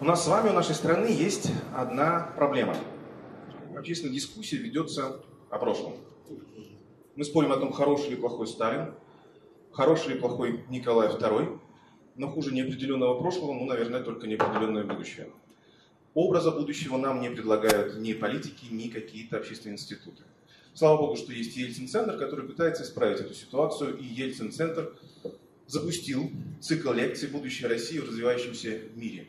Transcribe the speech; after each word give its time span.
У 0.00 0.04
нас 0.06 0.24
с 0.24 0.28
вами, 0.28 0.48
у 0.48 0.54
нашей 0.54 0.74
страны 0.74 1.08
есть 1.08 1.50
одна 1.76 2.32
проблема. 2.34 2.74
Общественная 3.76 4.14
дискуссия 4.14 4.56
ведется 4.56 5.20
о 5.50 5.58
прошлом. 5.58 5.92
Мы 7.16 7.24
спорим 7.26 7.52
о 7.52 7.58
том, 7.58 7.70
хороший 7.70 8.06
или 8.08 8.14
плохой 8.14 8.46
Сталин, 8.46 8.94
хороший 9.72 10.12
или 10.12 10.18
плохой 10.18 10.64
Николай 10.70 11.08
II, 11.08 11.60
но 12.16 12.28
хуже 12.30 12.54
неопределенного 12.54 13.18
прошлого, 13.18 13.52
ну, 13.52 13.66
наверное, 13.66 14.02
только 14.02 14.26
неопределенное 14.26 14.84
будущее. 14.84 15.28
Образа 16.14 16.50
будущего 16.50 16.96
нам 16.96 17.20
не 17.20 17.28
предлагают 17.28 17.98
ни 17.98 18.14
политики, 18.14 18.68
ни 18.70 18.88
какие-то 18.88 19.36
общественные 19.36 19.74
институты. 19.74 20.22
Слава 20.72 20.96
богу, 20.96 21.16
что 21.16 21.34
есть 21.34 21.58
Ельцин-центр, 21.58 22.16
который 22.16 22.46
пытается 22.46 22.84
исправить 22.84 23.20
эту 23.20 23.34
ситуацию, 23.34 23.98
и 23.98 24.04
Ельцин-центр 24.04 24.94
запустил 25.66 26.30
цикл 26.58 26.90
лекций 26.90 27.28
«Будущее 27.28 27.68
России 27.68 27.98
в 27.98 28.08
развивающемся 28.08 28.80
мире». 28.94 29.28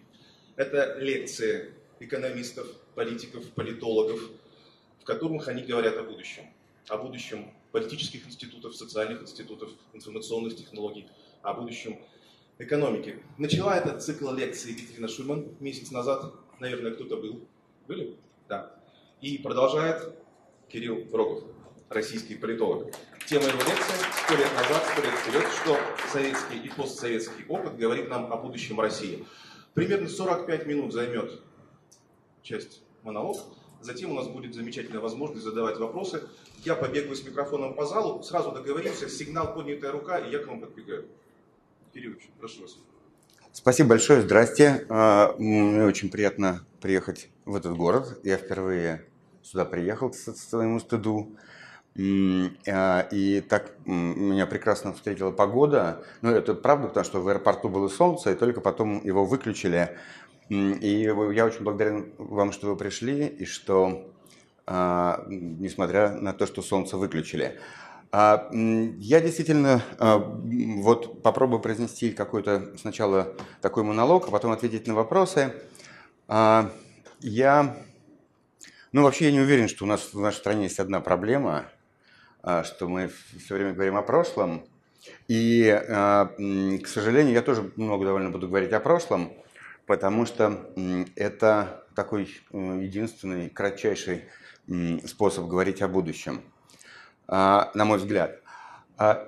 Это 0.56 0.98
лекции 1.00 1.74
экономистов, 2.00 2.68
политиков, 2.96 3.46
политологов, 3.52 4.20
в 5.00 5.04
которых 5.05 5.48
они 5.48 5.64
говорят 5.64 5.98
о 5.98 6.04
будущем. 6.04 6.44
О 6.90 6.98
будущем 6.98 7.52
политических 7.72 8.28
институтов, 8.28 8.76
социальных 8.76 9.22
институтов, 9.22 9.70
информационных 9.94 10.56
технологий, 10.56 11.08
о 11.42 11.54
будущем 11.54 12.00
экономики. 12.59 13.23
Начала 13.38 13.78
этот 13.78 14.04
цикл 14.04 14.32
лекций 14.32 14.73
Екатерина 14.73 15.08
Шульман 15.08 15.56
месяц 15.59 15.92
назад. 15.92 16.34
Наверное, 16.59 16.92
кто-то 16.92 17.18
был. 17.18 17.48
Были? 17.88 18.18
Да. 18.50 18.76
И 19.22 19.38
продолжает 19.38 20.14
Кирилл 20.70 21.08
Рогов, 21.14 21.44
российский 21.90 22.36
политолог. 22.36 22.94
Тема 23.26 23.45
его 23.45 23.59
лекции 23.59 23.95
«Сто 24.26 24.36
лет 24.36 24.54
назад, 24.54 24.84
сто 24.92 25.02
лет 25.02 25.14
вперед. 25.14 25.48
Что 25.62 25.78
советский 26.12 26.59
и 26.59 26.70
постсоветский 26.70 27.45
опыт 27.48 27.78
говорит 27.78 28.09
нам 28.09 28.31
о 28.34 28.38
будущем 28.38 28.80
России». 28.80 29.26
Примерно 29.73 30.09
45 30.09 30.66
минут 30.66 30.93
займет 30.93 31.41
часть 32.41 32.81
монолог. 33.03 33.38
Затем 33.81 34.11
у 34.11 34.16
нас 34.16 34.27
будет 34.27 34.53
замечательная 34.53 35.00
возможность 35.00 35.44
задавать 35.44 35.78
вопросы. 35.78 36.23
Я 36.63 36.75
побегаю 36.75 37.16
с 37.16 37.23
микрофоном 37.23 37.73
по 37.73 37.86
залу, 37.86 38.22
сразу 38.22 38.52
договоримся, 38.52 39.09
сигнал 39.09 39.53
поднятая 39.53 39.91
рука, 39.91 40.19
и 40.19 40.31
я 40.31 40.39
к 40.39 40.47
вам 40.47 40.61
подбегаю. 40.61 41.08
Кириллович, 41.94 42.30
прошу 42.39 42.61
вас. 42.61 42.78
Спасибо 43.53 43.89
большое, 43.89 44.22
здрасте. 44.22 44.86
А, 44.89 45.36
мне 45.38 45.83
очень 45.85 46.09
приятно 46.09 46.66
приехать 46.80 47.30
в 47.45 47.56
этот 47.56 47.75
город. 47.75 48.19
Я 48.23 48.38
впервые 48.38 49.06
сюда 49.41 49.66
приехал 49.66 50.11
к 50.11 50.16
своему 50.16 50.80
стыду. 50.80 51.35
А, 51.97 53.08
и 53.11 53.42
так 53.42 53.73
меня 53.86 54.45
прекрасно 54.45 54.94
встретила 54.94 55.31
погода. 55.31 56.03
Ну, 56.22 56.30
это 56.31 56.53
правда, 56.53 56.88
потому 56.88 57.03
что 57.03 57.22
в 57.22 57.28
аэропорту 57.28 57.70
было 57.70 57.89
солнце, 57.89 58.31
и 58.31 58.36
только 58.36 58.61
потом 58.61 59.03
его 59.03 59.25
выключили. 59.25 59.97
И 60.50 61.12
я 61.34 61.45
очень 61.45 61.64
благодарен 61.64 62.14
вам, 62.17 62.52
что 62.52 62.67
вы 62.67 62.75
пришли, 62.78 63.25
и 63.28 63.45
что, 63.45 64.09
а, 64.66 65.25
несмотря 65.28 66.12
на 66.12 66.34
то, 66.34 66.45
что 66.45 66.62
солнце 66.62 66.97
выключили. 66.97 67.59
А, 68.14 68.50
я 68.52 69.19
действительно 69.19 69.81
вот 70.00 71.22
попробую 71.22 71.59
произнести 71.59 72.12
какой-то 72.12 72.73
сначала 72.78 73.34
такой 73.62 73.84
монолог, 73.84 74.28
а 74.28 74.31
потом 74.31 74.52
ответить 74.52 74.88
на 74.88 74.94
вопросы. 74.94 75.53
Я, 76.28 77.78
ну 78.92 79.03
вообще 79.03 79.25
я 79.25 79.31
не 79.31 79.42
уверен, 79.42 79.67
что 79.67 79.84
у 79.84 79.88
нас 79.88 80.14
в 80.14 80.19
нашей 80.19 80.38
стране 80.38 80.64
есть 80.64 80.80
одна 80.80 81.02
проблема– 81.02 81.66
что 82.44 82.88
мы 82.88 83.09
все 83.09 83.56
время 83.56 83.73
говорим 83.73 83.97
о 83.97 84.02
прошлом. 84.02 84.66
И, 85.28 85.67
а, 85.70 86.28
к 86.84 86.88
сожалению, 86.88 87.34
я 87.34 87.42
тоже 87.42 87.72
много 87.75 88.06
довольно 88.06 88.30
буду 88.30 88.47
говорить 88.47 88.72
о 88.73 88.80
прошлом, 88.80 89.34
потому 89.86 90.25
что 90.25 90.72
это 91.16 91.86
такой 91.95 92.30
единственный, 92.52 93.50
кратчайший 93.50 94.25
способ 95.06 95.47
говорить 95.47 95.81
о 95.81 95.88
будущем, 95.88 96.42
а, 97.28 97.72
на 97.73 97.86
мой 97.86 97.97
взгляд. 97.97 98.39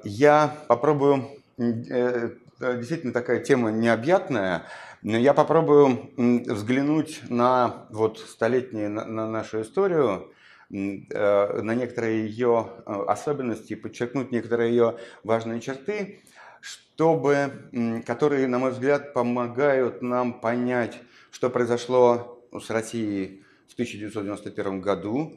Я 0.04 0.56
попробую, 0.68 1.30
э, 1.58 2.30
действительно 2.60 3.12
такая 3.12 3.40
тема 3.40 3.72
необъятная, 3.72 4.66
но 5.02 5.18
я 5.18 5.34
попробую 5.34 6.12
взглянуть 6.16 7.22
на 7.30 7.88
вот 7.90 8.20
столетнюю 8.20 8.92
на 8.92 9.28
нашу 9.28 9.62
историю 9.62 10.33
на 10.74 11.76
некоторые 11.76 12.28
ее 12.28 12.68
э, 12.86 13.04
особенности, 13.08 13.76
подчеркнуть 13.76 14.32
некоторые 14.32 14.72
ее 14.72 14.98
важные 15.24 15.62
черты, 15.62 16.22
чтобы, 16.62 18.02
которые, 18.06 18.48
на 18.48 18.58
мой 18.58 18.72
взгляд, 18.72 19.14
помогают 19.14 20.02
нам 20.02 20.40
понять, 20.40 21.00
что 21.30 21.50
произошло 21.50 22.44
с 22.52 22.70
Россией 22.70 23.44
в 23.68 23.74
1991 23.74 24.82
году 24.82 25.34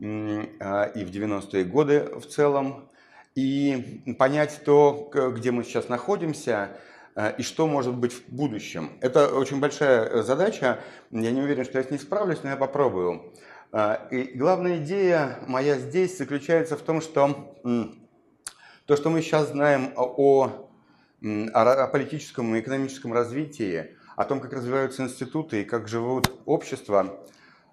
а, 0.00 0.84
и 0.84 1.04
в 1.04 1.10
90-е 1.10 1.64
годы 1.64 2.08
в 2.18 2.26
целом, 2.26 2.88
и 3.34 4.02
понять 4.18 4.60
то, 4.64 5.10
где 5.34 5.50
мы 5.50 5.64
сейчас 5.64 5.88
находимся, 5.88 6.70
э, 7.14 7.34
и 7.36 7.42
что 7.42 7.66
может 7.66 7.94
быть 7.94 8.12
в 8.12 8.28
будущем. 8.28 8.92
Это 9.00 9.34
очень 9.34 9.60
большая 9.60 10.22
задача. 10.22 10.78
Я 11.10 11.30
не 11.30 11.42
уверен, 11.42 11.64
что 11.64 11.78
я 11.78 11.84
с 11.84 11.90
ней 11.90 11.98
справлюсь, 11.98 12.42
но 12.42 12.50
я 12.50 12.56
попробую. 12.56 13.32
А, 13.70 14.08
и 14.10 14.36
главная 14.36 14.78
идея 14.78 15.38
моя 15.46 15.78
здесь 15.78 16.16
заключается 16.16 16.76
в 16.76 16.82
том, 16.82 17.00
что 17.00 17.54
то, 18.86 18.96
что 18.96 19.10
мы 19.10 19.20
сейчас 19.20 19.50
знаем 19.50 19.92
о, 19.96 20.68
о 21.52 21.86
политическом 21.88 22.54
и 22.54 22.60
экономическом 22.60 23.12
развитии, 23.12 23.96
о 24.16 24.24
том, 24.24 24.40
как 24.40 24.52
развиваются 24.52 25.02
институты 25.02 25.62
и 25.62 25.64
как 25.64 25.88
живут 25.88 26.40
общества, 26.46 27.20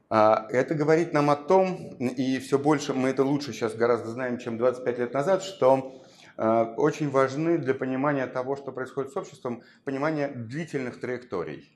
это 0.10 0.76
говорит 0.76 1.14
нам 1.14 1.30
о 1.32 1.36
том, 1.36 1.96
и 1.98 2.38
все 2.40 2.60
больше 2.60 2.94
мы 2.94 3.10
это 3.10 3.24
лучше 3.24 3.54
сейчас 3.54 3.74
гораздо 3.74 4.10
знаем, 4.10 4.38
чем 4.38 4.58
25 4.58 5.00
лет 5.00 5.14
назад, 5.14 5.42
что 5.42 6.04
а, 6.38 6.74
очень 6.78 7.10
важны 7.10 7.58
для 7.58 7.74
понимания 7.74 8.28
того, 8.28 8.56
что 8.56 8.72
происходит 8.72 9.12
с 9.12 9.18
обществом, 9.18 9.64
понимание 9.84 10.28
длительных 10.28 11.00
траекторий. 11.00 11.75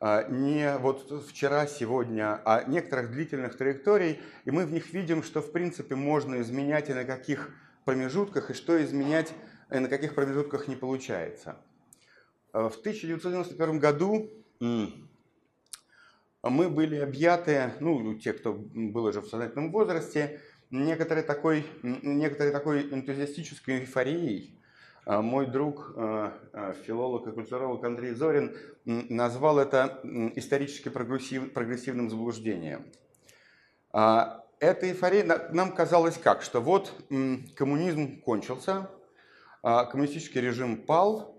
А, 0.00 0.28
не 0.28 0.78
вот 0.78 1.10
вчера, 1.28 1.66
сегодня, 1.66 2.40
а 2.44 2.62
некоторых 2.64 3.10
длительных 3.10 3.56
траекторий, 3.56 4.20
и 4.44 4.52
мы 4.52 4.64
в 4.64 4.72
них 4.72 4.92
видим, 4.92 5.24
что 5.24 5.42
в 5.42 5.50
принципе 5.50 5.96
можно 5.96 6.40
изменять 6.40 6.88
и 6.88 6.94
на 6.94 7.04
каких 7.04 7.50
промежутках, 7.84 8.50
и 8.50 8.54
что 8.54 8.80
изменять 8.84 9.32
и 9.72 9.78
на 9.78 9.88
каких 9.88 10.14
промежутках 10.14 10.68
не 10.68 10.76
получается. 10.76 11.56
А, 12.52 12.68
в 12.68 12.76
1991 12.76 13.80
году 13.80 14.30
мы 14.60 15.08
были 16.68 16.96
объяты, 16.96 17.72
ну, 17.80 18.14
те, 18.14 18.34
кто 18.34 18.52
был 18.52 19.06
уже 19.06 19.20
в 19.20 19.26
сознательном 19.26 19.72
возрасте, 19.72 20.40
некоторой 20.70 21.24
такой, 21.24 21.66
некоторой 21.82 22.52
такой 22.52 22.82
энтузиастической 22.82 23.80
эйфорией, 23.80 24.56
мой 25.08 25.46
друг, 25.46 25.94
э, 25.96 26.30
э, 26.52 26.74
филолог 26.84 27.26
и 27.26 27.32
культуролог 27.32 27.82
Андрей 27.82 28.12
Зорин 28.12 28.54
назвал 28.84 29.58
это 29.58 30.00
исторически 30.36 30.90
прогрессив, 30.90 31.54
прогрессивным 31.54 32.10
заблуждением. 32.10 32.84
А 33.90 34.44
эта 34.60 34.86
эйфория 34.86 35.24
нам 35.50 35.72
казалось 35.72 36.18
как, 36.18 36.42
что 36.42 36.60
вот 36.60 36.92
коммунизм 37.56 38.20
кончился, 38.20 38.90
а 39.62 39.86
коммунистический 39.86 40.42
режим 40.42 40.76
пал, 40.76 41.37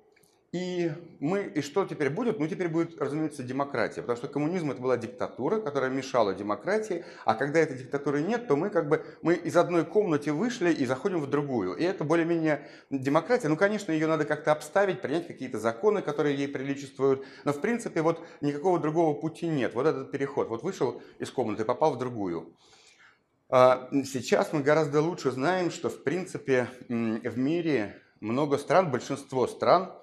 и 0.52 0.92
мы, 1.20 1.44
и 1.44 1.62
что 1.62 1.86
теперь 1.86 2.10
будет? 2.10 2.40
Ну, 2.40 2.48
теперь 2.48 2.70
будет, 2.70 3.00
разумеется, 3.00 3.44
демократия, 3.44 4.02
потому 4.02 4.18
что 4.18 4.28
коммунизм 4.28 4.72
это 4.72 4.82
была 4.82 4.98
диктатура, 4.98 5.60
которая 5.60 5.92
мешала 5.92 6.34
демократии, 6.34 7.06
а 7.24 7.36
когда 7.36 7.60
этой 7.60 7.78
диктатуры 7.78 8.24
нет, 8.24 8.48
то 8.48 8.56
мы 8.56 8.72
как 8.72 8.90
бы, 8.90 9.06
мы 9.22 9.36
из 9.36 9.56
одной 9.56 9.86
комнаты 9.86 10.34
вышли 10.34 10.72
и 10.74 10.88
заходим 10.88 11.22
в 11.22 11.30
другую. 11.30 11.76
И 11.76 11.84
это 11.84 12.04
более-менее 12.04 12.68
демократия. 12.90 13.48
Ну, 13.48 13.58
конечно, 13.58 13.92
ее 13.92 14.08
надо 14.08 14.26
как-то 14.26 14.52
обставить, 14.52 15.02
принять 15.02 15.28
какие-то 15.28 15.60
законы, 15.60 16.02
которые 16.02 16.36
ей 16.36 16.48
приличествуют, 16.48 17.24
но, 17.44 17.54
в 17.54 17.62
принципе, 17.62 18.02
вот 18.02 18.26
никакого 18.42 18.80
другого 18.80 19.14
пути 19.20 19.48
нет. 19.48 19.76
Вот 19.76 19.86
этот 19.86 20.12
переход. 20.12 20.50
Вот 20.50 20.64
вышел 20.64 21.00
из 21.20 21.30
комнаты, 21.30 21.64
попал 21.64 21.94
в 21.94 22.00
другую. 22.00 22.56
А, 23.50 23.88
сейчас 24.04 24.52
мы 24.52 24.62
гораздо 24.62 25.02
лучше 25.02 25.30
знаем, 25.30 25.70
что, 25.70 25.90
в 25.90 26.04
принципе, 26.04 26.70
в 26.88 27.38
мире 27.38 28.02
много 28.20 28.58
стран, 28.58 28.90
большинство 28.90 29.46
стран– 29.46 29.94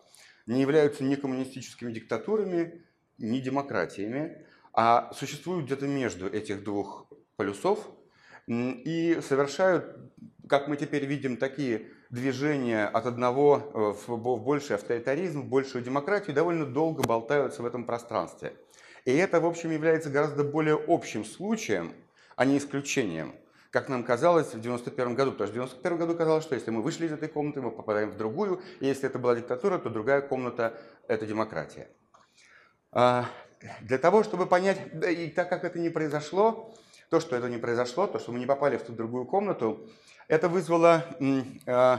не 0.46 0.60
являются 0.60 1.04
ни 1.04 1.14
коммунистическими 1.16 1.92
диктатурами, 1.92 2.82
ни 3.18 3.40
демократиями, 3.40 4.44
а 4.72 5.12
существуют 5.14 5.66
где-то 5.66 5.86
между 5.86 6.28
этих 6.28 6.62
двух 6.62 7.06
полюсов 7.36 7.78
и 8.46 9.18
совершают, 9.26 9.96
как 10.48 10.68
мы 10.68 10.76
теперь 10.76 11.06
видим, 11.06 11.36
такие 11.36 11.88
движения 12.10 12.86
от 12.86 13.06
одного 13.06 13.58
э, 13.58 13.94
в 14.06 14.36
больший 14.36 14.76
авторитаризм, 14.76 15.42
в 15.42 15.48
большую 15.48 15.82
демократию, 15.82 16.36
довольно 16.36 16.66
долго 16.66 17.02
болтаются 17.02 17.62
в 17.62 17.66
этом 17.66 17.84
пространстве. 17.84 18.52
И 19.04 19.12
это, 19.12 19.40
в 19.40 19.46
общем, 19.46 19.70
является 19.70 20.10
гораздо 20.10 20.44
более 20.44 20.78
общим 20.86 21.24
случаем, 21.24 21.92
а 22.36 22.44
не 22.44 22.58
исключением– 22.58 23.34
как 23.76 23.90
нам 23.90 24.04
казалось 24.04 24.54
в 24.54 24.60
91 24.60 25.14
году. 25.14 25.32
Потому 25.32 25.48
что 25.48 25.52
в 25.52 25.82
91 25.82 25.98
году 25.98 26.14
казалось, 26.14 26.44
что 26.44 26.54
если 26.54 26.70
мы 26.70 26.80
вышли 26.80 27.04
из 27.04 27.12
этой 27.12 27.28
комнаты, 27.28 27.60
мы 27.60 27.70
попадаем 27.70 28.10
в 28.10 28.16
другую, 28.16 28.62
и 28.80 28.86
если 28.86 29.04
это 29.04 29.18
была 29.18 29.34
диктатура, 29.34 29.76
то 29.76 29.90
другая 29.90 30.22
комната– 30.22 30.72
это 31.08 31.26
демократия. 31.26 31.86
А, 32.90 33.26
для 33.82 33.98
того, 33.98 34.22
чтобы 34.22 34.46
понять, 34.46 34.80
и 35.06 35.28
так 35.28 35.50
как 35.50 35.64
это 35.64 35.78
не 35.78 35.90
произошло, 35.90 36.74
то, 37.10 37.20
что 37.20 37.36
это 37.36 37.50
не 37.50 37.58
произошло, 37.58 38.06
то, 38.06 38.18
что 38.18 38.32
мы 38.32 38.38
не 38.38 38.46
попали 38.46 38.78
в 38.78 38.82
ту 38.82 38.94
другую 38.94 39.26
комнату, 39.26 39.86
это 40.26 40.48
вызвало 40.48 41.04
э, 41.66 41.98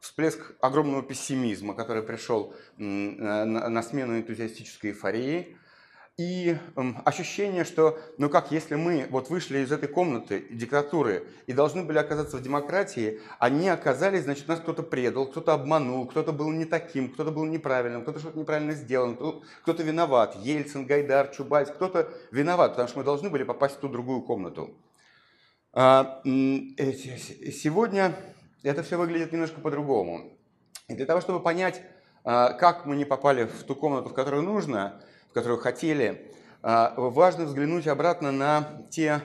всплеск 0.00 0.52
огромного 0.60 1.02
пессимизма, 1.02 1.72
который 1.72 2.02
пришел 2.02 2.54
на, 2.76 3.46
на 3.46 3.82
смену 3.82 4.18
энтузиастической 4.18 4.90
эйфории 4.90 5.56
и 6.16 6.56
э, 6.76 6.82
ощущение, 7.04 7.64
что, 7.64 7.98
ну 8.18 8.30
как, 8.30 8.52
если 8.52 8.76
мы 8.76 9.08
вот 9.10 9.30
вышли 9.30 9.58
из 9.58 9.72
этой 9.72 9.88
комнаты 9.88 10.46
диктатуры 10.50 11.26
и 11.46 11.52
должны 11.52 11.82
были 11.82 11.98
оказаться 11.98 12.36
в 12.36 12.42
демократии, 12.42 13.20
они 13.40 13.68
оказались, 13.68 14.22
значит, 14.22 14.46
нас 14.46 14.60
кто-то 14.60 14.84
предал, 14.84 15.26
кто-то 15.26 15.54
обманул, 15.54 16.06
кто-то 16.06 16.30
был 16.30 16.52
не 16.52 16.66
таким, 16.66 17.10
кто-то 17.10 17.32
был 17.32 17.44
неправильным, 17.46 18.02
кто-то 18.02 18.20
что-то 18.20 18.38
неправильно 18.38 18.74
сделал, 18.74 19.42
кто-то 19.62 19.82
виноват, 19.82 20.36
Ельцин, 20.36 20.86
Гайдар, 20.86 21.28
Чубайс, 21.28 21.68
кто-то 21.70 22.08
виноват, 22.30 22.72
потому 22.72 22.88
что 22.88 22.98
мы 22.98 23.04
должны 23.04 23.28
были 23.28 23.42
попасть 23.42 23.76
в 23.76 23.80
ту 23.80 23.88
другую 23.88 24.22
комнату. 24.22 24.70
А, 25.72 26.20
сегодня 26.24 28.14
это 28.62 28.84
все 28.84 28.96
выглядит 28.96 29.32
немножко 29.32 29.60
по-другому. 29.60 30.38
И 30.86 30.94
для 30.94 31.06
того, 31.06 31.20
чтобы 31.20 31.40
понять, 31.40 31.82
а, 32.22 32.52
как 32.52 32.86
мы 32.86 32.94
не 32.94 33.04
попали 33.04 33.46
в 33.46 33.64
ту 33.64 33.74
комнату, 33.74 34.10
в 34.10 34.14
которую 34.14 34.44
нужно, 34.44 35.02
которую 35.34 35.60
хотели, 35.60 36.32
а, 36.62 36.94
важно 36.96 37.44
взглянуть 37.44 37.86
обратно 37.86 38.32
на 38.32 38.86
те 38.90 39.20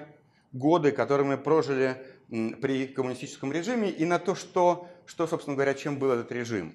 годы, 0.51 0.91
которые 0.91 1.27
мы 1.27 1.37
прожили 1.37 1.95
при 2.27 2.87
коммунистическом 2.87 3.51
режиме, 3.51 3.89
и 3.89 4.05
на 4.05 4.19
то, 4.19 4.35
что, 4.35 4.87
что 5.05 5.27
собственно 5.27 5.55
говоря, 5.55 5.73
чем 5.73 5.97
был 5.97 6.11
этот 6.11 6.31
режим. 6.31 6.73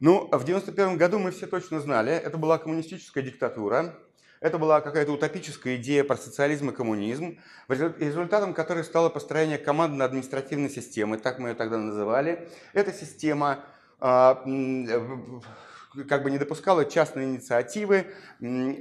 Ну, 0.00 0.26
в 0.26 0.42
1991 0.42 0.96
году 0.96 1.18
мы 1.18 1.30
все 1.30 1.46
точно 1.46 1.80
знали, 1.80 2.12
это 2.12 2.38
была 2.38 2.58
коммунистическая 2.58 3.22
диктатура, 3.22 3.94
это 4.40 4.58
была 4.58 4.80
какая-то 4.80 5.12
утопическая 5.12 5.76
идея 5.76 6.04
про 6.04 6.16
социализм 6.16 6.70
и 6.70 6.72
коммунизм, 6.72 7.38
результатом 7.68 8.54
которой 8.54 8.84
стало 8.84 9.08
построение 9.08 9.58
командно-административной 9.58 10.70
системы, 10.70 11.18
так 11.18 11.38
мы 11.38 11.50
ее 11.50 11.54
тогда 11.54 11.78
называли. 11.78 12.48
Эта 12.72 12.92
система 12.92 13.64
а, 13.98 14.44
как 16.08 16.22
бы 16.22 16.30
не 16.30 16.38
допускала 16.38 16.84
частной 16.84 17.24
инициативы, 17.24 18.06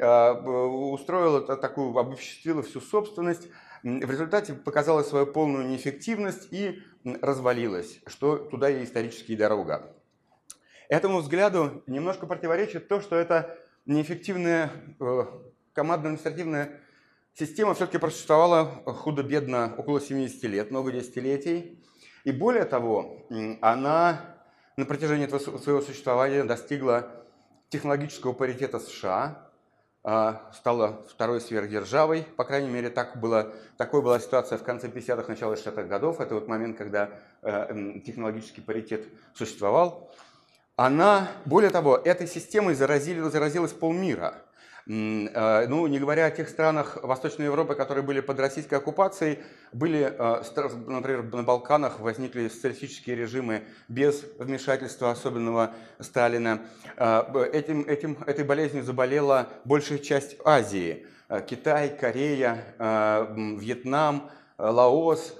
а, 0.02 0.34
устроила 0.34 1.42
такую, 1.58 1.98
обобществила 1.98 2.62
всю 2.64 2.82
собственность, 2.82 3.48
в 3.84 4.12
результате 4.12 4.54
показала 4.54 5.04
свою 5.04 5.28
полную 5.28 5.68
неэффективность 5.68 6.48
и 6.52 6.82
развалилась, 7.22 8.00
что 8.06 8.38
туда 8.38 8.70
и 8.70 8.84
исторически 8.84 9.36
дорога. 9.36 9.94
Этому 10.90 11.20
взгляду 11.20 11.84
немножко 11.88 12.26
противоречит 12.26 12.88
то, 12.88 13.02
что 13.02 13.16
это 13.16 13.58
неэффективная 13.86 14.72
э, 15.00 15.26
командно-административная 15.74 16.82
система 17.34 17.74
все-таки 17.74 17.98
просуществовала 17.98 18.66
худо-бедно 18.86 19.74
около 19.78 20.02
70 20.02 20.44
лет, 20.44 20.72
много 20.72 20.92
десятилетий. 20.92 21.84
И 22.24 22.32
более 22.32 22.66
того, 22.66 23.28
она 23.62 24.37
на 24.78 24.86
протяжении 24.86 25.26
этого 25.26 25.40
своего 25.40 25.82
существования 25.82 26.44
достигла 26.44 27.08
технологического 27.70 28.34
паритета 28.34 28.80
США, 28.80 29.50
а, 30.04 30.52
стала 30.54 31.04
второй 31.10 31.42
сверхдержавой, 31.42 32.24
по 32.38 32.46
крайней 32.46 32.70
мере, 32.70 32.90
так 32.90 33.20
было, 33.20 33.54
такой 33.78 34.04
была 34.04 34.20
ситуация 34.20 34.60
в 34.60 34.64
конце 34.64 34.88
50-х, 34.88 35.28
начало 35.28 35.56
60-х 35.56 35.84
годов, 35.84 36.22
это 36.22 36.36
вот 36.36 36.48
момент, 36.48 36.78
когда 36.78 37.10
э, 37.42 38.00
технологический 38.06 38.62
паритет 38.62 39.06
существовал. 39.34 40.12
Она, 40.76 41.28
более 41.46 41.72
того, 41.72 41.98
этой 41.98 42.28
системой 42.28 42.76
заразили, 42.76 43.20
заразилась 43.22 43.74
полмира– 43.74 44.36
ну, 44.90 45.88
не 45.88 46.00
говоря 46.00 46.28
о 46.28 46.32
тех 46.32 46.48
странах 46.48 46.98
Восточной 47.04 47.46
Европы, 47.46 47.76
которые 47.76 48.06
были 48.06 48.22
под 48.22 48.40
российской 48.40 48.76
оккупацией, 48.76 49.40
были, 49.74 50.16
э, 50.18 50.44
например, 50.88 51.24
на 51.24 51.44
Балканах 51.44 52.00
возникли 52.00 52.48
социалистические 52.48 53.18
режимы 53.18 53.64
без 53.90 54.24
вмешательства 54.40 55.12
особенного 55.12 55.74
Сталина. 56.00 56.62
Э, 56.96 57.24
этим, 57.52 57.82
этим, 57.82 58.18
этой 58.26 58.46
болезнью 58.46 58.84
заболела 58.84 59.50
большая 59.66 60.00
часть 60.00 60.38
Азии. 60.46 61.06
Китай, 61.50 61.90
Корея, 61.90 62.64
Вьетнам, 63.60 64.30
Лаос. 64.58 65.38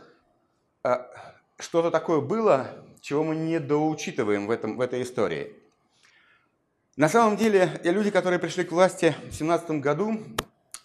Что-то 1.58 1.92
такое 1.92 2.20
было, 2.20 2.68
чего 3.00 3.24
мы 3.24 3.38
не 3.38 3.60
доучитываем 3.60 4.48
в, 4.48 4.52
этом, 4.52 4.76
в 4.76 4.82
этой 4.82 5.02
истории. 5.02 5.57
На 6.98 7.10
самом 7.10 7.38
деле, 7.38 7.80
люди, 7.84 8.10
которые 8.10 8.40
пришли 8.40 8.64
к 8.64 8.72
власти 8.72 9.14
в 9.30 9.32
17 9.32 9.70
году, 9.82 10.18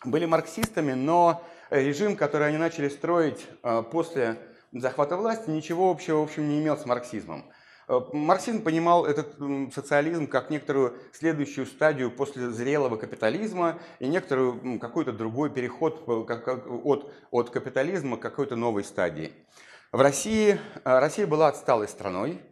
были 0.05 0.27
марксистами, 0.27 0.93
но 0.93 1.43
режим, 1.71 2.17
который 2.17 2.49
они 2.49 2.59
начали 2.59 2.91
строить 2.91 3.47
э, 3.63 3.83
после 3.91 4.37
захвата 4.73 5.17
власти, 5.17 5.49
ничего 5.49 5.91
общего, 5.91 6.19
в 6.19 6.25
общем, 6.25 6.51
не 6.51 6.61
имел 6.61 6.77
с 6.77 6.85
марксизмом. 6.85 7.51
Э, 7.89 7.99
марксизм 8.13 8.63
понимал 8.63 9.07
этот 9.07 9.39
социализм 9.75 10.27
как 10.27 10.51
некоторую 10.51 10.99
следующую 11.15 11.65
стадию 11.65 12.11
после 12.11 12.51
зрелого 12.51 12.99
капитализма 12.99 13.79
и 13.99 14.07
некоторую 14.07 14.79
какой-то 14.79 15.13
другой 15.13 15.49
переход 15.49 16.07
от, 16.07 17.11
от 17.31 17.51
капитализма 17.51 18.19
к 18.19 18.21
какой-то 18.21 18.55
новой 18.55 18.85
стадии. 18.85 19.33
В 19.93 20.01
России 20.03 20.59
э, 20.85 20.99
Россия 20.99 21.27
была 21.27 21.49
отсталой 21.49 21.89
страной, 21.89 22.43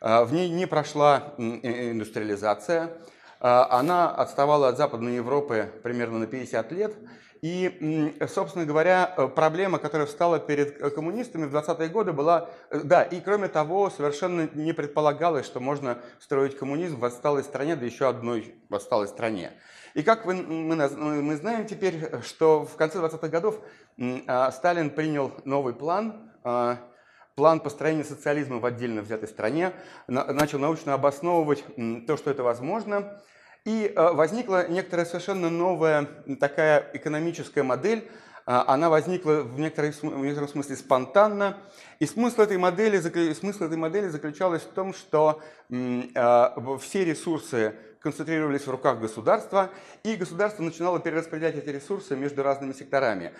в 0.00 0.32
ней 0.32 0.48
не 0.48 0.66
прошла 0.66 1.34
индустриализация, 1.38 2.92
она 3.38 4.10
отставала 4.10 4.68
от 4.68 4.76
Западной 4.76 5.16
Европы 5.16 5.70
примерно 5.82 6.18
на 6.18 6.26
50 6.26 6.72
лет. 6.72 6.94
И, 7.42 8.18
собственно 8.28 8.66
говоря, 8.66 9.14
э, 9.16 9.26
проблема, 9.28 9.78
которая 9.78 10.06
встала 10.06 10.38
перед 10.38 10.78
э, 10.78 10.90
коммунистами 10.90 11.46
в 11.46 11.56
20-е 11.56 11.88
годы, 11.88 12.12
была, 12.12 12.50
э, 12.68 12.80
да, 12.84 13.02
и 13.02 13.18
кроме 13.20 13.48
того, 13.48 13.88
совершенно 13.88 14.50
не 14.52 14.74
предполагалось, 14.74 15.46
что 15.46 15.58
можно 15.58 15.98
строить 16.18 16.58
коммунизм 16.58 17.00
в 17.00 17.04
отсталой 17.04 17.42
стране, 17.42 17.76
да 17.76 17.86
еще 17.86 18.08
одной 18.08 18.54
в 18.68 18.74
отсталой 18.74 19.08
стране. 19.08 19.52
И 19.94 20.02
как 20.02 20.26
вы, 20.26 20.34
мы, 20.34 20.76
мы 20.76 21.36
знаем 21.36 21.66
теперь, 21.66 22.10
что 22.22 22.66
в 22.66 22.76
конце 22.76 22.98
20-х 22.98 23.28
годов 23.28 23.58
а, 24.26 24.52
Сталин 24.52 24.90
принял 24.90 25.32
новый 25.44 25.72
план, 25.74 26.30
а, 26.44 26.76
план 27.40 27.60
построения 27.60 28.04
социализма 28.04 28.58
в 28.58 28.66
отдельно 28.66 29.00
взятой 29.00 29.26
стране, 29.26 29.72
начал 30.06 30.58
научно 30.58 30.92
обосновывать 30.92 31.64
то, 32.06 32.18
что 32.18 32.30
это 32.30 32.42
возможно. 32.42 33.18
И 33.64 33.90
э, 33.96 34.12
возникла 34.12 34.68
некоторая 34.68 35.06
совершенно 35.06 35.48
новая 35.48 36.06
такая 36.38 36.90
экономическая 36.92 37.62
модель, 37.62 38.06
а, 38.44 38.64
она 38.66 38.90
возникла 38.90 39.40
в, 39.40 39.58
некотором, 39.58 40.48
смысле 40.48 40.76
спонтанно. 40.76 41.56
И 41.98 42.04
смысл 42.04 42.42
этой, 42.42 42.58
модели, 42.58 43.00
смысл 43.32 43.64
этой 43.64 43.78
модели 43.78 44.08
заключалась 44.08 44.62
в 44.62 44.72
том, 44.74 44.92
что 44.92 45.40
а, 46.14 46.76
все 46.78 47.06
ресурсы 47.06 47.74
концентрировались 48.00 48.66
в 48.66 48.70
руках 48.70 48.98
государства, 48.98 49.70
и 50.02 50.16
государство 50.16 50.62
начинало 50.62 51.00
перераспределять 51.00 51.56
эти 51.56 51.68
ресурсы 51.68 52.16
между 52.16 52.42
разными 52.42 52.72
секторами. 52.72 53.32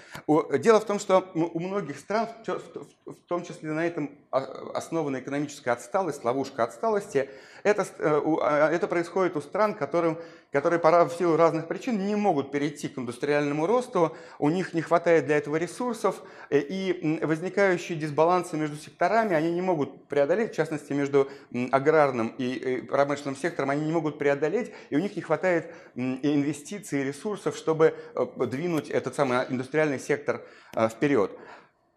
Дело 0.59 0.81
в 0.81 0.85
том, 0.85 0.99
что 0.99 1.31
у 1.35 1.59
многих 1.59 1.99
стран, 1.99 2.29
в 2.47 3.15
том 3.27 3.43
числе 3.43 3.73
на 3.73 3.87
этом 3.87 4.11
основана 4.31 5.19
экономическая 5.21 5.73
отсталость, 5.73 6.25
ловушка 6.25 6.65
отсталости, 6.65 7.31
это, 7.63 7.87
э, 7.99 8.21
а, 8.43 8.71
это 8.71 8.87
происходит 8.87 9.37
у 9.37 9.41
стран, 9.41 9.75
которым, 9.75 10.19
которые 10.53 10.79
пора 10.79 11.05
в 11.05 11.13
силу 11.13 11.37
разных 11.37 11.69
причин 11.69 12.07
не 12.07 12.15
могут 12.15 12.51
перейти 12.51 12.89
к 12.89 12.99
индустриальному 12.99 13.67
росту, 13.67 14.17
у 14.39 14.51
них 14.51 14.75
не 14.75 14.83
хватает 14.83 15.27
для 15.27 15.37
этого 15.37 15.57
ресурсов, 15.57 16.23
э, 16.51 16.59
и 16.59 17.21
возникающие 17.23 17.99
дисбалансы 17.99 18.57
между 18.57 18.77
секторами 18.77 19.35
они 19.35 19.51
не 19.53 19.63
могут 19.63 20.09
преодолеть, 20.09 20.53
в 20.53 20.55
частности, 20.55 20.93
между 20.93 21.29
аграрным 21.71 22.35
и 22.39 22.83
промышленным 22.83 23.37
сектором, 23.37 23.71
они 23.71 23.85
не 23.87 23.93
могут 23.93 24.19
преодолеть, 24.19 24.73
и 24.91 24.97
у 24.97 24.99
них 24.99 25.17
не 25.17 25.23
хватает 25.23 25.73
инвестиций 25.95 27.01
и 27.01 27.05
ресурсов, 27.05 27.57
чтобы 27.57 27.95
э, 28.15 28.27
двинуть 28.47 28.91
этот 28.91 29.15
самый 29.15 29.39
индустриальный 29.49 29.99
сектор 29.99 30.43
вперед. 30.91 31.37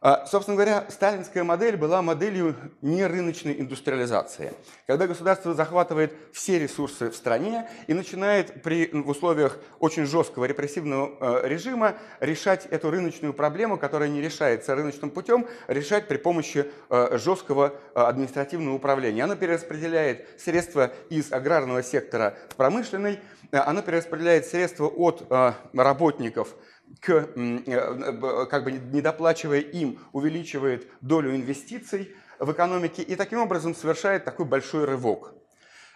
А, 0.05 0.25
собственно 0.25 0.57
говоря, 0.57 0.85
сталинская 0.89 1.45
модель 1.45 1.77
была 1.77 2.01
моделью 2.01 2.57
нерыночной 2.81 3.61
индустриализации, 3.61 4.51
когда 4.85 5.07
государство 5.07 5.53
захватывает 5.53 6.13
все 6.33 6.59
ресурсы 6.59 7.09
в 7.09 7.15
стране 7.15 7.69
и 7.87 7.93
начинает 7.93 8.63
при, 8.63 8.89
в 8.91 9.07
условиях 9.07 9.57
очень 9.79 10.05
жесткого 10.05 10.43
репрессивного 10.43 11.43
э, 11.45 11.47
режима 11.47 11.95
решать 12.19 12.65
эту 12.65 12.91
рыночную 12.91 13.33
проблему, 13.33 13.77
которая 13.77 14.09
не 14.09 14.21
решается 14.21 14.75
рыночным 14.75 15.09
путем, 15.09 15.47
решать 15.69 16.09
при 16.09 16.17
помощи 16.17 16.65
э, 16.89 17.17
жесткого 17.17 17.73
э, 17.95 17.99
административного 18.01 18.75
управления. 18.75 19.23
Она 19.23 19.37
перераспределяет 19.37 20.27
средства 20.37 20.91
из 21.09 21.31
аграрного 21.31 21.81
сектора 21.81 22.35
в 22.49 22.55
промышленный, 22.57 23.21
она 23.51 23.81
перераспределяет 23.81 24.47
средства 24.47 24.87
от 24.87 25.31
работников– 25.71 26.49
к, 27.01 27.29
э, 27.35 28.45
как 28.49 28.63
бы 28.63 28.71
не 28.71 29.01
доплачивая 29.01 29.59
им, 29.59 29.99
увеличивает 30.11 30.87
долю 31.01 31.35
инвестиций 31.35 32.15
в 32.39 32.51
экономике 32.51 33.01
и 33.01 33.15
таким 33.15 33.39
образом 33.39 33.75
совершает 33.75 34.25
такой 34.25 34.45
большой 34.45 34.85
рывок. 34.85 35.33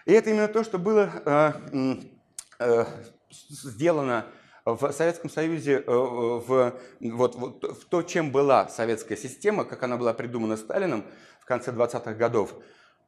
И 0.05 0.13
это 0.13 0.29
именно 0.29 0.47
то, 0.47 0.63
что 0.63 0.77
было 0.77 1.09
э, 1.25 1.95
э, 2.59 2.85
сделано 3.29 4.25
в 4.65 4.91
Советском 4.91 5.29
Союзе, 5.29 5.81
в, 5.85 6.73
вот, 6.99 7.35
вот, 7.35 7.63
в 7.63 7.85
то, 7.85 8.03
чем 8.03 8.31
была 8.31 8.67
советская 8.67 9.17
система, 9.17 9.63
как 9.63 9.83
она 9.83 9.95
была 9.95 10.13
придумана 10.13 10.57
Сталином 10.57 11.05
в 11.39 11.45
конце 11.45 11.71
20-х 11.71 12.13
годов, 12.15 12.53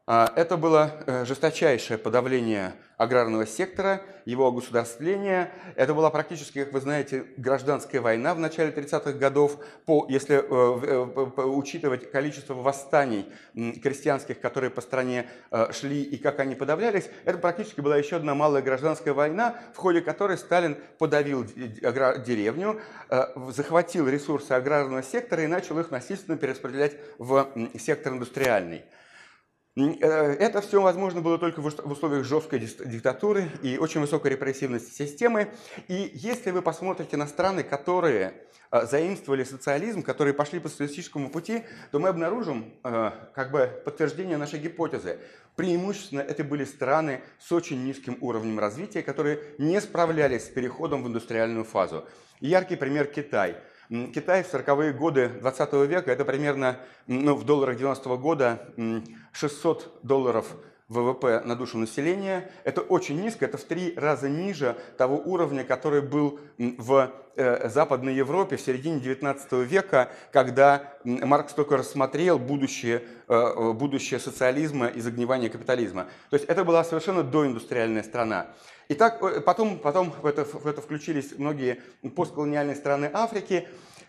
это 0.10 0.58
было 0.58 0.92
э, 1.06 1.24
жесточайшее 1.24 2.00
подавление 2.00 2.74
аграрного 2.98 3.46
сектора, 3.46 4.02
его 4.26 4.48
огосударствление. 4.48 5.52
Это 5.76 5.94
была 5.94 6.10
практически, 6.10 6.64
как 6.64 6.74
вы 6.74 6.82
знаете, 6.82 7.26
гражданская 7.38 8.02
война 8.02 8.34
в 8.34 8.40
начале 8.40 8.72
30-х 8.72 9.12
годов. 9.12 9.60
По, 9.86 10.08
если 10.10 10.38
э, 10.38 10.42
э, 10.42 11.42
учитывать 11.44 12.10
количество 12.10 12.56
восстаний 12.56 13.28
крестьянских, 13.54 14.40
которые 14.42 14.72
по 14.72 14.82
стране 14.82 15.30
шли 15.70 16.02
и 16.02 16.18
как 16.18 16.40
они 16.40 16.56
подавлялись, 16.56 17.08
это 17.26 17.38
практически 17.38 17.82
была 17.82 17.96
еще 17.96 18.16
одна 18.16 18.34
малая 18.34 18.64
гражданская 18.64 19.14
война, 19.14 19.58
в 19.76 19.78
ходе 19.78 20.02
которой 20.02 20.40
Сталин 20.40 20.76
подавил 20.98 21.44
деревню, 21.44 22.82
захватил 23.52 24.10
ресурсы 24.10 24.54
аграрного 24.54 25.04
сектора 25.04 25.44
и 25.44 25.48
начал 25.48 25.78
их 25.80 25.92
насильственно 25.92 26.36
перераспределять 26.36 26.98
в 27.20 27.48
сектор 27.78 28.14
индустриальный. 28.14 28.86
Э, 29.80 30.34
это 30.34 30.62
все 30.62 30.82
возможно 30.82 31.22
было 31.22 31.38
только 31.38 31.62
в 31.62 31.92
условиях 31.92 32.26
жесткой 32.26 32.60
диктатуры 32.60 33.50
и 33.62 33.78
очень 33.78 34.02
высокой 34.02 34.32
репрессивности 34.32 34.92
системы. 34.92 35.50
И 35.88 36.12
если 36.14 36.52
вы 36.52 36.62
посмотрите 36.62 37.16
на 37.18 37.28
страны, 37.28 37.64
которые 37.64 38.34
э, 38.72 38.86
заимствовали 38.86 39.44
социализм, 39.44 40.04
которые 40.04 40.34
пошли 40.34 40.60
по 40.60 40.68
социалистическому 40.68 41.30
пути, 41.30 41.64
то 41.92 42.00
мы 42.00 42.10
обнаружим 42.10 42.74
э, 42.84 43.12
как 43.34 43.52
бы 43.52 43.82
подтверждение 43.86 44.38
нашей 44.38 44.60
гипотезы. 44.60 45.20
Преимущественно 45.56 46.22
это 46.22 46.44
были 46.44 46.66
страны 46.66 47.22
с 47.40 47.52
очень 47.52 47.84
низким 47.84 48.18
уровнем 48.22 48.60
развития, 48.60 49.02
которые 49.02 49.40
не 49.58 49.80
справлялись 49.80 50.46
с 50.46 50.50
переходом 50.50 51.04
в 51.04 51.08
индустриальную 51.08 51.64
фазу. 51.64 52.06
Яркий 52.42 52.76
пример 52.76 53.06
Китай– 53.08 53.56
Китай 53.90 54.44
в 54.44 54.54
40-е 54.54 54.94
годы 54.94 55.30
20 55.30 55.74
века, 55.88 56.12
это 56.12 56.24
примерно 56.24 56.78
ну, 57.08 57.36
в 57.36 57.44
долларах 57.44 57.78
90 57.78 58.08
-го 58.10 58.18
года 58.18 58.60
600 59.32 60.00
долларов 60.04 60.46
ВВП 60.90 61.42
на 61.46 61.56
душу 61.56 61.78
населения. 61.78 62.52
Это 62.64 62.82
очень 62.82 63.22
низко, 63.22 63.46
это 63.46 63.58
в 63.58 63.64
три 63.64 63.94
раза 63.96 64.28
ниже 64.28 64.76
того 64.98 65.18
уровня, 65.18 65.64
который 65.64 66.02
был 66.02 66.40
в 66.58 67.12
э, 67.36 67.70
Западной 67.70 68.16
Европе 68.16 68.58
в 68.58 68.62
середине 68.62 69.00
19 69.00 69.54
века, 69.68 70.10
когда 70.32 70.94
Маркс 71.04 71.54
только 71.54 71.78
рассмотрел 71.78 72.40
будущее, 72.40 73.04
э, 73.28 73.74
будущее 73.74 74.20
социализма 74.20 74.88
и 74.88 75.00
загнивания 75.00 75.50
капитализма. 75.50 76.08
То 76.30 76.36
есть 76.36 76.46
это 76.46 76.64
была 76.64 76.84
совершенно 76.84 77.24
доиндустриальная 77.24 78.04
страна. 78.04 78.48
И 78.90 78.96
так 78.96 79.22
э, 79.22 79.40
потом, 79.40 79.78
потом 79.78 80.12
в, 80.12 80.26
это, 80.26 80.44
в 80.44 80.66
это 80.66 80.82
включились 80.82 81.38
многие 81.38 81.80
постколониальные 82.16 82.76
страны 82.76 83.10
Африки. 83.14 83.68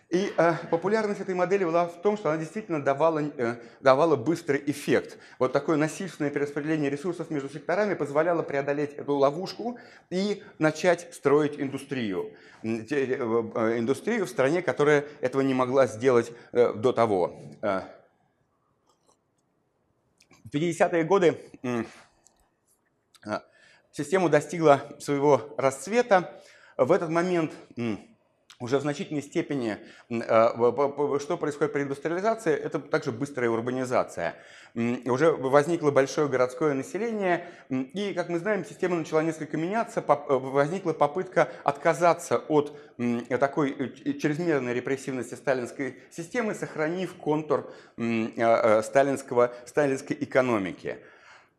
И 0.09 0.33
э, 0.35 0.53
популярность 0.69 1.21
этой 1.21 1.35
модели 1.35 1.63
была 1.63 1.85
в 1.85 2.01
том, 2.01 2.17
что 2.17 2.29
она 2.29 2.39
действительно 2.39 2.83
давала, 2.83 3.19
э, 3.19 3.55
давала 3.79 4.15
быстрый 4.15 4.61
эффект. 4.65 5.19
Вот 5.37 5.53
такое 5.53 5.77
насильственное 5.77 6.31
перераспределение 6.31 6.89
ресурсов 6.89 7.29
между 7.29 7.47
секторами 7.47 7.93
позволяло 7.93 8.41
преодолеть 8.41 8.93
эту 8.95 9.13
ловушку 9.13 9.77
и 10.09 10.43
начать 10.57 11.13
строить 11.13 11.59
индустрию. 11.59 12.33
Э, 12.63 12.79
э, 12.89 13.77
индустрию 13.77 14.25
в 14.25 14.29
стране, 14.29 14.63
которая 14.63 15.05
этого 15.21 15.41
не 15.41 15.53
могла 15.53 15.85
сделать 15.85 16.33
э, 16.53 16.73
до 16.73 16.91
того. 16.91 17.39
В 17.61 17.85
50-е 20.51 21.03
годы 21.03 21.37
э, 21.63 21.83
Система 23.91 24.29
достигла 24.29 24.81
своего 24.99 25.53
расцвета. 25.57 26.41
В 26.77 26.91
этот 26.91 27.09
момент 27.09 27.51
уже 28.61 28.77
в 28.77 28.81
значительной 28.81 29.23
степени, 29.23 29.77
э, 30.09 30.19
что 31.19 31.37
происходит 31.37 31.73
при 31.73 31.81
индустриализации, 31.81 32.53
это 32.53 32.79
также 32.79 33.11
быстрая 33.11 33.49
урбанизация. 33.49 34.35
Уже 34.75 35.31
возникло 35.31 35.91
большое 35.91 36.29
городское 36.29 36.73
население, 36.73 37.45
и, 37.69 38.13
как 38.13 38.29
мы 38.29 38.39
знаем, 38.39 38.63
система 38.63 38.95
начала 38.95 39.23
несколько 39.23 39.57
меняться, 39.57 39.99
э, 40.07 40.13
возникла 40.27 40.93
попытка 40.93 41.49
отказаться 41.63 42.37
от 42.37 42.77
такой 43.39 43.71
э, 43.71 44.13
чрезмерной 44.13 44.73
репрессивности 44.73 45.33
сталинской 45.33 45.97
системы, 46.11 46.53
сохранив 46.53 47.15
контур 47.15 47.73
сталинского, 47.95 49.53
сталинской 49.65 50.15
экономики. 50.19 50.99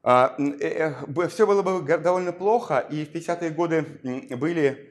А, 0.02 0.34
э, 0.38 0.94
э, 1.16 1.28
Все 1.28 1.46
было 1.46 1.62
бы 1.62 1.82
довольно 1.98 2.32
плохо, 2.32 2.78
и 2.78 3.04
в 3.04 3.12
50-е 3.12 3.50
годы 3.50 3.86
были 4.36 4.88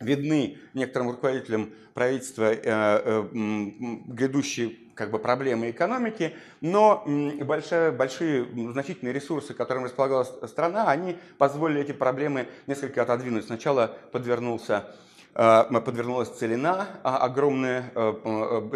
видны 0.00 0.58
некоторым 0.74 1.10
руководителям 1.10 1.72
правительства 1.94 2.52
э, 2.52 3.28
грядущие 3.32 4.76
как 4.94 5.10
бы, 5.10 5.18
проблемы 5.18 5.70
экономики, 5.70 6.34
но 6.62 7.04
большие, 7.44 7.90
большие 7.90 8.46
значительные 8.72 9.12
ресурсы, 9.12 9.52
которыми 9.52 9.84
располагала 9.84 10.24
страна, 10.24 10.90
они 10.90 11.18
позволили 11.36 11.82
эти 11.82 11.92
проблемы 11.92 12.48
несколько 12.66 13.02
отодвинуть. 13.02 13.44
Сначала 13.44 13.94
подвернулся 14.10 14.94
подвернулась 15.36 16.30
целина, 16.30 16.88
а 17.02 17.18
огромные 17.18 17.90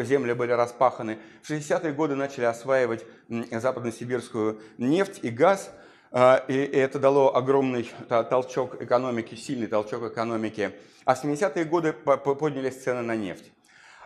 земли 0.04 0.34
были 0.34 0.52
распаханы. 0.52 1.18
В 1.42 1.50
60-е 1.50 1.92
годы 1.94 2.16
начали 2.16 2.44
осваивать 2.44 3.06
западносибирскую 3.28 4.60
нефть 4.76 5.20
и 5.22 5.30
газ, 5.30 5.70
и 6.12 6.70
это 6.74 6.98
дало 6.98 7.34
огромный 7.34 7.90
толчок 8.08 8.82
экономики, 8.82 9.36
сильный 9.36 9.68
толчок 9.68 10.02
экономики. 10.02 10.72
А 11.06 11.14
в 11.14 11.24
70-е 11.24 11.64
годы 11.64 11.94
поднялись 11.94 12.82
цены 12.82 13.00
на 13.00 13.16
нефть. 13.16 13.50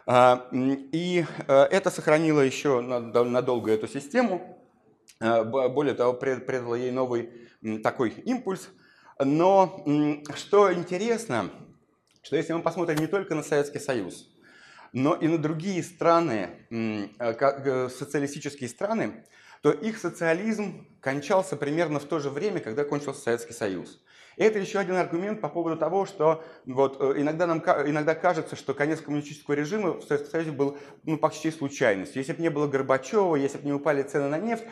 И 0.08 1.26
это 1.48 1.90
сохранило 1.90 2.40
еще 2.40 2.80
надолго 2.82 3.72
эту 3.72 3.88
систему. 3.88 4.60
Более 5.18 5.94
того, 5.94 6.12
придало 6.12 6.76
ей 6.76 6.92
новый 6.92 7.30
такой 7.82 8.10
импульс. 8.10 8.68
Но 9.18 9.82
что 10.36 10.72
интересно, 10.72 11.50
что 12.24 12.36
если 12.36 12.54
мы 12.54 12.62
посмотрим 12.62 12.96
не 12.98 13.06
только 13.06 13.34
на 13.34 13.42
Советский 13.42 13.78
Союз, 13.78 14.28
но 14.92 15.14
и 15.14 15.28
на 15.28 15.38
другие 15.38 15.82
страны, 15.82 16.50
э, 16.70 17.08
э, 17.18 17.88
социалистические 17.90 18.68
страны, 18.68 19.24
то 19.60 19.70
их 19.70 19.98
социализм 19.98 20.88
кончался 21.00 21.56
примерно 21.56 22.00
в 22.00 22.04
то 22.04 22.18
же 22.18 22.30
время, 22.30 22.60
когда 22.60 22.84
кончился 22.84 23.20
Советский 23.20 23.52
Союз. 23.52 24.00
Это 24.36 24.58
еще 24.58 24.78
один 24.78 24.96
аргумент 24.96 25.40
по 25.40 25.48
поводу 25.48 25.76
того, 25.76 26.06
что 26.06 26.44
вот, 26.66 26.96
э, 27.00 27.20
иногда, 27.20 27.46
нам, 27.46 27.58
иногда 27.58 28.14
кажется, 28.14 28.56
что 28.56 28.74
конец 28.74 29.00
коммунистического 29.00 29.54
режима 29.54 29.92
в 29.92 30.02
Советском 30.02 30.30
Союзе 30.30 30.52
был 30.52 30.78
ну, 31.04 31.18
почти 31.18 31.50
случайностью. 31.50 32.20
Если 32.20 32.32
бы 32.32 32.42
не 32.42 32.50
было 32.50 32.66
Горбачева, 32.66 33.36
если 33.36 33.58
бы 33.58 33.66
не 33.66 33.72
упали 33.72 34.02
цены 34.02 34.28
на 34.28 34.38
нефть, 34.38 34.64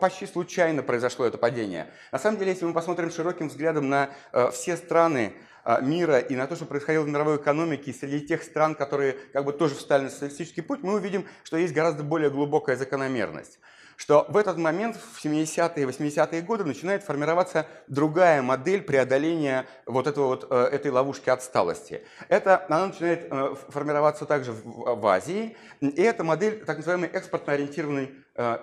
почти 0.00 0.26
случайно 0.26 0.82
произошло 0.82 1.26
это 1.26 1.38
падение. 1.38 1.88
На 2.12 2.18
самом 2.18 2.38
деле, 2.38 2.52
если 2.52 2.64
мы 2.64 2.72
посмотрим 2.72 3.10
широким 3.10 3.48
взглядом 3.48 3.88
на 3.88 4.10
все 4.52 4.76
страны, 4.76 5.32
а, 5.68 5.80
мира 5.80 6.20
и 6.20 6.36
на 6.36 6.46
то, 6.46 6.54
что 6.54 6.64
происходило 6.64 7.02
в 7.02 7.08
мировой 7.08 7.38
экономике, 7.38 7.90
и 7.90 7.92
среди 7.92 8.24
тех 8.24 8.44
стран, 8.44 8.76
которые 8.76 9.14
как 9.32 9.44
бы 9.44 9.52
тоже 9.52 9.74
встали 9.74 10.04
на 10.04 10.10
социалистический 10.10 10.62
путь, 10.62 10.84
мы 10.84 10.94
увидим, 10.94 11.26
что 11.42 11.56
есть 11.56 11.74
гораздо 11.74 12.04
более 12.04 12.30
глубокая 12.30 12.76
закономерность 12.76 13.58
что 13.96 14.26
в 14.28 14.36
этот 14.36 14.58
момент, 14.58 14.96
в 14.96 15.24
70-е 15.24 15.82
и 15.82 15.86
80-е 15.86 16.42
годы, 16.42 16.64
начинает 16.64 17.02
формироваться 17.02 17.66
другая 17.88 18.42
модель 18.42 18.82
преодоления 18.82 19.66
вот, 19.86 20.06
этого 20.06 20.26
вот 20.28 20.46
э, 20.50 20.68
этой 20.72 20.90
ловушки 20.90 21.30
отсталости. 21.30 22.02
Это, 22.28 22.64
она 22.68 22.86
начинает 22.86 23.26
э, 23.30 23.54
формироваться 23.68 24.26
также 24.26 24.52
в, 24.52 24.96
в 24.96 25.06
Азии, 25.06 25.56
и 25.80 26.02
это 26.02 26.24
модель 26.24 26.64
так 26.64 26.76
называемой 26.76 27.08
экспортно-ориентированной 27.08 28.14
э, 28.34 28.58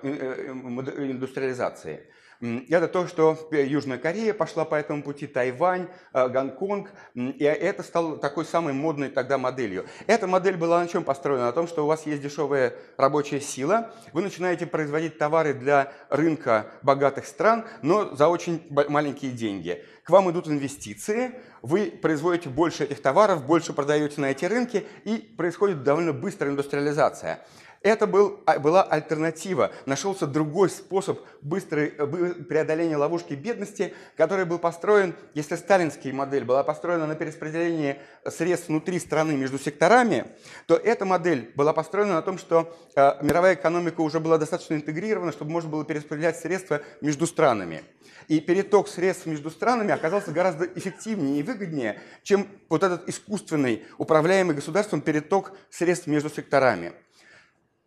индустриализации. 1.12 2.08
Это 2.44 2.90
то, 2.90 3.08
что 3.08 3.38
Южная 3.52 3.98
Корея 3.98 4.34
пошла 4.34 4.66
по 4.66 4.76
этому 4.76 5.02
пути, 5.02 5.28
Тайвань, 5.28 5.88
э, 6.14 6.28
Гонконг, 6.28 6.92
и 7.16 7.44
это 7.44 7.84
стало 7.84 8.18
такой 8.18 8.44
самой 8.44 8.74
модной 8.74 9.08
тогда 9.08 9.38
моделью. 9.38 9.86
Эта 10.08 10.28
модель 10.28 10.58
была 10.58 10.82
на 10.82 10.90
чем 10.90 11.06
построена? 11.06 11.46
На 11.46 11.54
том, 11.54 11.68
что 11.68 11.86
у 11.86 11.88
вас 11.88 12.06
есть 12.06 12.22
дешевая 12.22 12.74
рабочая 12.98 13.40
сила, 13.40 13.94
вы 14.12 14.24
начинаете 14.24 14.66
производить 14.66 15.18
товары 15.18 15.54
для 15.54 15.94
рынка 16.10 16.68
богатых 16.82 17.28
стран, 17.28 17.64
но 17.82 18.14
за 18.14 18.28
очень 18.28 18.62
маленькие 18.70 19.32
деньги. 19.32 19.82
К 20.04 20.10
вам 20.10 20.30
идут 20.30 20.50
инвестиции, 20.50 21.36
вы 21.62 21.92
производите 22.02 22.50
больше 22.50 22.84
этих 22.84 23.02
товаров, 23.02 23.46
больше 23.46 23.72
продаете 23.72 24.20
на 24.20 24.32
эти 24.32 24.44
рынки, 24.44 24.86
и 25.06 25.18
происходит 25.38 25.84
довольно 25.84 26.12
быстрая 26.12 26.52
индустриализация. 26.52 27.40
Это 27.84 28.08
был, 28.08 28.40
а, 28.46 28.60
была 28.60 28.82
альтернатива. 28.82 29.72
Нашелся 29.86 30.26
другой 30.26 30.70
способ 30.70 31.20
быстрой, 31.42 31.94
э, 31.98 32.34
преодоления 32.48 32.96
ловушки 32.96 33.34
бедности, 33.34 33.94
который 34.16 34.46
был 34.46 34.58
построен, 34.58 35.14
если 35.34 35.58
сталинская 35.58 36.14
модель 36.14 36.46
была 36.46 36.64
построена 36.64 37.08
на 37.08 37.16
перераспределении 37.16 37.98
средств 38.26 38.70
внутри 38.70 39.00
страны 39.00 39.36
между 39.36 39.60
секторами, 39.60 40.28
то 40.66 40.78
эта 40.78 41.04
модель 41.04 41.52
была 41.56 41.74
построена 41.74 42.14
на 42.14 42.22
том, 42.22 42.38
что 42.38 42.74
э, 42.96 43.22
мировая 43.22 43.56
экономика 43.56 44.00
уже 44.00 44.22
была 44.22 44.38
достаточно 44.38 44.76
интегрирована, 44.76 45.34
чтобы 45.34 45.52
можно 45.52 45.70
было 45.70 45.84
перераспределять 45.84 46.40
средства 46.40 46.82
между 47.02 47.28
странами. 47.28 47.84
И 48.30 48.40
переток 48.40 48.88
средств 48.88 49.26
между 49.26 49.52
странами 49.52 49.92
оказался 49.92 50.32
гораздо 50.32 50.66
эффективнее 50.68 51.42
и 51.42 51.44
выгоднее, 51.44 52.00
чем 52.24 52.48
вот 52.70 52.82
этот 52.82 53.10
искусственный, 53.10 53.84
управляемый 53.98 54.56
государством 54.56 55.02
переток 55.02 55.52
средств 55.70 56.08
между 56.08 56.30
секторами. 56.30 56.94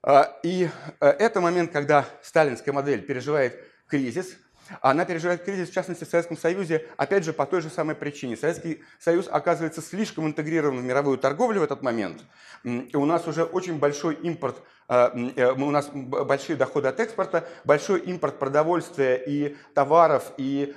А, 0.07 0.39
и 0.45 0.69
э, 1.01 1.07
это 1.09 1.41
момент, 1.41 1.73
когда 1.73 2.07
сталинская 2.23 2.73
модель 2.73 3.03
переживает 3.03 3.61
кризис. 3.89 4.37
Она 4.81 5.05
переживает 5.05 5.45
кризис, 5.45 5.69
в 5.69 5.75
частности, 5.75 6.05
в 6.05 6.09
Советском 6.09 6.37
Союзе, 6.37 6.87
опять 6.97 7.25
же, 7.25 7.33
по 7.33 7.45
той 7.45 7.61
же 7.61 7.71
самой 7.71 7.97
причине. 7.97 8.37
Советский 8.37 8.85
Союз 9.01 9.29
оказывается 9.29 9.83
слишком 9.83 10.27
интегрирован 10.27 10.79
в 10.79 10.85
мировую 10.85 11.19
торговлю 11.19 11.61
в 11.61 11.65
этот 11.65 11.83
момент. 11.83 12.23
И 12.63 12.97
у 12.97 13.05
нас 13.05 13.27
уже 13.27 13.43
очень 13.43 13.81
большой 13.81 14.15
импорт, 14.15 14.63
э, 14.89 15.31
э, 15.35 15.51
у 15.51 15.71
нас 15.73 15.89
большие 15.93 16.55
доходы 16.55 16.87
от 16.87 17.01
экспорта, 17.01 17.49
большой 17.65 17.99
импорт 18.01 18.39
продовольствия 18.39 19.17
и 19.17 19.57
товаров, 19.75 20.33
и, 20.37 20.73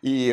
и 0.00 0.30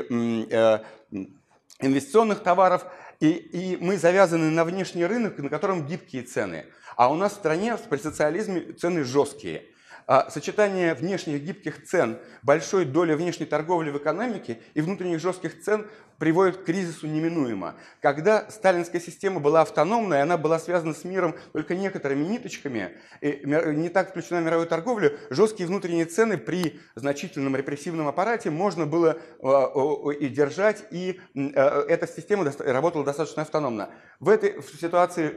инвестиционных 1.82 2.44
товаров– 2.44 2.86
и, 3.19 3.29
и 3.29 3.77
мы 3.77 3.97
завязаны 3.97 4.50
на 4.50 4.63
внешний 4.63 5.05
рынок, 5.05 5.38
на 5.38 5.50
котором 5.50 5.86
гибкие 5.86 6.24
цены. 6.24 6.65
А 6.95 7.12
у 7.12 7.15
нас 7.15 7.33
в 7.33 7.36
стране 7.36 7.77
при 7.89 7.97
социализме 7.97 8.74
цены 8.74 9.03
жесткие. 9.03 9.65
А 10.07 10.29
сочетание 10.29 10.93
внешних 10.93 11.41
гибких 11.43 11.83
цен, 11.83 12.19
большой 12.41 12.86
доли 12.86 13.13
внешней 13.13 13.45
торговли 13.45 13.89
в 13.89 13.97
экономике 13.97 14.62
и 14.74 14.81
внутренних 14.81 15.19
жестких 15.19 15.62
цен 15.62 15.86
приводит 16.17 16.57
к 16.57 16.65
кризису 16.65 17.07
неминуемо. 17.07 17.75
Когда 18.01 18.50
сталинская 18.50 19.01
система 19.01 19.39
была 19.39 19.62
автономной, 19.62 20.21
она 20.21 20.38
была 20.38 20.59
связана 20.59 20.93
с 20.93 21.03
миром 21.03 21.36
только 21.53 21.75
некоторыми 21.75 22.25
ниточками, 22.25 22.91
не 23.21 23.89
так 23.89 24.09
включена 24.09 24.41
в 24.41 24.43
мировую 24.43 24.67
торговлю, 24.67 25.17
жесткие 25.29 25.67
внутренние 25.67 26.05
цены 26.05 26.38
при 26.38 26.79
значительном 26.95 27.55
репрессивном 27.55 28.07
аппарате 28.07 28.50
можно 28.50 28.86
было 28.86 29.17
э, 29.39 30.13
и 30.19 30.27
держать, 30.29 30.86
и 30.91 31.19
э, 31.36 31.39
эта 31.41 32.07
система 32.07 32.51
работала 32.59 33.05
достаточно 33.05 33.43
автономно. 33.43 33.89
В 34.19 34.29
этой 34.29 34.62
ситуации, 34.63 35.33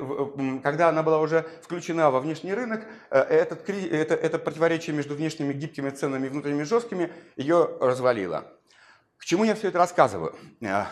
когда 0.63 0.89
она 0.89 1.03
была 1.03 1.21
уже 1.21 1.47
включена 1.63 2.11
во 2.11 2.21
внешний 2.21 2.55
рынок, 2.55 2.87
э, 3.11 3.19
этот, 3.19 3.69
это, 3.69 4.15
это 4.15 4.39
противоречие 4.39 4.97
между 4.97 5.15
внешними 5.15 5.53
гибкими 5.53 5.91
ценами 5.91 6.27
и 6.27 6.31
внутренними 6.31 6.63
жесткими 6.63 7.11
ее 7.37 7.77
развалило. 7.81 8.60
К 9.21 9.25
чему 9.27 9.45
я 9.45 9.55
все 9.55 9.69
это 9.69 9.79
рассказываю? 9.79 10.35
Э, 10.63 10.87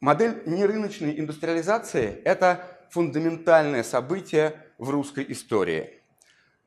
модель 0.00 0.42
нерыночной 0.44 1.18
индустриализации– 1.18 2.20
это 2.24 2.66
фундаментальное 2.90 3.82
событие 3.82 4.54
в 4.76 4.90
русской 4.90 5.24
истории. 5.30 6.02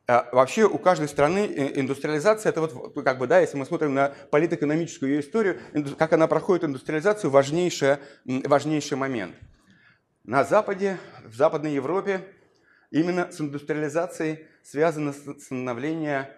Э, 0.08 0.24
вообще 0.32 0.64
у 0.64 0.76
каждой 0.78 1.06
страны 1.06 1.72
индустриализация, 1.76 2.50
это 2.50 2.62
вот 2.62 3.04
как 3.04 3.18
бы, 3.18 3.28
да, 3.28 3.38
если 3.38 3.56
мы 3.56 3.64
смотрим 3.64 3.94
на 3.94 4.08
политэкономическую 4.32 5.12
ее 5.12 5.20
историю, 5.20 5.60
как 5.96 6.12
она 6.12 6.26
проходит 6.26 6.64
индустриализацию, 6.64 7.30
важнейший, 7.30 7.98
важнейший 8.24 8.96
момент. 8.96 9.36
На 10.24 10.42
Западе, 10.42 10.98
в 11.24 11.34
Западной 11.36 11.74
Европе 11.74 12.26
именно 12.90 13.30
с 13.30 13.40
индустриализацией 13.40 14.46
связано 14.64 15.12
становление 15.12 16.34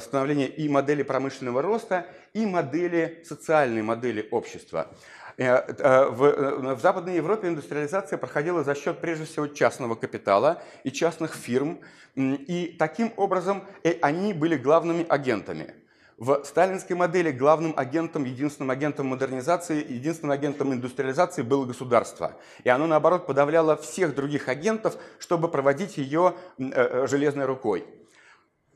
становление 0.00 0.48
и 0.48 0.68
модели 0.68 1.02
промышленного 1.02 1.62
роста, 1.62 2.06
и 2.38 2.46
модели, 2.46 3.22
социальной 3.24 3.82
модели 3.82 4.28
общества. 4.30 4.88
Э, 5.36 5.44
э, 5.44 6.08
в, 6.10 6.24
э, 6.24 6.74
в 6.74 6.80
Западной 6.80 7.16
Европе 7.16 7.48
индустриализация 7.48 8.16
проходила 8.16 8.62
за 8.62 8.74
счет, 8.74 9.00
прежде 9.00 9.24
всего, 9.24 9.48
частного 9.48 9.96
капитала 9.96 10.62
и 10.84 10.90
частных 10.90 11.34
фирм, 11.34 11.80
и 12.16 12.76
таким 12.78 13.12
образом 13.16 13.62
они 14.02 14.32
были 14.32 14.56
главными 14.56 15.06
агентами. 15.08 15.74
В 16.16 16.42
сталинской 16.44 16.96
модели 16.96 17.30
главным 17.30 17.74
агентом, 17.76 18.24
единственным 18.24 18.70
агентом 18.70 19.06
модернизации, 19.06 19.76
единственным 19.92 20.32
агентом 20.32 20.72
индустриализации 20.72 21.42
было 21.42 21.64
государство. 21.64 22.36
И 22.64 22.68
оно, 22.68 22.88
наоборот, 22.88 23.26
подавляло 23.26 23.76
всех 23.76 24.16
других 24.16 24.48
агентов, 24.48 24.96
чтобы 25.20 25.48
проводить 25.48 25.96
ее 25.96 26.34
железной 26.58 27.46
рукой. 27.46 27.86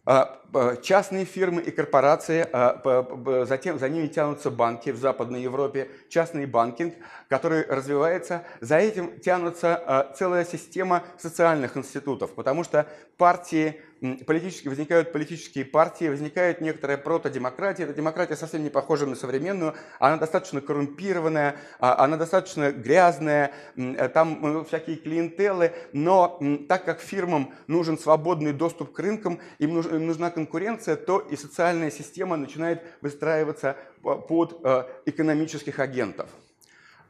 А, 0.04 0.40
частные 0.82 1.24
фирмы 1.24 1.62
и 1.62 1.70
корпорации, 1.70 2.44
а, 2.52 3.44
затем 3.46 3.78
за 3.78 3.88
ними 3.88 4.08
тянутся 4.08 4.50
банки 4.50 4.90
в 4.90 4.96
Западной 4.96 5.42
Европе, 5.42 5.90
частный 6.08 6.46
банкинг, 6.46 6.94
который 7.28 7.64
развивается. 7.66 8.42
За 8.60 8.78
этим 8.78 9.20
тянутся 9.20 9.76
а, 9.76 10.12
целая 10.12 10.44
система 10.44 11.04
социальных 11.18 11.76
институтов, 11.76 12.34
потому 12.34 12.64
что 12.64 12.88
партии 13.16 13.80
политически, 14.26 14.68
возникают 14.68 15.12
политические 15.12 15.64
партии, 15.64 16.08
возникает 16.08 16.60
некоторая 16.60 16.98
протодемократия. 16.98 17.84
Эта 17.84 17.94
демократия 17.94 18.36
совсем 18.36 18.64
не 18.64 18.70
похожа 18.70 19.06
на 19.06 19.14
современную, 19.14 19.74
она 19.98 20.16
достаточно 20.16 20.60
коррумпированная, 20.60 21.56
а, 21.78 22.04
она 22.04 22.16
достаточно 22.16 22.72
грязная, 22.72 23.52
э, 23.76 24.08
там 24.08 24.64
всякие 24.64 24.96
клиентелы, 24.96 25.72
но 25.92 26.40
так 26.68 26.84
как 26.84 27.00
фирмам 27.00 27.54
нужен 27.68 27.96
свободный 27.96 28.52
доступ 28.52 28.92
к 28.92 28.98
рынкам, 28.98 29.38
им 29.58 29.74
нужна 30.06 30.30
конкуренция, 30.30 30.96
то 30.96 31.20
и 31.20 31.36
социальная 31.36 31.90
система 31.90 32.36
начинает 32.36 32.82
выстраиваться 33.00 33.76
под 34.02 34.60
э, 34.64 34.84
экономических 35.06 35.78
агентов. 35.78 36.28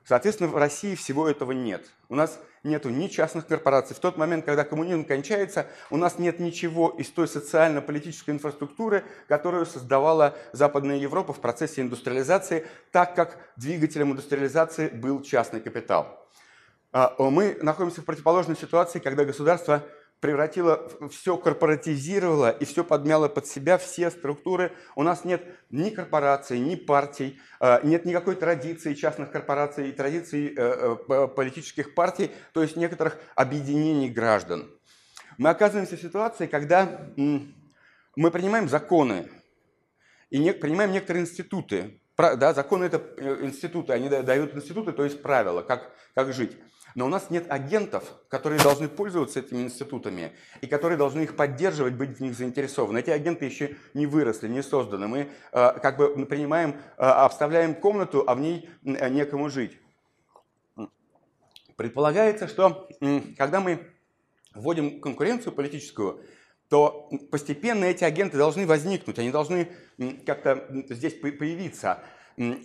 Соответственно, 0.05 0.51
в 0.51 0.57
России 0.57 0.95
всего 0.95 1.29
этого 1.29 1.53
нет. 1.53 1.87
У 2.09 2.15
нас 2.15 2.39
нету 2.65 2.91
ни 2.91 3.07
частных 3.07 3.47
корпораций. 3.47 3.95
В 3.95 4.01
тот 4.01 4.17
момент, 4.17 4.45
когда 4.45 4.65
коммунизм 4.65 5.05
кончается, 5.05 5.67
у 5.91 5.97
нас 5.97 6.19
нет 6.19 6.41
ничего 6.41 6.91
из 6.91 7.09
той 7.11 7.29
социально-политической 7.29 8.31
инфраструктуры, 8.31 9.05
которую 9.29 9.67
создавала 9.67 10.37
Западная 10.53 10.97
Европа 10.97 11.33
в 11.33 11.41
процессе 11.41 11.83
индустриализации, 11.83 12.67
так 12.91 13.15
как 13.15 13.39
двигателем 13.57 14.13
индустриализации 14.13 14.89
был 14.89 15.23
частный 15.23 15.61
капитал. 15.61 16.29
А, 16.93 17.15
мы 17.19 17.59
находимся 17.63 18.03
в 18.03 18.05
противоположной 18.05 18.57
ситуации, 18.57 18.99
когда 18.99 19.25
государство 19.25 19.83
превратила, 20.23 20.89
все 21.11 21.37
корпоратизировала 21.37 22.51
и 22.51 22.65
все 22.65 22.85
подмяла 22.85 23.29
под 23.29 23.49
себя, 23.49 23.77
все 23.77 24.09
структуры. 24.09 24.73
У 24.95 25.03
нас 25.03 25.25
нет 25.25 25.43
ни 25.71 25.91
корпораций, 25.91 26.61
ни 26.61 26.77
партий, 26.77 27.41
э, 27.61 27.81
нет 27.83 28.05
никакой 28.05 28.37
традиции 28.37 28.95
частных 28.95 29.33
корпораций 29.33 29.89
и 29.89 29.93
традиции 29.93 30.55
э, 30.57 30.97
э, 31.09 31.27
политических 31.27 31.97
партий, 31.97 32.31
то 32.53 32.63
есть 32.63 32.77
некоторых 32.77 33.19
объединений 33.35 34.09
граждан. 34.09 34.71
Мы 35.39 35.51
оказываемся 35.51 35.97
в 35.97 36.01
ситуации, 36.01 36.47
когда 36.47 37.01
мы 37.17 38.31
принимаем 38.31 38.69
законы 38.69 39.29
и 40.31 40.53
принимаем 40.53 40.93
некоторые 40.93 41.25
институты. 41.25 42.01
Да, 42.17 42.55
законы– 42.55 42.85
это 42.85 42.99
институты, 43.43 43.93
они 43.93 44.09
дают 44.09 44.55
институты, 44.55 44.93
то 44.93 45.03
есть 45.03 45.21
правила, 45.21 45.63
как, 45.63 45.91
как 46.15 46.33
жить. 46.33 46.57
Но 46.95 47.07
у 47.07 47.09
нас 47.09 47.31
нет 47.31 47.47
агентов, 47.51 48.05
которые 48.29 48.63
должны 48.63 48.89
пользоваться 48.89 49.41
этими 49.41 49.63
институтами 49.63 50.33
и 50.61 50.67
которые 50.67 50.99
должны 50.99 51.23
их 51.23 51.37
поддерживать, 51.37 51.95
быть 51.95 52.19
в 52.19 52.21
них 52.21 52.35
заинтересованы. 52.35 52.99
Эти 52.99 53.11
агенты 53.11 53.45
еще 53.45 53.77
не 53.95 54.07
выросли, 54.07 54.49
не 54.49 54.63
созданы. 54.63 55.09
Мы 55.09 55.19
э, 55.53 55.73
как 55.81 55.97
бы 55.97 56.27
принимаем, 56.27 56.77
э, 56.99 57.03
обставляем 57.03 57.75
комнату, 57.75 58.25
а 58.27 58.35
в 58.35 58.41
ней 58.41 58.69
э, 58.85 59.09
некому 59.09 59.49
жить. 59.49 59.79
Предполагается, 61.77 62.47
что 62.47 62.89
э, 63.01 63.21
когда 63.39 63.61
мы 63.61 63.89
вводим 64.55 65.01
конкуренцию 65.01 65.53
политическую, 65.53 66.23
то 66.69 67.11
постепенно 67.31 67.85
эти 67.85 68.05
агенты 68.05 68.39
должны 68.39 68.67
возникнуть, 68.67 69.19
они 69.19 69.31
должны 69.31 69.69
как-то 70.25 70.67
здесь 70.89 71.15
появиться 71.15 72.03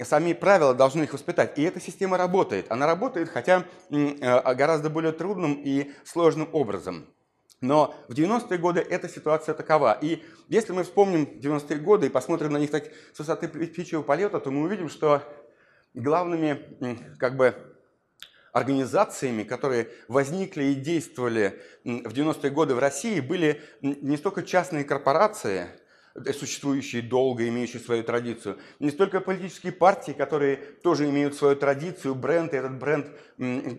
сами 0.03 0.33
правила 0.33 0.73
должны 0.73 1.03
их 1.03 1.13
воспитать. 1.13 1.57
И 1.57 1.63
эта 1.63 1.79
система 1.79 2.17
работает. 2.17 2.71
Она 2.71 2.85
работает, 2.85 3.29
хотя 3.29 3.65
э, 3.89 4.53
гораздо 4.55 4.89
более 4.89 5.11
трудным 5.11 5.53
и 5.53 5.91
сложным 6.05 6.49
образом. 6.53 7.07
Но 7.59 7.95
в 8.07 8.13
90-е 8.13 8.57
годы 8.59 8.81
эта 8.81 9.09
ситуация 9.09 9.55
такова. 9.55 9.97
И 10.01 10.23
если 10.47 10.73
мы 10.73 10.83
вспомним 10.83 11.23
90-е 11.23 11.79
годы 11.79 12.07
и 12.07 12.09
посмотрим 12.09 12.53
на 12.53 12.57
них 12.57 12.69
так 12.69 12.85
с 13.13 13.19
высоты 13.19 13.47
птичьего 13.47 14.03
полета, 14.03 14.39
то 14.39 14.51
мы 14.51 14.63
увидим, 14.63 14.89
что 14.89 15.23
главными 15.93 17.15
как 17.17 17.35
бы, 17.35 17.55
организациями, 18.53 19.43
которые 19.43 19.89
возникли 20.07 20.65
и 20.65 20.75
действовали 20.75 21.61
в 21.83 22.13
90-е 22.13 22.51
годы 22.51 22.75
в 22.75 22.79
России, 22.79 23.19
были 23.19 23.61
не 23.81 24.17
столько 24.17 24.43
частные 24.43 24.83
корпорации– 24.83 25.67
существующие 26.37 27.01
долго, 27.01 27.47
имеющие 27.47 27.81
свою 27.81 28.03
традицию. 28.03 28.57
Не 28.79 28.89
столько 28.89 29.21
политические 29.21 29.71
партии, 29.71 30.11
которые 30.11 30.57
тоже 30.57 31.09
имеют 31.09 31.35
свою 31.35 31.55
традицию, 31.55 32.15
бренд, 32.15 32.53
и 32.53 32.57
этот 32.57 32.77
бренд 32.79 33.07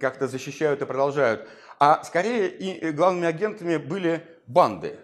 как-то 0.00 0.28
защищают 0.28 0.82
и 0.82 0.86
продолжают. 0.86 1.48
А 1.78 2.02
скорее 2.04 2.48
и 2.48 2.90
главными 2.90 3.26
агентами 3.26 3.76
были 3.76 4.24
банды. 4.46 4.98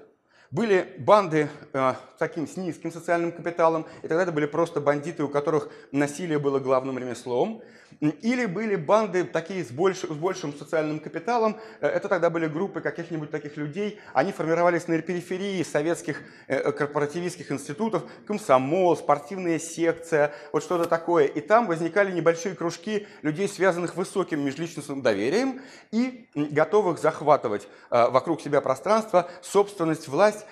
Были 0.50 0.94
банды 0.98 1.48
э, 1.72 1.94
таким 2.16 2.46
с 2.46 2.56
низким 2.56 2.92
социальным 2.92 3.32
капиталом, 3.32 3.86
и 4.04 4.08
тогда 4.08 4.22
это 4.22 4.30
были 4.30 4.46
просто 4.46 4.80
бандиты, 4.80 5.24
у 5.24 5.28
которых 5.28 5.68
насилие 5.90 6.38
было 6.38 6.60
главным 6.60 6.96
ремеслом. 6.96 7.60
Или 8.00 8.46
были 8.46 8.76
банды 8.76 9.24
такие 9.24 9.64
с, 9.64 9.70
больш, 9.70 9.98
с 9.98 10.06
большим 10.06 10.52
социальным 10.54 11.00
капиталом, 11.00 11.58
э, 11.80 11.86
это 11.86 12.08
тогда 12.08 12.30
были 12.30 12.46
группы 12.46 12.80
каких-нибудь 12.80 13.30
таких 13.30 13.56
людей, 13.56 14.00
они 14.12 14.32
формировались 14.32 14.88
на 14.88 15.00
периферии 15.00 15.62
советских 15.62 16.20
э, 16.46 16.72
корпоративистских 16.72 17.50
институтов, 17.52 18.04
комсомол, 18.26 18.96
спортивная 18.96 19.58
секция, 19.58 20.32
вот 20.52 20.62
что-то 20.62 20.88
такое. 20.88 21.26
И 21.26 21.40
там 21.40 21.66
возникали 21.66 22.12
небольшие 22.12 22.54
кружки 22.54 23.06
людей, 23.22 23.48
связанных 23.48 23.94
высоким 23.96 24.44
межличностным 24.44 25.02
доверием 25.02 25.60
и 25.90 26.28
готовых 26.34 26.98
захватывать 26.98 27.68
э, 27.90 28.08
вокруг 28.08 28.40
себя 28.40 28.60
пространство, 28.60 29.30
собственность, 29.40 30.08
власть. 30.08 30.46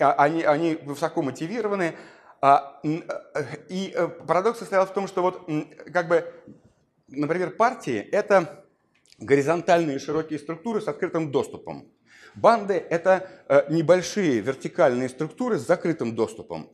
А, 0.00 0.12
они, 0.14 0.42
они 0.42 0.74
высоко 0.74 1.22
мотивированы. 1.22 1.94
А, 2.42 2.80
и 3.68 3.94
парадокс 4.26 4.60
состоял 4.60 4.86
в 4.86 4.92
том, 4.94 5.06
что 5.06 5.22
вот 5.22 5.48
как 5.92 6.08
бы 6.08 6.24
например, 7.10 7.50
партии– 7.50 7.98
это 8.12 8.64
горизонтальные 9.18 9.98
широкие 9.98 10.38
структуры 10.38 10.80
с 10.80 10.88
открытым 10.88 11.30
доступом. 11.30 11.86
Банды– 12.34 12.74
это 12.90 13.28
э, 13.48 13.72
небольшие 13.72 14.40
вертикальные 14.40 15.08
структуры 15.08 15.58
с 15.58 15.66
закрытым 15.66 16.14
доступом. 16.14 16.70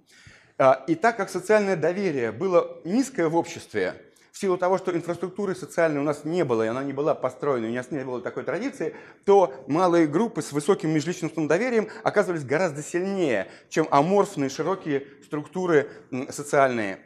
А, 0.59 0.85
и 0.87 0.95
так 0.95 1.17
как 1.17 1.29
социальное 1.29 1.77
доверие 1.77 2.33
было 2.33 2.81
низкое 2.85 3.29
в 3.29 3.37
обществе, 3.37 3.95
в 4.33 4.39
силу 4.39 4.59
того, 4.59 4.77
что 4.77 4.95
инфраструктуры 4.95 5.55
социальной 5.55 5.99
у 5.99 6.03
нас 6.03 6.25
не 6.25 6.45
было, 6.45 6.63
и 6.63 6.69
она 6.69 6.85
не 6.85 6.93
была 6.93 7.15
построена, 7.15 7.69
у 7.69 7.73
нас 7.73 7.91
не 7.91 8.05
было 8.05 8.21
такой 8.21 8.45
традиции, 8.45 8.95
то 9.25 9.65
малые 9.67 10.07
группы 10.07 10.43
с 10.43 10.53
высоким 10.53 10.91
межличностным 10.91 11.49
доверием 11.49 11.89
оказывались 12.05 12.45
гораздо 12.45 12.83
сильнее, 12.83 13.49
чем 13.71 13.89
аморфные 13.91 14.51
широкие 14.51 15.07
структуры 15.25 15.89
социальные. 16.29 16.99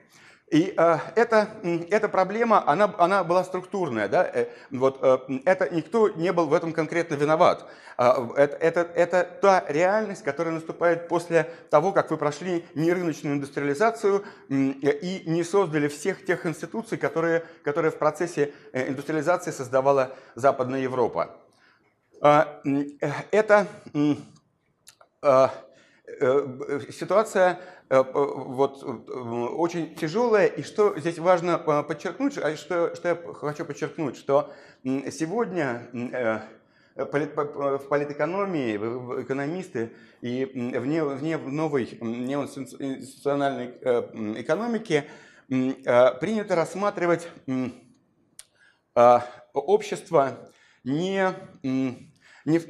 И 0.50 0.74
э, 0.76 0.98
эта, 1.14 1.48
эта 1.90 2.08
проблема, 2.08 2.68
она, 2.68 2.92
она 2.98 3.22
была 3.22 3.44
структурная. 3.44 4.08
Да? 4.08 4.28
Э, 4.34 4.46
вот, 4.72 4.98
э, 5.00 5.18
это 5.44 5.72
никто 5.72 6.08
не 6.08 6.32
был 6.32 6.48
в 6.48 6.54
этом 6.54 6.72
конкретно 6.72 7.14
виноват. 7.14 7.66
Э, 7.96 8.14
это, 8.36 8.56
это, 8.56 8.80
это 8.80 9.28
та 9.40 9.64
реальность, 9.68 10.24
которая 10.24 10.52
наступает 10.52 11.06
после 11.06 11.48
того, 11.70 11.92
как 11.92 12.10
вы 12.10 12.16
прошли 12.16 12.64
нерыночную 12.74 13.36
индустриализацию 13.36 14.24
э, 14.48 14.54
и 14.54 15.30
не 15.30 15.44
создали 15.44 15.86
всех 15.86 16.24
тех 16.24 16.44
институций, 16.44 16.98
которые, 16.98 17.44
которые 17.62 17.92
в 17.92 17.98
процессе 17.98 18.52
э, 18.72 18.88
индустриализации 18.88 19.52
создавала 19.52 20.16
Западная 20.34 20.80
Европа. 20.80 21.36
Э, 22.22 22.44
это 23.30 23.68
э, 23.94 24.14
э, 25.22 25.48
ситуация 26.90 27.60
Э, 27.92 28.04
вот, 28.04 28.84
э, 28.84 28.86
очень 28.86 29.96
тяжелая. 29.96 30.46
И 30.46 30.62
что 30.62 30.96
здесь 30.96 31.18
важно 31.18 31.60
э, 31.66 31.82
подчеркнуть, 31.82 32.38
а 32.38 32.56
что, 32.56 32.94
что 32.94 33.08
я 33.08 33.16
хочу 33.34 33.64
подчеркнуть, 33.64 34.16
что 34.16 34.52
сегодня 34.84 35.88
в 36.94 37.88
политэкономии, 37.88 38.76
экономисты 39.22 39.92
и 40.20 40.44
вне, 40.44 41.04
вне 41.04 41.36
новой 41.36 41.98
неинституциональной 42.00 43.70
экономике 44.40 45.06
принято 45.48 46.54
рассматривать 46.54 47.28
общество 49.52 50.50
не, 50.84 51.28
не, 51.62 52.10
не, 52.44 52.60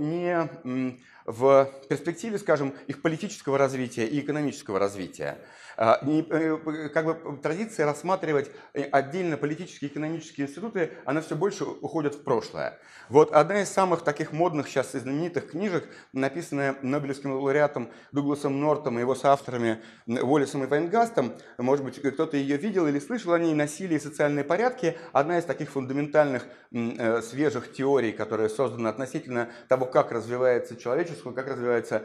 не 0.00 1.00
в 1.24 1.70
перспективе, 1.88 2.38
скажем, 2.38 2.74
их 2.86 3.02
политического 3.02 3.58
развития 3.58 4.06
и 4.06 4.20
экономического 4.20 4.78
развития. 4.78 5.38
А, 5.76 5.98
э, 6.02 6.88
как 6.92 7.04
бы 7.04 7.38
традиция 7.42 7.86
рассматривать 7.86 8.50
э, 8.74 8.82
отдельно 8.84 9.36
политические 9.36 9.88
и 9.88 9.92
экономические 9.92 10.46
институты, 10.46 10.92
она 11.04 11.20
все 11.20 11.34
больше 11.34 11.64
уходит 11.64 12.14
в 12.14 12.22
прошлое. 12.22 12.78
Вот 13.08 13.32
одна 13.32 13.62
из 13.62 13.68
самых 13.68 14.02
таких 14.02 14.32
модных 14.32 14.68
сейчас 14.68 14.94
и 14.94 14.98
знаменитых 14.98 15.50
книжек, 15.50 15.88
написанная 16.12 16.76
Нобелевским 16.82 17.32
лауреатом 17.32 17.90
Дугласом 18.12 18.60
Нортом 18.60 18.98
и 18.98 19.00
его 19.00 19.14
соавторами 19.14 19.80
Уоллесом 20.06 20.64
и 20.64 20.66
Вайнгастом, 20.66 21.32
может 21.58 21.84
быть, 21.84 22.00
кто-то 22.00 22.36
ее 22.36 22.56
видел 22.56 22.86
или 22.86 22.98
слышал 22.98 23.32
о 23.32 23.38
ней, 23.38 23.54
«Насилие 23.54 23.98
и 23.98 24.02
социальные 24.02 24.44
порядки», 24.44 24.96
одна 25.12 25.38
из 25.38 25.44
таких 25.44 25.70
фундаментальных 25.70 26.44
э, 26.72 27.20
свежих 27.22 27.72
теорий, 27.72 28.12
которая 28.12 28.48
создана 28.48 28.90
относительно 28.90 29.50
того, 29.68 29.86
как 29.86 30.12
развивается 30.12 30.76
человечество, 30.76 31.32
как, 31.32 31.48
развивается, 31.48 32.04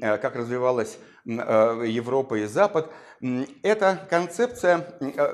как 0.00 0.36
развивалась 0.36 0.98
Европа 1.24 2.36
и 2.36 2.46
Запад. 2.46 2.90
Эта 3.62 4.06
концепция 4.08 4.86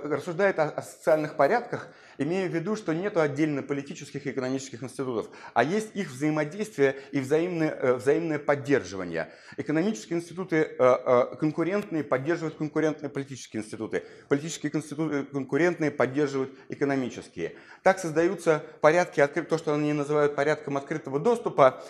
рассуждает 0.05 0.59
о 0.59 0.83
социальных 0.83 1.37
порядках, 1.37 1.89
имея 2.19 2.49
в 2.49 2.55
виду, 2.55 2.77
что 2.77 2.93
нет 2.93 3.17
отдельно 3.17 3.63
политических 3.63 4.27
и 4.27 4.31
экономических 4.31 4.83
институтов, 4.83 5.29
а 5.55 5.65
есть 5.65 5.95
их 5.95 6.11
взаимодействие 6.11 6.97
и 7.13 7.21
взаимное, 7.21 7.71
э, 7.71 7.95
взаимное 7.95 8.39
поддерживание. 8.39 9.31
Экономические 9.57 10.19
институты 10.19 10.57
э, 10.57 10.75
э, 10.79 11.37
конкурентные 11.39 12.05
поддерживают 12.05 12.57
конкурентные 12.57 13.11
политические 13.11 13.63
институты, 13.63 14.05
политические 14.29 14.75
институты 14.75 15.25
конкурентные 15.25 15.91
поддерживают 15.91 16.53
экономические. 16.69 17.55
Так 17.83 17.99
создаются 17.99 18.63
порядки, 18.81 19.25
то, 19.27 19.59
что 19.59 19.75
они 19.75 19.93
называют 19.93 20.35
порядком 20.35 20.77
открытого 20.77 21.21
доступа, 21.21 21.83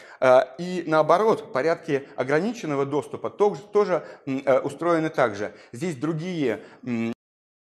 и 0.58 0.84
наоборот, 0.86 1.52
порядки 1.52 2.06
ограниченного 2.16 2.84
доступа 2.84 3.30
тоже 3.30 4.04
устроены 4.62 5.10
так 5.10 5.36
же. 5.36 5.52
Здесь 5.72 5.96
другие 5.96 6.62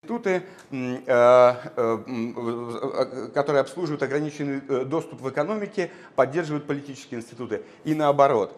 институты, 0.08 0.44
э, 0.72 1.56
э, 1.76 3.30
которые 3.34 3.62
обслуживают 3.62 4.04
ограниченный 4.04 4.62
э, 4.68 4.86
доступ 4.86 5.22
в 5.22 5.30
экономике, 5.30 5.92
поддерживают 6.16 6.66
политические 6.66 7.20
институты 7.20 7.64
и 7.84 7.94
наоборот. 7.94 8.56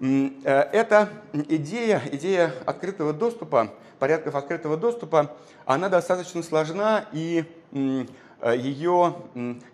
Эта 0.00 1.10
идея, 1.34 2.00
идея 2.12 2.54
открытого 2.64 3.12
доступа, 3.12 3.74
порядков 3.98 4.34
открытого 4.34 4.78
доступа, 4.78 5.36
она 5.66 5.90
достаточно 5.90 6.42
сложна 6.42 7.04
и 7.12 7.44
ее 7.70 9.16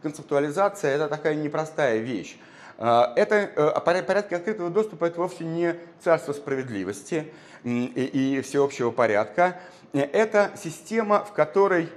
концептуализация– 0.03 0.91
это 0.97 1.07
такая 1.07 1.37
непростая 1.37 1.99
вещь. 1.99 2.37
Это, 2.77 3.81
порядки 3.85 4.35
открытого 4.35 4.71
доступа– 4.71 5.05
это 5.07 5.21
вовсе 5.21 5.45
не 5.45 5.77
царство 6.03 6.33
справедливости 6.33 7.33
и, 7.63 7.85
и 7.85 8.41
всеобщего 8.41 8.91
порядка, 8.91 9.61
это 9.93 10.53
система, 10.57 11.25
в 11.25 11.33
которой 11.33 11.89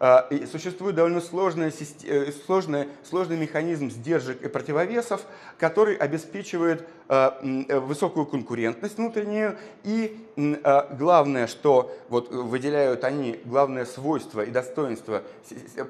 а, 0.00 0.28
существует 0.50 0.94
довольно 0.94 1.20
сложная, 1.20 1.72
э, 2.04 2.32
сложная, 2.46 2.86
сложный 3.02 3.36
механизм 3.36 3.90
сдержек 3.90 4.42
и 4.42 4.48
противовесов, 4.48 5.22
который 5.58 5.96
обеспечивает 5.96 6.86
а, 7.08 7.40
э, 7.42 7.80
высокую 7.80 8.26
конкурентность 8.26 8.96
внутреннюю. 8.96 9.58
И 9.82 10.24
а, 10.62 10.94
главное, 10.96 11.48
что 11.48 11.92
вот 12.08 12.30
выделяют 12.30 13.02
они, 13.02 13.40
главное 13.44 13.84
свойство 13.84 14.42
и 14.42 14.52
достоинство 14.52 15.24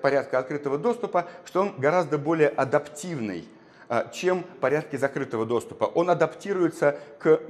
порядка 0.00 0.38
открытого 0.38 0.78
доступа, 0.78 1.28
что 1.44 1.60
он 1.60 1.74
гораздо 1.76 2.16
более 2.16 2.48
адаптивный 2.48 3.46
чем 4.12 4.44
порядки 4.60 4.96
закрытого 4.96 5.46
доступа. 5.46 5.84
Он 5.84 6.10
адаптируется 6.10 6.98
к, 7.18 7.40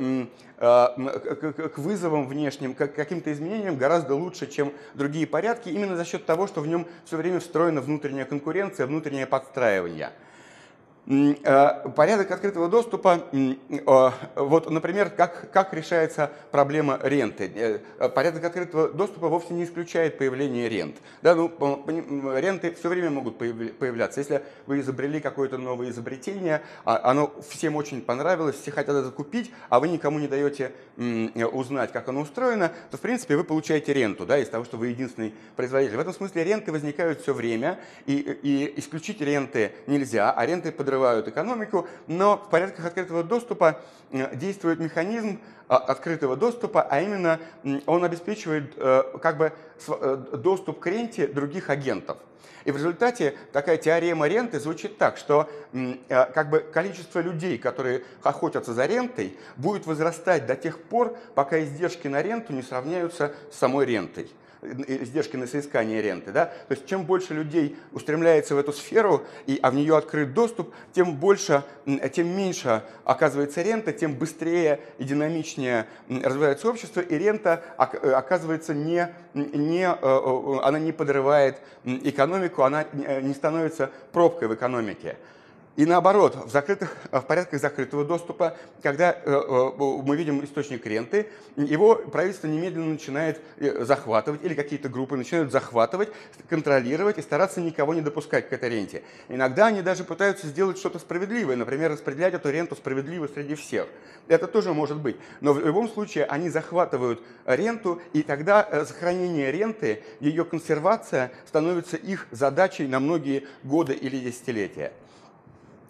а, 0.58 0.94
к 0.94 1.78
вызовам 1.78 2.28
внешним, 2.28 2.74
к 2.74 2.86
каким-то 2.86 3.32
изменениям 3.32 3.76
гораздо 3.76 4.14
лучше, 4.14 4.46
чем 4.46 4.72
другие 4.94 5.26
порядки, 5.26 5.68
именно 5.68 5.96
за 5.96 6.04
счет 6.04 6.26
того, 6.26 6.46
что 6.46 6.60
в 6.60 6.66
нем 6.66 6.86
все 7.04 7.16
время 7.16 7.40
встроена 7.40 7.80
внутренняя 7.80 8.24
конкуренция, 8.24 8.86
внутреннее 8.86 9.26
подстраивание. 9.26 10.10
Э, 11.10 11.88
порядок 11.96 12.30
открытого 12.30 12.68
доступа, 12.68 13.24
э, 13.32 14.10
вот, 14.36 14.70
например, 14.70 15.08
как, 15.08 15.50
как 15.50 15.72
решается 15.72 16.30
проблема 16.50 17.00
ренты. 17.02 17.80
Э, 17.98 18.08
порядок 18.10 18.44
открытого 18.44 18.88
доступа 18.90 19.28
вовсе 19.28 19.54
не 19.54 19.64
исключает 19.64 20.18
появление 20.18 20.68
рент. 20.68 20.96
Да, 21.22 21.34
ну, 21.34 21.50
ренты 22.36 22.74
все 22.74 22.90
время 22.90 23.08
могут 23.08 23.38
появляться. 23.38 24.20
Если 24.20 24.42
вы 24.66 24.80
изобрели 24.80 25.18
какое-то 25.20 25.56
новое 25.56 25.88
изобретение, 25.88 26.60
а 26.84 27.00
оно 27.10 27.32
всем 27.48 27.76
очень 27.76 28.02
понравилось, 28.02 28.56
все 28.56 28.70
хотят 28.70 28.94
это 28.94 29.10
купить, 29.10 29.50
а 29.70 29.80
вы 29.80 29.88
никому 29.88 30.18
не 30.18 30.28
даете 30.28 30.72
узнать, 31.52 31.90
как 31.90 32.08
оно 32.08 32.20
устроено, 32.20 32.70
то, 32.90 32.98
в 32.98 33.00
принципе, 33.00 33.36
вы 33.36 33.44
получаете 33.44 33.94
ренту 33.94 34.26
да, 34.26 34.36
из 34.36 34.48
того, 34.48 34.64
что 34.64 34.76
вы 34.76 34.88
единственный 34.88 35.32
производитель. 35.56 35.96
В 35.96 36.00
этом 36.00 36.12
смысле 36.12 36.44
ренты 36.44 36.70
возникают 36.70 37.22
все 37.22 37.32
время, 37.32 37.78
и, 38.04 38.16
и 38.16 38.78
исключить 38.78 39.22
ренты 39.22 39.72
нельзя, 39.86 40.32
а 40.32 40.44
ренты 40.44 40.70
подрывают 40.70 40.97
подрывают 40.98 41.28
экономику, 41.28 41.88
но 42.08 42.36
в 42.36 42.50
порядках 42.50 42.86
открытого 42.86 43.22
доступа 43.22 43.80
действует 44.10 44.80
механизм 44.80 45.40
открытого 45.68 46.36
доступа, 46.36 46.82
а 46.82 47.00
именно 47.00 47.38
он 47.86 48.04
обеспечивает 48.04 48.74
как 49.22 49.38
бы 49.38 49.52
доступ 50.32 50.80
к 50.80 50.86
ренте 50.86 51.28
других 51.28 51.70
агентов. 51.70 52.18
И 52.64 52.72
в 52.72 52.76
результате 52.76 53.34
такая 53.52 53.76
теорема 53.76 54.26
ренты 54.26 54.58
звучит 54.58 54.98
так, 54.98 55.16
что 55.16 55.48
э, 55.72 55.94
как 56.08 56.50
бы 56.50 56.58
количество 56.58 57.20
людей, 57.20 57.56
которые 57.56 58.02
охотятся 58.22 58.74
за 58.74 58.84
рентой, 58.84 59.38
будет 59.56 59.86
возрастать 59.86 60.44
до 60.44 60.54
тех 60.54 60.78
пор, 60.78 61.16
пока 61.34 61.62
издержки 61.62 62.08
на 62.08 62.20
ренту 62.20 62.52
не 62.52 62.62
сравняются 62.62 63.32
с 63.50 63.56
самой 63.56 63.86
рентой 63.86 64.30
издержки 64.62 65.36
на 65.36 65.46
соискание 65.46 66.02
ренты. 66.02 66.32
Да? 66.32 66.46
То 66.46 66.74
есть 66.74 66.86
чем 66.86 67.04
больше 67.04 67.34
людей 67.34 67.76
устремляется 67.92 68.54
в 68.54 68.58
эту 68.58 68.72
сферу, 68.72 69.22
и, 69.46 69.58
а 69.62 69.70
в 69.70 69.74
нее 69.74 69.96
открыт 69.96 70.34
доступ, 70.34 70.74
тем 70.92 71.16
больше, 71.16 71.62
тем 72.12 72.28
меньше 72.28 72.82
оказывается 73.04 73.62
рента, 73.62 73.92
тем 73.92 74.14
быстрее 74.14 74.80
и 74.98 75.04
динамичнее 75.04 75.86
развивается 76.08 76.68
общество, 76.68 77.00
и 77.00 77.16
рента 77.16 77.62
э, 77.78 78.10
оказывается 78.12 78.74
не, 78.74 79.08
не, 79.34 79.84
э, 79.84 79.96
э, 80.00 80.58
она 80.62 80.78
не 80.78 80.92
подрывает 80.92 81.58
экономику, 81.84 82.62
она 82.62 82.84
не 82.92 83.34
становится 83.34 83.90
пробкой 84.12 84.48
в 84.48 84.54
экономике. 84.54 85.16
И 85.78 85.86
наоборот, 85.86 86.34
в, 86.34 86.50
закрытых, 86.50 86.92
в 87.12 87.20
порядках 87.20 87.60
закрытого 87.60 88.04
доступа, 88.04 88.56
когда 88.82 89.12
э, 89.12 89.16
э, 89.24 89.70
мы 89.78 90.16
видим 90.16 90.44
источник 90.44 90.84
ренты, 90.84 91.28
его 91.54 91.94
правительство 91.94 92.48
немедленно 92.48 92.94
начинает 92.94 93.40
э, 93.58 93.84
захватывать, 93.84 94.42
или 94.42 94.54
какие-то 94.54 94.88
группы 94.88 95.16
начинают 95.16 95.52
захватывать, 95.52 96.08
контролировать 96.48 97.18
и 97.18 97.22
стараться 97.22 97.60
никого 97.60 97.94
не 97.94 98.00
допускать 98.00 98.48
к 98.48 98.52
этой 98.52 98.70
ренте. 98.70 99.04
Иногда 99.28 99.66
они 99.66 99.80
даже 99.80 100.02
пытаются 100.02 100.48
сделать 100.48 100.78
что-то 100.78 100.98
справедливое, 100.98 101.54
например, 101.54 101.92
распределять 101.92 102.34
эту 102.34 102.50
ренту 102.50 102.74
справедливо 102.74 103.28
среди 103.28 103.54
всех. 103.54 103.86
Это 104.26 104.48
тоже 104.48 104.74
может 104.74 104.96
быть. 104.96 105.14
Но 105.40 105.52
в 105.52 105.64
любом 105.64 105.88
случае 105.88 106.24
они 106.24 106.50
захватывают 106.50 107.22
ренту, 107.46 108.02
и 108.12 108.24
тогда 108.24 108.84
сохранение 108.84 109.52
ренты, 109.52 110.02
ее 110.18 110.44
консервация 110.44 111.30
становится 111.46 111.96
их 111.96 112.26
задачей 112.32 112.88
на 112.88 112.98
многие 112.98 113.46
годы 113.62 113.92
или 113.92 114.18
десятилетия. 114.18 114.92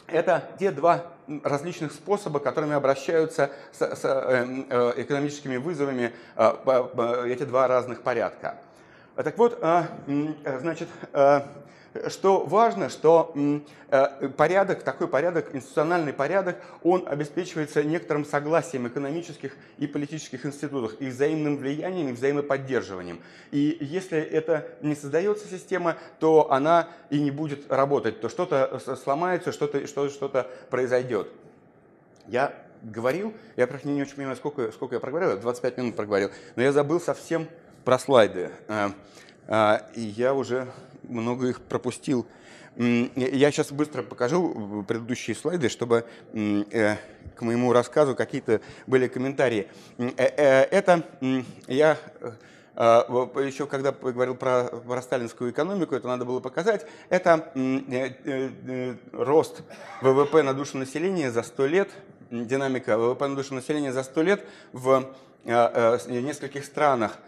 Это 0.09 0.49
те 0.59 0.71
два 0.71 1.05
различных 1.45 1.93
способа, 1.93 2.41
которыми 2.41 2.75
обращаются 2.75 3.51
с, 3.73 3.83
с 3.83 4.05
э, 4.05 4.65
э, 4.71 4.93
экономическими 4.97 5.59
вызовами 5.59 6.13
э, 6.37 7.27
эти 7.29 7.43
два 7.45 7.69
разных 7.69 8.03
порядка. 8.03 8.57
Так 9.17 9.37
вот, 9.37 9.59
значит, 10.61 10.89
что 12.09 12.45
важно, 12.45 12.89
что 12.89 13.33
э, 13.91 14.29
порядок, 14.37 14.83
такой 14.83 15.09
порядок, 15.09 15.55
институциональный 15.55 16.13
порядок, 16.13 16.57
он 16.83 17.05
обеспечивается 17.07 17.83
некоторым 17.83 18.25
согласием 18.25 18.87
экономических 18.87 19.57
и 19.79 19.87
политических 19.87 20.45
институтов, 20.47 20.95
их 21.01 21.13
взаимным 21.13 21.57
влиянием 21.57 22.09
и 22.09 22.13
взаимоподдерживанием. 22.13 23.21
И 23.51 23.77
если 23.81 24.19
это 24.19 24.67
не 24.83 24.95
создается 24.95 25.49
система, 25.49 25.97
то 26.21 26.51
она 26.53 26.89
и 27.11 27.21
не 27.21 27.31
будет 27.31 27.71
работать, 27.71 28.21
то 28.21 28.29
что-то 28.29 28.79
сломается, 28.97 29.53
что-то 29.53 29.87
что 29.87 30.09
что 30.09 30.47
произойдет. 30.71 31.29
Я 32.27 32.53
говорил, 32.83 33.35
я 33.57 33.67
просто 33.67 33.89
не 33.89 34.03
очень 34.03 34.17
понимаю, 34.17 34.37
сколько, 34.37 34.71
сколько 34.73 34.95
я 34.97 35.01
проговорил, 35.01 35.39
25 35.39 35.79
минут 35.79 35.97
проговорил, 35.97 36.31
но 36.57 36.63
я 36.63 36.73
забыл 36.73 37.01
совсем 37.01 37.49
про 37.85 37.99
слайды. 37.99 38.51
Э, 38.69 38.91
э, 39.47 39.79
и 39.95 40.01
я 40.03 40.35
уже 40.35 40.69
много 41.09 41.49
их 41.49 41.61
пропустил. 41.61 42.27
Я 42.77 43.51
сейчас 43.51 43.73
быстро 43.73 44.03
покажу 44.03 44.85
предыдущие 44.87 45.35
слайды, 45.35 45.69
чтобы 45.69 46.05
э, 46.33 46.97
к 47.35 47.43
моему 47.43 47.73
рассказу 47.73 48.15
какие-то 48.15 48.61
были 48.87 49.09
комментарии. 49.09 49.69
Э, 49.99 50.11
э, 50.17 50.63
это 50.71 51.03
я 51.67 51.99
еще 52.77 53.67
когда 53.67 53.91
говорил 53.91 54.37
про, 54.37 54.67
про 54.67 55.03
сталинскую 55.03 55.51
экономику, 55.51 55.97
это 55.97 56.07
надо 56.07 56.25
было 56.25 56.39
показать, 56.39 56.87
это 57.09 57.51
рост 59.13 59.63
ВВП 60.01 60.45
на 60.45 60.55
душу 60.55 60.79
населения 60.79 61.33
за 61.33 61.43
100 61.43 61.67
лет, 61.67 61.91
динамика 62.31 62.97
ВВП 62.97 63.27
на 63.27 63.35
душу 63.35 63.55
населения 63.55 63.93
за 63.93 64.05
100 64.05 64.23
лет 64.23 64.45
в 64.73 65.13
нескольких 65.45 66.65
странах 66.65 67.19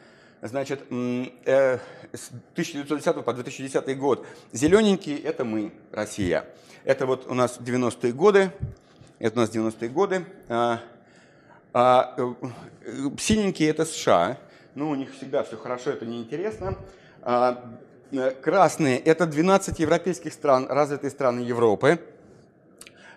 значит, 0.42 0.80
э, 0.90 1.78
с 2.12 2.30
1910 2.54 3.24
по 3.24 3.32
2010 3.32 3.98
год. 3.98 4.26
Зелененькие– 4.52 5.18
это 5.22 5.44
мы, 5.44 5.72
Россия. 5.92 6.46
Это 6.84 7.06
вот 7.06 7.26
у 7.28 7.34
нас 7.34 7.58
90-е 7.60 8.12
годы. 8.12 8.50
Это 9.18 9.38
у 9.38 9.42
нас 9.42 9.50
90-е 9.50 9.88
годы. 9.90 10.24
А, 10.48 10.80
а, 11.72 12.14
э, 12.16 13.10
синенькие– 13.18 13.68
это 13.70 13.84
США. 13.84 14.38
Ну, 14.74 14.90
у 14.90 14.94
них 14.94 15.12
всегда 15.14 15.42
все 15.42 15.56
хорошо, 15.56 15.90
это 15.90 16.06
неинтересно. 16.06 16.76
А, 17.22 17.76
э, 18.12 18.30
красные– 18.30 18.98
это 19.00 19.26
12 19.26 19.78
европейских 19.78 20.32
стран, 20.32 20.66
развитые 20.68 21.10
страны 21.10 21.40
Европы. 21.40 22.00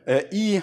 И 0.06 0.62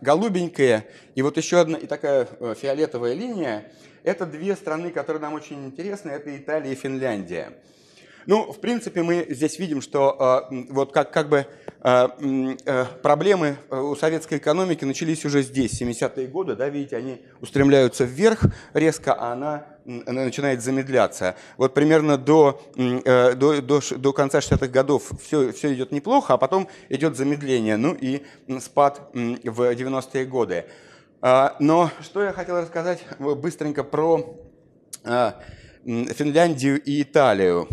голубенькая, 0.00 0.86
и 1.14 1.20
вот 1.20 1.36
еще 1.36 1.60
одна 1.60 1.76
и 1.76 1.86
такая 1.86 2.26
фиолетовая 2.54 3.12
линия– 3.12 3.64
это 4.04 4.26
две 4.26 4.56
страны, 4.56 4.90
которые 4.90 5.20
нам 5.20 5.34
очень 5.34 5.64
интересны, 5.66 6.10
это 6.10 6.36
Италия 6.36 6.72
и 6.72 6.74
Финляндия. 6.74 7.52
Ну, 8.26 8.52
в 8.52 8.60
принципе, 8.60 9.02
мы 9.02 9.26
здесь 9.30 9.58
видим, 9.58 9.80
что 9.80 10.46
э, 10.50 10.64
вот 10.70 10.92
как, 10.92 11.10
как 11.10 11.28
бы 11.28 11.46
э, 11.82 12.08
э, 12.66 12.84
проблемы 13.02 13.56
у 13.70 13.96
советской 13.96 14.38
экономики 14.38 14.84
начались 14.84 15.24
уже 15.24 15.42
здесь, 15.42 15.80
70-е 15.80 16.26
годы, 16.26 16.54
да, 16.54 16.68
видите, 16.68 16.96
они 16.96 17.22
устремляются 17.40 18.04
вверх 18.04 18.42
резко, 18.74 19.14
а 19.14 19.32
она, 19.32 19.66
она 20.06 20.24
начинает 20.24 20.62
замедляться. 20.62 21.34
Вот 21.56 21.72
примерно 21.72 22.18
до, 22.18 22.60
э, 22.76 23.34
до, 23.34 23.62
до, 23.62 23.80
до 23.96 24.12
конца 24.12 24.40
60-х 24.40 24.68
годов 24.68 25.10
все, 25.22 25.52
все 25.52 25.72
идет 25.72 25.90
неплохо, 25.90 26.34
а 26.34 26.38
потом 26.38 26.68
идет 26.90 27.16
замедление, 27.16 27.78
ну 27.78 27.96
и 27.98 28.22
спад 28.60 29.10
в 29.14 29.72
90-е 29.72 30.26
годы. 30.26 30.66
А, 31.22 31.56
но 31.60 31.90
что 32.00 32.22
я 32.22 32.32
хотел 32.32 32.58
рассказать 32.58 33.04
быстренько 33.18 33.84
про 33.84 34.38
а, 35.04 35.38
Финляндию 35.84 36.82
и 36.82 37.02
Италию. 37.02 37.68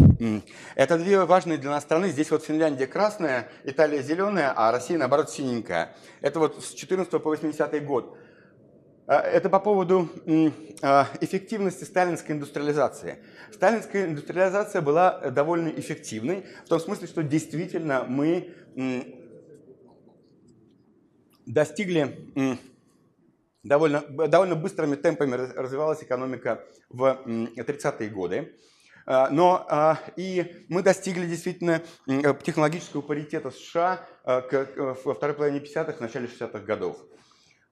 Это 0.76 0.98
две 0.98 1.24
важные 1.24 1.58
для 1.58 1.70
нас 1.70 1.84
страны. 1.84 2.10
Здесь 2.10 2.30
вот 2.30 2.44
Финляндия 2.44 2.88
красная, 2.88 3.48
Италия 3.64 4.02
зеленая, 4.02 4.52
а 4.54 4.72
Россия, 4.72 4.98
наоборот, 4.98 5.30
синенькая. 5.30 5.96
Это 6.20 6.40
вот 6.40 6.62
с 6.62 6.74
14 6.74 7.10
по 7.10 7.20
80 7.20 7.86
год. 7.86 8.18
А, 9.08 9.22
это 9.22 9.50
по 9.50 9.62
поводу 9.62 10.10
эффективности 11.22 11.86
сталинской 11.86 12.36
индустриализации. 12.36 13.20
Сталинская 13.54 14.08
индустриализация 14.08 14.82
была 14.82 15.20
довольно 15.30 15.70
эффективной, 15.70 16.46
в 16.66 16.68
том 16.68 16.82
смысле, 16.82 17.08
что 17.08 17.24
действительно 17.24 18.04
мы 18.04 18.54
достигли 21.46 22.60
довольно, 23.68 24.02
довольно 24.02 24.56
быстрыми 24.56 24.96
темпами 24.96 25.36
развивалась 25.36 26.02
экономика 26.04 26.64
в 26.90 27.22
30-е 27.26 28.10
годы. 28.10 28.54
А, 29.06 29.30
но 29.30 29.66
а, 29.70 30.00
и 30.18 30.66
мы 30.68 30.84
достигли 30.84 31.26
действительно 31.26 31.82
технологического 32.06 33.02
паритета 33.02 33.52
США 33.52 34.06
а, 34.24 34.44
во 35.04 35.14
второй 35.14 35.36
половине 35.36 35.60
50-х, 35.60 35.96
начале 36.00 36.28
60-х 36.28 36.60
годов. 36.60 36.98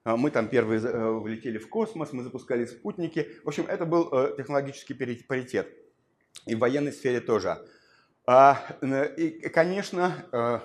Мы 0.04 0.30
там 0.30 0.46
первые 0.46 0.80
э, 0.80 1.10
влетели 1.10 1.58
в 1.58 1.68
космос, 1.68 2.12
мы 2.12 2.22
запускали 2.22 2.64
спутники. 2.64 3.26
В 3.42 3.48
общем, 3.48 3.66
это 3.66 3.84
был 3.84 4.08
э, 4.12 4.34
технологический 4.36 4.94
паритет. 4.94 5.66
И 6.46 6.54
в 6.54 6.60
военной 6.60 6.92
сфере 6.92 7.18
тоже. 7.18 7.58
И, 8.28 9.50
конечно, 9.52 10.24
э, 10.30 10.60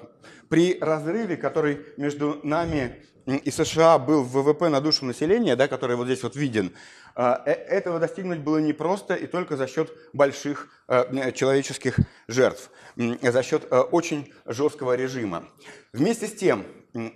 при 0.48 0.78
разрыве, 0.80 1.38
который 1.38 1.88
между 1.98 2.40
нами 2.44 3.04
и 3.26 3.52
США 3.52 3.98
был 3.98 4.24
ВВП 4.24 4.70
на 4.70 4.82
душу 4.82 5.06
населения, 5.06 5.56
да, 5.56 5.68
который 5.68 5.96
вот 5.96 6.06
здесь 6.06 6.24
вот 6.24 6.36
виден, 6.36 6.74
а, 7.16 7.42
э, 7.46 7.52
этого 7.52 8.00
достигнуть 8.00 8.40
было 8.40 8.58
непросто 8.58 9.16
и 9.16 9.28
только 9.28 9.58
за 9.58 9.68
счет 9.68 9.92
больших 10.14 10.70
э, 10.88 11.32
человеческих 11.34 12.00
жертв, 12.28 12.70
за 12.96 13.44
счет 13.44 13.68
э, 13.70 13.80
очень 13.80 14.34
жесткого 14.46 14.96
режима. 14.96 15.46
Вместе 15.94 16.28
с 16.28 16.34
тем, 16.34 16.66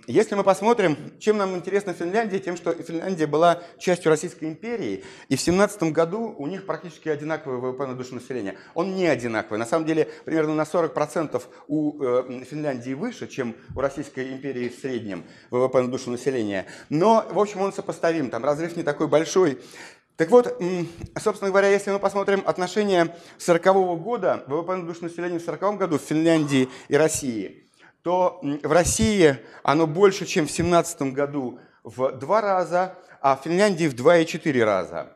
если 0.06 0.34
мы 0.34 0.42
посмотрим, 0.42 0.96
чем 1.18 1.36
нам 1.36 1.54
интересна 1.54 1.92
Финляндия, 1.92 2.38
тем, 2.38 2.56
что 2.56 2.72
Финляндия 2.72 3.26
была 3.26 3.62
частью 3.78 4.08
Российской 4.08 4.46
империи, 4.46 5.04
и 5.28 5.36
в 5.36 5.40
17 5.40 5.92
году 5.92 6.34
у 6.38 6.46
них 6.46 6.64
практически 6.64 7.10
одинаковый 7.10 7.58
ВВП 7.58 7.86
на 7.86 7.94
душу 7.94 8.14
населения. 8.14 8.56
Он 8.74 8.94
не 8.94 9.06
одинаковый. 9.06 9.58
На 9.58 9.66
самом 9.66 9.84
деле, 9.84 10.08
примерно 10.24 10.54
на 10.54 10.62
40% 10.62 11.42
у 11.68 11.92
Финляндии 12.44 12.94
выше, 12.94 13.26
чем 13.26 13.54
у 13.74 13.80
Российской 13.80 14.32
империи 14.32 14.70
в 14.70 14.80
среднем 14.80 15.24
ВВП 15.50 15.82
на 15.82 15.88
душу 15.88 16.10
населения. 16.10 16.66
Но, 16.88 17.26
в 17.30 17.38
общем, 17.38 17.60
он 17.60 17.72
сопоставим. 17.72 18.30
Там 18.30 18.44
разрыв 18.44 18.76
не 18.76 18.82
такой 18.82 19.08
большой. 19.08 19.58
Так 20.16 20.30
вот, 20.30 20.58
собственно 21.22 21.50
говоря, 21.50 21.68
если 21.68 21.90
мы 21.90 21.98
посмотрим 21.98 22.42
отношения 22.46 23.14
40 23.36 23.66
-го 23.66 23.96
года, 23.96 24.42
ВВП 24.46 24.76
на 24.76 24.86
душу 24.86 25.04
населения 25.04 25.38
в 25.38 25.42
40 25.42 25.76
году 25.76 25.98
в 25.98 26.02
Финляндии 26.02 26.70
и 26.88 26.96
России, 26.96 27.65
то 28.06 28.38
в 28.40 28.70
России 28.70 29.36
оно 29.64 29.88
больше, 29.88 30.26
чем 30.26 30.44
в 30.44 30.54
2017 30.54 31.02
году 31.12 31.58
в 31.82 32.12
два 32.12 32.40
раза, 32.40 32.94
а 33.20 33.36
в 33.36 33.42
Финляндии 33.42 33.88
в 33.88 33.96
2,4 33.96 34.62
раза. 34.62 35.12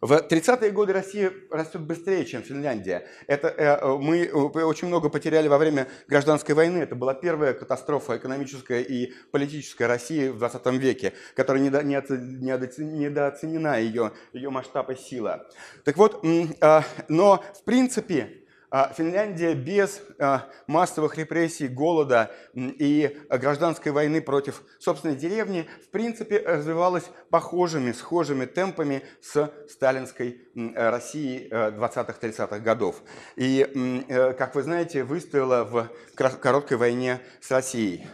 В 0.00 0.12
30-е 0.12 0.70
годы 0.70 0.92
Россия 0.92 1.32
растет 1.50 1.80
быстрее, 1.80 2.24
чем 2.24 2.44
Финляндия. 2.44 3.08
Это, 3.26 3.48
э, 3.48 3.84
мы 3.98 4.26
э, 4.26 4.30
очень 4.30 4.86
много 4.86 5.08
потеряли 5.08 5.48
во 5.48 5.58
время 5.58 5.88
гражданской 6.06 6.54
войны. 6.54 6.78
Это 6.78 6.94
была 6.94 7.14
первая 7.14 7.52
катастрофа 7.52 8.16
экономическая 8.16 8.80
и 8.80 9.12
политическая 9.32 9.88
России 9.88 10.28
в 10.28 10.38
20 10.38 10.66
веке, 10.74 11.14
которая 11.34 11.64
недооценена 11.64 13.80
ее, 13.80 14.12
ее 14.32 14.50
масштаб 14.50 14.90
и 14.90 14.94
сила. 14.94 15.48
Так 15.84 15.96
вот, 15.96 16.24
э, 16.24 16.82
но 17.08 17.42
в 17.56 17.64
принципе 17.64 18.22
а 18.22 18.47
Финляндия 18.96 19.54
без 19.54 20.02
а, 20.18 20.46
массовых 20.66 21.16
репрессий, 21.16 21.68
голода 21.68 22.30
и 22.54 23.16
гражданской 23.30 23.92
войны 23.92 24.20
против 24.20 24.62
собственной 24.78 25.16
деревни 25.16 25.66
в 25.86 25.90
принципе 25.90 26.38
развивалась 26.38 27.04
похожими, 27.30 27.92
схожими 27.92 28.44
темпами 28.44 29.02
с 29.22 29.50
сталинской 29.70 30.42
Россией 30.74 31.48
20-30-х 31.48 32.56
э, 32.56 32.60
годов. 32.60 33.02
И, 33.36 34.04
э, 34.08 34.34
как 34.34 34.54
вы 34.54 34.62
знаете, 34.62 35.02
выстояла 35.02 35.64
в 35.64 35.88
короткой 36.14 36.76
войне 36.76 37.20
с 37.40 37.50
Россией. 37.50 38.06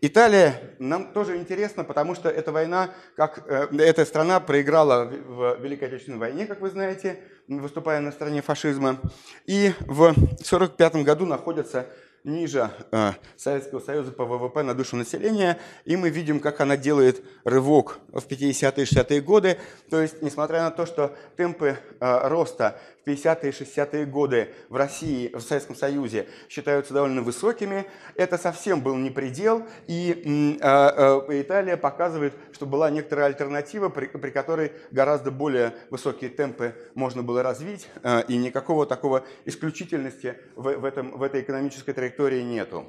Э, 0.00 0.06
Италия 0.06 0.60
нам 0.78 1.12
тоже 1.12 1.36
интересно, 1.36 1.84
потому 1.84 2.14
что 2.14 2.28
эта 2.28 2.52
война, 2.52 2.90
как 3.16 3.46
эта 3.48 4.04
страна 4.04 4.40
проиграла 4.40 5.04
в 5.04 5.58
Великой 5.60 5.88
Отечественной 5.88 6.18
войне, 6.18 6.46
как 6.46 6.60
вы 6.60 6.70
знаете, 6.70 7.20
выступая 7.48 8.00
на 8.00 8.12
стороне 8.12 8.42
фашизма. 8.42 8.98
И 9.46 9.72
в 9.80 10.08
1945 10.08 10.96
году 11.04 11.26
находится 11.26 11.86
ниже 12.24 12.70
э, 12.90 13.12
Советского 13.36 13.80
Союза 13.80 14.12
по 14.12 14.24
ВВП 14.24 14.62
на 14.62 14.74
душу 14.74 14.96
населения, 14.96 15.58
и 15.84 15.96
мы 15.96 16.10
видим, 16.10 16.40
как 16.40 16.60
она 16.60 16.76
делает 16.76 17.24
рывок 17.44 17.98
в 18.08 18.26
50-е 18.26 18.84
и 18.84 18.86
60-е 18.86 19.20
годы. 19.20 19.58
То 19.90 20.00
есть, 20.00 20.22
несмотря 20.22 20.62
на 20.62 20.70
то, 20.70 20.86
что 20.86 21.16
темпы 21.36 21.78
э, 22.00 22.28
роста 22.28 22.80
50-е 23.08 23.50
и 23.50 23.52
60-е 23.52 24.06
годы 24.06 24.54
в 24.68 24.76
России, 24.76 25.30
в 25.34 25.40
Советском 25.40 25.74
Союзе 25.74 26.28
считаются 26.48 26.92
довольно 26.94 27.22
высокими. 27.22 27.86
Это 28.14 28.38
совсем 28.38 28.80
был 28.80 28.96
не 28.96 29.10
предел, 29.10 29.66
и 29.86 30.58
э, 30.60 30.66
э, 30.66 31.40
Италия 31.40 31.76
показывает, 31.76 32.34
что 32.52 32.66
была 32.66 32.90
некоторая 32.90 33.26
альтернатива, 33.26 33.88
при, 33.88 34.06
при 34.06 34.30
которой 34.30 34.72
гораздо 34.90 35.30
более 35.30 35.74
высокие 35.90 36.30
темпы 36.30 36.74
можно 36.94 37.22
было 37.22 37.42
развить, 37.42 37.88
э, 38.02 38.22
и 38.28 38.36
никакого 38.36 38.86
такого 38.86 39.24
исключительности 39.44 40.36
в, 40.54 40.62
в, 40.62 40.84
этом, 40.84 41.16
в 41.16 41.22
этой 41.22 41.40
экономической 41.40 41.92
траектории 41.92 42.42
нету. 42.42 42.86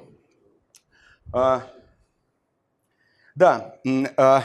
А, 1.32 1.66
да, 3.34 3.76
а, 4.16 4.42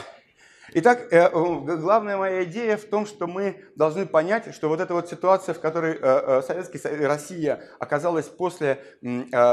Итак, 0.78 1.10
э, 1.10 1.30
главная 1.30 2.18
моя 2.18 2.44
идея 2.44 2.76
в 2.76 2.84
том, 2.84 3.06
что 3.06 3.26
мы 3.26 3.64
должны 3.76 4.04
понять, 4.04 4.54
что 4.54 4.68
вот 4.68 4.78
эта 4.78 4.92
вот 4.92 5.08
ситуация, 5.08 5.54
в 5.54 5.60
которой 5.60 5.94
э, 5.94 5.98
э, 6.02 6.42
Советская 6.46 7.08
Россия 7.08 7.62
оказалась 7.78 8.26
после, 8.26 8.84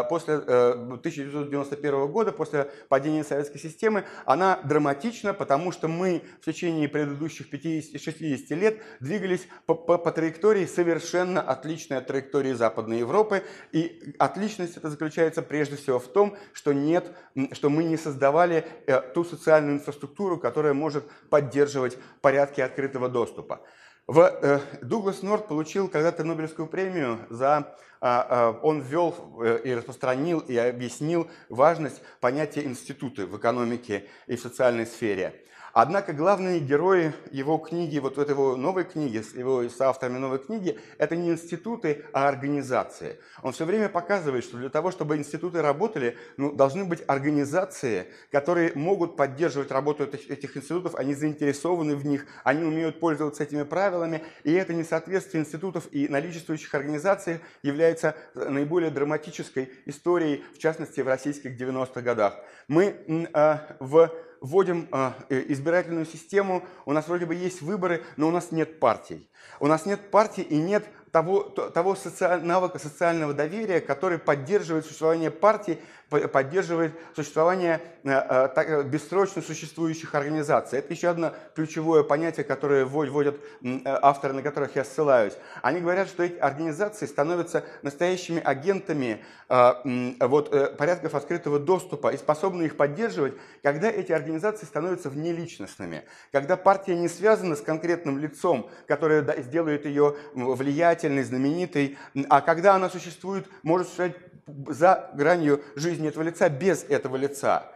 после 0.10 0.36
1991 0.36 2.08
года, 2.12 2.34
после 2.34 2.70
падения 2.90 3.24
советской 3.24 3.60
системы, 3.60 4.04
она 4.26 4.60
драматична, 4.66 5.34
потому 5.34 5.72
что 5.72 5.88
мы 5.88 6.24
в 6.42 6.46
течение 6.46 6.90
предыдущих 6.90 7.54
50-60 7.54 8.54
лет 8.56 8.82
двигались 9.00 9.48
по, 9.66 9.76
по, 9.76 9.98
по 9.98 10.12
траектории 10.12 10.66
совершенно 10.66 11.40
отличной 11.42 12.00
от 12.00 12.08
траектории 12.08 12.52
Западной 12.52 13.00
Европы. 13.00 13.44
И 13.72 14.14
отличность 14.20 14.76
это 14.76 14.90
заключается 14.90 15.42
прежде 15.42 15.78
всего 15.78 16.00
в 16.00 16.08
том, 16.10 16.36
что, 16.52 16.74
нет, 16.74 17.16
что 17.54 17.70
мы 17.70 17.86
не 17.86 17.96
создавали 17.96 18.66
ту 19.14 19.24
социальную 19.24 19.76
инфраструктуру, 19.76 20.38
которая 20.38 20.74
может 20.74 21.06
поддерживать 21.30 21.98
порядки 22.22 22.62
открытого 22.62 23.10
доступа. 23.10 23.62
В, 24.08 24.20
э, 24.20 24.60
Дуглас 24.82 25.22
Норт 25.22 25.48
получил 25.48 25.88
когда-то 25.88 26.24
Нобелевскую 26.24 26.68
премию 26.68 27.20
за... 27.30 27.78
А, 28.06 28.28
а, 28.30 28.60
он 28.64 28.82
ввел 28.82 29.16
э, 29.42 29.62
и 29.64 29.74
распространил 29.74 30.40
и 30.40 30.58
объяснил 30.58 31.30
важность 31.48 32.02
понятия 32.20 32.66
институты 32.66 33.26
в 33.26 33.38
экономике 33.38 34.10
и 34.28 34.36
в 34.36 34.42
социальной 34.42 34.86
сфере. 34.86 35.46
Однако 35.74 36.14
главные 36.14 36.60
герои 36.60 37.14
его 37.32 37.58
книги, 37.58 37.98
вот 37.98 38.18
его 38.30 38.56
новой 38.56 38.84
книги, 38.84 39.18
с 39.18 39.34
его 39.34 39.64
с 39.64 39.82
авторами 39.82 40.20
новой 40.20 40.38
книги, 40.38 40.80
это 41.00 41.16
не 41.16 41.32
институты, 41.32 42.06
а 42.14 42.28
организации. 42.28 43.20
Он 43.42 43.54
все 43.54 43.66
время 43.66 43.90
показывает, 43.90 44.44
что 44.44 44.58
для 44.58 44.70
того, 44.70 44.92
чтобы 44.92 45.18
институты 45.18 45.64
работали, 45.64 46.16
ну, 46.38 46.52
должны 46.52 46.86
быть 46.86 47.04
организации, 47.08 48.06
которые 48.32 48.74
могут 48.76 49.18
поддерживать 49.18 49.72
работу 49.72 50.04
этих, 50.04 50.30
этих 50.30 50.56
институтов, 50.56 50.94
они 50.94 51.16
заинтересованы 51.16 51.96
в 51.96 52.06
них, 52.06 52.28
они 52.44 52.64
умеют 52.64 53.00
пользоваться 53.00 53.44
этими 53.44 53.64
правилами, 53.64 54.24
и 54.44 54.54
это 54.54 54.76
несоответствие 54.76 55.42
институтов 55.42 55.88
и 55.92 56.08
наличествующих 56.08 56.74
организаций 56.76 57.40
является 57.64 58.16
наиболее 58.36 58.92
драматической 58.92 59.72
историей, 59.86 60.44
в 60.54 60.60
частности, 60.60 61.02
в 61.02 61.08
российских 61.08 61.60
90-х 61.60 62.02
годах. 62.02 62.36
Мы 62.68 62.96
э, 63.34 63.58
в 63.80 64.12
вводим 64.44 64.90
а, 64.92 65.16
э, 65.30 65.42
избирательную 65.48 66.06
систему, 66.06 66.64
у 66.86 66.92
нас 66.92 67.08
вроде 67.08 67.26
бы 67.26 67.34
есть 67.34 67.62
выборы, 67.62 68.04
но 68.18 68.28
у 68.28 68.32
нас 68.32 68.52
нет 68.52 68.80
партий. 68.80 69.28
У 69.60 69.68
нас 69.68 69.86
нет 69.86 70.12
партий 70.12 70.42
и 70.44 70.58
нет 70.58 70.86
того, 71.14 71.44
того 71.44 71.96
социаль, 71.96 72.44
навыка 72.44 72.80
социального 72.80 73.36
доверия, 73.36 73.80
который 73.82 74.18
поддерживает 74.18 74.84
существование 74.88 75.30
партий, 75.30 75.78
поддерживает 76.10 76.94
существование 77.16 77.82
э, 78.04 78.10
э, 78.10 78.84
бессрочно 78.84 79.42
существующих 79.44 80.16
организаций. 80.16 80.80
Это 80.80 80.92
еще 80.92 81.10
одно 81.10 81.34
ключевое 81.56 82.04
понятие, 82.04 82.44
которое 82.44 82.86
вводят 82.86 83.40
авторы, 83.86 84.34
на 84.34 84.42
которых 84.42 84.76
я 84.76 84.84
ссылаюсь. 84.84 85.34
Они 85.62 85.82
говорят, 85.82 86.08
что 86.08 86.24
эти 86.24 86.38
организации 86.40 87.06
становятся 87.06 87.64
настоящими 87.84 88.42
агентами 88.44 89.24
вот, 89.50 90.78
порядков 90.78 91.14
открытого 91.14 91.60
доступа 91.60 92.10
и 92.10 92.18
способны 92.18 92.64
их 92.64 92.78
поддерживать, 92.78 93.36
когда 93.62 93.90
эти 93.90 94.12
организации 94.12 94.66
становятся 94.66 95.10
внеличностными, 95.10 96.04
когда 96.32 96.58
партия 96.58 96.96
не 96.96 97.08
связана 97.08 97.56
с 97.56 97.62
конкретным 97.62 98.18
лицом, 98.18 98.70
которое 98.88 99.24
сделает 99.42 99.86
ее 99.86 100.16
влиятельной, 100.34 101.03
знаменитой, 101.24 101.98
а 102.30 102.42
когда 102.42 102.76
она 102.76 102.90
существует, 102.90 103.48
может 103.64 103.88
существовать 103.88 104.18
за 104.46 105.10
гранью 105.14 105.64
жизни 105.76 106.10
этого 106.10 106.24
лица 106.24 106.50
без 106.50 106.84
этого 106.84 107.16
лица. 107.16 107.72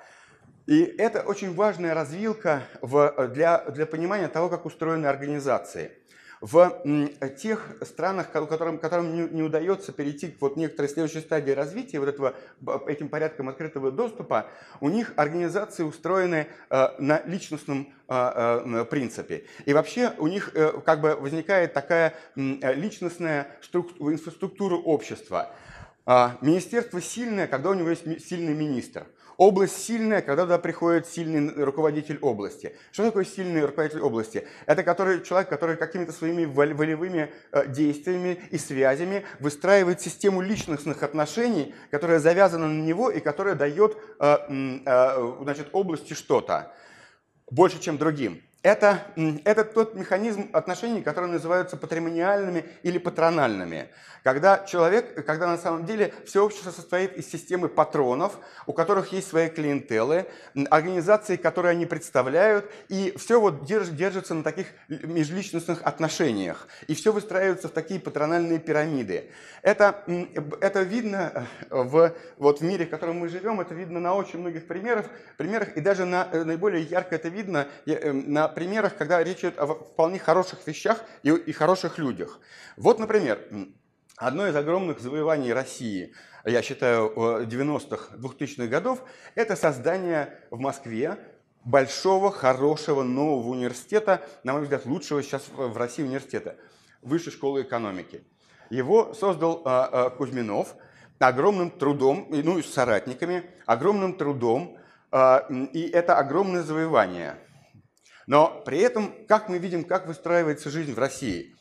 И 0.66 0.82
это 0.84 1.22
очень 1.22 1.54
важная 1.54 1.94
развилка 1.94 2.64
в, 2.82 3.30
для, 3.34 3.64
для 3.70 3.86
понимания 3.86 4.28
того, 4.28 4.50
как 4.50 4.66
устроены 4.66 5.08
организации. 5.08 5.92
В 6.40 6.82
тех 7.40 7.78
странах, 7.82 8.32
которым, 8.32 8.78
которым 8.78 9.34
не, 9.36 9.42
удается 9.42 9.92
перейти 9.92 10.28
к 10.28 10.42
вот 10.42 10.56
некоторой 10.56 10.90
следующей 10.90 11.22
стадии 11.22 11.52
развития, 11.52 12.00
вот 12.00 12.10
этого, 12.10 12.36
этим 12.88 13.10
порядком 13.10 13.50
открытого 13.50 13.92
доступа, 13.92 14.48
у 14.80 14.90
них 14.90 15.14
организации 15.16 15.84
устроены 15.84 16.48
э, 16.70 16.88
на 17.00 17.22
личностном 17.26 17.92
э, 18.08 18.14
э, 18.14 18.86
принципе. 18.86 19.46
И 19.66 19.74
вообще 19.74 20.14
у 20.20 20.28
них 20.28 20.52
э, 20.54 20.80
как 20.86 21.02
бы 21.02 21.16
возникает 21.16 21.74
такая 21.74 22.14
личностная 22.36 23.48
инфраструктура 24.00 24.76
общества. 24.76 25.52
А, 26.10 26.38
министерство 26.40 27.02
сильное, 27.02 27.48
когда 27.48 27.70
у 27.70 27.74
него 27.74 27.90
есть 27.90 28.26
сильный 28.26 28.54
министр. 28.54 29.08
Область 29.38 29.86
сильная, 29.86 30.24
когда 30.24 30.44
туда 30.44 30.58
приходит 30.58 31.06
сильный 31.06 31.64
руководитель 31.64 32.18
области. 32.22 32.76
Что 32.92 33.04
такое 33.04 33.24
сильный 33.24 33.64
руководитель 33.64 34.02
области? 34.02 34.48
Это 34.66 34.82
который, 34.82 35.24
человек, 35.24 35.48
который 35.48 35.78
какими-то 35.78 36.12
своими 36.12 36.46
волевыми 36.46 37.32
э, 37.52 37.68
действиями 37.68 38.42
и 38.50 38.58
связями 38.58 39.26
выстраивает 39.40 40.02
систему 40.02 40.42
личностных 40.42 41.04
отношений, 41.04 41.76
которая 41.92 42.18
завязана 42.18 42.68
на 42.68 42.82
него 42.82 43.12
и 43.12 43.20
которая 43.20 43.54
дает 43.54 43.96
э, 44.20 44.38
э, 44.86 45.36
значит, 45.44 45.70
области 45.72 46.14
что-то 46.14 46.74
больше, 47.52 47.80
чем 47.80 48.00
другим. 48.00 48.42
Это, 48.68 49.02
это 49.46 49.64
тот 49.64 49.96
механизм 49.96 50.50
отношений, 50.52 51.02
которые 51.02 51.32
называются 51.32 51.78
патримониальными 51.78 52.66
или 52.84 52.98
патрональными. 52.98 53.88
Когда 54.24 54.66
человек, 54.66 55.26
когда 55.26 55.48
на 55.48 55.58
самом 55.58 55.86
деле 55.86 56.14
все 56.26 56.44
общество 56.44 56.72
состоит 56.72 57.16
из 57.16 57.32
системы 57.32 57.70
патронов, 57.70 58.38
у 58.66 58.74
которых 58.74 59.14
есть 59.14 59.30
свои 59.30 59.48
клиентелы, 59.48 60.26
организации, 60.70 61.38
которые 61.38 61.72
они 61.72 61.86
представляют, 61.86 62.70
и 62.90 63.14
все 63.18 63.40
вот 63.40 63.64
держ, 63.64 63.88
держится 63.88 64.34
на 64.34 64.44
таких 64.44 64.68
межличностных 64.90 65.82
отношениях. 65.84 66.68
И 66.88 66.94
все 66.94 67.14
выстраивается 67.14 67.70
в 67.70 67.72
такие 67.72 68.02
патрональные 68.02 68.60
пирамиды. 68.60 69.32
Это, 69.62 70.04
это 70.60 70.82
видно 70.82 71.48
э, 71.70 71.84
в, 71.84 72.14
вот 72.38 72.60
в 72.60 72.64
мире, 72.66 72.86
в 72.86 72.90
котором 72.90 73.20
мы 73.20 73.30
живем, 73.30 73.62
это 73.62 73.74
видно 73.74 74.02
на 74.02 74.14
очень 74.14 74.40
многих 74.40 74.68
примерах, 74.68 75.06
примерах 75.38 75.78
и 75.78 75.80
даже 75.80 76.04
на, 76.04 76.28
э, 76.34 76.44
наиболее 76.44 76.84
ярко 76.84 77.16
это 77.16 77.30
видно 77.30 77.70
э, 77.86 78.12
на 78.12 78.50
примерах, 78.58 78.98
когда 78.98 79.24
речь 79.24 79.42
идет 79.42 79.60
о 79.60 79.68
вполне 79.68 80.18
хороших 80.18 80.66
вещах 80.66 81.04
и, 81.22 81.30
и 81.30 81.52
хороших 81.52 82.00
людях. 82.00 82.40
Вот, 82.76 82.98
например, 82.98 83.40
одно 84.16 84.48
из 84.48 84.56
огромных 84.56 85.00
завоеваний 85.00 85.54
России, 85.54 86.16
я 86.44 86.64
считаю, 86.64 87.14
90-х, 87.46 88.16
2000-х 88.16 88.66
годов, 88.66 89.04
это 89.36 89.56
создание 89.56 90.40
в 90.50 90.58
Москве 90.60 91.20
большого, 91.66 92.32
хорошего, 92.32 93.04
нового 93.04 93.50
университета, 93.50 94.22
на 94.44 94.54
мой 94.54 94.64
взгляд, 94.64 94.88
лучшего 94.88 95.22
сейчас 95.22 95.44
в 95.56 95.78
России 95.78 96.02
университета, 96.02 96.56
Высшей 97.04 97.32
школы 97.32 97.62
экономики. 97.62 98.24
Его 98.72 99.14
создал 99.14 99.62
а, 99.66 99.86
а, 99.92 100.10
Кузьминов 100.10 100.76
огромным 101.20 101.70
трудом, 101.70 102.26
ну 102.32 102.58
и 102.58 102.64
с 102.64 102.74
соратниками, 102.74 103.44
огромным 103.68 104.18
трудом, 104.18 104.80
а, 105.12 105.46
и 105.74 105.88
это 105.88 106.18
огромное 106.18 106.64
завоевание. 106.64 107.38
Но 108.28 108.62
при 108.66 108.80
этом, 108.80 109.14
как 109.28 109.50
мы 109.50 109.58
видим, 109.58 109.84
как 109.84 110.06
выстраивается 110.06 110.70
жизнь 110.70 110.94
в 110.94 111.00
России. 111.00 111.56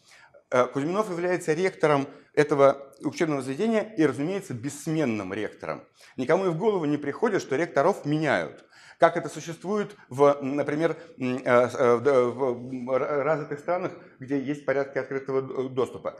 Кузьминов 0.72 1.10
является 1.10 1.54
ректором 1.54 2.06
этого 2.34 2.92
учебного 3.00 3.42
заведения 3.42 3.94
и, 3.96 4.04
разумеется, 4.04 4.54
бессменным 4.54 5.32
ректором. 5.32 5.82
Никому 6.16 6.46
и 6.46 6.48
в 6.50 6.58
голову 6.58 6.84
не 6.84 6.98
приходит, 6.98 7.42
что 7.42 7.56
ректоров 7.56 8.04
меняют 8.04 8.66
как 8.98 9.16
это 9.16 9.28
существует, 9.28 9.94
в, 10.08 10.38
например, 10.40 10.96
э, 11.18 11.38
э, 11.44 11.96
в 11.96 12.98
развитых 12.98 13.58
странах, 13.58 13.92
где 14.18 14.40
есть 14.40 14.64
порядки 14.64 14.98
открытого 14.98 15.68
доступа. 15.68 16.18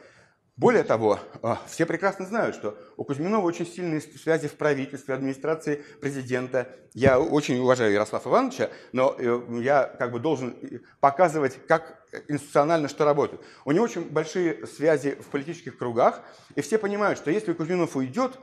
Более 0.57 0.85
того, 0.85 1.21
э, 1.43 1.55
все 1.67 1.85
прекрасно 1.85 2.25
знают, 2.25 2.57
что 2.57 2.79
у 2.97 3.05
Кузьминова 3.05 3.45
очень 3.45 3.67
сильные 3.67 4.01
связи 4.01 4.49
в 4.49 4.55
правительстве, 4.55 5.15
администрации 5.15 5.85
президента. 6.01 6.75
Я 6.95 7.21
очень 7.21 7.59
уважаю 7.59 7.93
Ярослава 7.93 8.27
Ивановича, 8.27 8.71
но 8.93 9.15
я 9.61 9.85
как 9.85 10.13
бы 10.13 10.19
должен 10.19 10.57
показывать, 11.01 11.59
как 11.67 12.03
институционально 12.29 12.89
что 12.89 13.05
работает. 13.05 13.43
У 13.67 13.73
него 13.73 13.85
очень 13.85 14.09
большие 14.09 14.67
связи 14.67 15.17
в 15.21 15.27
политических 15.27 15.77
кругах, 15.77 16.23
и 16.55 16.63
все 16.63 16.79
понимают, 16.79 17.19
что 17.19 17.31
если 17.31 17.53
Кузьминов 17.53 17.95
уйдет, 17.95 18.39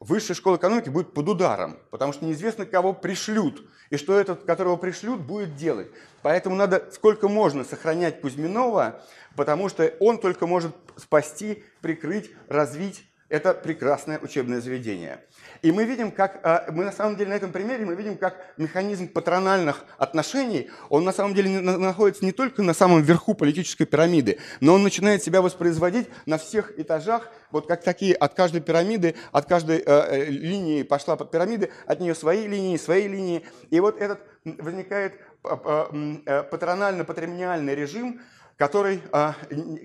высшая 0.00 0.34
школа 0.34 0.56
экономики 0.56 0.88
будет 0.88 1.12
под 1.14 1.28
ударом, 1.28 1.78
потому 1.90 2.12
что 2.12 2.24
неизвестно, 2.24 2.66
кого 2.66 2.92
пришлют, 2.92 3.66
и 3.90 3.96
что 3.96 4.18
этот, 4.18 4.44
которого 4.44 4.76
пришлют, 4.76 5.20
будет 5.20 5.56
делать. 5.56 5.88
Поэтому 6.22 6.56
надо 6.56 6.88
сколько 6.92 7.28
можно 7.28 7.64
сохранять 7.64 8.20
Кузьминова, 8.20 9.02
потому 9.36 9.68
что 9.68 9.92
он 10.00 10.18
только 10.18 10.46
может 10.46 10.74
спасти, 10.96 11.64
прикрыть, 11.80 12.30
развить 12.48 13.04
это 13.28 13.54
прекрасное 13.54 14.18
учебное 14.18 14.60
заведение. 14.60 15.24
И 15.62 15.72
мы 15.72 15.84
видим, 15.84 16.10
как, 16.10 16.40
а, 16.42 16.66
мы 16.70 16.84
на 16.84 16.92
самом 16.92 17.16
деле 17.16 17.30
на 17.30 17.34
этом 17.34 17.52
примере, 17.52 17.84
мы 17.84 17.94
видим, 17.94 18.16
как 18.16 18.36
механизм 18.56 19.08
патрональных 19.08 19.84
отношений, 19.98 20.70
он 20.88 21.04
на 21.04 21.12
самом 21.12 21.34
деле 21.34 21.60
находится 21.60 22.24
не 22.24 22.32
только 22.32 22.62
на 22.62 22.74
самом 22.74 23.02
верху 23.02 23.34
политической 23.34 23.84
пирамиды, 23.84 24.38
но 24.60 24.74
он 24.74 24.82
начинает 24.82 25.22
себя 25.22 25.42
воспроизводить 25.42 26.08
на 26.26 26.38
всех 26.38 26.78
этажах, 26.78 27.30
вот 27.50 27.66
как 27.66 27.82
такие, 27.82 28.14
от 28.14 28.34
каждой 28.34 28.60
пирамиды, 28.60 29.14
от 29.32 29.46
каждой 29.46 29.78
э, 29.78 29.82
э 29.86 30.24
линии 30.26 30.82
пошла 30.82 31.16
под 31.16 31.30
пирамиды, 31.30 31.70
от 31.86 32.00
нее 32.00 32.14
свои 32.14 32.46
линии, 32.46 32.76
свои 32.76 33.08
линии. 33.08 33.44
И 33.70 33.80
вот 33.80 34.00
этот 34.00 34.20
возникает 34.44 35.14
э, 35.44 36.42
патронально-патримониальный 36.50 37.74
режим, 37.74 38.20
который, 38.56 39.02
а, 39.12 39.34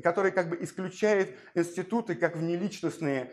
который 0.01 0.31
как 0.31 0.49
бы 0.49 0.57
исключает 0.61 1.35
институты 1.55 2.15
как 2.15 2.35
внеличностные, 2.35 3.31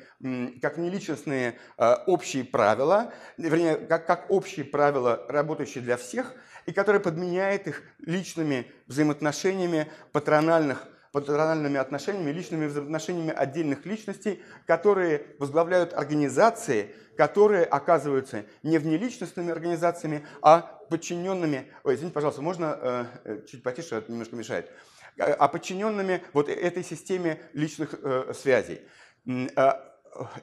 как 0.61 0.77
внеличностные 0.77 1.59
а, 1.77 2.03
общие 2.07 2.45
правила, 2.45 3.13
вернее, 3.37 3.77
как, 3.77 4.07
как 4.07 4.31
общие 4.31 4.65
правила, 4.65 5.25
работающие 5.29 5.83
для 5.83 5.97
всех, 5.97 6.35
и 6.67 6.73
который 6.73 7.01
подменяет 7.01 7.67
их 7.67 7.83
личными 8.01 8.67
взаимоотношениями 8.87 9.89
патрональных 10.13 10.87
патрональными 11.11 11.79
отношениями, 11.79 12.31
личными 12.33 12.67
взаимоотношениями 12.67 13.33
отдельных 13.33 13.87
личностей, 13.87 14.43
которые 14.67 15.25
возглавляют 15.39 15.95
организации, 15.95 16.95
которые 17.17 17.65
оказываются 17.65 18.45
не 18.63 18.77
внеличностными 18.77 19.51
организациями, 19.51 20.27
а 20.43 20.61
подчиненными... 20.91 21.73
Ой, 21.83 21.95
извините, 21.95 22.13
пожалуйста, 22.15 22.43
можно 22.43 22.79
э, 22.81 23.05
э 23.25 23.47
чуть 23.51 23.63
потише, 23.63 23.97
это 23.97 24.13
немножко 24.13 24.37
мешает 24.37 24.71
а 25.19 25.49
подчиненными 25.49 26.23
вот 26.33 26.49
этой 26.49 26.85
системе 26.85 27.41
личных 27.53 27.95
э, 27.95 28.33
связей. 28.35 28.81
Э, 29.27 29.73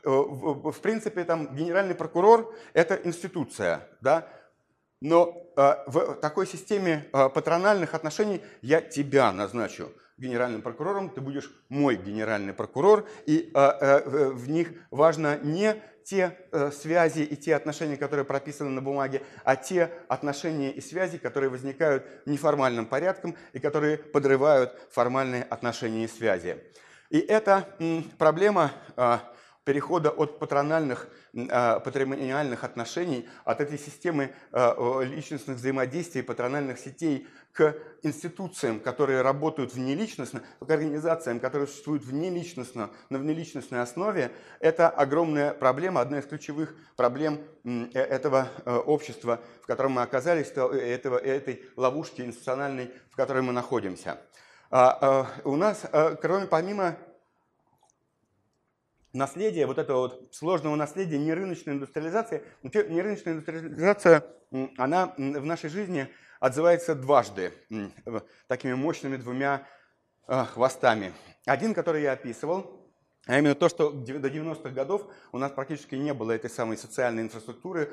в 0.04 0.80
принципе, 0.82 1.24
там 1.24 1.56
генеральный 1.56 1.96
прокурор– 1.96 2.56
это 2.74 2.96
институция, 3.04 3.90
да, 4.00 4.28
но 5.02 5.52
в 5.88 6.16
такой 6.22 6.48
системе 6.48 7.08
патрональных 7.12 7.94
отношений 7.94 8.42
я 8.62 8.80
тебя 8.80 9.32
назначу 9.34 9.92
генеральным 10.18 10.62
прокурором, 10.62 11.10
ты 11.10 11.22
будешь 11.22 11.52
мой 11.70 11.96
генеральный 11.98 12.54
прокурор, 12.54 13.08
и 13.26 13.52
э, 13.54 14.30
в 14.32 14.50
них 14.50 14.74
важно 14.92 15.38
не 15.40 15.82
те 16.06 16.38
э, 16.52 16.72
связи 16.72 17.22
и 17.22 17.36
те 17.36 17.56
отношения, 17.56 17.98
которые 17.98 18.26
прописаны 18.26 18.70
на 18.70 18.82
бумаге, 18.82 19.24
а 19.44 19.56
те 19.56 19.92
отношения 20.08 20.72
и 20.72 20.80
связи, 20.80 21.18
которые 21.18 21.50
возникают 21.50 22.06
неформальным 22.28 22.86
порядком 22.86 23.36
и 23.54 23.60
которые 23.60 23.98
подрывают 23.98 24.80
формальные 24.92 25.44
отношения 25.44 26.06
и 26.06 26.08
связи. 26.08 26.64
И 27.10 27.20
эта 27.20 27.68
проблема 28.18 28.72
а, 28.96 29.34
перехода 29.66 30.12
от 30.12 30.40
патрональных, 30.40 31.10
а, 31.50 31.80
патримониальных 31.80 32.64
отношений, 32.64 33.28
от 33.44 33.60
этой 33.60 33.78
системы 33.78 34.34
а, 34.52 35.02
личностных 35.02 35.58
взаимодействий, 35.58 36.24
патрональных 36.24 36.80
сетей 36.80 37.28
к 37.52 37.74
институциям, 38.04 38.80
которые 38.80 39.22
работают 39.22 39.74
внеличностно, 39.74 40.44
к 40.60 40.70
организациям, 40.70 41.40
которые 41.40 41.68
существуют 41.68 42.04
внеличностно, 42.04 42.92
на 43.10 43.18
внеличностной 43.18 43.82
основе, 43.82 44.32
это 44.60 44.90
огромная 44.90 45.54
проблема, 45.54 46.02
одна 46.02 46.20
из 46.20 46.26
ключевых 46.26 46.76
проблем 46.96 47.42
э, 47.64 47.88
этого 47.94 48.50
э, 48.66 48.76
общества, 48.76 49.42
в 49.64 49.68
котором 49.68 49.94
мы 49.94 50.04
оказались, 50.04 50.48
этого, 50.48 51.18
этой 51.18 51.64
ловушки 51.76 52.22
институциональной, 52.22 52.92
в 53.10 53.16
которой 53.16 53.42
мы 53.42 53.52
находимся. 53.52 54.20
А, 54.70 55.28
у 55.44 55.56
нас, 55.56 55.86
э, 55.92 56.18
кроме 56.22 56.48
помимо 56.48 56.98
наследия, 59.16 59.66
вот 59.66 59.78
этого 59.78 60.00
вот 60.00 60.30
сложного 60.34 60.76
наследия 60.76 61.18
нерыночной 61.18 61.74
индустриализации, 61.74 62.44
нерыночная 62.64 63.34
индустриализация, 63.34 64.24
она 64.78 65.14
в 65.18 65.46
нашей 65.46 65.70
жизни– 65.70 66.08
отзывается 66.40 66.96
дважды 66.96 67.54
такими 68.48 68.74
мощными 68.74 69.18
двумя 69.18 69.68
а, 70.28 70.46
хвостами. 70.46 71.14
Один, 71.46 71.74
который 71.74 72.04
я 72.04 72.14
описывал, 72.14 72.85
а 73.28 73.40
именно 73.40 73.56
то, 73.56 73.70
что 73.70 73.92
до 73.92 74.28
90-х 74.28 74.70
годов 74.70 75.08
у 75.32 75.38
нас 75.38 75.52
практически 75.52 75.96
не 75.96 76.14
было 76.14 76.32
этой 76.32 76.50
самой 76.50 76.78
социальной 76.78 77.24
инфраструктуры, 77.24 77.92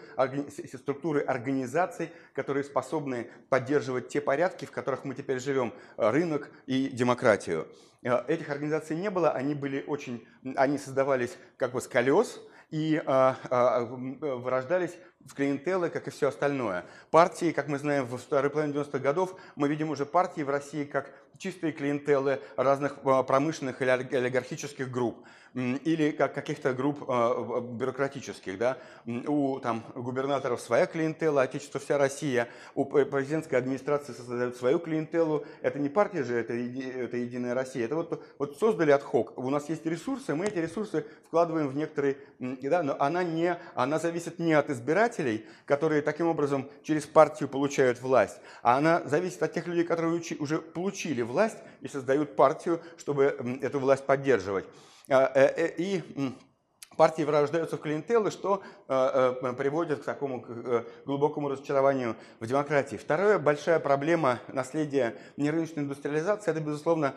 структуры 0.75 1.21
организаций, 1.21 2.11
которые 2.35 2.65
способны 2.65 3.31
поддерживать 3.49 4.09
те 4.09 4.21
порядки, 4.21 4.67
в 4.67 4.71
которых 4.71 5.05
мы 5.05 5.15
теперь 5.15 5.41
живем, 5.41 5.73
рынок 5.97 6.51
и 6.67 6.89
демократию. 6.89 7.67
Э, 8.03 8.25
этих 8.27 8.51
организаций 8.51 8.97
не 8.97 9.11
было, 9.11 9.31
они 9.31 9.55
были 9.55 9.85
очень, 9.87 10.27
они 10.57 10.77
создавались 10.77 11.37
как 11.57 11.73
бы 11.73 11.81
с 11.81 11.89
колес, 11.89 12.41
и 12.73 13.01
а, 13.05 13.37
а, 13.51 13.85
вырождались 13.85 14.97
в 15.27 15.35
клиентелы, 15.35 15.91
как 15.91 16.09
и 16.09 16.11
все 16.11 16.29
остальное. 16.29 16.87
Партии, 17.11 17.53
как 17.53 17.69
мы 17.69 17.79
знаем, 17.79 18.07
в 18.07 18.17
второй 18.17 18.51
половине 18.51 18.75
90-х 18.75 18.99
годов 18.99 19.39
мы 19.57 19.69
видим 19.69 19.91
уже 19.91 20.07
партии 20.07 20.41
в 20.41 20.49
России 20.49 20.85
как 20.85 21.13
чистые 21.43 21.73
клиентелы 21.73 22.41
разных 22.57 22.99
а, 23.05 23.25
промышленных 23.25 23.83
или 23.83 23.91
олигархических 23.91 24.91
групп 24.91 25.17
или 25.55 26.13
как 26.13 26.35
каких-то 26.35 26.73
групп 26.73 27.05
э, 27.07 27.61
бюрократических. 27.73 28.57
Да? 28.57 28.79
У 29.05 29.59
там, 29.61 29.85
губернаторов 29.95 30.61
своя 30.61 30.87
клиентела, 30.87 31.43
отечество 31.43 31.79
вся 31.79 31.99
Россия, 31.99 32.49
у 32.75 32.85
президентской 32.87 33.57
администрации 33.57 34.13
создают 34.13 34.57
свою 34.57 34.79
клиентелу. 34.79 35.45
Это 35.61 35.79
не 35.79 35.91
партия 35.91 36.25
же, 36.25 36.37
это, 36.37 36.55
это 36.55 37.17
Единая 37.17 37.55
Россия. 37.55 37.85
Это 37.85 37.97
вот, 37.97 38.25
вот 38.39 38.59
создали 38.59 38.93
отхок. 38.93 39.39
У 39.39 39.51
нас 39.51 39.69
есть 39.69 39.85
ресурсы, 39.85 40.35
мы 40.35 40.47
эти 40.47 40.59
ресурсы 40.59 41.05
вкладываем 41.27 41.69
в 41.69 41.77
некоторые... 41.77 42.17
Да, 42.39 42.83
но 42.83 42.97
она, 42.99 43.23
не, 43.23 43.59
она 43.75 43.99
зависит 43.99 44.39
не 44.39 44.55
от 44.55 44.71
избирателей, 44.71 45.45
которые 45.67 46.01
таким 46.01 46.29
образом 46.29 46.69
через 46.83 47.05
партию 47.05 47.49
получают 47.49 48.01
власть, 48.01 48.41
а 48.63 48.79
она 48.79 49.03
зависит 49.05 49.43
от 49.43 49.53
тех 49.53 49.67
людей, 49.67 49.85
которые 49.85 50.23
уже 50.39 50.59
получили 50.59 51.21
власть 51.23 51.32
и 51.81 51.89
создают 51.89 52.37
партию, 52.37 52.81
чтобы 52.97 53.59
эту 53.63 53.81
власть 53.81 54.07
поддерживать. 54.07 54.65
А, 55.09 55.31
э, 55.35 55.47
э, 55.57 55.75
и 55.77 56.03
партии 56.97 57.23
вырождаются 57.23 57.77
в 57.77 57.81
клиентелы, 57.81 58.31
что 58.31 58.63
э, 58.89 59.55
приводит 59.59 60.03
к 60.03 60.05
такому 60.05 60.45
глубокому 61.05 61.49
разочарованию 61.49 62.17
в 62.39 62.47
демократии. 62.47 62.97
Вторая 62.97 63.39
большая 63.39 63.81
проблема 63.81 64.39
наследия 64.49 65.17
нерыночной 65.37 65.83
индустриализации– 65.83 66.51
это, 66.53 66.61
безусловно, 66.61 67.15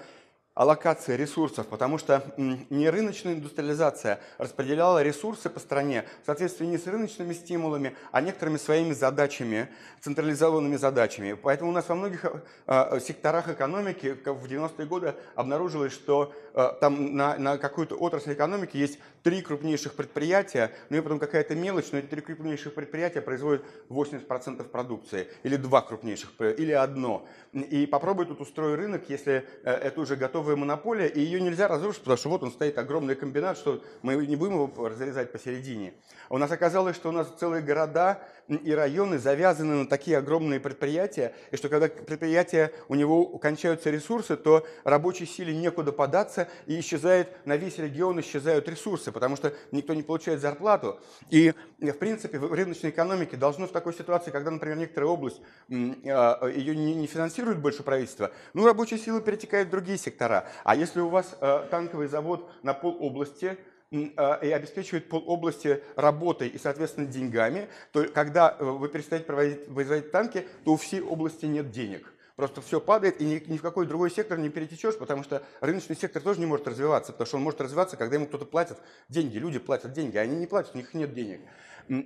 аллокация 0.56 1.18
ресурсов, 1.18 1.68
потому 1.68 1.98
что 1.98 2.24
не 2.38 2.90
рыночная 2.90 3.34
индустриализация 3.34 4.22
распределяла 4.38 5.04
ресурсы 5.04 5.50
по 5.50 5.60
стране 5.60 6.06
в 6.24 6.26
соответствии 6.26 6.66
не 6.66 6.78
с 6.78 6.88
рыночными 6.88 7.34
стимулами, 7.34 7.96
а 8.12 8.22
некоторыми 8.22 8.58
своими 8.58 8.94
задачами, 8.94 9.68
централизованными 10.00 10.78
задачами. 10.78 11.34
Поэтому 11.34 11.72
у 11.72 11.74
нас 11.74 11.90
во 11.90 11.96
многих 11.96 12.26
э, 12.68 13.00
секторах 13.02 13.50
экономики 13.50 14.18
в 14.26 14.46
90-е 14.46 14.86
годы 14.88 15.16
обнаружилось, 15.36 15.92
что 15.92 16.34
э, 16.54 16.70
там 16.80 17.16
на, 17.16 17.38
на 17.38 17.58
какую-то 17.58 17.96
отрасль 17.96 18.32
экономики 18.32 18.78
есть 18.78 18.98
три 19.26 19.42
крупнейших 19.42 19.96
предприятия, 19.96 20.72
ну 20.92 20.98
и 20.98 21.02
потом 21.02 21.18
какая-то 21.18 21.56
мелочь, 21.56 21.88
но 21.92 21.98
эти 21.98 22.06
три 22.06 22.22
крупнейших 22.22 22.76
предприятия 22.76 23.22
производят 23.22 23.66
80% 23.90 24.64
продукции, 24.66 25.28
или 25.42 25.56
два 25.56 25.82
крупнейших, 25.82 26.30
или 26.40 26.72
одно. 26.72 27.28
И 27.52 27.88
попробуй 27.88 28.28
тут 28.28 28.40
устроить 28.42 28.78
рынок, 28.78 29.06
если 29.10 29.44
э, 29.64 29.72
это 29.72 30.00
уже 30.00 30.16
готовая 30.16 30.56
монополия, 30.56 31.08
и 31.08 31.22
ее 31.22 31.42
нельзя 31.42 31.68
разрушить, 31.68 32.02
потому 32.02 32.18
что 32.18 32.30
вот 32.30 32.44
он 32.44 32.52
стоит 32.52 32.78
огромный 32.78 33.16
комбинат, 33.16 33.58
что 33.58 33.84
мы 34.04 34.14
не 34.28 34.36
будем 34.36 34.54
его 34.54 34.88
разрезать 34.88 35.32
посередине. 35.32 35.96
У 36.30 36.38
нас 36.38 36.52
оказалось, 36.52 36.96
что 36.96 37.10
у 37.10 37.12
нас 37.12 37.28
целые 37.40 37.64
города 37.64 38.22
и 38.48 38.72
районы 38.72 39.18
завязаны 39.18 39.76
на 39.76 39.88
такие 39.88 40.18
огромные 40.18 40.60
предприятия, 40.60 41.34
и 41.52 41.58
что 41.58 41.70
когда 41.70 41.88
предприятия, 41.88 42.72
у 42.88 42.96
него 42.96 43.38
кончаются 43.38 43.90
ресурсы, 43.90 44.38
то 44.38 44.66
рабочей 44.84 45.26
силе 45.26 45.56
некуда 45.56 45.92
податься, 45.92 46.48
и 46.68 46.80
исчезает, 46.80 47.46
на 47.46 47.58
весь 47.58 47.78
регион 47.78 48.20
исчезают 48.20 48.70
ресурсы, 48.70 49.12
потому 49.12 49.36
что 49.36 49.54
никто 49.72 49.94
не 49.94 50.04
получает 50.04 50.42
зарплату. 50.42 51.00
И, 51.30 51.54
в 51.80 51.94
принципе, 51.94 52.38
в 52.40 52.54
рыночной 52.54 52.92
экономике 52.92 53.38
должно 53.38 53.68
в 53.68 53.72
такой 53.72 53.94
ситуации, 53.94 54.32
когда, 54.32 54.52
например, 54.52 54.78
некоторая 54.78 55.10
область, 55.10 55.42
а, 55.72 56.48
ее 56.48 56.76
не 56.76 57.08
финансирует 57.08 57.60
больше 57.60 57.84
правительство, 57.84 58.32
ну, 58.54 58.66
рабочая 58.66 58.98
сила 58.98 59.22
перетекает 59.22 59.68
в 59.68 59.72
другие 59.72 59.98
сектора. 59.98 60.48
А 60.64 60.76
если 60.76 61.00
у 61.00 61.10
вас 61.10 61.36
а, 61.42 61.68
танковый 61.68 62.08
завод 62.08 62.50
на 62.64 62.74
пол 62.74 62.96
области, 63.00 63.58
и 63.92 64.52
обеспечивает 64.52 65.10
пол 65.10 65.24
области 65.28 65.82
работой 65.96 66.50
и, 66.50 66.58
соответственно, 66.58 67.08
деньгами, 67.08 67.70
то 67.92 68.04
когда 68.06 68.56
э, 68.58 68.64
вы 68.64 68.90
перестаете 68.90 69.26
производить, 69.26 69.74
производить 69.74 70.12
танки, 70.12 70.48
то 70.64 70.74
у 70.74 70.78
всей 70.78 71.02
области 71.02 71.46
нет 71.46 71.72
денег. 71.72 72.12
Просто 72.36 72.62
все 72.62 72.82
падает, 72.82 73.22
и 73.22 73.26
ни, 73.26 73.42
ни 73.50 73.58
в 73.58 73.62
какой 73.62 73.86
другой 73.86 74.12
сектор 74.12 74.38
не 74.38 74.50
перетечешь, 74.50 74.98
потому 74.98 75.24
что 75.24 75.44
рыночный 75.62 75.96
сектор 75.96 76.22
тоже 76.22 76.42
не 76.42 76.46
может 76.46 76.68
развиваться, 76.68 77.14
потому 77.14 77.28
что 77.28 77.38
он 77.38 77.44
может 77.44 77.62
развиваться, 77.62 77.96
когда 77.96 78.16
ему 78.16 78.28
кто-то 78.28 78.46
платит 78.46 78.78
деньги, 79.08 79.38
люди 79.38 79.60
платят 79.60 79.94
деньги, 79.94 80.18
а 80.18 80.22
они 80.22 80.36
не 80.36 80.48
платят, 80.48 80.76
у 80.76 80.78
них 80.78 80.94
нет 80.94 81.14
денег. 81.14 81.42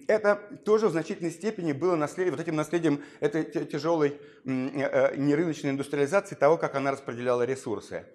Это 0.07 0.35
тоже 0.65 0.89
в 0.89 0.91
значительной 0.91 1.31
степени 1.31 1.71
было 1.71 1.95
наследием, 1.95 2.35
вот 2.35 2.41
этим 2.43 2.55
наследием 2.55 3.03
этой 3.21 3.43
тяжелой 3.43 4.19
э, 4.45 4.51
э, 4.51 5.15
нерыночной 5.15 5.71
индустриализации 5.71 6.35
того, 6.35 6.57
как 6.57 6.75
она 6.75 6.91
распределяла 6.91 7.43
ресурсы. 7.43 8.05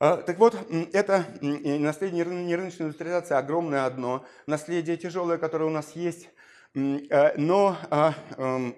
А, 0.00 0.18
так 0.18 0.38
вот, 0.38 0.56
это 0.92 1.26
наследие 1.40 2.24
нерыночной 2.24 2.86
индустриализации 2.86 3.34
огромное 3.34 3.84
одно, 3.84 4.24
наследие 4.46 4.96
тяжелое, 4.96 5.38
которое 5.38 5.64
у 5.64 5.70
нас 5.70 5.96
есть, 5.96 6.28
э, 6.74 7.36
но 7.36 7.76
а, 7.90 8.14
эм, 8.36 8.76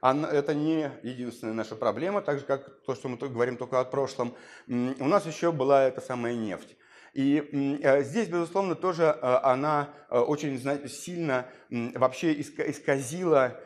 это 0.00 0.54
не 0.54 0.92
единственная 1.02 1.54
наша 1.54 1.74
проблема, 1.74 2.22
так 2.22 2.38
же 2.38 2.44
как 2.44 2.84
то, 2.86 2.94
что 2.94 3.08
мы 3.08 3.16
говорим 3.16 3.56
только 3.56 3.80
о 3.80 3.84
прошлом. 3.84 4.36
У 4.68 5.08
нас 5.08 5.26
еще 5.26 5.50
была 5.50 5.88
эта 5.88 6.00
самая 6.00 6.36
нефть. 6.36 6.76
И 7.14 7.80
э, 7.82 8.04
здесь, 8.04 8.28
безусловно, 8.28 8.76
тоже 8.76 9.06
э, 9.06 9.26
она 9.42 9.88
очень 10.08 10.60
сильно 10.88 11.46
вообще 11.68 12.32
исказила 12.40 13.58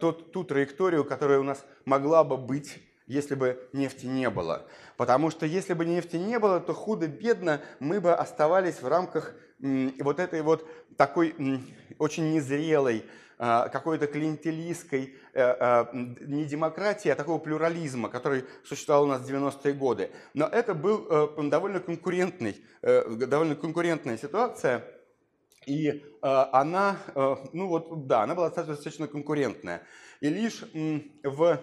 ту 0.00 0.44
траекторию, 0.44 1.04
которая 1.04 1.40
у 1.40 1.42
нас 1.42 1.64
могла 1.84 2.22
бы 2.22 2.36
быть 2.36 2.78
если 3.06 3.34
бы 3.34 3.68
нефти 3.72 4.06
не 4.06 4.28
было. 4.30 4.66
Потому 4.96 5.30
что 5.30 5.46
если 5.46 5.74
бы 5.74 5.84
нефти 5.84 6.16
не 6.16 6.38
было, 6.38 6.60
то 6.60 6.72
худо-бедно 6.72 7.60
мы 7.80 8.00
бы 8.00 8.14
оставались 8.14 8.80
в 8.80 8.88
рамках 8.88 9.34
вот 9.58 10.20
этой 10.20 10.42
вот 10.42 10.66
такой 10.96 11.34
очень 11.98 12.32
незрелой, 12.32 13.04
а, 13.38 13.68
какой-то 13.68 14.06
клиентелистской, 14.06 15.14
э, 15.34 15.42
а, 15.42 15.90
не 15.92 16.46
демократии, 16.46 17.10
а 17.10 17.14
такого 17.14 17.38
плюрализма, 17.38 18.08
который 18.08 18.44
существовал 18.64 19.04
у 19.04 19.08
нас 19.08 19.20
в 19.20 19.26
90-е 19.26 19.74
годы. 19.74 20.10
Но 20.32 20.46
это 20.46 20.74
был 20.74 21.06
э, 21.10 21.42
довольно 21.50 21.80
конкурентный, 21.80 22.56
э, 22.80 23.04
довольно 23.26 23.54
конкурентная 23.54 24.16
ситуация, 24.16 24.84
и 25.66 26.04
она, 26.22 26.96
ну 27.52 27.66
вот, 27.66 28.06
да, 28.06 28.22
она 28.22 28.36
была 28.36 28.50
достаточно 28.50 29.08
конкурентная. 29.08 29.82
И 30.20 30.28
лишь 30.28 30.62
в 31.24 31.60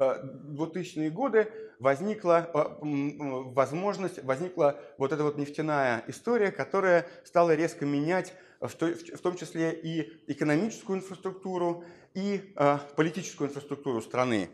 2000-е 0.00 1.08
э, 1.08 1.10
годы 1.10 1.48
возникла 1.78 2.50
э, 2.52 2.60
возможность, 2.82 4.22
возникла 4.24 4.80
вот 4.98 5.12
эта 5.12 5.22
вот 5.22 5.38
нефтяная 5.38 6.04
история, 6.08 6.50
которая 6.50 7.06
стала 7.24 7.54
резко 7.54 7.86
менять 7.86 8.34
в 8.60 9.18
том 9.22 9.36
числе 9.36 9.72
и 9.72 10.12
экономическую 10.26 10.98
инфраструктуру, 10.98 11.84
и 12.14 12.52
э, 12.56 12.78
политическую 12.96 13.48
инфраструктуру 13.48 14.02
страны. 14.02 14.50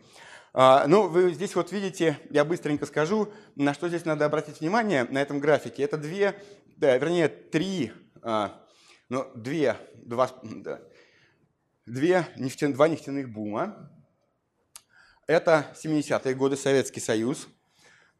А, 0.53 0.87
ну, 0.87 1.07
вы 1.07 1.33
здесь 1.33 1.55
вот 1.55 1.71
видите, 1.71 2.17
я 2.29 2.45
быстренько 2.45 2.85
скажу, 2.85 3.31
на 3.55 3.73
что 3.73 3.89
здесь 3.89 4.05
надо 4.05 4.25
обратить 4.25 4.61
внимание 4.61 5.03
на 5.03 5.21
этом 5.21 5.39
графике. 5.39 5.83
Это 5.83 5.97
две, 5.97 6.41
да, 6.77 6.97
вернее, 6.97 7.27
три, 7.27 7.91
а, 8.21 8.63
ну, 9.09 9.27
две, 9.35 9.75
два, 9.95 10.31
да, 10.43 10.81
две 11.85 12.25
нефтян, 12.37 12.73
два 12.73 12.87
нефтяных 12.87 13.29
бума, 13.29 13.91
это 15.27 15.67
70-е 15.75 16.33
годы 16.33 16.55
Советский 16.55 17.01
Союз. 17.01 17.47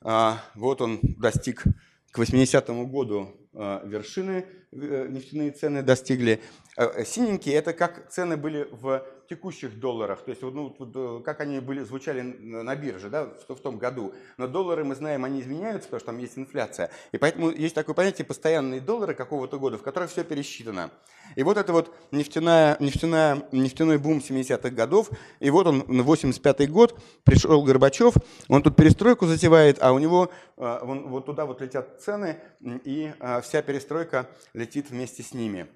А, 0.02 0.44
вот 0.56 0.82
он 0.82 1.00
достиг 1.02 1.64
к 2.12 2.20
80-му 2.20 2.86
году 2.86 3.36
а, 3.54 3.84
вершины, 3.86 4.46
нефтяные 4.72 5.52
цены 5.52 5.82
достигли. 5.82 6.42
А, 6.76 7.04
синенькие– 7.04 7.56
это 7.58 7.74
как 7.74 8.10
цены 8.10 8.38
были 8.38 8.68
в 8.72 9.04
текущих 9.28 9.80
долларах, 9.80 10.22
то 10.22 10.30
есть 10.30 10.42
ну, 10.42 10.74
э, 10.80 11.22
как 11.24 11.42
они 11.42 11.60
были, 11.60 11.84
звучали 11.84 12.22
на 12.22 12.76
бирже 12.76 13.10
да, 13.10 13.26
в, 13.26 13.56
в 13.56 13.60
том 13.60 13.78
году. 13.78 14.14
Но 14.38 14.48
доллары, 14.48 14.84
мы 14.84 14.96
знаем, 14.96 15.26
они 15.26 15.42
изменяются, 15.42 15.90
потому 15.90 16.00
что 16.00 16.06
там 16.08 16.18
есть 16.20 16.38
инфляция. 16.38 16.90
И 17.12 17.18
поэтому 17.18 17.50
есть 17.50 17.76
такое 17.76 17.94
понятие 17.94 18.26
постоянные 18.26 18.80
доллары 18.80 19.14
какого-то 19.14 19.60
года, 19.60 19.78
в 19.78 19.82
которых 19.82 20.12
все 20.12 20.24
пересчитано. 20.24 20.92
И 21.36 21.44
вот 21.44 21.58
это 21.58 21.74
вот 21.74 21.94
нефтяная, 22.12 22.78
нефтяная, 22.80 23.44
нефтяной 23.52 23.98
бум 23.98 24.20
70-х 24.20 24.70
годов, 24.70 25.10
и 25.40 25.50
вот 25.50 25.68
он, 25.68 25.82
85-й 25.82 26.68
год, 26.68 26.98
пришел 27.24 27.64
Горбачев, 27.64 28.14
он 28.48 28.64
тут 28.64 28.76
перестройку 28.76 29.26
затевает, 29.26 29.78
а 29.82 29.92
у 29.92 30.00
него 30.00 30.32
э, 30.56 30.80
вон, 30.84 31.10
вот 31.10 31.26
туда 31.26 31.46
вот 31.46 31.60
летят 31.62 32.02
цены, 32.02 32.38
и 32.62 33.12
э, 33.20 33.42
вся 33.42 33.62
перестройка 33.62 34.28
летит 34.58 34.90
вместе 34.90 35.24
с 35.24 35.34
ними. 35.34 35.68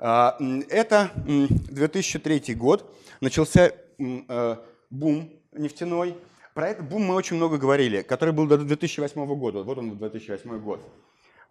А, 0.00 0.36
это 0.68 1.10
2003 1.26 2.54
год, 2.54 2.92
начался 3.20 3.72
э, 3.98 4.56
бум 4.88 5.30
нефтяной. 5.52 6.16
Про 6.54 6.68
этот 6.68 6.88
бум 6.88 7.02
мы 7.02 7.14
очень 7.14 7.36
много 7.36 7.58
говорили, 7.58 8.02
который 8.02 8.32
был 8.32 8.46
до 8.46 8.58
2008 8.58 9.26
года. 9.36 9.62
Вот 9.62 9.78
он, 9.78 9.96
2008 9.98 10.58
год. 10.58 10.80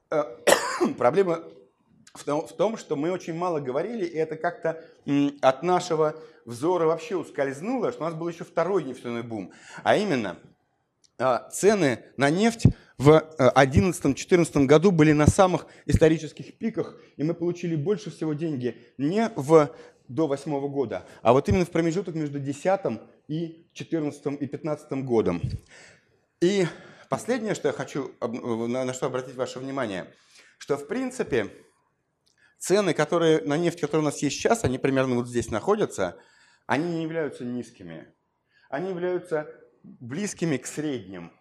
Э, 0.10 0.24
проблема 0.98 1.44
в 2.16 2.54
том, 2.54 2.78
что 2.78 2.96
мы 2.96 3.12
очень 3.12 3.36
мало 3.36 3.60
говорили, 3.60 4.06
и 4.06 4.18
это 4.18 4.36
как-то 4.36 4.84
от 5.42 5.64
нашего 5.64 6.16
взора 6.46 6.86
вообще 6.88 7.16
ускользнуло, 7.16 7.92
что 7.92 8.02
у 8.02 8.06
нас 8.06 8.16
был 8.16 8.28
еще 8.28 8.44
второй 8.44 8.84
нефтяной 8.84 9.22
бум. 9.22 9.52
А 9.84 9.96
именно, 9.96 10.38
а, 11.20 11.50
цены 11.52 12.04
на 12.18 12.32
нефть 12.32 12.66
в 13.00 13.24
2011-2014 13.40 14.66
году 14.66 14.92
были 14.92 15.14
на 15.14 15.26
самых 15.26 15.66
исторических 15.86 16.58
пиках, 16.58 17.02
и 17.16 17.24
мы 17.24 17.34
получили 17.34 17.76
больше 17.76 18.12
всего 18.12 18.34
деньги 18.34 18.78
не 18.98 19.32
в, 19.38 19.74
до 20.10 20.28
2008 20.28 20.68
года, 20.70 21.08
а 21.22 21.32
вот 21.32 21.48
именно 21.48 21.66
в 21.66 21.72
промежуток 21.72 22.14
между 22.16 22.40
2010 22.40 23.02
и 23.30 23.66
2014 23.74 24.26
и 24.26 24.30
2015 24.30 24.92
годом. 25.06 25.42
И 26.42 26.68
последнее, 27.10 27.56
что 27.56 27.70
я 27.70 27.74
хочу, 27.74 28.12
на, 28.22 28.84
на 28.84 28.94
что 28.94 29.06
обратить 29.06 29.36
ваше 29.36 29.60
внимание, 29.60 30.14
что 30.58 30.78
в 30.78 30.86
принципе 30.86 31.50
цены, 32.58 32.94
которые, 32.94 33.42
на 33.42 33.58
нефть, 33.58 33.80
которые 33.80 34.02
у 34.02 34.06
нас 34.06 34.22
есть 34.22 34.36
сейчас, 34.36 34.66
они 34.66 34.78
примерно 34.78 35.16
вот 35.16 35.30
здесь 35.30 35.50
находятся, 35.50 36.20
они 36.68 36.96
не 36.96 37.04
являются 37.04 37.46
низкими. 37.46 38.14
Они 38.70 38.90
являются 38.90 39.50
близкими 39.84 40.58
к 40.58 40.68
средним. 40.68 41.32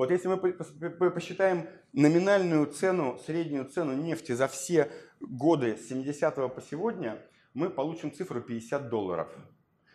Вот 0.00 0.10
если 0.10 0.28
мы 0.28 1.10
посчитаем 1.10 1.68
номинальную 1.92 2.64
цену, 2.68 3.20
среднюю 3.26 3.66
цену 3.66 3.92
нефти 3.92 4.32
за 4.32 4.48
все 4.48 4.90
годы 5.20 5.76
с 5.76 5.88
70 5.88 6.34
по 6.36 6.62
сегодня, 6.62 7.18
мы 7.52 7.68
получим 7.68 8.10
цифру 8.10 8.40
50 8.40 8.88
долларов. 8.88 9.28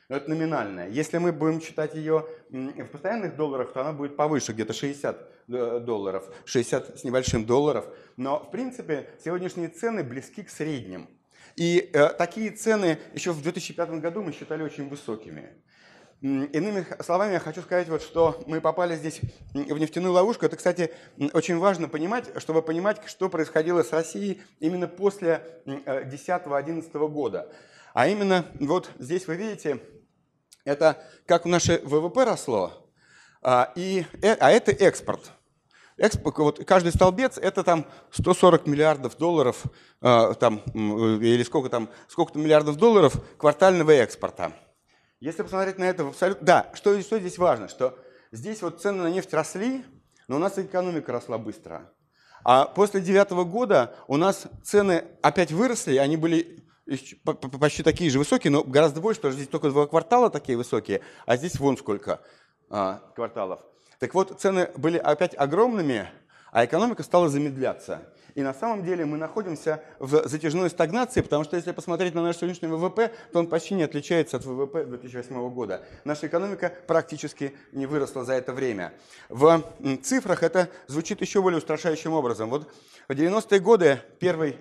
Это 0.08 0.30
номинальная. 0.30 0.90
Если 0.90 1.18
мы 1.18 1.32
будем 1.32 1.60
считать 1.60 1.96
ее 1.96 2.28
в 2.52 2.86
постоянных 2.86 3.36
долларах, 3.36 3.74
то 3.74 3.82
она 3.82 3.94
будет 3.94 4.16
повыше, 4.16 4.54
где-то 4.54 4.74
60 4.74 5.32
э, 5.48 5.80
долларов, 5.80 6.32
60 6.46 7.00
с 7.00 7.04
небольшим 7.04 7.44
долларов. 7.44 7.88
Но, 8.16 8.38
в 8.38 8.52
принципе, 8.52 9.10
сегодняшние 9.24 9.70
цены 9.70 10.04
близки 10.04 10.44
к 10.44 10.52
средним. 10.52 11.10
И 11.56 11.90
э, 11.94 12.10
такие 12.10 12.52
цены 12.52 13.00
еще 13.16 13.32
в 13.32 13.42
2005 13.42 13.90
году 14.02 14.22
мы 14.22 14.34
считали 14.34 14.62
очень 14.62 14.88
высокими. 14.88 15.64
Иными 16.26 16.88
словами, 17.04 17.34
я 17.34 17.40
хочу 17.40 17.62
сказать, 17.62 17.88
вот, 17.88 18.02
что 18.02 18.44
мы 18.48 18.60
попали 18.60 18.96
здесь 18.96 19.22
в 19.54 19.78
нефтяную 19.78 20.12
ловушку. 20.12 20.48
Это, 20.48 20.56
кстати, 20.56 20.92
очень 21.34 21.60
важно 21.60 21.88
понимать, 21.88 22.32
чтобы 22.38 22.64
понимать, 22.64 23.00
что 23.06 23.30
происходило 23.30 23.84
с 23.84 23.92
Россией 23.92 24.42
именно 24.60 24.88
после 24.88 25.62
2010-2011 25.68 26.90
э, 26.92 27.08
года. 27.10 27.54
А 27.94 28.08
именно, 28.08 28.44
вот 28.60 28.90
здесь 28.98 29.28
вы 29.28 29.36
видите, 29.36 29.80
это 30.64 30.98
как 31.28 31.46
наше 31.46 31.80
ВВП 31.84 32.24
росло, 32.24 32.74
а, 33.44 33.72
и, 33.76 34.04
э, 34.24 34.34
а 34.40 34.50
это 34.50 34.72
экспорт. 34.72 35.32
Экспорт, 35.96 36.40
вот 36.40 36.66
каждый 36.66 36.92
столбец 36.92 37.38
это 37.38 37.64
там 37.64 37.86
140 38.10 38.66
миллиардов 38.66 39.16
долларов, 39.18 39.62
а, 40.02 40.34
там, 40.34 40.64
или 40.74 41.44
сколько 41.44 41.70
там, 41.70 41.88
сколько-то 42.08 42.40
миллиардов 42.40 42.78
долларов 42.78 43.14
квартального 43.38 43.92
экспорта. 43.92 44.54
Если 45.26 45.42
посмотреть 45.42 45.80
на 45.80 45.86
это 45.86 46.08
абсолютно... 46.08 46.46
Да, 46.46 46.72
что, 46.76 47.02
что 47.02 47.18
здесь 47.18 47.40
важно, 47.40 47.68
что 47.68 47.98
здесь 48.32 48.62
вот 48.62 48.80
цены 48.80 49.02
на 49.02 49.10
нефть 49.10 49.34
росли, 49.34 49.84
но 50.28 50.36
у 50.36 50.40
нас 50.40 50.60
экономика 50.60 51.12
росла 51.12 51.40
быстро. 51.40 51.92
А 52.44 52.66
после 52.66 53.02
девятого 53.02 53.44
года 53.44 53.96
у 54.08 54.18
нас 54.18 54.46
цены 54.64 55.04
опять 55.24 55.52
выросли, 55.52 55.98
они 55.98 56.16
были 56.16 56.64
почти 57.60 57.82
такие 57.82 58.12
же 58.12 58.20
высокие, 58.20 58.52
но 58.52 58.64
гораздо 58.64 59.02
больше, 59.02 59.20
потому 59.20 59.32
что 59.32 59.42
здесь 59.42 59.50
только 59.50 59.72
два 59.72 59.88
квартала 59.88 60.30
такие 60.30 60.60
высокие, 60.60 61.02
а 61.26 61.38
здесь 61.38 61.60
вон 61.60 61.76
сколько 61.76 62.22
а, 62.70 63.02
кварталов. 63.16 63.62
Так 63.98 64.14
вот, 64.14 64.40
цены 64.40 64.70
были 64.78 65.00
опять 65.00 65.36
огромными, 65.36 66.08
а 66.56 66.64
экономика 66.64 67.04
стала 67.04 67.28
замедляться. 67.28 68.02
И 68.34 68.42
на 68.42 68.54
самом 68.54 68.86
деле 68.86 69.04
мы 69.04 69.18
находимся 69.18 69.84
в 70.00 70.26
затяжной 70.26 70.70
стагнации, 70.70 71.20
потому 71.20 71.44
что 71.44 71.58
если 71.58 71.74
посмотреть 71.74 72.16
на 72.16 72.24
наш 72.24 72.38
сегодняшний 72.38 72.70
ВВП, 72.70 73.12
то 73.34 73.40
он 73.40 73.48
почти 73.48 73.74
не 73.74 73.84
отличается 73.84 74.38
от 74.38 74.46
ВВП 74.46 74.86
2008 74.86 75.50
года. 75.50 75.84
Наша 76.06 76.28
экономика 76.28 76.74
практически 76.88 77.54
не 77.74 77.86
выросла 77.86 78.24
за 78.24 78.36
это 78.36 78.54
время. 78.54 78.94
В 79.28 79.64
цифрах 80.02 80.44
это 80.44 80.70
звучит 80.88 81.20
еще 81.20 81.42
более 81.42 81.58
устрашающим 81.58 82.14
образом. 82.14 82.50
Вот 82.50 82.72
в 83.10 83.12
90-е 83.12 83.60
годы, 83.60 84.00
первый 84.20 84.56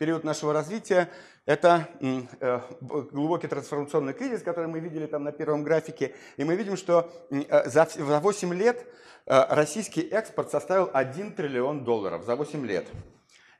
период 0.00 0.24
нашего 0.24 0.52
развития, 0.52 1.08
это 1.44 1.88
э, 2.00 2.60
глубокий 2.80 3.48
трансформационный 3.48 4.12
кризис, 4.12 4.42
который 4.42 4.68
мы 4.68 4.78
видели 4.78 5.06
там 5.06 5.24
на 5.24 5.32
первом 5.32 5.64
графике. 5.64 6.14
И 6.36 6.44
мы 6.44 6.54
видим, 6.54 6.76
что 6.76 7.10
э, 7.30 7.68
за 7.68 7.88
8 8.20 8.54
лет 8.54 8.86
э, 9.26 9.44
российский 9.48 10.02
экспорт 10.02 10.50
составил 10.50 10.88
1 10.92 11.34
триллион 11.34 11.84
долларов 11.84 12.24
за 12.24 12.36
8 12.36 12.64
лет. 12.64 12.86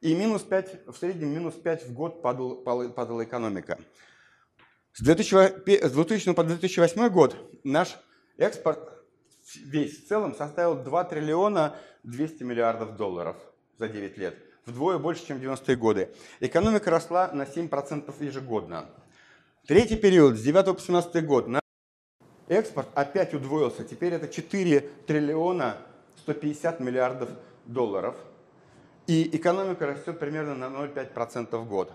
И 0.00 0.14
минус 0.14 0.42
5, 0.42 0.86
в 0.86 0.96
среднем 0.96 1.30
минус 1.30 1.54
5 1.54 1.88
в 1.88 1.92
год 1.92 2.22
падал, 2.22 2.62
падала 2.62 3.24
экономика. 3.24 3.78
С 4.92 5.02
2000, 5.02 5.86
с 5.86 5.92
2000 5.92 6.34
по 6.34 6.44
2008 6.44 7.08
год 7.08 7.36
наш 7.64 7.96
экспорт 8.36 8.78
весь 9.64 10.04
в 10.04 10.08
целом 10.08 10.34
составил 10.34 10.76
2 10.76 11.04
триллиона 11.04 11.76
200 12.04 12.44
миллиардов 12.44 12.96
долларов 12.96 13.36
за 13.78 13.88
9 13.88 14.18
лет 14.18 14.51
вдвое 14.66 14.98
больше, 14.98 15.26
чем 15.26 15.38
в 15.38 15.42
90-е 15.42 15.76
годы. 15.76 16.10
Экономика 16.40 16.90
росла 16.90 17.30
на 17.32 17.42
7% 17.42 18.12
ежегодно. 18.24 18.86
Третий 19.66 19.96
период, 19.96 20.36
с 20.36 20.42
9 20.42 20.76
по 20.76 20.80
17 20.80 21.24
год, 21.26 21.48
наш 21.48 21.62
экспорт 22.48 22.88
опять 22.94 23.34
удвоился. 23.34 23.84
Теперь 23.84 24.12
это 24.14 24.28
4 24.28 24.80
триллиона 25.06 25.76
150 26.18 26.80
миллиардов 26.80 27.30
долларов. 27.64 28.16
И 29.06 29.36
экономика 29.36 29.86
растет 29.86 30.18
примерно 30.18 30.54
на 30.54 30.64
0,5% 30.64 31.56
в 31.56 31.68
год. 31.68 31.92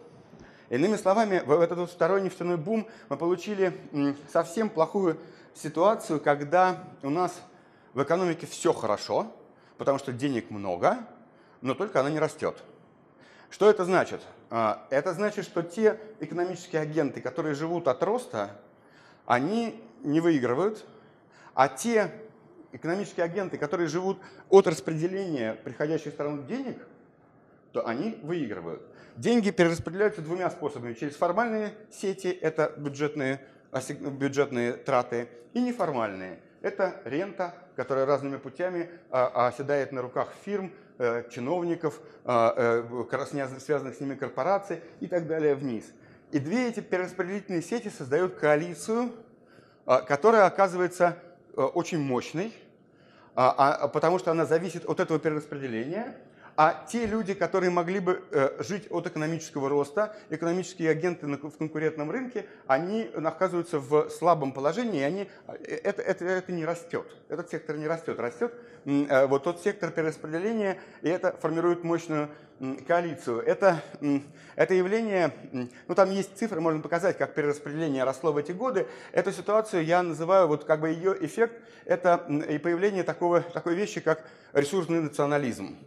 Иными 0.69 0.97
словами, 0.97 1.41
в 1.45 1.61
этот 1.61 1.77
вот 1.77 1.91
второй 1.91 2.21
нефтяной 2.21 2.57
бум 2.57 2.87
мы 3.07 3.15
получили 3.15 3.73
совсем 4.31 4.69
плохую 4.69 5.17
ситуацию, 5.53 6.19
когда 6.19 6.83
у 7.03 7.09
нас 7.09 7.41
в 7.93 8.03
экономике 8.03 8.45
все 8.45 8.73
хорошо, 8.73 9.31
потому 9.77 9.97
что 9.97 10.11
денег 10.11 10.51
много, 10.51 10.97
но 11.61 11.73
только 11.73 11.99
она 11.99 12.09
не 12.09 12.19
растет. 12.19 12.63
Что 13.49 13.69
это 13.69 13.85
значит? 13.85 14.21
А, 14.49 14.85
это 14.89 15.13
значит, 15.13 15.45
что 15.45 15.63
те 15.63 15.99
экономические 16.19 16.81
агенты, 16.81 17.21
которые 17.21 17.55
живут 17.55 17.87
от 17.87 18.03
роста, 18.03 18.51
они 19.25 19.81
не 20.03 20.19
выигрывают, 20.19 20.85
а 21.53 21.67
те 21.67 22.11
экономические 22.71 23.25
агенты, 23.25 23.57
которые 23.57 23.87
живут 23.87 24.19
от 24.49 24.67
распределения 24.67 25.53
приходящих 25.53 26.13
стран 26.13 26.45
денег, 26.45 26.85
то 27.71 27.85
они 27.87 28.19
выигрывают. 28.21 28.81
Деньги 29.15 29.49
перераспределяются 29.49 30.21
двумя 30.21 30.49
способами. 30.49 30.93
Через 30.93 31.15
формальные 31.15 31.73
сети, 31.91 32.27
это 32.27 32.73
бюджетные, 32.77 33.41
бюджетные 33.89 34.73
траты, 34.73 35.29
и 35.53 35.61
неформальные. 35.61 36.39
Это 36.67 37.01
рента, 37.05 37.55
которая 37.75 38.05
разными 38.05 38.37
путями 38.37 38.89
а, 39.09 39.47
оседает 39.47 39.91
на 39.91 40.01
руках 40.01 40.29
фирм, 40.43 40.71
Э, 40.99 41.25
чиновников, 41.29 41.99
а, 42.25 42.55
э, 42.57 43.59
связанных 43.59 43.93
с 43.93 43.99
ними 43.99 44.15
корпораций 44.15 44.81
и 44.99 45.05
так 45.05 45.27
далее 45.27 45.53
вниз. 45.53 45.85
И 46.31 46.39
две 46.39 46.69
эти 46.69 46.79
перераспределительные 46.79 47.61
сети 47.61 47.89
создают 47.89 48.33
коалицию, 48.33 49.11
а, 49.85 50.01
которая 50.01 50.45
оказывается 50.45 51.19
э, 51.55 51.61
очень 51.61 51.99
мощной, 51.99 52.51
а, 53.35 53.87
потому 53.89 54.17
что 54.17 54.31
она 54.31 54.47
зависит 54.47 54.85
от 54.85 54.99
этого 54.99 55.19
перераспределения– 55.19 56.15
а 56.57 56.85
те 56.89 57.05
люди, 57.05 57.35
которые 57.35 57.69
могли 57.69 57.99
бы 57.99 58.23
э, 58.31 58.63
жить 58.63 58.87
от 58.89 59.05
экономического 59.05 59.69
роста, 59.69 60.15
экономические 60.31 60.89
агенты 60.89 61.27
в 61.27 61.51
конкурентном 61.55 62.09
рынке, 62.09 62.47
они 62.65 63.07
оказываются 63.13 63.77
в 63.77 64.09
слабом 64.09 64.51
положении, 64.51 65.01
и 65.01 65.03
они, 65.03 65.29
э, 65.47 65.53
это, 65.83 66.01
это, 66.01 66.25
это 66.25 66.51
не 66.51 66.65
растет. 66.65 67.05
Этот 67.29 67.51
сектор 67.51 67.77
не 67.77 67.87
растет. 67.87 68.19
Растет 68.19 68.55
э, 68.85 69.27
вот 69.27 69.43
тот 69.43 69.61
сектор 69.61 69.91
перераспределения, 69.91 70.79
и 71.03 71.09
это 71.09 71.37
формирует 71.39 71.83
мощную 71.83 72.29
коалицию. 72.87 73.41
Это, 73.41 73.83
это 74.55 74.73
явление, 74.73 75.31
ну 75.87 75.93
там 75.93 76.09
есть 76.09 76.39
цифры, 76.39 76.59
можно 76.59 76.81
показать, 76.81 77.15
как 77.19 77.35
перераспределение 77.35 78.03
росло 78.03 78.31
в 78.31 78.37
эти 78.37 78.51
годы. 78.51 78.87
Эту 79.11 79.31
ситуацию 79.31 79.85
я 79.85 80.01
называю, 80.01 80.47
вот 80.47 80.63
как 80.63 80.79
бы 80.79 80.89
ее 80.89 81.15
эффект, 81.23 81.61
это 81.85 82.25
и 82.49 82.57
появление 82.57 83.03
такого, 83.03 83.41
такой 83.41 83.75
вещи, 83.75 84.01
как 84.01 84.25
ресурсный 84.53 85.01
национализм. 85.01 85.77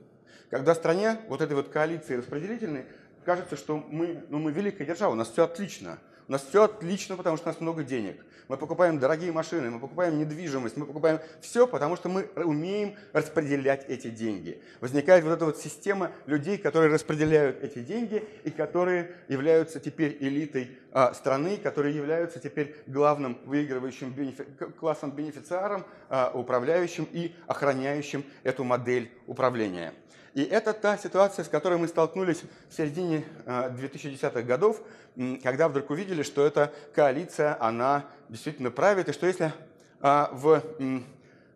Когда 0.50 0.74
стране 0.74 1.18
вот 1.28 1.40
этой 1.40 1.54
вот 1.54 1.68
коалиции 1.68 2.16
распределительной 2.16 2.84
кажется, 3.24 3.56
что 3.56 3.76
мы, 3.76 4.24
ну, 4.28 4.38
мы 4.38 4.50
великая 4.50 4.84
держава, 4.84 5.12
у 5.12 5.16
нас 5.16 5.30
все 5.30 5.44
отлично. 5.44 5.98
У 6.26 6.32
нас 6.32 6.44
все 6.48 6.64
отлично, 6.64 7.16
потому 7.16 7.36
что 7.36 7.48
у 7.48 7.52
нас 7.52 7.60
много 7.60 7.82
денег. 7.82 8.24
Мы 8.46 8.56
покупаем 8.56 8.98
дорогие 8.98 9.32
машины, 9.32 9.70
мы 9.70 9.80
покупаем 9.80 10.18
недвижимость, 10.18 10.76
мы 10.76 10.86
покупаем 10.86 11.20
все, 11.40 11.66
потому 11.66 11.96
что 11.96 12.08
мы 12.08 12.28
умеем 12.36 12.96
распределять 13.12 13.84
эти 13.88 14.10
деньги. 14.10 14.60
Возникает 14.80 15.24
вот 15.24 15.32
эта 15.32 15.44
вот 15.44 15.58
система 15.58 16.12
людей, 16.26 16.58
которые 16.58 16.92
распределяют 16.92 17.62
эти 17.62 17.80
деньги 17.80 18.24
и 18.44 18.50
которые 18.50 19.12
являются 19.28 19.80
теперь 19.80 20.16
элитой 20.20 20.78
а, 20.92 21.14
страны, 21.14 21.56
которые 21.56 21.96
являются 21.96 22.40
теперь 22.40 22.76
главным 22.86 23.38
выигрывающим 23.44 24.12
бенефи 24.12 24.44
классом 24.78 25.12
бенефициаром, 25.12 25.84
а, 26.08 26.30
управляющим 26.32 27.08
и 27.12 27.34
охраняющим 27.46 28.24
эту 28.42 28.64
модель 28.64 29.10
управления. 29.26 29.94
И 30.34 30.42
это 30.42 30.72
та 30.72 30.96
ситуация, 30.96 31.44
с 31.44 31.48
которой 31.48 31.78
мы 31.78 31.88
столкнулись 31.88 32.42
в 32.68 32.74
середине 32.76 33.24
2010-х 33.46 34.38
а, 34.38 34.42
годов, 34.42 34.80
когда 35.42 35.68
вдруг 35.68 35.90
увидели, 35.90 36.22
что 36.22 36.46
эта 36.46 36.72
коалиция, 36.94 37.56
она 37.60 38.04
действительно 38.28 38.70
правит, 38.70 39.08
и 39.08 39.12
что 39.12 39.26
если 39.26 39.52
а, 40.00 40.30
в 40.32 40.62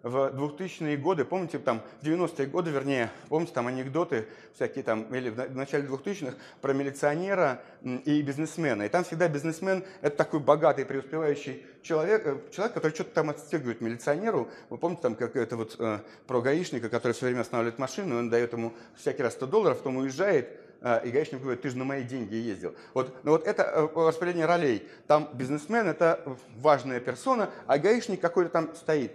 в 0.05 0.17
2000-е 0.35 0.99
годы, 0.99 1.25
помните, 1.25 1.59
там, 1.59 1.81
в 2.03 2.07
90-е 2.07 2.47
годы, 2.47 2.71
вернее, 2.71 3.11
помните, 3.31 3.55
там 3.55 3.69
анекдоты 3.69 4.27
всякие 4.55 4.85
там, 4.85 5.05
или 5.15 5.31
в 5.31 5.57
начале 5.57 5.87
2000-х 5.87 6.37
про 6.61 6.75
милиционера 6.75 7.63
и 7.83 8.21
бизнесмена. 8.21 8.83
И 8.83 8.89
там 8.91 9.05
всегда 9.05 9.29
бизнесмен– 9.29 9.83
это 10.03 10.15
такой 10.15 10.41
богатый, 10.41 10.85
преуспевающий 10.85 11.65
человек, 11.83 12.27
э, 12.27 12.37
человек, 12.53 12.75
который 12.75 12.93
что-то 12.93 13.15
там 13.15 13.31
отстегивает 13.31 13.81
милиционеру. 13.81 14.51
Вы 14.69 14.77
помните, 14.77 15.01
там, 15.03 15.15
как 15.15 15.37
это 15.37 15.57
вот 15.57 15.77
э, 15.79 16.01
про 16.27 16.43
гаишника, 16.43 16.91
который 16.91 17.15
все 17.15 17.25
время 17.25 17.41
останавливает 17.41 17.79
машину, 17.79 18.17
и 18.17 18.19
он 18.19 18.29
дает 18.29 18.53
ему 18.53 18.75
всякий 18.97 19.23
раз 19.23 19.33
100 19.33 19.47
долларов, 19.47 19.79
потом 19.79 19.97
уезжает, 19.97 20.51
э, 20.83 21.01
и 21.07 21.11
гаишник 21.13 21.41
говорит, 21.41 21.63
ты 21.63 21.71
же 21.71 21.79
на 21.79 21.85
мои 21.85 22.03
деньги 22.03 22.35
ездил. 22.35 22.75
Вот, 22.93 23.17
ну 23.25 23.31
вот 23.31 23.47
это 23.47 23.63
э, 23.63 23.89
распределение 23.95 24.45
ролей. 24.45 24.87
Там 25.07 25.31
бизнесмен– 25.33 25.89
это 25.89 26.21
важная 26.59 27.01
персона, 27.01 27.49
а 27.67 27.79
гаишник 27.79 28.21
какой-то 28.21 28.51
там 28.51 28.75
стоит. 28.75 29.13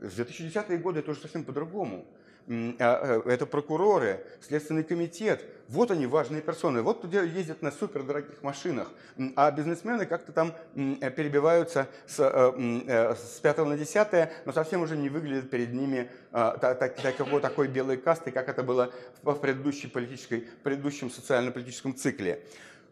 В 0.00 0.18
2010-е 0.18 0.78
годы 0.78 1.00
это 1.00 1.10
уже 1.10 1.20
совсем 1.20 1.44
по-другому. 1.44 2.06
А, 2.48 3.22
э, 3.26 3.30
это 3.30 3.46
прокуроры, 3.46 4.24
Следственный 4.40 4.82
комитет. 4.82 5.44
Вот 5.68 5.90
они, 5.90 6.06
важные 6.06 6.40
персоны. 6.42 6.82
Вот 6.82 7.02
туда 7.02 7.22
ездят 7.22 7.62
на 7.62 7.70
супердорогих 7.70 8.42
машинах. 8.42 8.90
А 9.36 9.50
бизнесмены 9.50 10.06
как-то 10.06 10.32
там 10.32 10.54
э, 10.74 11.10
перебиваются 11.10 11.86
с, 12.06 12.18
э, 12.18 13.14
с 13.14 13.40
5 13.40 13.58
на 13.58 13.76
10, 13.76 14.30
но 14.46 14.52
совсем 14.52 14.82
уже 14.82 14.96
не 14.96 15.08
выглядят 15.08 15.50
перед 15.50 15.72
ними 15.72 16.10
а, 16.32 16.56
такой, 16.56 17.40
такой 17.40 17.68
белой 17.68 17.98
касты, 17.98 18.30
как 18.32 18.48
это 18.48 18.62
было 18.62 18.90
в 19.22 19.34
предыдущей 19.34 19.86
политической, 19.86 20.48
предыдущем 20.64 21.10
социально-политическом 21.10 21.94
цикле. 21.94 22.42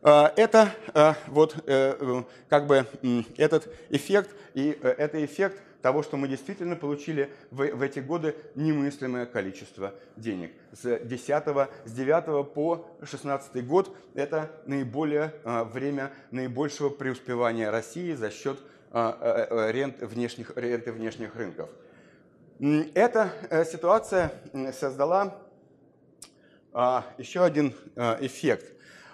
это 0.02 0.74
вот 1.26 1.56
как 2.48 2.66
бы 2.66 2.86
этот 3.36 3.72
эффект, 3.90 4.30
и 4.54 4.78
это 4.82 5.24
эффект 5.24 5.61
того, 5.82 6.02
что 6.02 6.16
мы 6.16 6.28
действительно 6.28 6.76
получили 6.76 7.30
в, 7.50 7.66
в 7.66 7.82
эти 7.82 8.00
годы 8.00 8.34
немыслимое 8.54 9.26
количество 9.26 9.94
денег. 10.16 10.52
С 10.72 10.98
10, 10.98 11.44
с 11.84 11.92
9 11.92 12.52
по 12.52 12.86
16 13.02 13.66
год 13.66 13.96
это 14.14 14.50
наиболее 14.66 15.34
время 15.44 16.12
наибольшего 16.30 16.88
преуспевания 16.88 17.70
России 17.70 18.12
за 18.14 18.30
счет 18.30 18.58
рент 18.92 20.00
внешних, 20.00 20.56
ренты 20.56 20.92
внешних 20.92 21.36
рынков. 21.36 21.68
Эта 22.94 23.30
э, 23.50 23.64
ситуация 23.64 24.32
создала 24.72 25.38
а, 26.72 27.04
еще 27.16 27.44
один 27.44 27.74
э, 27.96 28.26
эффект. 28.26 28.72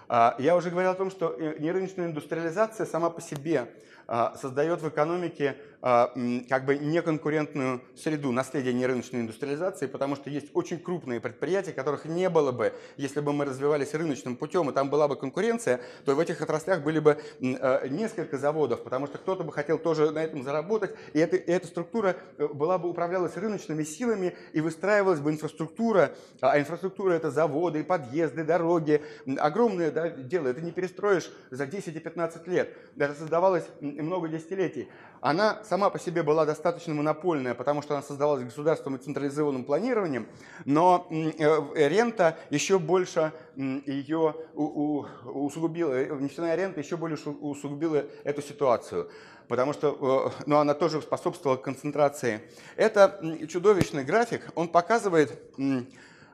А, 0.08 0.34
я 0.38 0.56
уже 0.56 0.70
говорил 0.70 0.90
о 0.90 0.94
том, 0.94 1.10
что 1.10 1.34
э, 1.38 1.56
нерыночная 1.58 2.06
индустриализация 2.06 2.86
сама 2.86 3.10
по 3.10 3.20
себе 3.20 3.68
а, 4.06 4.36
создает 4.36 4.82
в 4.82 4.88
экономике 4.88 5.56
а, 5.73 5.73
как 5.84 6.64
бы 6.64 6.78
неконкурентную 6.78 7.82
среду 7.94 8.32
наследия 8.32 8.72
нерыночной 8.72 9.20
индустриализации, 9.20 9.86
потому 9.86 10.16
что 10.16 10.30
есть 10.30 10.46
очень 10.54 10.78
крупные 10.78 11.20
предприятия, 11.20 11.72
которых 11.72 12.06
не 12.06 12.30
было 12.30 12.52
бы, 12.52 12.72
если 12.96 13.20
бы 13.20 13.34
мы 13.34 13.44
развивались 13.44 13.92
рыночным 13.92 14.36
путем, 14.36 14.70
и 14.70 14.72
там 14.72 14.88
была 14.88 15.08
бы 15.08 15.16
конкуренция, 15.16 15.82
то 16.06 16.14
в 16.14 16.20
этих 16.20 16.40
отраслях 16.40 16.82
были 16.82 17.00
бы 17.00 17.18
а, 17.40 17.86
несколько 17.86 18.38
заводов, 18.38 18.82
потому 18.82 19.06
что 19.06 19.18
кто-то 19.18 19.44
бы 19.44 19.52
хотел 19.52 19.78
тоже 19.78 20.10
на 20.10 20.24
этом 20.24 20.42
заработать, 20.42 20.94
и, 21.12 21.18
это, 21.18 21.36
и 21.36 21.50
эта 21.50 21.66
структура 21.66 22.16
э, 22.38 22.46
была 22.46 22.78
бы 22.78 22.88
управлялась 22.88 23.36
рыночными 23.36 23.84
силами, 23.84 24.34
и 24.54 24.62
выстраивалась 24.62 25.20
бы 25.20 25.32
инфраструктура, 25.32 26.12
а 26.40 26.58
инфраструктура 26.58 27.12
это 27.12 27.30
заводы, 27.30 27.84
подъезды, 27.84 28.42
дороги, 28.42 29.02
огромное 29.36 29.90
да, 29.90 30.08
дело, 30.08 30.48
это 30.48 30.62
не 30.62 30.72
перестроишь 30.72 31.30
за 31.50 31.66
10 31.66 31.94
и 31.94 32.00
15 32.00 32.46
лет, 32.46 32.74
это 32.96 33.12
создавалось 33.12 33.64
много 33.80 34.28
десятилетий. 34.28 34.88
Она 35.24 35.64
сама 35.64 35.88
по 35.88 35.98
себе 35.98 36.22
была 36.22 36.44
достаточно 36.44 36.92
монопольная, 36.92 37.54
потому 37.54 37.80
что 37.80 37.94
она 37.94 38.02
создавалась 38.02 38.44
государством 38.44 38.96
и 38.96 38.98
централизованным 38.98 39.64
планированием, 39.64 40.28
но 40.66 41.06
э, 41.08 41.88
рента 41.88 42.36
еще 42.50 42.78
больше 42.78 43.32
ее 43.56 44.34
усугубила, 44.54 45.94
э, 45.94 46.14
нефтяная 46.20 46.54
рента 46.56 46.80
еще 46.80 46.98
больше 46.98 47.30
усугубила 47.30 48.04
эту 48.22 48.42
ситуацию 48.42 49.10
потому 49.48 49.74
что 49.74 50.32
ну, 50.46 50.56
она 50.56 50.72
тоже 50.72 51.02
способствовала 51.02 51.58
концентрации. 51.58 52.40
Это 52.76 53.20
чудовищный 53.46 54.02
график, 54.02 54.48
он 54.54 54.68
показывает 54.68 55.38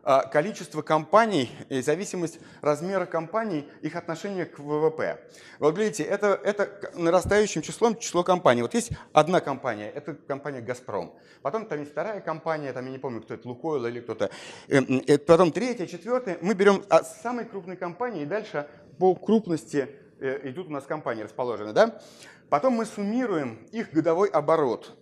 количество 0.02 0.82
компаний 0.82 1.50
и 1.68 1.82
зависимость 1.82 2.40
размера 2.62 3.06
компаний, 3.06 3.68
их 3.82 3.96
отношение 3.96 4.46
к 4.46 4.58
ВВП. 4.58 5.20
Вот 5.58 5.76
видите, 5.76 6.02
это, 6.04 6.40
это 6.42 6.90
нарастающим 6.94 7.62
числом 7.62 7.98
число 7.98 8.22
компаний. 8.22 8.62
Вот 8.62 8.74
есть 8.74 8.92
одна 9.12 9.40
компания, 9.40 9.90
это 9.90 10.14
компания 10.14 10.60
«Газпром». 10.60 11.12
Потом 11.42 11.66
там 11.66 11.80
есть 11.80 11.92
вторая 11.92 12.20
компания, 12.20 12.72
там 12.72 12.86
я 12.86 12.92
не 12.92 12.98
помню, 12.98 13.22
кто 13.22 13.34
это, 13.34 13.46
«Лукойл» 13.48 13.86
или 13.86 14.00
кто-то. 14.00 14.30
Эм, 14.68 15.02
э, 15.06 15.18
потом 15.18 15.52
третья, 15.52 15.86
четвертая. 15.86 16.38
Мы 16.40 16.54
берем 16.54 16.82
а, 16.88 17.02
самые 17.02 17.46
крупные 17.46 17.76
компании, 17.76 18.22
и 18.22 18.26
дальше 18.26 18.66
по 18.98 19.14
крупности 19.14 19.88
э, 20.20 20.48
идут 20.50 20.68
у 20.68 20.70
нас 20.70 20.84
компании 20.84 21.22
расположены. 21.22 21.72
Да? 21.72 22.00
Потом 22.48 22.74
мы 22.74 22.84
суммируем 22.84 23.66
их 23.72 23.92
годовой 23.92 24.28
оборот 24.28 24.96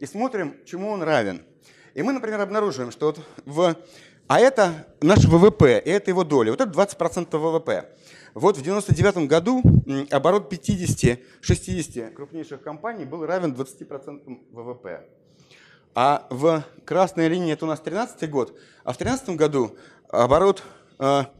и 0.00 0.06
смотрим, 0.06 0.56
чему 0.64 0.90
он 0.90 1.02
равен. 1.02 1.44
И 1.94 2.02
мы, 2.02 2.12
например, 2.12 2.40
обнаруживаем, 2.40 2.90
что 2.90 3.06
вот 3.06 3.20
в 3.44 3.76
а 4.28 4.40
это 4.40 4.86
наш 5.00 5.24
ВВП, 5.24 5.80
и 5.84 5.90
это 5.90 6.10
его 6.10 6.24
доля. 6.24 6.50
Вот 6.50 6.60
это 6.60 6.70
20% 6.70 7.36
ВВП. 7.36 7.88
Вот 8.34 8.56
в 8.56 8.60
1999 8.60 9.28
году 9.28 9.62
оборот 10.10 10.52
50-60 10.52 12.12
крупнейших 12.12 12.60
компаний 12.60 13.04
был 13.04 13.24
равен 13.24 13.52
20% 13.52 14.40
ВВП. 14.52 15.06
А 15.94 16.26
в 16.28 16.62
красной 16.84 17.28
линии 17.28 17.54
это 17.54 17.64
у 17.64 17.68
нас 17.68 17.80
13 17.80 18.28
год. 18.28 18.58
А 18.84 18.92
в 18.92 18.98
2013 18.98 19.36
году 19.36 19.76
оборот 20.08 20.62
60 20.98 21.30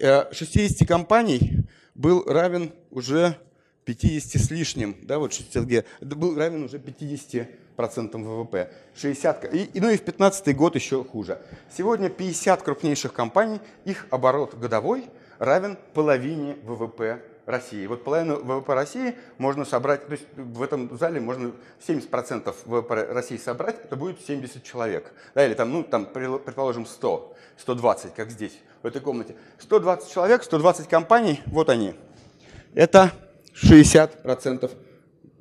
э, 0.00 0.84
компаний 0.84 1.64
был 1.94 2.24
равен 2.24 2.72
уже 2.90 3.36
50 3.84 4.42
с 4.42 4.50
лишним, 4.50 4.96
да, 5.02 5.18
вот 5.18 5.32
60 5.32 5.66
Г, 5.66 5.84
был 6.00 6.36
равен 6.36 6.64
уже 6.64 6.78
50 6.78 7.48
процентам 7.76 8.24
ВВП. 8.24 8.70
60, 8.94 9.54
и, 9.54 9.70
ну 9.74 9.88
и 9.88 9.96
в 9.96 10.04
2015 10.04 10.56
год 10.56 10.74
еще 10.74 11.04
хуже. 11.04 11.38
Сегодня 11.76 12.08
50 12.08 12.62
крупнейших 12.62 13.12
компаний, 13.12 13.60
их 13.84 14.06
оборот 14.10 14.54
годовой 14.54 15.06
равен 15.38 15.78
половине 15.94 16.56
ВВП 16.62 17.22
России. 17.46 17.86
Вот 17.86 18.04
половину 18.04 18.36
ВВП 18.36 18.74
России 18.74 19.16
можно 19.38 19.64
собрать, 19.64 20.06
то 20.06 20.12
есть 20.12 20.26
в 20.36 20.62
этом 20.62 20.96
зале 20.96 21.20
можно 21.20 21.52
70% 21.86 22.54
ВВП 22.64 23.06
России 23.10 23.36
собрать, 23.36 23.76
это 23.84 23.96
будет 23.96 24.20
70 24.20 24.62
человек. 24.62 25.12
Да, 25.34 25.44
или 25.44 25.54
там, 25.54 25.72
ну, 25.72 25.82
там, 25.82 26.06
предположим, 26.06 26.86
100, 26.86 27.34
120, 27.58 28.14
как 28.14 28.30
здесь, 28.30 28.58
в 28.82 28.86
этой 28.86 29.00
комнате. 29.00 29.34
120 29.58 30.12
человек, 30.12 30.42
120 30.44 30.88
компаний, 30.88 31.40
вот 31.46 31.68
они. 31.68 31.94
Это 32.74 33.10
60% 33.54 34.70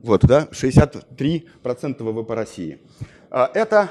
вот, 0.03 0.25
да, 0.25 0.47
63% 0.51 2.03
ВВП 2.03 2.33
России. 2.33 2.79
А, 3.29 3.49
это 3.53 3.89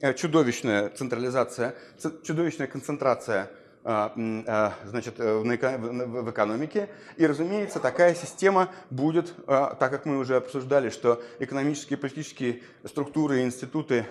э, 0.00 0.14
чудовищная 0.14 0.90
централизация, 0.90 1.74
чудовищная 2.22 2.66
концентрация 2.66 3.50
а, 3.82 4.12
а, 4.46 4.74
значит, 4.84 5.14
э, 5.18 5.38
в 5.38 6.30
экономике. 6.30 6.88
И, 7.16 7.26
разумеется, 7.26 7.80
такая 7.80 8.14
система 8.14 8.68
будет, 8.90 9.34
так 9.46 9.90
как 9.90 10.06
мы 10.06 10.18
уже 10.18 10.36
обсуждали, 10.36 10.90
что 10.90 11.22
экономические 11.40 11.98
и 11.98 12.00
политические 12.00 12.62
структуры 12.84 13.40
и 13.40 13.44
институты 13.44 14.06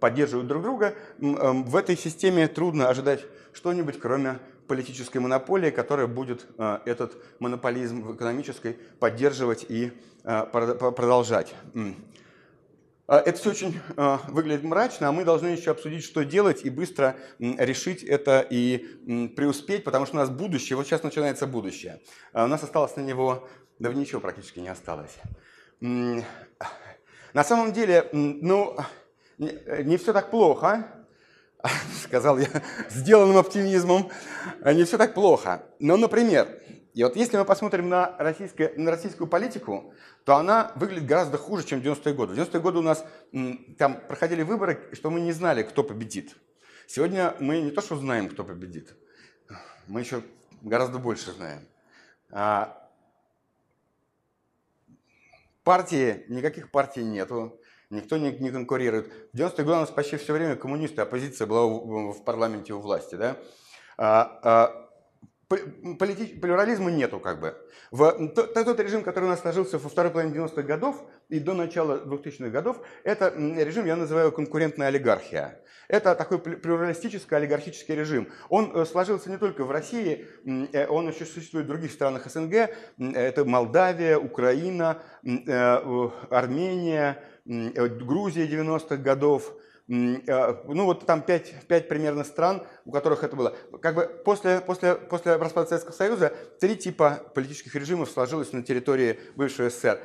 поддерживают 0.00 0.48
друг 0.48 0.62
друга, 0.62 0.94
в 1.18 1.76
этой 1.76 1.96
системе 1.96 2.48
трудно 2.48 2.88
ожидать 2.88 3.24
что-нибудь, 3.52 3.98
кроме 3.98 4.38
политической 4.68 5.18
монополии, 5.18 5.70
которая 5.70 6.06
будет 6.06 6.46
этот 6.58 7.16
монополизм 7.40 8.02
в 8.02 8.14
экономической 8.14 8.78
поддерживать 9.00 9.66
и 9.68 9.92
Э, 10.28 10.44
продолжать. 10.44 11.54
А, 13.06 13.18
это 13.18 13.38
все 13.38 13.48
очень 13.48 13.80
э, 13.96 14.18
выглядит 14.28 14.62
мрачно, 14.62 15.08
а 15.08 15.12
мы 15.12 15.24
должны 15.24 15.46
еще 15.46 15.70
обсудить, 15.70 16.04
что 16.04 16.22
делать, 16.22 16.66
и 16.66 16.68
быстро 16.68 17.16
решить 17.38 18.02
это 18.02 18.46
и 18.50 19.30
преуспеть, 19.34 19.84
потому 19.84 20.04
что 20.04 20.16
у 20.16 20.18
нас 20.18 20.28
будущее, 20.28 20.76
вот 20.76 20.86
сейчас 20.86 21.02
начинается 21.02 21.46
будущее. 21.46 22.02
А 22.34 22.44
у 22.44 22.46
нас 22.46 22.62
осталось 22.62 22.94
на 22.96 23.00
него, 23.00 23.48
да 23.78 23.90
ничего 23.94 24.20
практически 24.20 24.58
не 24.58 24.68
осталось. 24.68 25.16
На 25.80 26.24
самом 27.42 27.72
деле, 27.72 28.10
ну, 28.12 28.76
не 29.38 29.96
все 29.96 30.12
так 30.12 30.30
плохо, 30.30 30.97
сказал 32.02 32.38
я 32.38 32.48
сделанным 32.88 33.36
оптимизмом, 33.36 34.10
не 34.64 34.84
все 34.84 34.98
так 34.98 35.14
плохо. 35.14 35.62
Но, 35.78 35.96
например, 35.96 36.48
и 36.94 37.04
вот 37.04 37.16
если 37.16 37.36
мы 37.36 37.44
посмотрим 37.44 37.88
на, 37.88 38.16
российское, 38.18 38.72
на 38.76 38.90
российскую 38.90 39.28
политику, 39.28 39.94
то 40.24 40.36
она 40.36 40.72
выглядит 40.74 41.06
гораздо 41.06 41.38
хуже, 41.38 41.64
чем 41.64 41.80
в 41.80 41.84
90-е 41.84 42.14
годы. 42.14 42.34
В 42.34 42.38
90-е 42.38 42.60
годы 42.60 42.78
у 42.78 42.82
нас 42.82 43.04
там 43.78 44.00
проходили 44.08 44.42
выборы, 44.42 44.88
что 44.92 45.10
мы 45.10 45.20
не 45.20 45.32
знали, 45.32 45.62
кто 45.62 45.84
победит. 45.84 46.34
Сегодня 46.86 47.34
мы 47.38 47.60
не 47.60 47.70
то 47.70 47.82
что 47.82 47.96
знаем, 47.96 48.28
кто 48.28 48.44
победит, 48.44 48.94
мы 49.86 50.00
еще 50.00 50.22
гораздо 50.62 50.98
больше 50.98 51.32
знаем. 51.32 51.68
А 52.30 52.90
партии, 55.64 56.24
никаких 56.28 56.70
партий 56.70 57.04
нету, 57.04 57.60
никто 57.90 58.16
не, 58.16 58.32
не 58.32 58.50
конкурирует. 58.50 59.12
В 59.32 59.36
90-е 59.36 59.64
годы 59.64 59.76
у 59.76 59.80
нас 59.80 59.90
почти 59.90 60.16
все 60.16 60.32
время 60.32 60.56
коммунисты, 60.56 61.02
оппозиция 61.02 61.46
была 61.46 61.66
в, 61.66 62.12
в 62.12 62.24
парламенте 62.24 62.74
у 62.74 62.80
власти. 62.80 63.14
Да? 63.14 63.36
А, 63.96 64.40
а, 64.42 64.88
Полити... 65.48 66.38
плюрализма 66.38 66.90
нету 66.90 67.20
как 67.20 67.40
бы. 67.40 67.56
В, 67.90 68.28
тот, 68.34 68.52
тот 68.52 68.80
режим, 68.80 69.02
который 69.02 69.24
у 69.24 69.28
нас 69.28 69.40
сложился 69.40 69.78
во 69.78 69.88
второй 69.88 70.12
половине 70.12 70.34
90-х 70.36 70.62
годов 70.62 71.02
и 71.30 71.38
до 71.38 71.54
начала 71.54 72.04
2000-х 72.04 72.50
годов, 72.50 72.82
это 73.02 73.32
режим 73.34 73.86
я 73.86 73.96
называю 73.96 74.30
конкурентная 74.30 74.88
олигархия. 74.88 75.58
Это 75.88 76.14
такой 76.14 76.38
плюралистический 76.38 77.34
олигархический 77.34 77.94
режим. 77.94 78.28
Он 78.50 78.72
э, 78.74 78.84
сложился 78.84 79.30
не 79.30 79.38
только 79.38 79.64
в 79.64 79.70
России, 79.70 80.26
э, 80.44 80.86
он 80.86 81.08
еще 81.08 81.24
существует 81.24 81.64
в 81.64 81.68
других 81.68 81.92
странах 81.92 82.30
СНГ. 82.30 82.68
Это 82.98 83.46
Молдавия, 83.46 84.18
Украина, 84.18 85.02
э, 85.24 86.10
Армения, 86.28 87.22
Грузия 87.48 88.46
90-х 88.46 88.96
годов– 88.96 89.52
Э, 89.88 90.54
ну 90.66 90.84
вот 90.84 91.06
там 91.06 91.22
пять, 91.22 91.66
пять 91.66 91.88
примерно 91.88 92.22
стран, 92.22 92.62
у 92.84 92.92
которых 92.92 93.24
это 93.24 93.36
было. 93.36 93.56
Как 93.80 93.94
бы 93.94 94.22
после, 94.24 94.60
после, 94.60 94.96
после 94.96 95.36
распада 95.36 95.68
Советского 95.68 95.94
Союза 95.94 96.34
три 96.60 96.76
типа 96.76 97.22
политических 97.34 97.74
режимов 97.74 98.10
сложилось 98.10 98.52
на 98.52 98.62
территории 98.62 99.18
бывшего 99.34 99.70
СССР. 99.70 99.98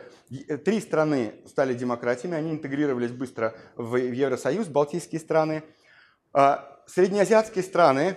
Э, 0.47 0.57
три 0.57 0.79
страны 0.79 1.33
стали 1.45 1.73
демократиями, 1.73 2.37
они 2.37 2.51
интегрировались 2.51 3.11
быстро 3.11 3.55
в 3.75 3.97
Евросоюз, 3.97 4.67
балтийские 4.67 5.19
страны. 5.19 5.63
А 6.31 6.79
среднеазиатские 6.87 7.63
страны, 7.63 8.15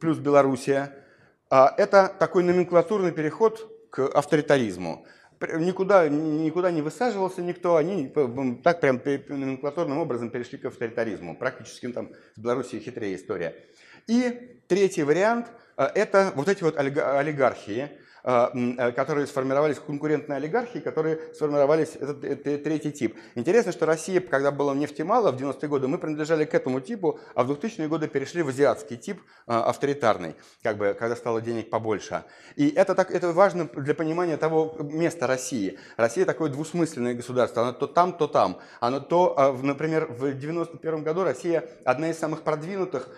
плюс 0.00 0.18
Белоруссия, 0.18 0.94
А, 1.52 1.74
это 1.76 2.14
такой 2.16 2.44
номенклатурный 2.44 3.10
переход 3.10 3.88
к 3.90 4.06
авторитаризму. 4.06 5.04
Никуда, 5.40 6.06
никуда 6.08 6.70
не 6.70 6.82
высаживался 6.82 7.40
никто, 7.40 7.76
они 7.76 8.08
так 8.62 8.80
прям 8.80 9.00
номенклатурным 9.28 9.98
образом 9.98 10.28
перешли 10.28 10.58
к 10.58 10.66
авторитаризму. 10.66 11.34
Практически 11.34 11.86
ну, 11.86 11.94
там 11.94 12.10
с 12.34 12.38
Белоруссией 12.38 12.82
хитрее 12.82 13.16
история. 13.16 13.56
И 14.06 14.60
третий 14.68 15.02
вариант– 15.02 15.46
это 15.76 16.32
вот 16.34 16.48
эти 16.48 16.62
вот 16.62 16.76
олигархии, 16.76 17.84
э, 17.84 17.88
которые 18.22 19.26
сформировались, 19.26 19.78
конкурентные 19.78 20.36
олигархии, 20.36 20.78
которые 20.78 21.18
сформировались, 21.34 21.96
этот, 21.96 22.24
этот 22.24 22.62
третий 22.64 22.92
тип. 22.92 23.16
Интересно, 23.34 23.72
что 23.72 23.86
Россия, 23.86 24.20
когда 24.20 24.50
было 24.50 24.74
нефти 24.74 25.02
мало 25.02 25.32
в 25.32 25.36
90-е 25.36 25.68
годы, 25.68 25.88
мы 25.88 25.98
принадлежали 25.98 26.44
к 26.44 26.54
этому 26.54 26.80
типу, 26.80 27.18
а 27.34 27.44
в 27.44 27.50
2000-е 27.50 27.88
годы 27.88 28.08
перешли 28.08 28.42
в 28.42 28.48
азиатский 28.48 28.96
тип, 28.96 29.20
а, 29.46 29.64
авторитарный, 29.64 30.34
как 30.62 30.76
бы, 30.76 30.96
когда 30.98 31.16
стало 31.16 31.40
денег 31.40 31.70
побольше. 31.70 32.24
И 32.56 32.68
это, 32.68 32.94
так, 32.94 33.10
это 33.10 33.32
важно 33.32 33.64
для 33.64 33.94
понимания 33.94 34.36
того 34.36 34.76
места 34.80 35.26
России. 35.26 35.78
Россия 35.96 36.24
такое 36.24 36.50
двусмысленное 36.50 37.14
государство, 37.14 37.62
оно 37.62 37.72
то 37.72 37.86
там, 37.86 38.12
то 38.12 38.26
там. 38.26 38.58
Оно 38.80 39.00
то, 39.00 39.34
а, 39.36 39.52
например, 39.52 40.06
в 40.06 40.32
91 40.32 41.02
году 41.02 41.24
Россия 41.24 41.64
одна 41.84 42.10
из 42.10 42.18
самых 42.18 42.42
продвинутых 42.42 43.08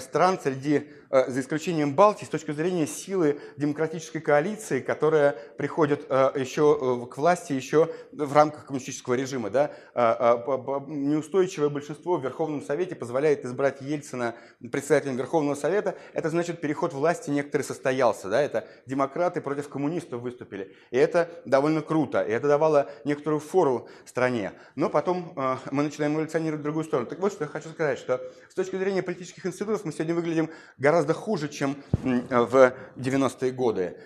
стран 0.00 0.38
среди, 0.42 0.90
э, 1.10 1.30
за 1.30 1.40
исключением 1.40 1.94
Балтии, 1.94 2.26
с 2.26 2.28
точки 2.28 2.50
зрения 2.50 2.86
силы 2.86 3.40
демократической 3.56 4.20
коалиции, 4.26 4.80
которая 4.80 5.36
приходит 5.56 6.06
э, 6.08 6.32
еще 6.34 6.76
э, 6.80 7.06
к 7.06 7.16
власти 7.16 7.52
еще 7.52 7.88
в 8.10 8.32
рамках 8.34 8.66
коммунистического 8.66 9.14
режима. 9.14 9.50
Да? 9.50 9.70
А, 9.94 10.84
неустойчивое 10.88 11.68
большинство 11.68 12.16
в 12.16 12.24
Верховном 12.24 12.60
Совете 12.60 12.96
позволяет 12.96 13.44
избрать 13.44 13.80
Ельцина 13.82 14.34
председателем 14.72 15.16
Верховного 15.16 15.54
Совета. 15.54 15.94
Это 16.12 16.28
значит, 16.28 16.60
переход 16.60 16.92
власти 16.92 17.30
некоторый 17.30 17.62
состоялся. 17.62 18.28
Да? 18.28 18.42
Это 18.42 18.66
демократы 18.84 19.40
против 19.40 19.68
коммунистов 19.68 20.22
выступили. 20.22 20.74
И 20.90 20.96
это 20.96 21.30
довольно 21.44 21.80
круто. 21.80 22.20
И 22.20 22.32
это 22.32 22.48
давало 22.48 22.90
некоторую 23.04 23.38
фору 23.38 23.88
стране. 24.04 24.54
Но 24.74 24.90
потом 24.90 25.34
мы 25.70 25.84
начинаем 25.84 26.16
эволюционировать 26.16 26.62
в 26.62 26.64
другую 26.64 26.84
сторону. 26.84 27.08
Так 27.08 27.20
вот, 27.20 27.32
что 27.32 27.44
я 27.44 27.48
хочу 27.48 27.68
сказать, 27.68 28.00
что 28.00 28.20
с 28.50 28.54
точки 28.54 28.74
зрения 28.74 29.04
политических 29.04 29.46
институтов 29.46 29.84
мы 29.84 29.92
сегодня 29.92 30.16
выглядим 30.16 30.50
гораздо 30.78 31.14
хуже, 31.14 31.48
чем 31.48 31.76
в 32.02 32.74
90-е 32.96 33.52
годы. 33.52 33.96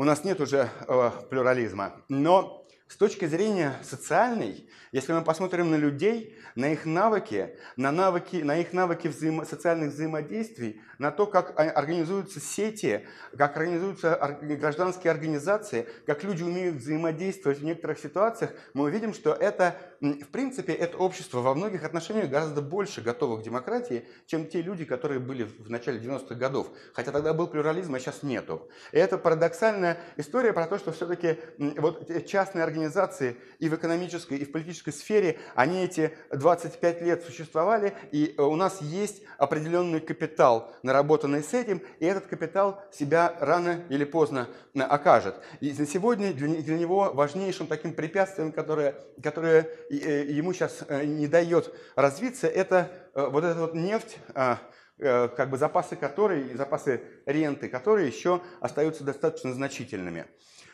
У 0.00 0.04
нас 0.04 0.24
нет 0.24 0.40
уже 0.40 0.70
э, 0.88 1.10
плюрализма. 1.28 1.92
Но 2.08 2.66
с 2.88 2.96
точки 2.96 3.26
зрения 3.26 3.74
социальной, 3.82 4.66
если 4.92 5.12
мы 5.12 5.20
посмотрим 5.20 5.70
на 5.70 5.74
людей, 5.74 6.38
на 6.54 6.72
их 6.72 6.86
навыки, 6.86 7.54
на, 7.76 7.92
навыки, 7.92 8.36
на 8.36 8.56
их 8.56 8.72
навыки 8.72 9.08
взаимо, 9.08 9.44
социальных 9.44 9.92
взаимодействий, 9.92 10.80
на 10.98 11.10
то, 11.10 11.26
как 11.26 11.52
организуются 11.60 12.40
сети, 12.40 13.06
как 13.36 13.54
организуются 13.58 14.38
гражданские 14.40 15.10
организации, 15.10 15.86
как 16.06 16.24
люди 16.24 16.44
умеют 16.44 16.76
взаимодействовать 16.76 17.58
в 17.58 17.64
некоторых 17.64 17.98
ситуациях, 17.98 18.52
мы 18.72 18.84
увидим, 18.84 19.12
что 19.12 19.34
это, 19.34 19.76
в 20.00 20.28
принципе, 20.28 20.72
это 20.72 20.96
общество 20.96 21.40
во 21.40 21.54
многих 21.54 21.84
отношениях 21.84 22.30
гораздо 22.30 22.62
больше 22.62 23.02
готово 23.02 23.36
к 23.36 23.42
демократии, 23.42 24.06
чем 24.26 24.46
те 24.46 24.62
люди, 24.62 24.86
которые 24.86 25.20
были 25.20 25.44
в 25.44 25.70
начале 25.70 26.00
90-х 26.00 26.34
годов. 26.36 26.68
Хотя 26.94 27.12
тогда 27.12 27.34
был 27.34 27.46
плюрализм, 27.48 27.94
а 27.94 28.00
сейчас 28.00 28.22
нету. 28.22 28.68
И 28.92 28.98
это 28.98 29.18
парадоксальная 29.18 29.98
история 30.16 30.54
про 30.54 30.66
то, 30.66 30.78
что 30.78 30.92
все-таки 30.92 31.38
вот 31.58 32.26
частные 32.26 32.64
организации 32.64 33.36
и 33.58 33.68
в 33.68 33.74
экономической, 33.74 34.38
и 34.38 34.44
в 34.46 34.52
политической 34.52 34.92
сфере, 34.92 35.38
они 35.54 35.84
эти 35.84 36.12
25 36.32 37.02
лет 37.02 37.22
существовали, 37.22 37.92
и 38.10 38.34
э, 38.36 38.42
у 38.42 38.56
нас 38.56 38.80
есть 38.80 39.22
определенный 39.36 40.00
капитал, 40.00 40.74
наработанный 40.82 41.42
с 41.42 41.52
этим, 41.52 41.82
и 41.98 42.06
этот 42.06 42.26
капитал 42.26 42.82
себя 42.90 43.34
рано 43.40 43.84
или 43.90 44.04
поздно 44.04 44.48
окажет. 44.74 45.34
И 45.60 45.72
на 45.72 45.86
сегодня 45.86 46.32
для, 46.32 46.78
него 46.78 47.10
важнейшим 47.12 47.66
таким 47.66 47.92
препятствием, 47.92 48.52
которое, 48.52 48.94
которое 49.22 49.68
ему 49.96 50.52
сейчас 50.52 50.84
не 50.88 51.26
дает 51.26 51.74
развиться, 51.96 52.46
это 52.46 52.90
вот 53.14 53.44
эта 53.44 53.60
вот 53.60 53.74
нефть, 53.74 54.18
а, 54.34 54.58
как 54.98 55.50
бы 55.50 55.56
запасы 55.56 55.96
которой, 55.96 56.54
запасы 56.54 57.02
ренты, 57.26 57.68
которые 57.68 58.06
еще 58.08 58.40
остаются 58.60 59.02
достаточно 59.02 59.52
значительными. 59.52 60.26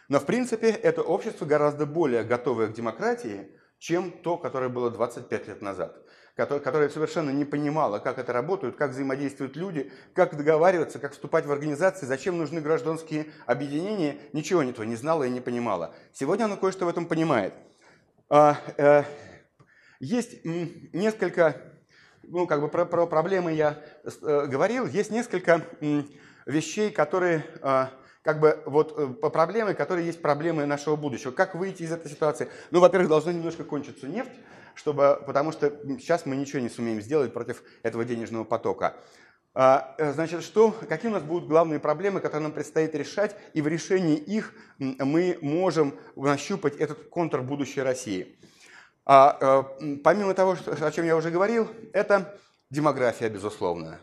Но 0.08 0.20
в 0.20 0.26
принципе 0.26 0.68
это 0.68 1.02
общество 1.02 1.46
гораздо 1.46 1.86
более 1.86 2.24
готовое 2.24 2.68
к 2.68 2.72
демократии, 2.72 3.50
чем 3.78 4.10
то, 4.10 4.36
которое 4.36 4.68
было 4.68 4.90
25 4.90 5.48
лет 5.48 5.62
назад, 5.62 5.96
которое 6.34 6.88
совершенно 6.88 7.30
не 7.30 7.44
понимало, 7.44 7.98
как 7.98 8.18
это 8.18 8.32
работает, 8.32 8.76
как 8.76 8.90
взаимодействуют 8.90 9.56
люди, 9.56 9.92
как 10.14 10.36
договариваться, 10.36 10.98
как 10.98 11.12
вступать 11.12 11.46
в 11.46 11.52
организации, 11.52 12.06
зачем 12.06 12.38
нужны 12.38 12.60
гражданские 12.60 13.26
объединения, 13.46 14.18
ничего 14.32 14.62
этого 14.62 14.84
не 14.84 14.96
знало 14.96 15.24
и 15.24 15.30
не 15.30 15.40
понимало. 15.40 15.94
Сегодня 16.12 16.44
оно 16.44 16.56
кое-что 16.56 16.86
в 16.86 16.88
этом 16.88 17.06
понимает. 17.06 17.54
А, 18.28 18.58
э, 18.76 19.04
есть 20.00 20.44
несколько, 20.44 21.56
ну 22.24 22.48
как 22.48 22.60
бы 22.60 22.68
про, 22.68 22.84
про 22.84 23.06
проблемы 23.06 23.52
я 23.52 23.80
э, 24.02 24.46
говорил, 24.46 24.86
есть 24.86 25.12
несколько 25.12 25.62
вещей, 26.44 26.90
которые 26.90 27.44
а, 27.62 27.92
как 28.22 28.40
бы 28.40 28.60
вот 28.66 28.98
э, 28.98 29.06
по 29.06 29.30
проблемы, 29.30 29.74
которые 29.74 30.06
есть 30.06 30.20
проблемы 30.20 30.66
нашего 30.66 30.96
будущего. 30.96 31.30
Как 31.30 31.54
выйти 31.54 31.84
из 31.84 31.92
этой 31.92 32.10
ситуации? 32.10 32.48
Ну, 32.72 32.80
во-первых, 32.80 33.08
должна 33.08 33.32
немножко 33.32 33.62
кончиться 33.62 34.08
нефть, 34.08 34.32
чтобы, 34.74 35.22
потому 35.24 35.52
что 35.52 35.70
сейчас 36.00 36.26
мы 36.26 36.34
ничего 36.34 36.58
не 36.58 36.68
сумеем 36.68 37.00
сделать 37.00 37.32
против 37.32 37.62
этого 37.84 38.04
денежного 38.04 38.42
потока. 38.42 38.96
А, 39.58 39.94
э, 39.96 40.12
значит, 40.12 40.42
что, 40.42 40.70
какие 40.70 41.10
у 41.10 41.14
нас 41.14 41.22
будут 41.22 41.48
главные 41.48 41.80
проблемы, 41.80 42.20
которые 42.20 42.42
нам 42.42 42.52
предстоит 42.52 42.94
решать, 42.94 43.34
и 43.54 43.62
в 43.62 43.66
решении 43.66 44.18
их 44.18 44.52
мы 44.78 45.38
можем 45.40 45.98
нащупать 46.14 46.76
этот 46.76 47.08
контур 47.08 47.40
будущей 47.40 47.80
России. 47.80 48.38
А, 49.06 49.38
э, 49.80 49.96
помимо 50.04 50.34
того, 50.34 50.58
о 50.66 50.90
чем 50.90 51.06
я 51.06 51.16
уже 51.16 51.30
говорил, 51.30 51.70
это 51.94 52.38
демография, 52.68 53.30
безусловно. 53.30 53.98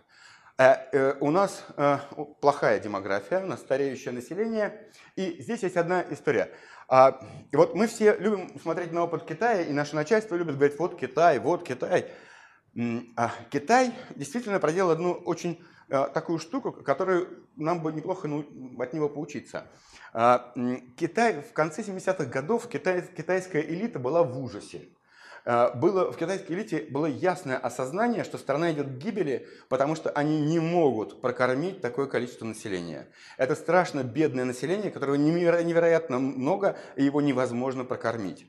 Э, 0.57 1.17
у 1.19 1.29
нас 1.29 1.63
плохая 2.41 2.79
демография, 2.79 3.43
у 3.43 3.45
нас 3.45 3.59
стареющее 3.59 4.11
население. 4.11 4.89
И 5.15 5.39
здесь 5.39 5.61
есть 5.61 5.77
одна 5.77 6.03
история. 6.09 6.49
А, 6.87 7.19
вот 7.51 7.75
мы 7.75 7.85
все 7.85 8.15
любим 8.17 8.59
смотреть 8.59 8.91
на 8.91 9.03
опыт 9.03 9.23
Китая, 9.25 9.61
и 9.61 9.71
наше 9.71 9.95
начальство 9.95 10.35
любит 10.35 10.55
говорить, 10.55 10.79
вот 10.79 10.99
Китай, 10.99 11.37
вот 11.37 11.63
Китай. 11.63 12.07
А 13.15 13.31
Китай 13.51 13.93
действительно 14.15 14.59
проделал 14.59 14.91
одну 14.91 15.13
очень 15.13 15.63
такую 15.87 16.39
штуку, 16.39 16.71
которую 16.71 17.45
нам 17.55 17.83
бы 17.83 17.93
неплохо 17.93 18.27
ну, 18.27 18.45
от 18.79 18.93
него 18.93 19.09
поучиться. 19.09 19.67
А, 20.13 20.53
Китай 20.97 21.41
в 21.41 21.53
конце 21.53 21.81
70-х 21.81 22.25
годов, 22.25 22.67
китайская 22.67 23.61
элита 23.61 23.99
была 23.99 24.23
в 24.23 24.39
ужасе. 24.39 24.89
Э, 25.45 25.75
было, 25.75 26.11
в 26.11 26.17
китайской 26.17 26.53
элите 26.53 26.87
было 26.89 27.05
ясное 27.05 27.57
осознание, 27.57 28.23
что 28.23 28.37
страна 28.37 28.71
идет 28.71 28.87
к 28.87 28.97
гибели, 28.97 29.47
потому 29.69 29.95
что 29.95 30.09
они 30.11 30.39
не 30.39 30.59
могут 30.59 31.21
прокормить 31.21 31.81
такое 31.81 32.07
количество 32.07 32.45
населения. 32.45 33.09
Это 33.37 33.55
страшно 33.55 34.03
бедное 34.03 34.45
население, 34.45 34.91
которого 34.91 35.15
невероятно 35.15 36.19
много, 36.19 36.77
и 36.95 37.03
его 37.03 37.21
невозможно 37.21 37.83
прокормить. 37.83 38.45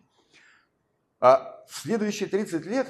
А 1.26 1.64
в 1.66 1.80
следующие 1.80 2.28
30 2.28 2.66
лет 2.66 2.86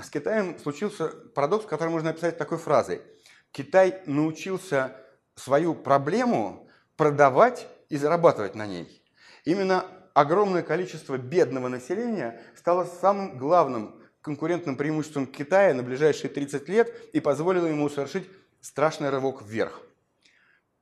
с 0.00 0.08
Китаем 0.08 0.56
случился 0.60 1.08
парадокс, 1.08 1.66
который 1.66 1.88
можно 1.88 2.10
описать 2.10 2.38
такой 2.38 2.58
фразой. 2.58 3.02
Китай 3.50 4.02
научился 4.06 4.96
свою 5.34 5.74
проблему 5.74 6.68
продавать 6.96 7.66
и 7.88 7.96
зарабатывать 7.96 8.54
на 8.54 8.68
ней. 8.68 9.02
Именно 9.44 9.84
огромное 10.14 10.62
количество 10.62 11.18
бедного 11.18 11.66
населения 11.66 12.40
стало 12.54 12.84
самым 12.84 13.36
главным 13.36 14.00
конкурентным 14.20 14.76
преимуществом 14.76 15.26
Китая 15.26 15.74
на 15.74 15.82
ближайшие 15.82 16.30
30 16.30 16.68
лет 16.68 16.94
и 17.12 17.18
позволило 17.18 17.66
ему 17.66 17.88
совершить 17.88 18.30
страшный 18.60 19.10
рывок 19.10 19.42
вверх. 19.42 19.82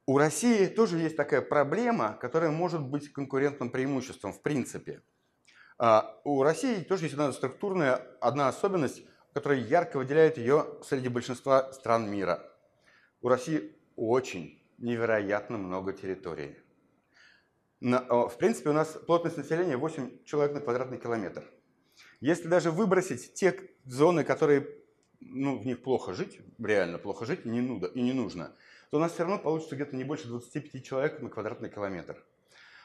У 0.04 0.18
России 0.18 0.66
тоже 0.66 0.98
есть 0.98 1.16
такая 1.16 1.40
проблема, 1.40 2.18
которая 2.20 2.50
может 2.50 2.82
быть 2.82 3.10
конкурентным 3.10 3.70
преимуществом 3.70 4.34
в 4.34 4.42
принципе. 4.42 5.00
А 5.82 6.20
у 6.24 6.42
России 6.42 6.82
тоже 6.82 7.04
есть 7.04 7.14
одна 7.14 7.32
структурная, 7.32 8.06
одна 8.20 8.48
особенность, 8.48 9.02
которая 9.32 9.60
ярко 9.60 9.96
выделяет 9.96 10.36
ее 10.36 10.66
среди 10.84 11.08
большинства 11.08 11.72
стран 11.72 12.10
мира. 12.10 12.46
У 13.22 13.28
России 13.28 13.74
очень 13.96 14.62
невероятно 14.76 15.56
много 15.56 15.94
территорий. 15.94 16.58
В 17.80 18.34
принципе, 18.38 18.68
у 18.68 18.74
нас 18.74 18.88
плотность 19.06 19.38
населения 19.38 19.78
8 19.78 20.24
человек 20.26 20.52
на 20.52 20.60
квадратный 20.60 20.98
километр. 20.98 21.50
Если 22.20 22.46
даже 22.46 22.70
выбросить 22.70 23.32
те 23.32 23.58
зоны, 23.86 24.22
которые 24.22 24.68
ну, 25.20 25.58
в 25.58 25.64
них 25.64 25.82
плохо 25.82 26.12
жить, 26.12 26.40
реально 26.58 26.98
плохо 26.98 27.24
жить 27.24 27.46
не, 27.46 27.62
нудо, 27.62 27.86
и 27.86 28.02
не 28.02 28.12
нужно, 28.12 28.54
то 28.90 28.98
у 28.98 29.00
нас 29.00 29.12
все 29.12 29.22
равно 29.22 29.38
получится 29.38 29.76
где-то 29.76 29.96
не 29.96 30.04
больше 30.04 30.28
25 30.28 30.84
человек 30.84 31.22
на 31.22 31.30
квадратный 31.30 31.70
километр. 31.70 32.22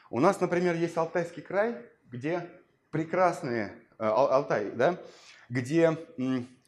У 0.08 0.18
нас, 0.18 0.40
например, 0.40 0.76
есть 0.76 0.96
Алтайский 0.96 1.42
край, 1.42 1.84
где 2.06 2.48
прекрасные, 2.90 3.72
э, 3.98 4.04
Алтай, 4.04 4.70
да, 4.70 4.98
где 5.48 5.96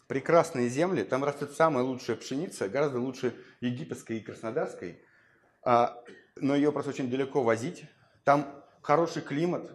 прекрасные 0.08 0.68
земли, 0.68 1.02
там 1.02 1.22
растет 1.24 1.52
самая 1.52 1.84
лучшая 1.84 2.16
пшеница, 2.16 2.68
гораздо 2.68 2.98
лучше 2.98 3.34
египетской 3.60 4.18
и 4.18 4.20
краснодарской, 4.20 5.00
а, 5.62 6.02
но 6.36 6.56
ее 6.56 6.72
просто 6.72 6.90
очень 6.90 7.10
далеко 7.10 7.42
возить. 7.42 7.84
Там 8.24 8.64
хороший 8.80 9.22
климат, 9.22 9.70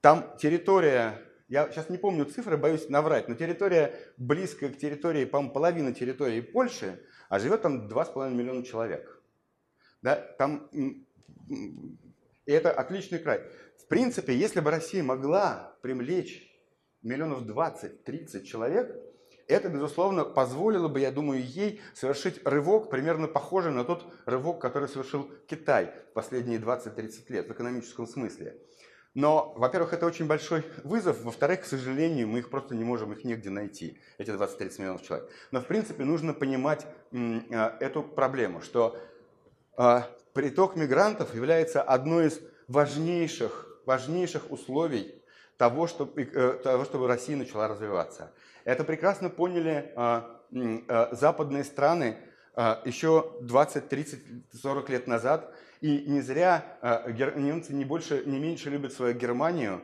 там 0.00 0.36
территория, 0.38 1.20
я 1.48 1.70
сейчас 1.70 1.90
не 1.90 1.98
помню 1.98 2.24
цифры, 2.24 2.56
боюсь 2.56 2.88
наврать, 2.88 3.28
но 3.28 3.34
территория 3.34 3.94
близкая 4.16 4.70
к 4.70 4.78
территории, 4.78 5.24
по-моему, 5.24 5.52
половина 5.52 5.92
территории 5.92 6.40
Польши, 6.40 7.02
а 7.28 7.38
живет 7.38 7.62
там 7.62 7.88
2,5 7.88 8.30
миллиона 8.32 8.62
человек. 8.64 9.20
Да, 10.02 10.16
там, 10.38 10.68
и 11.48 12.52
это 12.52 12.70
отличный 12.70 13.18
край. 13.18 13.42
В 13.78 13.86
принципе, 13.86 14.34
если 14.34 14.60
бы 14.60 14.70
Россия 14.70 15.02
могла 15.02 15.76
привлечь 15.82 16.50
миллионов 17.02 17.42
20-30 17.42 18.42
человек, 18.44 18.96
это, 19.46 19.68
безусловно, 19.68 20.24
позволило 20.24 20.88
бы, 20.88 21.00
я 21.00 21.10
думаю, 21.10 21.44
ей 21.44 21.80
совершить 21.92 22.40
рывок, 22.46 22.90
примерно 22.90 23.28
похожий 23.28 23.72
на 23.72 23.84
тот 23.84 24.06
рывок, 24.24 24.60
который 24.60 24.88
совершил 24.88 25.30
Китай 25.46 25.92
в 26.10 26.14
последние 26.14 26.58
20-30 26.58 27.10
лет 27.28 27.48
в 27.48 27.52
экономическом 27.52 28.06
смысле. 28.06 28.58
Но, 29.12 29.52
во-первых, 29.56 29.92
это 29.92 30.06
очень 30.06 30.26
большой 30.26 30.64
вызов, 30.82 31.22
во-вторых, 31.22 31.60
к 31.60 31.64
сожалению, 31.66 32.26
мы 32.26 32.40
их 32.40 32.50
просто 32.50 32.74
не 32.74 32.82
можем, 32.82 33.12
их 33.12 33.24
негде 33.24 33.48
найти, 33.48 34.00
эти 34.18 34.30
20-30 34.30 34.80
миллионов 34.80 35.02
человек. 35.02 35.30
Но, 35.52 35.60
в 35.60 35.66
принципе, 35.66 36.04
нужно 36.04 36.34
понимать 36.34 36.84
а, 37.12 37.76
эту 37.78 38.02
проблему, 38.02 38.60
что 38.60 38.96
а, 39.76 40.08
приток 40.32 40.74
мигрантов 40.74 41.32
является 41.34 41.80
одной 41.80 42.26
из 42.26 42.40
важнейших, 42.68 43.80
важнейших 43.86 44.50
условий 44.50 45.22
того, 45.56 45.86
чтобы, 45.86 46.22
э, 46.22 46.60
того, 46.62 46.84
чтобы 46.84 47.06
Россия 47.08 47.36
начала 47.36 47.68
развиваться. 47.68 48.32
Это 48.64 48.84
прекрасно 48.84 49.28
поняли 49.30 49.92
а, 49.94 50.40
а, 50.88 51.08
западные 51.12 51.64
страны 51.64 52.16
а, 52.54 52.80
еще 52.84 53.32
20, 53.42 53.88
30, 53.88 54.20
40 54.62 54.88
лет 54.88 55.06
назад. 55.06 55.54
И 55.80 56.04
не 56.06 56.22
зря 56.22 56.78
немцы 57.36 57.74
не, 57.74 57.84
больше, 57.84 58.22
не 58.24 58.38
меньше 58.38 58.70
любят 58.70 58.94
свою 58.94 59.12
Германию, 59.12 59.82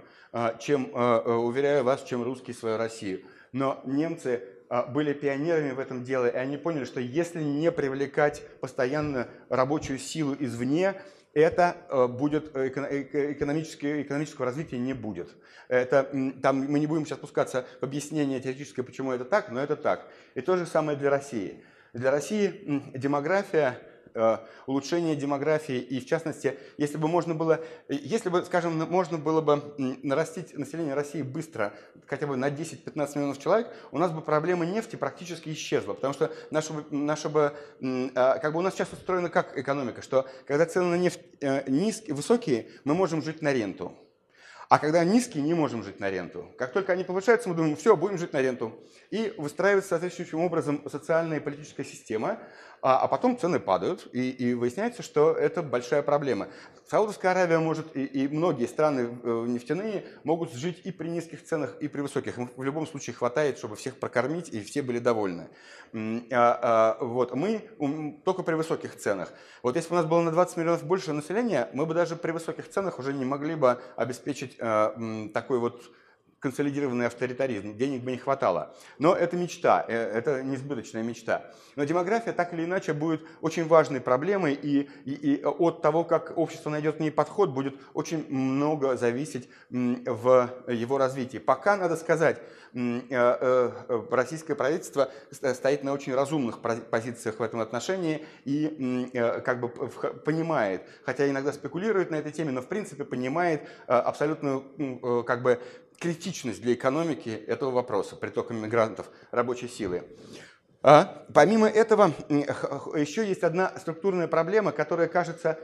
чем, 0.58 0.94
уверяю 0.94 1.84
вас, 1.84 2.02
чем 2.04 2.22
русские 2.22 2.54
свою 2.54 2.78
Россию. 2.78 3.20
Но 3.52 3.82
немцы 3.84 4.42
были 4.88 5.12
пионерами 5.12 5.72
в 5.72 5.78
этом 5.78 6.02
деле, 6.02 6.30
и 6.30 6.36
они 6.36 6.56
поняли, 6.56 6.84
что 6.86 7.00
если 7.00 7.42
не 7.42 7.70
привлекать 7.70 8.42
постоянно 8.60 9.28
рабочую 9.50 9.98
силу 9.98 10.34
извне, 10.38 10.94
это 11.34 11.76
э, 11.88 12.06
будет 12.06 12.54
э, 12.54 12.68
экономическое, 12.68 14.02
экономического 14.02 14.46
развития 14.46 14.78
не 14.78 14.94
будет. 14.94 15.30
Это, 15.68 16.10
там 16.42 16.58
мы 16.58 16.80
не 16.80 16.86
будем 16.86 17.06
сейчас 17.06 17.18
спускаться 17.18 17.64
в 17.80 17.84
объяснение 17.84 18.40
теоретическое, 18.40 18.82
почему 18.82 19.12
это 19.12 19.24
так, 19.24 19.50
но 19.50 19.60
это 19.60 19.76
так. 19.76 20.08
И 20.34 20.40
то 20.40 20.56
же 20.56 20.66
самое 20.66 20.98
для 20.98 21.10
России. 21.10 21.62
Для 21.92 22.10
России 22.10 22.82
демография 22.94 23.78
Э, 23.80 23.89
улучшение 24.66 25.16
демографии 25.16 25.78
и, 25.78 26.00
в 26.00 26.06
частности, 26.06 26.58
если 26.76 26.96
бы 26.96 27.08
можно 27.08 27.34
было, 27.34 27.61
если 27.88 28.28
бы, 28.28 28.44
скажем, 28.44 28.78
можно 28.90 29.18
было 29.18 29.40
бы 29.40 29.74
нарастить 30.02 30.56
население 30.56 30.94
России 30.94 31.22
быстро, 31.22 31.72
хотя 32.06 32.26
бы 32.26 32.36
на 32.36 32.48
10-15 32.48 33.16
миллионов 33.16 33.38
человек, 33.38 33.68
у 33.92 33.98
нас 33.98 34.12
бы 34.12 34.20
проблема 34.20 34.66
нефти 34.66 34.96
практически 34.96 35.50
исчезла, 35.50 35.94
потому 35.94 36.14
что 36.14 36.32
наша, 36.50 36.72
наша 36.90 37.28
бы, 37.28 37.52
а, 38.14 38.38
как 38.38 38.52
бы 38.52 38.58
у 38.58 38.62
нас 38.62 38.74
сейчас 38.74 38.92
устроена 38.92 39.30
как 39.30 39.56
экономика, 39.56 40.02
что 40.02 40.26
когда 40.46 40.66
цены 40.66 40.86
на 40.86 40.98
нефть 40.98 41.20
э, 41.40 41.68
низкие, 41.70 42.14
высокие, 42.14 42.68
мы 42.84 42.94
можем 42.94 43.22
жить 43.22 43.42
на 43.42 43.52
ренту. 43.52 43.96
А 44.70 44.78
когда 44.78 45.02
низкие, 45.02 45.42
не 45.42 45.52
можем 45.52 45.82
жить 45.82 45.98
на 45.98 46.11
ренту. 46.11 46.54
Как 46.56 46.72
только 46.72 46.92
они 46.92 47.02
повышаются, 47.02 47.48
мы 47.48 47.56
думаем, 47.56 47.74
все, 47.74 47.96
будем 47.96 48.18
жить 48.18 48.32
на 48.32 48.40
ренту. 48.40 48.78
И 49.11 49.34
выстраивается 49.36 49.88
соответствующим 49.88 50.38
образом 50.38 50.88
социальная 50.88 51.38
и 51.38 51.40
политическая 51.40 51.84
система, 51.84 52.38
а, 52.82 52.98
а 52.98 53.08
потом 53.08 53.38
цены 53.38 53.60
падают, 53.60 54.08
и, 54.12 54.30
и 54.30 54.54
выясняется, 54.54 55.02
что 55.02 55.32
это 55.32 55.62
большая 55.62 56.02
проблема. 56.02 56.48
Саудовская 56.90 57.30
Аравия 57.30 57.58
может, 57.58 57.96
и, 57.96 58.04
и 58.04 58.28
многие 58.28 58.66
страны 58.66 59.16
э, 59.22 59.44
нефтяные 59.46 60.04
могут 60.24 60.52
жить 60.52 60.80
и 60.84 60.90
при 60.90 61.08
низких 61.08 61.44
ценах, 61.44 61.76
и 61.80 61.88
при 61.88 62.00
высоких. 62.00 62.38
Им 62.38 62.50
в 62.56 62.62
любом 62.62 62.86
случае 62.86 63.14
хватает, 63.14 63.58
чтобы 63.58 63.76
всех 63.76 63.96
прокормить, 63.96 64.48
и 64.48 64.60
все 64.62 64.82
были 64.82 64.98
довольны. 64.98 65.48
А, 65.92 66.98
а, 67.00 67.04
вот. 67.04 67.34
Мы 67.34 67.70
только 68.24 68.42
при 68.42 68.54
высоких 68.54 68.96
ценах. 68.96 69.32
Вот 69.62 69.76
если 69.76 69.90
бы 69.90 69.96
у 69.96 69.98
нас 69.98 70.06
было 70.06 70.22
на 70.22 70.32
20 70.32 70.56
миллионов 70.56 70.84
больше 70.84 71.12
населения, 71.12 71.68
мы 71.74 71.86
бы 71.86 71.94
даже 71.94 72.16
при 72.16 72.32
высоких 72.32 72.68
ценах 72.68 72.98
уже 72.98 73.12
не 73.12 73.24
могли 73.24 73.54
бы 73.54 73.80
обеспечить 73.96 74.56
а, 74.58 74.94
такой 75.32 75.58
вот 75.58 75.82
консолидированный 76.41 77.07
авторитаризм, 77.07 77.76
денег 77.76 78.03
бы 78.03 78.11
не 78.11 78.16
хватало. 78.16 78.74
Но 78.99 79.14
это 79.14 79.36
мечта, 79.36 79.84
э, 79.86 79.95
это 79.95 80.43
несбыточная 80.43 81.03
мечта. 81.03 81.45
Но 81.76 81.84
демография 81.84 82.32
так 82.32 82.55
или 82.55 82.64
иначе 82.64 82.95
будет 82.95 83.22
очень 83.43 83.66
важной 83.66 84.01
проблемой, 84.01 84.55
и, 84.55 84.88
и, 85.05 85.12
и 85.12 85.45
от 85.45 85.82
того, 85.82 86.05
как 86.05 86.36
общество 86.36 86.70
найдет 86.70 86.97
к 86.97 87.01
ней 87.01 87.11
подход, 87.11 87.51
будет 87.51 87.76
очень 87.93 88.26
много 88.30 88.97
зависеть 88.97 89.49
в 89.68 90.51
его 90.66 90.99
развитии. 90.99 91.38
Пока, 91.38 91.76
надо 91.76 91.97
сказать, 91.97 92.41
э, 92.74 93.01
э, 93.11 94.03
российское 94.11 94.55
правительство 94.55 95.11
стоит 95.30 95.84
на 95.84 95.93
очень 95.93 96.14
разумных 96.14 96.61
позициях 96.61 97.38
в 97.38 97.43
этом 97.43 97.61
отношении 97.61 98.24
и 98.45 99.11
как 99.45 99.61
бы 99.61 99.68
понимает, 99.68 100.82
хотя 101.05 101.28
иногда 101.28 101.53
спекулирует 101.53 102.11
на 102.11 102.16
этой 102.16 102.32
теме, 102.32 102.51
но 102.51 102.62
в 102.62 102.66
принципе 102.66 103.05
понимает 103.05 103.68
абсолютную 103.86 105.24
как 105.24 105.43
бы 105.43 105.61
критичность 106.01 106.62
для 106.62 106.74
экономики 106.74 107.28
этого 107.28 107.70
вопроса, 107.70 108.16
притока 108.16 108.55
мигрантов, 108.55 109.09
рабочей 109.30 109.68
силы. 109.68 110.03
А, 110.82 111.26
помимо 111.34 111.68
этого, 111.68 112.14
еще 112.30 113.28
есть 113.28 113.42
одна 113.42 113.78
структурная 113.78 114.26
проблема, 114.28 114.72
которая 114.72 115.09
кажется 115.09 115.59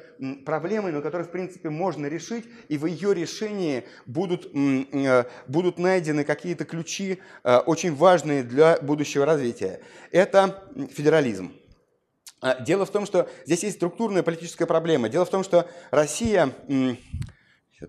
проблемой, 0.45 0.93
но 0.93 1.01
которую, 1.01 1.26
в 1.26 1.30
принципе, 1.30 1.70
можно 1.70 2.05
решить, 2.05 2.45
и 2.68 2.76
в 2.76 2.84
ее 2.84 3.14
решении 3.14 3.84
будут, 4.05 4.47
э, 4.55 5.24
будут 5.47 5.78
найдены 5.78 6.22
какие-то 6.22 6.66
ключи, 6.66 7.22
э, 7.45 7.57
очень 7.61 7.95
важные 7.95 8.43
для 8.43 8.78
будущего 8.82 9.24
развития. 9.24 9.80
Это 10.11 10.62
федерализм. 10.93 11.51
А, 12.43 12.61
дело 12.61 12.84
в 12.84 12.91
том, 12.91 13.07
что 13.07 13.26
здесь 13.47 13.64
есть 13.64 13.76
структурная 13.76 14.22
политическая 14.22 14.66
проблема. 14.66 15.09
Дело 15.09 15.24
в 15.24 15.30
том, 15.30 15.43
что 15.43 15.66
Россия, 15.91 16.53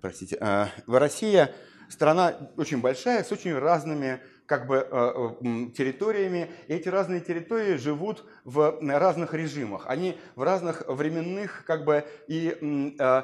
простите, 0.01 0.37
а, 0.39 0.69
Россия 0.87 1.53
страна 1.89 2.35
очень 2.57 2.81
большая, 2.81 3.23
с 3.23 3.31
очень 3.31 3.57
разными 3.57 4.19
как 4.47 4.65
бы 4.65 4.77
э, 4.77 4.85
э, 4.89 5.69
территориями. 5.75 6.49
И 6.67 6.73
эти 6.73 6.89
разные 6.89 7.19
территории 7.19 7.75
живут 7.75 8.23
в 8.45 8.79
разных 8.81 9.33
режимах. 9.33 9.83
Они 9.87 10.17
в 10.35 10.41
разных 10.41 10.83
временных 10.87 11.63
как 11.65 11.83
бы 11.83 12.05
и 12.27 12.57
э, 12.97 13.23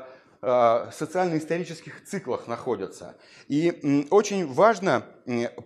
социально-исторических 0.92 2.04
циклах 2.04 2.48
находятся. 2.48 3.16
И 3.48 4.06
очень 4.12 4.46
важно 4.46 5.06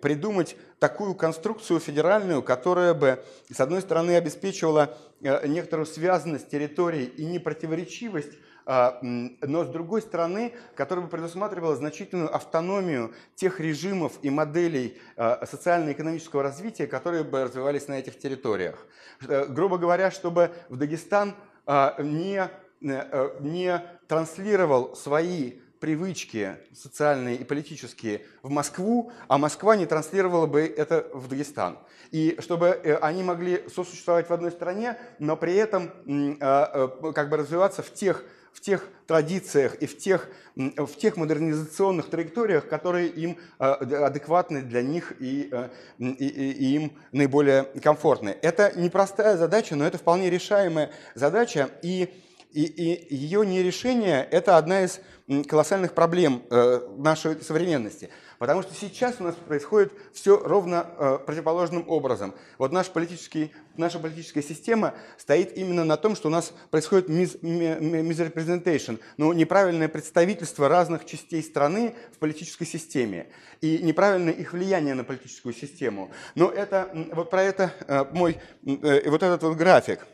придумать 0.02 0.56
такую 0.78 1.16
конструкцию 1.16 1.80
федеральную, 1.80 2.44
которая 2.44 2.94
бы, 2.94 3.24
с 3.52 3.60
одной 3.60 3.82
стороны, 3.82 4.16
обеспечивала 4.16 4.96
некоторую 5.20 5.88
связанность 5.88 6.52
территорий 6.52 7.06
и 7.06 7.26
непротиворечивость 7.26 8.34
но 8.68 9.64
с 9.64 9.70
другой 9.70 10.02
стороны, 10.02 10.54
которая 10.76 11.06
бы 11.06 11.10
предусматривала 11.10 11.76
значительную 11.76 12.34
автономию 12.36 13.14
тех 13.36 13.62
режимов 13.62 14.14
и 14.22 14.30
моделей 14.30 14.98
а, 15.16 15.46
социально-экономического 15.46 16.44
развития, 16.44 16.86
которые 16.86 17.24
бы 17.24 17.44
развивались 17.44 17.88
на 17.88 17.94
этих 17.94 18.20
территориях. 18.20 18.86
Э, 19.28 19.46
грубо 19.46 19.78
говоря, 19.78 20.12
чтобы 20.12 20.52
в 20.70 20.78
Дагестан 20.78 21.36
а, 21.66 21.96
не, 22.02 22.40
э, 22.40 22.50
э, 22.82 23.30
не 23.40 23.82
транслировал 24.08 24.96
свои 24.96 25.60
привычки 25.80 26.56
социальные 26.74 27.36
и 27.36 27.44
политические 27.44 28.24
в 28.42 28.50
Москву, 28.50 29.12
а 29.28 29.38
Москва 29.38 29.76
не 29.76 29.86
транслировала 29.86 30.48
бы 30.48 30.62
это 30.62 31.08
в 31.14 31.28
Дагестан. 31.28 31.78
И 32.12 32.38
чтобы 32.40 32.72
они 33.02 33.22
могли 33.22 33.64
сосуществовать 33.70 34.28
в 34.28 34.34
одной 34.34 34.52
стране, 34.52 34.98
но 35.20 35.38
при 35.38 35.56
этом 35.56 35.92
как 36.40 37.30
бы 37.30 37.38
развиваться 37.38 37.84
в 37.84 37.94
тех 37.94 38.24
в 38.58 38.62
тех 38.62 38.90
традициях 39.06 39.76
и 39.76 39.86
в 39.86 39.96
тех, 40.00 40.30
в 40.56 40.96
тех 40.96 41.16
модернизационных 41.16 42.10
траекториях, 42.10 42.68
которые 42.68 43.08
им 43.08 43.38
э, 43.60 43.64
адекватны 43.64 44.64
для 44.64 44.82
них 44.82 45.14
и, 45.20 45.50
э, 45.52 45.70
и, 46.00 46.26
и 46.26 46.76
им 46.76 46.98
наиболее 47.12 47.66
комфортны. 47.84 48.36
Это 48.42 48.72
непростая 48.76 49.38
задача, 49.38 49.76
но 49.76 49.86
это 49.86 50.00
вполне 50.00 50.32
решаемая 50.32 50.90
задача, 51.14 51.70
и, 51.84 52.10
и, 52.52 52.64
и 52.64 53.16
ее 53.16 53.46
нерешение– 53.46 54.28
это 54.32 54.58
одна 54.58 54.86
из 54.86 55.02
колоссальных 55.48 55.94
проблем 55.94 56.42
э, 56.50 56.80
нашей 56.98 57.40
современности– 57.44 58.10
Потому 58.40 58.62
что 58.62 58.74
сейчас 58.76 59.16
у 59.20 59.24
нас 59.24 59.36
происходит 59.36 59.92
все 60.14 60.38
ровно 60.38 60.86
э, 60.98 61.18
противоположным 61.26 61.90
образом. 61.90 62.36
Вот 62.60 62.72
наш 62.72 62.88
политический, 62.88 63.52
наша 63.78 63.98
политическая 64.00 64.44
система 64.44 64.94
стоит 65.18 65.58
именно 65.58 65.84
на 65.84 65.98
том, 65.98 66.16
что 66.16 66.28
у 66.28 66.32
нас 66.32 66.54
происходит 66.70 67.10
misrepresentation, 67.10 69.00
ну, 69.18 69.34
неправильное 69.34 69.88
представительство 69.88 70.70
разных 70.70 71.06
частей 71.06 71.42
страны 71.42 71.96
в 72.14 72.20
политической 72.20 72.66
системе 72.66 73.32
и 73.62 73.80
неправильное 73.80 74.34
их 74.34 74.54
влияние 74.54 74.94
на 74.94 75.04
политическую 75.04 75.54
систему. 75.54 76.12
Но 76.36 76.52
это, 76.52 76.92
вот 77.14 77.32
про 77.32 77.42
это 77.42 77.74
э, 77.88 78.06
мой, 78.12 78.40
э, 78.66 79.10
вот 79.10 79.24
этот 79.24 79.42
вот 79.42 79.58
график. 79.58 80.06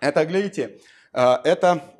Это, 0.00 0.26
глядите, 0.26 0.78
Это, 1.14 1.94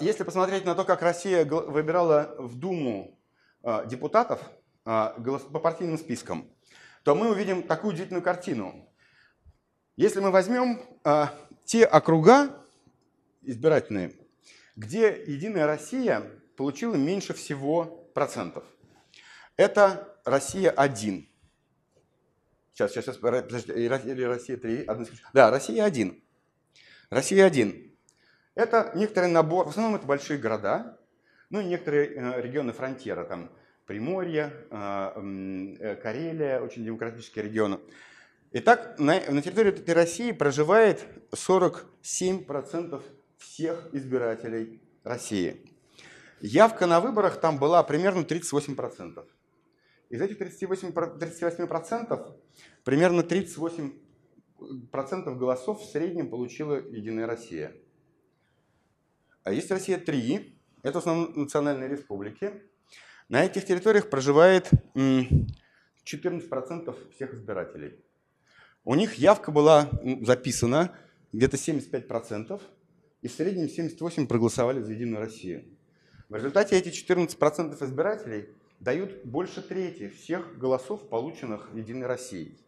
если 0.00 0.22
посмотреть 0.22 0.64
на 0.64 0.76
то, 0.76 0.84
как 0.84 1.02
Россия 1.02 1.44
выбирала 1.44 2.36
в 2.38 2.54
Думу 2.54 3.19
депутатов 3.86 4.40
по 4.84 5.60
партийным 5.62 5.98
спискам, 5.98 6.50
то 7.02 7.14
мы 7.14 7.30
увидим 7.30 7.62
такую 7.62 7.94
удивительную 7.94 8.22
картину. 8.22 8.88
Если 9.96 10.20
мы 10.20 10.30
возьмем 10.30 10.80
те 11.64 11.84
округа 11.84 12.64
избирательные, 13.42 14.14
где 14.76 15.08
Единая 15.26 15.66
Россия 15.66 16.22
получила 16.56 16.94
меньше 16.94 17.34
всего 17.34 17.84
процентов. 18.14 18.64
Это 19.56 20.18
Россия-1. 20.24 21.26
Сейчас, 22.72 22.92
сейчас, 22.92 23.04
сейчас, 23.04 23.16
подождите, 23.16 23.74
или 23.74 24.24
Россия-3, 24.24 24.84
одну 24.84 25.06
Да, 25.32 25.50
Россия-1. 25.50 26.22
Россия-1. 27.10 27.96
Это 28.54 28.92
некоторый 28.94 29.30
набор, 29.30 29.66
в 29.66 29.70
основном 29.70 29.96
это 29.96 30.06
большие 30.06 30.38
города, 30.38 30.99
ну 31.50 31.60
и 31.60 31.64
некоторые 31.64 32.14
э, 32.14 32.40
регионы 32.40 32.72
фронтира, 32.72 33.24
там 33.24 33.50
Приморье, 33.86 34.52
э, 34.70 35.76
э, 35.80 35.96
Карелия, 35.96 36.60
очень 36.60 36.84
демократические 36.84 37.44
регионы. 37.44 37.80
Итак, 38.52 38.98
на, 38.98 39.20
на 39.28 39.42
территории 39.42 39.70
этой 39.70 39.94
России 39.94 40.32
проживает 40.32 41.04
47% 41.32 43.02
всех 43.36 43.88
избирателей 43.92 44.80
России. 45.02 45.60
Явка 46.40 46.86
на 46.86 47.00
выборах 47.00 47.40
там 47.40 47.58
была 47.58 47.82
примерно 47.82 48.22
38%. 48.22 49.26
Из 50.08 50.20
этих 50.20 50.40
38%, 50.40 51.18
38% 51.18 52.36
примерно 52.84 53.20
38% 53.20 55.36
голосов 55.36 55.82
в 55.82 55.84
среднем 55.84 56.30
получила 56.30 56.74
Единая 56.74 57.26
Россия. 57.26 57.74
А 59.42 59.52
есть 59.52 59.70
Россия-3, 59.70 60.59
это 60.82 60.94
в 60.94 60.98
основном 60.98 61.32
национальные 61.34 61.88
республики. 61.88 62.52
На 63.28 63.44
этих 63.44 63.64
территориях 63.64 64.10
проживает 64.10 64.70
14% 64.94 67.14
всех 67.14 67.34
избирателей. 67.34 68.00
У 68.84 68.94
них 68.94 69.14
явка 69.14 69.52
была 69.52 69.90
записана 70.22 70.96
где-то 71.32 71.56
75%, 71.56 72.60
и 73.22 73.28
в 73.28 73.32
среднем 73.32 73.66
78% 73.66 74.26
проголосовали 74.26 74.82
за 74.82 74.92
Единую 74.92 75.20
Россию. 75.20 75.64
В 76.28 76.34
результате 76.34 76.76
эти 76.76 76.88
14% 76.88 77.84
избирателей 77.84 78.48
дают 78.80 79.24
больше 79.24 79.62
трети 79.62 80.08
всех 80.08 80.58
голосов, 80.58 81.08
полученных 81.08 81.68
Единой 81.74 82.06
Россией. 82.06 82.58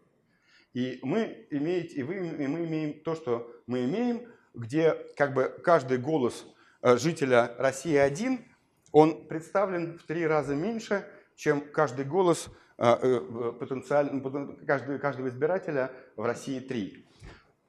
И 0.75 1.01
мы, 1.03 1.47
имеете, 1.51 1.97
и, 1.97 2.03
вы, 2.03 2.17
и 2.17 2.47
мы 2.47 2.67
имеем 2.67 3.01
то, 3.01 3.15
что 3.15 3.51
мы 3.67 3.85
имеем, 3.85 4.27
где 4.55 4.95
как 5.17 5.35
бы 5.35 5.45
каждый 5.65 5.99
голос 5.99 6.47
жителя 6.83 7.55
России 7.59 7.97
один, 7.97 8.45
он 8.93 9.27
представлен 9.27 9.99
в 9.99 10.05
три 10.05 10.27
раза 10.27 10.55
меньше, 10.55 11.07
чем 11.37 11.61
каждый 11.61 12.05
голос 12.05 12.49
э, 12.79 12.85
э, 13.01 13.53
потенциально, 13.59 14.21
каждого, 14.67 14.99
каждого 14.99 15.29
избирателя 15.29 15.91
в 16.17 16.25
России 16.25 16.61
три. 16.61 17.07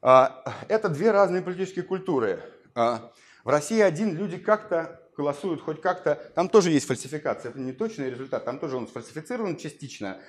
А, 0.02 0.44
это 0.68 0.90
две 0.90 1.12
разные 1.12 1.42
политические 1.42 1.86
культуры. 1.86 2.42
А, 2.76 3.12
в 3.44 3.50
России 3.50 3.80
один 3.80 4.16
люди 4.16 4.38
как-то 4.38 5.03
голосуют 5.16 5.62
хоть 5.62 5.82
как-то, 5.82 6.16
там 6.36 6.50
тоже 6.50 6.72
есть 6.72 6.88
фальсификация, 6.88 7.52
это 7.52 7.60
не 7.60 7.72
точный 7.72 8.10
результат, 8.10 8.46
там 8.46 8.60
тоже 8.60 8.78
он 8.78 8.88
сфальсифицирован 8.88 9.58
частично, 9.58 10.20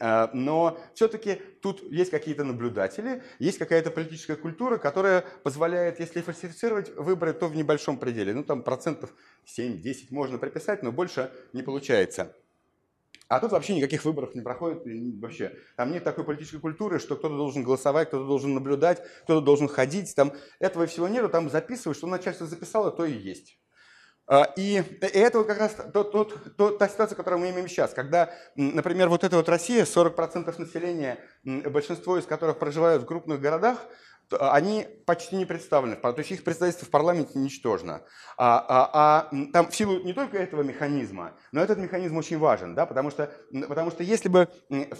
а, 0.00 0.30
но 0.32 0.78
все-таки 0.94 1.36
тут 1.62 1.82
есть 1.90 2.10
какие-то 2.10 2.44
наблюдатели, 2.44 3.22
есть 3.38 3.58
какая-то 3.58 3.90
политическая 3.90 4.36
культура, 4.36 4.78
которая 4.78 5.24
позволяет, 5.42 6.00
если 6.00 6.20
фальсифицировать 6.20 6.94
выборы, 6.96 7.32
то 7.32 7.48
в 7.48 7.56
небольшом 7.56 7.98
пределе, 7.98 8.34
ну 8.34 8.44
там 8.44 8.62
процентов 8.62 9.14
7-10 9.46 10.06
можно 10.10 10.38
приписать, 10.38 10.82
но 10.82 10.92
больше 10.92 11.30
не 11.52 11.62
получается. 11.62 12.34
А 13.28 13.40
тут 13.40 13.52
вообще 13.52 13.74
никаких 13.74 14.06
выборов 14.06 14.34
не 14.34 14.40
проходит, 14.40 14.82
вообще. 15.20 15.54
Там 15.76 15.92
нет 15.92 16.02
такой 16.02 16.24
политической 16.24 16.60
культуры, 16.60 16.98
что 16.98 17.14
кто-то 17.14 17.36
должен 17.36 17.62
голосовать, 17.62 18.08
кто-то 18.08 18.26
должен 18.26 18.54
наблюдать, 18.54 19.02
кто-то 19.24 19.44
должен 19.44 19.68
ходить. 19.68 20.14
Там 20.14 20.32
этого 20.58 20.86
всего 20.86 21.08
нету, 21.08 21.28
там 21.28 21.50
записывают, 21.50 21.98
что 21.98 22.06
начальство 22.06 22.46
записало, 22.46 22.90
то 22.90 23.04
и 23.04 23.12
есть. 23.12 23.58
А, 24.30 24.52
и, 24.56 24.82
это 25.00 25.38
вот 25.38 25.46
как 25.46 25.58
раз 25.58 25.74
тот, 25.92 26.12
тот, 26.12 26.56
тот, 26.56 26.78
та 26.78 26.86
ситуация, 26.86 27.16
которую 27.16 27.40
мы 27.40 27.48
имеем 27.48 27.66
сейчас, 27.66 27.94
когда, 27.94 28.30
например, 28.56 29.08
вот 29.08 29.24
эта 29.24 29.36
вот 29.36 29.48
Россия, 29.48 29.86
40% 29.86 30.54
населения, 30.60 31.18
большинство 31.44 32.18
из 32.18 32.26
которых 32.26 32.58
проживают 32.58 33.02
в 33.02 33.06
крупных 33.06 33.40
городах, 33.40 33.78
они 34.30 34.86
почти 35.06 35.36
не 35.36 35.46
представлены, 35.46 35.96
то 35.96 36.14
есть 36.16 36.30
их 36.30 36.44
представительство 36.44 36.86
в 36.86 36.90
парламенте 36.90 37.38
ничтожно. 37.38 38.02
А, 38.36 38.64
а, 38.68 38.90
а 38.92 39.50
там 39.52 39.68
в 39.68 39.74
силу 39.74 40.00
не 40.00 40.12
только 40.12 40.36
этого 40.38 40.62
механизма, 40.62 41.32
но 41.52 41.60
этот 41.60 41.78
механизм 41.78 42.16
очень 42.16 42.38
важен, 42.38 42.74
да, 42.74 42.86
потому, 42.86 43.10
что, 43.10 43.32
потому 43.68 43.90
что 43.90 44.02
если 44.02 44.28
бы 44.28 44.48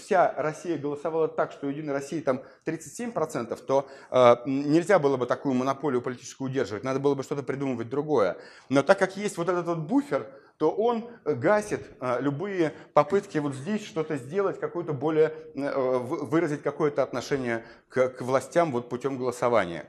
вся 0.01 0.33
Россия 0.37 0.79
голосовала 0.79 1.29
так, 1.29 1.53
что 1.53 1.67
у 1.67 1.71
Единой 1.71 1.93
России 1.93 2.21
там 2.21 2.43
37%, 2.67 3.57
то 3.65 3.89
э, 4.11 4.37
нельзя 4.47 4.99
было 4.99 5.17
бы 5.17 5.27
такую 5.27 5.55
монополию 5.55 6.01
политическую 6.01 6.51
удерживать, 6.51 6.85
надо 6.85 7.01
было 7.01 7.15
бы 7.15 7.23
что-то 7.23 7.43
придумывать 7.43 7.89
другое. 7.89 8.39
Но 8.69 8.83
так 8.83 8.99
как 8.99 9.17
есть 9.17 9.37
вот 9.37 9.49
этот 9.49 9.67
вот 9.67 9.79
буфер, 9.79 10.27
то 10.59 10.73
он 10.73 11.09
гасит 11.25 11.83
а, 12.01 12.19
любые 12.21 12.75
попытки 12.93 13.39
вот 13.39 13.55
здесь 13.55 13.87
что-то 13.87 14.17
сделать, 14.17 14.59
какое-то 14.59 14.93
более, 14.93 15.33
э, 15.55 15.99
выразить 15.99 16.63
какое-то 16.63 17.05
отношение 17.05 17.65
к, 17.89 18.09
к 18.09 18.23
властям 18.23 18.73
вот 18.73 18.89
путем 18.89 19.17
голосования. 19.17 19.89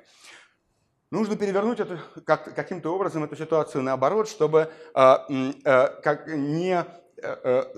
Нужно 1.09 1.35
перевернуть 1.35 1.79
это, 1.79 1.99
как, 2.23 2.53
каким-то 2.53 2.93
образом 2.93 3.23
эту 3.23 3.35
ситуацию 3.35 3.81
наоборот, 3.81 4.29
чтобы 4.29 4.69
а, 4.93 5.25
а, 5.65 5.87
как 6.03 6.27
не, 6.27 6.85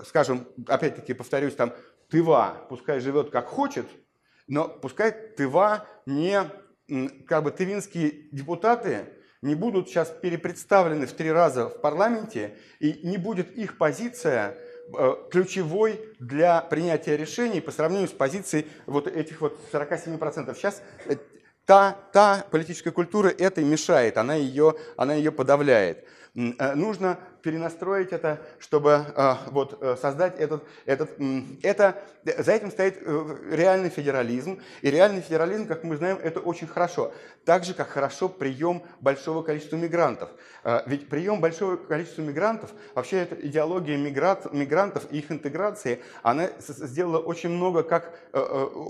скажем, 0.04 0.46
опять-таки 0.68 1.14
повторюсь, 1.14 1.54
там, 1.54 1.72
Тыва 2.10 2.66
пускай 2.68 3.00
живет 3.00 3.30
как 3.30 3.46
хочет, 3.46 3.86
но 4.46 4.68
пускай 4.68 5.12
Тыва 5.12 5.86
не, 6.04 6.42
как 7.26 7.42
бы 7.42 7.50
тывинские 7.52 8.28
депутаты 8.32 9.06
не 9.42 9.56
будут 9.56 9.88
сейчас 9.88 10.08
перепредставлены 10.08 11.06
в 11.06 11.12
три 11.12 11.30
раза 11.30 11.68
в 11.68 11.80
парламенте, 11.80 12.56
и 12.78 13.00
не 13.02 13.18
будет 13.18 13.50
их 13.58 13.76
позиция 13.76 14.56
э, 14.96 15.14
ключевой 15.30 16.00
для 16.20 16.60
принятия 16.60 17.16
решений 17.16 17.60
по 17.60 17.72
сравнению 17.72 18.08
с 18.08 18.12
позицией 18.12 18.68
вот 18.86 19.08
этих 19.08 19.40
вот 19.40 19.58
47%. 19.72 20.54
Сейчас 20.54 20.80
э, 21.06 21.16
та, 21.66 21.98
та 22.12 22.46
политическая 22.50 22.92
культура 22.92 23.28
этой 23.28 23.64
мешает, 23.64 24.16
она 24.16 24.36
ее, 24.36 24.76
она 24.96 25.14
ее 25.14 25.32
подавляет. 25.32 26.04
Э, 26.34 26.74
нужно 26.74 27.18
перенастроить 27.42 28.12
это, 28.12 28.40
чтобы 28.58 29.04
э, 29.14 29.34
вот, 29.50 29.78
э, 29.82 29.96
создать 30.00 30.38
этот, 30.38 30.64
этот... 30.86 31.10
Это, 31.62 32.02
за 32.24 32.52
этим 32.52 32.70
стоит 32.70 33.02
реальный 33.50 33.90
федерализм. 33.90 34.60
И 34.80 34.90
реальный 34.90 35.22
федерализм, 35.22 35.66
как 35.66 35.82
мы 35.82 35.96
знаем, 35.96 36.18
это 36.22 36.40
очень 36.40 36.68
хорошо. 36.68 37.12
Так 37.44 37.64
же, 37.64 37.74
как 37.74 37.88
хорошо 37.88 38.28
прием 38.28 38.82
большого 39.00 39.42
количества 39.42 39.76
мигрантов. 39.76 40.30
Ведь 40.86 41.08
прием 41.08 41.40
большого 41.40 41.74
количества 41.76 42.22
мигрантов, 42.22 42.70
вообще 42.94 43.18
эта 43.22 43.34
идеология 43.34 43.96
миграт, 43.96 44.52
мигрантов 44.52 45.10
и 45.10 45.18
их 45.18 45.32
интеграции, 45.32 46.00
она 46.22 46.50
сделала 46.60 47.18
очень 47.18 47.48
много, 47.48 47.82
как 47.82 48.16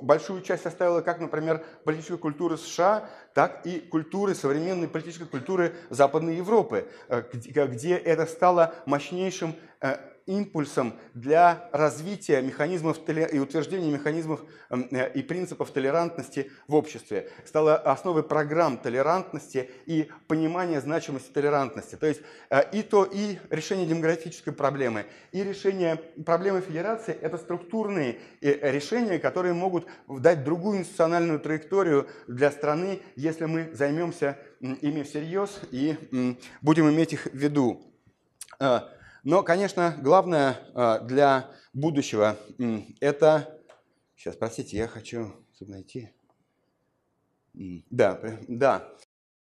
большую 0.03 0.43
часть 0.43 0.65
составила, 0.65 1.01
как, 1.01 1.19
например, 1.19 1.65
политической 1.85 2.19
культуры 2.19 2.59
США, 2.59 3.09
так 3.33 3.65
и 3.65 3.81
культуры, 3.81 4.35
современной 4.35 4.89
политической 4.89 5.27
культуры 5.27 5.73
Западной 5.89 6.37
Европы, 6.37 6.87
где 7.09 7.97
это 7.97 8.27
стало 8.43 8.75
мощнейшим 8.87 9.55
э, 9.81 9.99
импульсом 10.27 10.95
для 11.15 11.69
развития 11.71 12.43
механизмов 12.43 12.99
и 13.09 13.39
утверждения 13.39 13.89
механизмов 13.89 14.41
эм, 14.69 14.89
э, 14.91 15.13
и 15.13 15.23
принципов 15.23 15.71
толерантности 15.71 16.51
в 16.67 16.75
обществе. 16.75 17.29
Стало 17.45 17.77
основой 17.77 18.25
программ 18.25 18.79
толерантности 18.79 19.71
и 19.87 20.11
понимания 20.27 20.81
значимости 20.81 21.31
толерантности. 21.31 21.95
То 21.95 22.09
есть 22.09 22.21
э, 22.51 22.63
и 22.73 22.83
то, 22.83 23.05
и 23.05 23.39
решение 23.51 23.87
демографической 23.87 24.53
проблемы, 24.53 25.07
и 25.31 25.45
решение 25.45 25.95
проблемы 26.27 26.63
федерации– 26.63 27.17
это 27.23 27.39
структурные 27.39 28.19
решения, 28.41 29.21
которые 29.21 29.55
могут 29.55 29.87
дать 30.09 30.43
другую 30.43 30.79
институциональную 30.79 31.39
траекторию 31.39 32.09
для 32.27 32.51
страны, 32.51 33.03
если 33.15 33.45
мы 33.45 33.73
займемся 33.73 34.37
ими 34.61 35.03
всерьез 35.05 35.61
и 35.71 35.97
будем 36.61 36.91
иметь 36.91 37.13
их 37.13 37.27
в 37.27 37.35
виду. 37.35 37.92
А, 38.63 38.89
но, 39.25 39.43
конечно, 39.43 39.97
главное 40.01 40.57
а, 40.75 41.01
для 41.01 41.51
будущего– 41.73 42.37
это… 43.01 43.59
Сейчас, 44.15 44.37
простите, 44.37 44.77
я 44.77 44.87
хочу 44.87 45.33
найти. 45.61 46.11
Да, 47.53 48.21
да. 48.47 48.89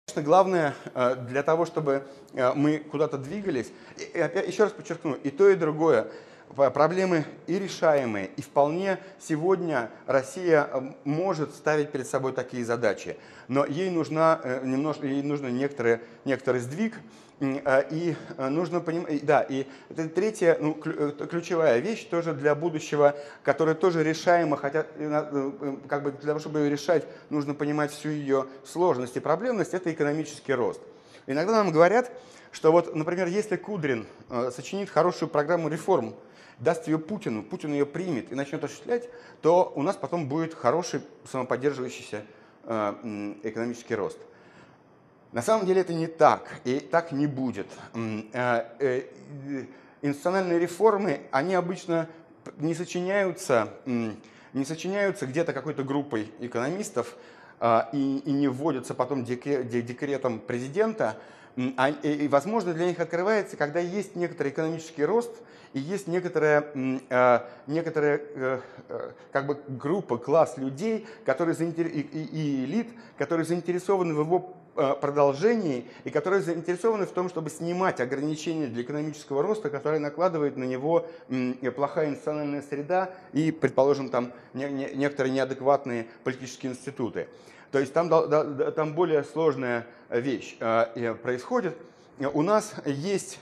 Конечно, 0.06 0.22
главное 0.22 0.74
а, 0.92 1.14
для 1.14 1.44
того, 1.44 1.66
чтобы 1.66 2.04
мы 2.32 2.78
куда-то 2.78 3.16
двигались, 3.16 3.70
и, 3.96 4.18
еще 4.48 4.64
раз 4.64 4.72
подчеркну, 4.72 5.14
и 5.14 5.30
то, 5.30 5.48
и 5.48 5.54
другое. 5.54 6.08
проблемы 6.56 7.24
и 7.46 7.60
решаемые, 7.60 8.30
и 8.36 8.42
вполне 8.42 8.98
сегодня 9.20 9.88
Россия 10.06 10.68
может 11.04 11.54
ставить 11.54 11.92
перед 11.92 12.08
собой 12.08 12.32
такие 12.32 12.64
задачи. 12.64 13.16
Но 13.46 13.64
ей, 13.64 13.88
нужна, 13.90 14.40
немножко, 14.64 15.06
ей 15.06 15.22
нужно 15.22 15.46
некоторый, 15.46 16.00
некоторый 16.24 16.60
сдвиг, 16.60 16.94
и 17.40 18.16
нужно 18.38 18.80
понимать, 18.80 19.24
да, 19.26 19.42
и 19.42 19.66
это 19.90 20.08
третья 20.08 20.56
ну, 20.58 20.72
ключевая 20.74 21.80
вещь 21.80 22.04
тоже 22.04 22.32
для 22.32 22.54
будущего, 22.54 23.14
которая 23.42 23.74
тоже 23.74 24.02
решаема, 24.02 24.56
хотя 24.56 24.84
как 25.86 26.02
бы 26.02 26.12
для 26.12 26.28
того, 26.28 26.38
чтобы 26.38 26.60
ее 26.60 26.70
решать, 26.70 27.06
нужно 27.28 27.52
понимать 27.52 27.90
всю 27.90 28.08
ее 28.08 28.46
сложность 28.64 29.16
и 29.16 29.20
проблемность, 29.20 29.74
это 29.74 29.92
экономический 29.92 30.54
рост. 30.54 30.80
Иногда 31.26 31.52
нам 31.52 31.72
говорят, 31.72 32.10
что 32.52 32.72
вот, 32.72 32.94
например, 32.94 33.26
если 33.26 33.56
Кудрин 33.56 34.06
э, 34.30 34.50
сочинит 34.50 34.88
хорошую 34.88 35.28
программу 35.28 35.68
реформ, 35.68 36.14
даст 36.58 36.86
ее 36.86 36.98
Путину, 36.98 37.42
Путин 37.42 37.72
ее 37.72 37.84
примет 37.84 38.32
и 38.32 38.34
начнет 38.34 38.64
осуществлять, 38.64 39.10
то 39.42 39.72
у 39.74 39.82
нас 39.82 39.96
потом 39.96 40.28
будет 40.28 40.54
хороший 40.54 41.02
самоподдерживающийся 41.30 42.24
э, 42.64 43.34
экономический 43.42 43.94
рост. 43.94 44.18
На 45.32 45.42
самом 45.42 45.66
деле 45.66 45.80
это 45.80 45.92
не 45.92 46.06
так, 46.06 46.60
и 46.64 46.80
так 46.80 47.12
не 47.12 47.26
будет. 47.26 47.66
Э, 48.32 49.02
институциональные 50.02 50.58
реформы, 50.58 51.20
они 51.30 51.54
обычно 51.54 52.08
не 52.58 52.74
сочиняются, 52.74 53.68
не 53.84 54.64
сочиняются 54.64 55.26
где-то 55.26 55.52
какой-то 55.52 55.82
группой 55.82 56.32
экономистов 56.38 57.16
и, 57.92 58.22
и 58.24 58.32
не 58.32 58.48
вводятся 58.48 58.94
потом 58.94 59.24
декретом 59.24 60.38
президента, 60.38 61.16
а, 61.76 61.88
и, 61.88 62.28
возможно, 62.28 62.74
для 62.74 62.86
них 62.86 63.00
открывается, 63.00 63.56
когда 63.56 63.80
есть 63.80 64.14
некоторый 64.14 64.48
экономический 64.52 65.04
рост 65.04 65.30
и 65.72 65.80
есть 65.80 66.06
некоторая, 66.06 66.66
а, 67.08 67.48
некоторая 67.66 68.20
э, 68.34 68.60
э, 68.88 69.10
как 69.32 69.46
бы 69.46 69.58
группа, 69.66 70.18
класс 70.18 70.58
людей, 70.58 71.06
которые 71.24 71.54
заинтер... 71.54 71.86
и, 71.86 72.64
элит, 72.64 72.88
которые 73.16 73.46
заинтересованы 73.46 74.12
в 74.12 74.20
его 74.20 74.54
э, 74.64 74.65
продолжении 75.00 75.86
и 76.04 76.10
которые 76.10 76.42
заинтересованы 76.42 77.06
в 77.06 77.10
том, 77.10 77.28
чтобы 77.28 77.50
снимать 77.50 78.00
ограничения 78.00 78.66
для 78.66 78.82
экономического 78.82 79.42
роста, 79.42 79.70
которые 79.70 80.00
накладывает 80.00 80.56
на 80.56 80.64
него 80.64 81.06
плохая 81.74 82.08
институциональная 82.08 82.62
среда 82.62 83.10
и, 83.32 83.50
предположим, 83.50 84.08
там 84.08 84.32
некоторые 84.54 85.32
неадекватные 85.32 86.06
политические 86.24 86.72
институты. 86.72 87.28
То 87.72 87.80
есть 87.80 87.92
там, 87.92 88.08
там 88.08 88.94
более 88.94 89.24
сложная 89.24 89.86
вещь 90.08 90.56
э, 90.60 91.14
происходит 91.22 91.76
у 92.18 92.42
нас 92.42 92.74
есть 92.86 93.38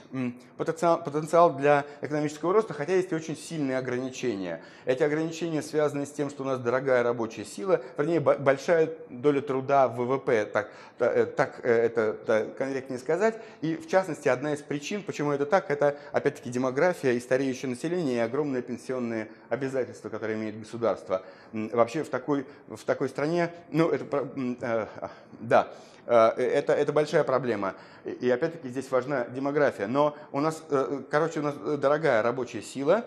потенциал, 0.57 1.01
потенциал 1.01 1.55
для 1.55 1.85
экономического 2.01 2.53
роста, 2.53 2.73
хотя 2.73 2.95
есть 2.95 3.11
и 3.11 3.15
очень 3.15 3.37
сильные 3.37 3.77
ограничения. 3.77 4.61
Эти 4.85 5.01
ограничения 5.01 5.61
связаны 5.61 6.05
с 6.05 6.11
тем, 6.11 6.29
что 6.29 6.43
у 6.43 6.45
нас 6.45 6.59
дорогая 6.59 7.01
рабочая 7.03 7.45
сила, 7.45 7.81
вернее, 7.97 8.19
большая 8.19 8.89
доля 9.09 9.41
труда 9.41 9.87
в 9.87 9.95
ВВП, 9.95 10.45
так, 10.45 10.69
э, 10.99 11.25
так 11.25 11.61
э, 11.63 11.71
это 11.71 12.13
так, 12.13 12.57
конкретнее 12.57 12.99
сказать. 12.99 13.39
И, 13.61 13.75
в 13.75 13.87
частности, 13.87 14.27
одна 14.27 14.53
из 14.53 14.61
причин, 14.61 15.03
почему 15.03 15.31
это 15.31 15.45
так, 15.45 15.71
это, 15.71 15.97
опять-таки, 16.11 16.49
демография 16.49 17.13
и 17.13 17.19
стареющее 17.19 17.69
население, 17.69 18.17
и 18.17 18.19
огромные 18.19 18.61
пенсионные 18.61 19.29
обязательства, 19.49 20.09
которые 20.09 20.37
имеет 20.37 20.59
государство. 20.59 21.23
Вообще 21.51 22.03
в 22.03 22.09
такой, 22.09 22.45
в 22.67 22.83
такой 22.83 23.09
стране, 23.09 23.51
ну, 23.71 23.89
это, 23.89 24.27
э, 24.61 24.87
да, 25.39 25.71
Э, 26.05 26.29
это, 26.37 26.73
это 26.73 26.93
большая 26.93 27.23
проблема. 27.23 27.73
И 28.03 28.29
опять-таки 28.29 28.69
здесь 28.69 28.89
важна 28.91 29.25
демография. 29.25 29.87
Но 29.87 30.15
у 30.31 30.39
нас, 30.39 30.63
э, 30.69 31.01
короче, 31.09 31.39
у 31.39 31.43
нас 31.43 31.55
дорогая 31.55 32.21
рабочая 32.21 32.61
сила, 32.61 33.05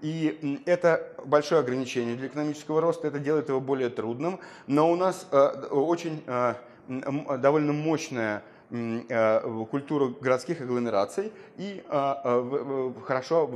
и 0.00 0.62
это 0.66 1.08
большое 1.24 1.60
ограничение 1.60 2.16
для 2.16 2.28
экономического 2.28 2.80
роста, 2.80 3.08
это 3.08 3.18
делает 3.18 3.48
его 3.48 3.60
более 3.60 3.88
трудным. 3.88 4.40
Но 4.66 4.90
у 4.90 4.96
нас 4.96 5.26
очень 5.70 6.22
довольно 6.86 7.72
мощная 7.72 8.42
культуру 9.70 10.16
городских 10.20 10.60
агломераций 10.60 11.32
и 11.56 11.84
а, 11.88 12.20
а, 12.24 12.94
хорошо, 13.04 13.50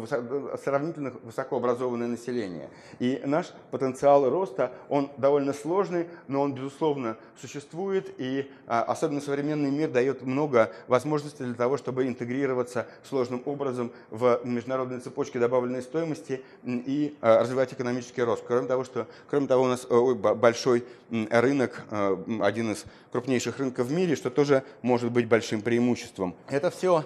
сравнительно 0.63 1.13
высокообразованное 1.23 2.07
население. 2.07 2.71
И 2.99 3.21
наш 3.25 3.53
потенциал 3.71 4.29
роста, 4.31 4.73
он 4.89 5.11
довольно 5.17 5.53
сложный, 5.53 6.09
но 6.29 6.43
он, 6.43 6.55
безусловно, 6.55 7.17
существует, 7.41 8.15
и 8.19 8.51
особенно 8.67 9.21
современный 9.21 9.71
мир 9.71 9.91
дает 9.91 10.23
много 10.23 10.71
возможностей 10.87 11.45
для 11.45 11.55
того, 11.55 11.77
чтобы 11.77 12.07
интегрироваться 12.07 12.87
сложным 13.03 13.43
образом 13.47 13.91
в 14.11 14.41
международные 14.45 15.01
цепочки 15.01 15.39
добавленной 15.39 15.83
стоимости 15.83 16.43
и 16.65 17.17
развивать 17.21 17.73
экономический 17.73 18.23
рост. 18.23 18.45
Кроме 18.47 18.69
того, 18.69 18.85
что, 18.85 19.07
кроме 19.29 19.47
того 19.47 19.65
у 19.65 19.69
нас 19.69 19.87
большой 19.87 20.85
рынок, 21.11 21.85
один 21.91 22.73
из 22.73 22.85
крупнейших 23.13 23.59
рынков 23.59 23.87
в 23.87 23.93
мире, 23.93 24.17
что 24.17 24.31
тоже 24.31 24.65
может 24.83 25.11
быть 25.11 25.27
большим 25.27 25.63
преимуществом. 25.63 26.35
Это 26.49 26.71
все 26.71 27.05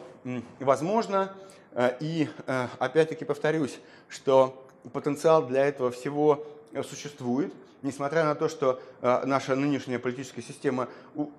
возможно, 0.60 1.34
э, 1.72 1.96
и 2.00 2.28
э, 2.46 2.68
опять-таки 2.78 3.24
повторюсь, 3.24 3.78
что 4.08 4.66
потенциал 4.92 5.46
для 5.46 5.66
этого 5.66 5.90
всего 5.90 6.46
существует, 6.88 7.52
несмотря 7.82 8.24
на 8.24 8.34
то, 8.34 8.48
что 8.48 8.80
э, 9.00 9.22
наша 9.24 9.54
нынешняя 9.54 9.98
политическая 9.98 10.42
система 10.42 10.88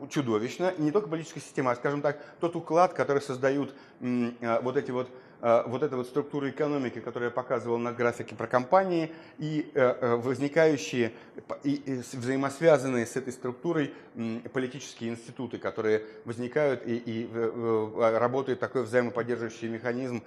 чудовищна, 0.09 0.73
не 0.77 0.91
только 0.91 1.09
политическая 1.09 1.41
система, 1.41 1.71
а, 1.71 1.75
скажем 1.75 2.01
так, 2.01 2.19
тот 2.39 2.55
уклад, 2.55 2.93
который 2.93 3.21
создают 3.21 3.73
вот 3.99 4.77
эти 4.77 4.91
вот 4.91 5.09
Э, 5.09 5.24
вот 5.45 5.83
эта 5.83 5.95
вот 5.95 6.07
структура 6.07 6.49
экономики, 6.49 6.99
которую 6.99 7.29
я 7.29 7.31
показывал 7.31 7.77
на 7.77 7.91
графике 7.91 8.33
про 8.33 8.47
компании, 8.47 9.11
и 9.37 9.69
э, 9.75 9.79
э, 9.79 10.15
возникающие 10.15 11.11
и 11.63 12.01
взаимосвязанные 12.13 13.05
с 13.05 13.15
этой 13.15 13.31
структурой 13.31 13.93
политические 14.53 15.11
институты, 15.11 15.59
которые 15.59 16.01
возникают 16.25 16.81
и, 16.87 16.95
и 16.97 17.29
работает 17.99 18.59
такой 18.59 18.83
взаимоподдерживающий 18.83 19.67
механизм 19.67 20.23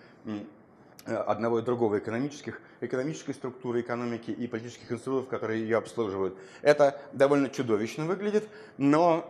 одного 1.04 1.58
и 1.58 1.62
другого 1.62 1.98
экономических, 1.98 2.60
экономической 2.80 3.32
структуры 3.32 3.80
экономики 3.80 4.30
и 4.30 4.46
политических 4.46 4.92
институтов, 4.92 5.28
которые 5.28 5.62
ее 5.62 5.78
обслуживают. 5.78 6.36
Это 6.62 7.00
довольно 7.12 7.48
чудовищно 7.48 8.04
выглядит, 8.04 8.46
но 8.76 9.26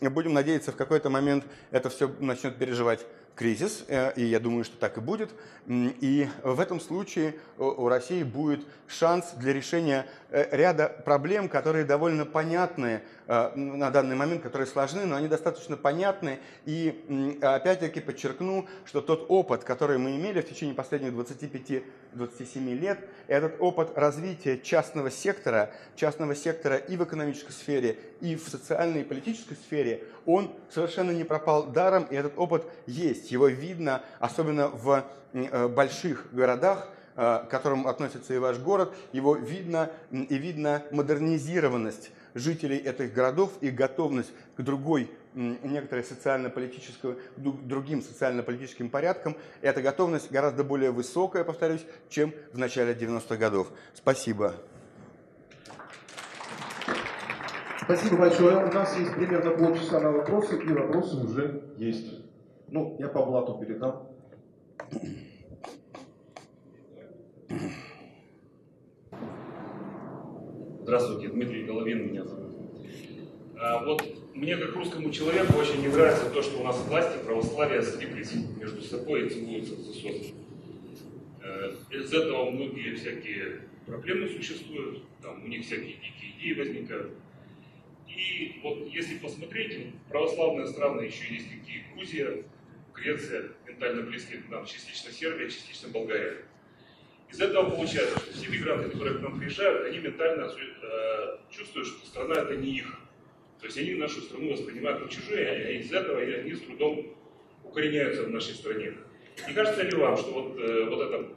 будем 0.00 0.32
надеяться, 0.32 0.72
в 0.72 0.76
какой-то 0.76 1.10
момент 1.10 1.44
это 1.70 1.90
все 1.90 2.10
начнет 2.18 2.56
переживать 2.56 3.06
кризис, 3.38 3.84
э, 3.86 4.12
и 4.16 4.24
я 4.24 4.40
думаю, 4.40 4.64
что 4.64 4.76
так 4.76 4.98
и 4.98 5.00
будет. 5.00 5.30
И 5.68 6.26
в 6.42 6.60
этом 6.60 6.80
случае 6.80 7.34
у 7.58 7.88
России 7.88 8.22
будет 8.22 8.64
шанс 8.86 9.32
для 9.36 9.52
решения 9.52 10.06
э, 10.30 10.56
ряда 10.56 10.88
проблем, 11.04 11.48
которые 11.48 11.84
довольно 11.84 12.24
понятны 12.24 13.02
э, 13.26 13.54
на 13.54 13.90
данный 13.90 14.16
момент, 14.16 14.42
которые 14.42 14.66
сложны, 14.66 15.04
но 15.04 15.16
они 15.16 15.28
достаточно 15.28 15.76
понятны. 15.76 16.38
И 16.64 17.38
опять-таки 17.42 18.00
подчеркну, 18.00 18.66
что 18.86 19.02
тот 19.02 19.26
опыт, 19.28 19.62
который 19.62 19.98
мы 19.98 20.16
имели 20.16 20.40
в 20.40 20.48
течение 20.48 20.74
последних 20.74 21.12
25-27 21.12 21.82
лет, 22.74 22.98
этот 23.26 23.56
опыт 23.60 23.90
развития 23.94 24.58
частного 24.58 25.10
сектора, 25.10 25.70
частного 25.96 26.34
сектора 26.34 26.76
и 26.76 26.96
в 26.96 27.04
экономической 27.04 27.52
сфере, 27.52 27.98
и 28.22 28.36
в 28.36 28.48
социальной 28.48 29.02
и 29.02 29.04
политической 29.04 29.54
сфере, 29.54 30.02
он 30.24 30.54
совершенно 30.70 31.10
не 31.10 31.24
пропал 31.24 31.66
даром, 31.66 32.04
и 32.04 32.14
этот 32.14 32.38
опыт 32.38 32.64
есть. 32.86 33.27
Его 33.30 33.48
видно, 33.48 34.02
особенно 34.20 34.68
в 34.68 35.04
э, 35.32 35.68
больших 35.68 36.26
городах, 36.32 36.88
э, 37.16 37.44
к 37.44 37.48
которым 37.48 37.86
относится 37.86 38.34
и 38.34 38.38
ваш 38.38 38.58
город, 38.58 38.94
его 39.12 39.34
видно 39.34 39.90
и 40.10 40.36
видно 40.36 40.82
модернизированность 40.90 42.10
жителей 42.34 42.76
этих 42.76 43.12
городов 43.12 43.52
и 43.60 43.70
готовность 43.70 44.32
к 44.56 44.62
другой 44.62 45.10
некоторой 45.34 46.04
социально-политической, 46.04 47.16
другим 47.36 48.02
социально-политическим 48.02 48.90
порядкам. 48.90 49.36
Эта 49.60 49.82
готовность 49.82 50.30
гораздо 50.32 50.64
более 50.64 50.90
высокая, 50.90 51.44
повторюсь, 51.44 51.84
чем 52.08 52.32
в 52.52 52.58
начале 52.58 52.92
90-х 52.92 53.36
годов. 53.36 53.68
Спасибо. 53.94 54.54
Спасибо 57.82 58.16
большое. 58.16 58.66
У 58.66 58.72
нас 58.72 58.98
есть 58.98 59.14
примерно 59.14 59.52
полчаса 59.52 60.00
на 60.00 60.10
вопросы, 60.10 60.58
и 60.58 60.72
вопросы 60.72 61.16
уже 61.16 61.62
есть. 61.76 62.27
Ну, 62.70 62.96
я 62.98 63.08
по 63.08 63.24
блату 63.24 63.54
передам. 63.54 64.06
Здравствуйте, 70.82 71.28
Дмитрий 71.28 71.64
Головин 71.64 72.08
меня 72.08 72.24
зовут. 72.24 72.56
А 73.58 73.84
вот 73.84 74.02
мне, 74.34 74.56
как 74.56 74.74
русскому 74.74 75.10
человеку, 75.10 75.58
очень 75.58 75.80
не 75.80 75.88
нравится 75.88 76.28
то, 76.30 76.42
что 76.42 76.60
у 76.60 76.64
нас 76.64 76.78
власти 76.86 77.18
православия 77.24 77.80
слиплись 77.80 78.34
между 78.58 78.82
собой 78.82 79.26
и 79.26 79.30
целуются 79.30 79.74
в 79.74 79.78
засос. 79.78 80.32
Э, 81.42 81.72
из 81.90 82.12
этого 82.12 82.50
многие 82.50 82.94
всякие 82.94 83.62
проблемы 83.86 84.28
существуют, 84.28 85.02
там 85.22 85.42
у 85.42 85.48
них 85.48 85.64
всякие 85.64 85.94
дикие 85.94 86.32
идеи 86.38 86.60
возникают. 86.60 87.12
И 88.06 88.60
вот 88.62 88.88
если 88.88 89.18
посмотреть, 89.18 89.94
православные 90.08 90.66
страны 90.66 91.02
еще 91.02 91.32
есть 91.32 91.48
такие 91.48 91.84
Грузия, 91.94 92.44
Греция, 93.00 93.50
ментально 93.66 94.02
близкие 94.02 94.42
к 94.42 94.48
нам, 94.48 94.66
частично 94.66 95.10
Сербия, 95.12 95.48
частично 95.48 95.88
Болгария. 95.88 96.38
Из 97.30 97.40
этого 97.40 97.70
получается, 97.70 98.18
что 98.18 98.32
все 98.32 98.48
мигранты, 98.48 98.90
которые 98.90 99.18
к 99.18 99.20
нам 99.20 99.38
приезжают, 99.38 99.86
они 99.86 99.98
ментально 99.98 100.44
э, 100.44 101.38
чувствуют, 101.50 101.88
что 101.88 102.06
страна 102.06 102.42
это 102.42 102.56
не 102.56 102.78
их. 102.78 102.86
То 103.60 103.66
есть 103.66 103.76
они 103.76 103.94
нашу 103.94 104.20
страну 104.22 104.52
воспринимают 104.52 105.02
как 105.02 105.10
чужие, 105.10 105.74
и 105.74 105.80
из 105.80 105.92
этого 105.92 106.20
они 106.20 106.54
с 106.54 106.60
трудом 106.60 107.14
укореняются 107.64 108.22
в 108.22 108.30
нашей 108.30 108.54
стране. 108.54 108.94
Не 109.46 109.54
кажется 109.54 109.82
ли 109.82 109.96
вам, 109.96 110.16
что 110.16 110.30
вот, 110.32 110.58
э, 110.58 110.84
вот 110.84 111.02
эта 111.02 111.28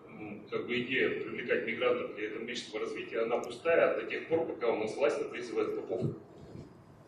как 0.49 0.67
бы 0.67 0.79
идея 0.81 1.09
привлекать 1.09 1.65
мигрантов 1.65 2.15
для 2.15 2.27
экономического 2.27 2.81
развития, 2.81 3.19
она 3.21 3.38
пустая 3.38 3.95
до 3.99 4.05
тех 4.05 4.27
пор, 4.27 4.45
пока 4.47 4.69
у 4.69 4.77
нас 4.77 4.95
власть 4.95 5.19
отвязывает 5.19 5.75
попов? 5.75 6.03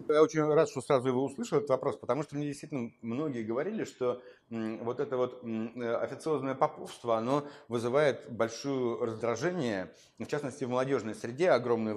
Я 0.10 0.22
очень 0.22 0.42
рад, 0.42 0.70
что 0.70 0.82
сразу 0.82 1.08
его 1.08 1.24
услышал, 1.24 1.58
этот 1.58 1.70
вопрос, 1.70 1.98
потому 1.98 2.24
что 2.24 2.36
мне 2.36 2.48
действительно 2.48 2.92
многие 3.02 3.44
говорили, 3.44 3.84
что 3.84 4.22
вот 4.50 5.00
это 5.00 5.18
вот 5.18 5.44
официозное 5.44 6.56
поповство, 6.56 7.18
оно 7.18 7.44
вызывает 7.68 8.30
большое 8.30 9.04
раздражение, 9.04 9.94
в 10.20 10.26
частности 10.28 10.64
в 10.64 10.70
молодежной 10.70 11.16
среде 11.16 11.50
огромное 11.52 11.96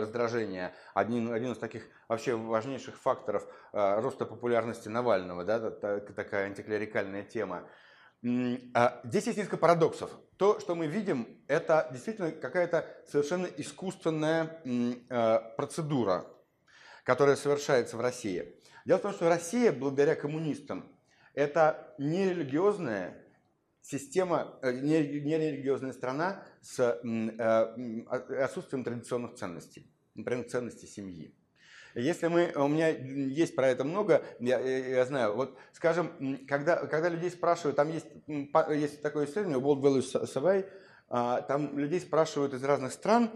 раздражение. 0.00 0.74
Один, 0.94 1.32
один 1.32 1.52
из 1.52 1.58
таких 1.58 1.84
вообще 2.08 2.34
важнейших 2.34 2.96
факторов 2.96 3.46
а, 3.72 4.00
роста 4.00 4.26
популярности 4.26 4.88
Навального, 4.88 5.44
да, 5.44 5.70
такая 5.70 6.46
антиклерикальная 6.46 7.22
тема. 7.22 7.68
А, 8.74 9.00
здесь 9.04 9.26
есть 9.26 9.38
несколько 9.38 9.58
парадоксов. 9.58 10.10
То, 10.36 10.58
что 10.58 10.74
мы 10.74 10.86
видим, 10.86 11.28
это 11.46 11.88
действительно 11.92 12.32
какая-то 12.32 12.86
совершенно 13.06 13.46
искусственная 13.46 14.60
процедура, 15.56 16.26
которая 17.04 17.36
совершается 17.36 17.96
в 17.96 18.00
России. 18.00 18.54
Дело 18.84 18.98
в 18.98 19.02
том, 19.02 19.12
что 19.12 19.28
Россия, 19.28 19.72
благодаря 19.72 20.14
коммунистам, 20.14 20.84
это 21.34 21.94
нерелигиозная 21.98 23.16
система, 23.80 24.58
э, 24.62 24.72
нерелигиозная 24.72 25.92
страна 25.92 26.42
с 26.60 26.80
э, 26.80 28.42
отсутствием 28.42 28.82
традиционных 28.82 29.34
ценностей, 29.34 29.90
например, 30.14 30.48
ценностей 30.48 30.86
семьи. 30.86 31.34
Если 31.94 32.26
мы, 32.26 32.52
у 32.56 32.66
меня 32.66 32.88
есть 32.88 33.54
про 33.54 33.68
это 33.68 33.84
много, 33.84 34.24
я, 34.40 34.58
я 34.58 35.04
знаю, 35.04 35.36
вот, 35.36 35.56
скажем, 35.72 36.44
когда, 36.48 36.86
когда 36.86 37.08
людей 37.08 37.30
спрашивают, 37.30 37.76
там 37.76 37.88
есть, 37.92 38.06
есть 38.26 39.00
такое 39.00 39.26
исследование, 39.26 39.60
World 39.60 39.80
Values 39.80 40.24
Survey, 40.24 40.68
а, 41.08 41.42
там 41.42 41.78
людей 41.78 42.00
спрашивают 42.00 42.54
из 42.54 42.64
разных 42.64 42.92
стран, 42.92 43.30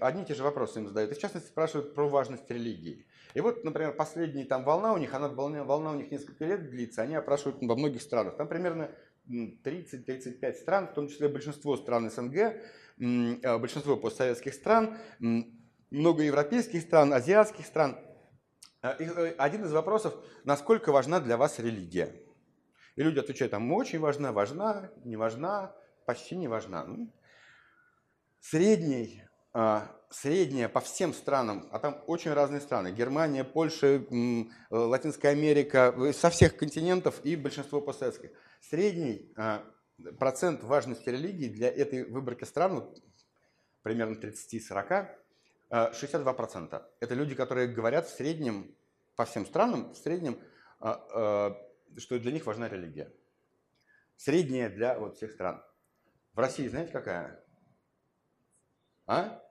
одни 0.00 0.22
и 0.22 0.24
те 0.24 0.34
же 0.34 0.42
вопросы 0.42 0.78
им 0.78 0.88
задают, 0.88 1.12
и 1.12 1.14
в 1.14 1.18
частности 1.18 1.48
спрашивают 1.48 1.94
про 1.94 2.08
важность 2.08 2.50
религии. 2.50 3.04
И 3.34 3.40
вот, 3.40 3.64
например, 3.64 3.92
последняя 3.94 4.44
там 4.44 4.64
волна 4.64 4.92
у 4.92 4.98
них, 4.98 5.12
она 5.14 5.28
волна, 5.28 5.92
у 5.92 5.94
них 5.94 6.10
несколько 6.10 6.44
лет 6.44 6.70
длится, 6.70 7.02
они 7.02 7.14
опрашивают 7.14 7.58
во 7.60 7.76
многих 7.76 8.02
странах. 8.02 8.36
Там 8.36 8.48
примерно 8.48 8.90
30-35 9.28 10.54
стран, 10.54 10.88
в 10.88 10.94
том 10.94 11.08
числе 11.08 11.28
большинство 11.28 11.76
стран 11.76 12.10
СНГ, 12.10 12.56
а, 13.44 13.58
большинство 13.58 13.96
постсоветских 13.96 14.54
стран, 14.54 14.96
много 15.90 16.22
европейских 16.22 16.82
стран, 16.82 17.12
азиатских 17.12 17.66
стран. 17.66 17.98
А, 18.80 18.96
э, 18.98 19.34
один 19.38 19.64
из 19.64 19.72
вопросов, 19.72 20.14
насколько 20.44 20.92
важна 20.92 21.20
для 21.20 21.36
вас 21.36 21.58
религия? 21.58 22.14
И 22.96 23.02
люди 23.02 23.18
отвечают, 23.18 23.52
там 23.52 23.70
очень 23.72 23.98
важна, 23.98 24.32
важна, 24.32 24.90
не 25.04 25.16
важна, 25.16 25.74
почти 26.06 26.36
не 26.36 26.48
важна. 26.48 26.84
Ну, 26.84 27.12
средний, 28.40 29.22
средняя 30.10 30.68
по 30.68 30.80
всем 30.80 31.12
странам, 31.12 31.68
а 31.70 31.78
там 31.78 32.02
очень 32.06 32.32
разные 32.32 32.60
страны, 32.60 32.92
Германия, 32.92 33.44
Польша, 33.44 34.04
Латинская 34.70 35.28
Америка, 35.28 35.94
со 36.12 36.30
всех 36.30 36.56
континентов 36.56 37.20
и 37.24 37.36
большинство 37.36 37.80
постсоветских. 37.80 38.30
Средний 38.60 39.32
а, 39.36 39.64
процент 40.18 40.62
важности 40.62 41.08
религии 41.08 41.48
для 41.48 41.68
этой 41.68 42.04
выборки 42.04 42.44
стран, 42.44 42.88
примерно 43.82 44.14
30-40, 44.14 45.08
62%. 45.70 46.82
Это 47.00 47.14
люди, 47.14 47.34
которые 47.34 47.68
говорят 47.68 48.06
в 48.06 48.14
среднем, 48.14 48.74
по 49.16 49.24
всем 49.24 49.46
странам, 49.46 49.92
в 49.92 49.96
среднем, 49.96 50.38
а, 50.80 51.54
что 51.96 52.18
для 52.18 52.32
них 52.32 52.46
важна 52.46 52.68
религия. 52.68 53.12
Средняя 54.16 54.68
для 54.68 54.98
вот 54.98 55.16
всех 55.16 55.32
стран. 55.32 55.62
В 56.32 56.38
России 56.38 56.68
знаете 56.68 56.92
какая? 56.92 57.42
А? 59.08 59.42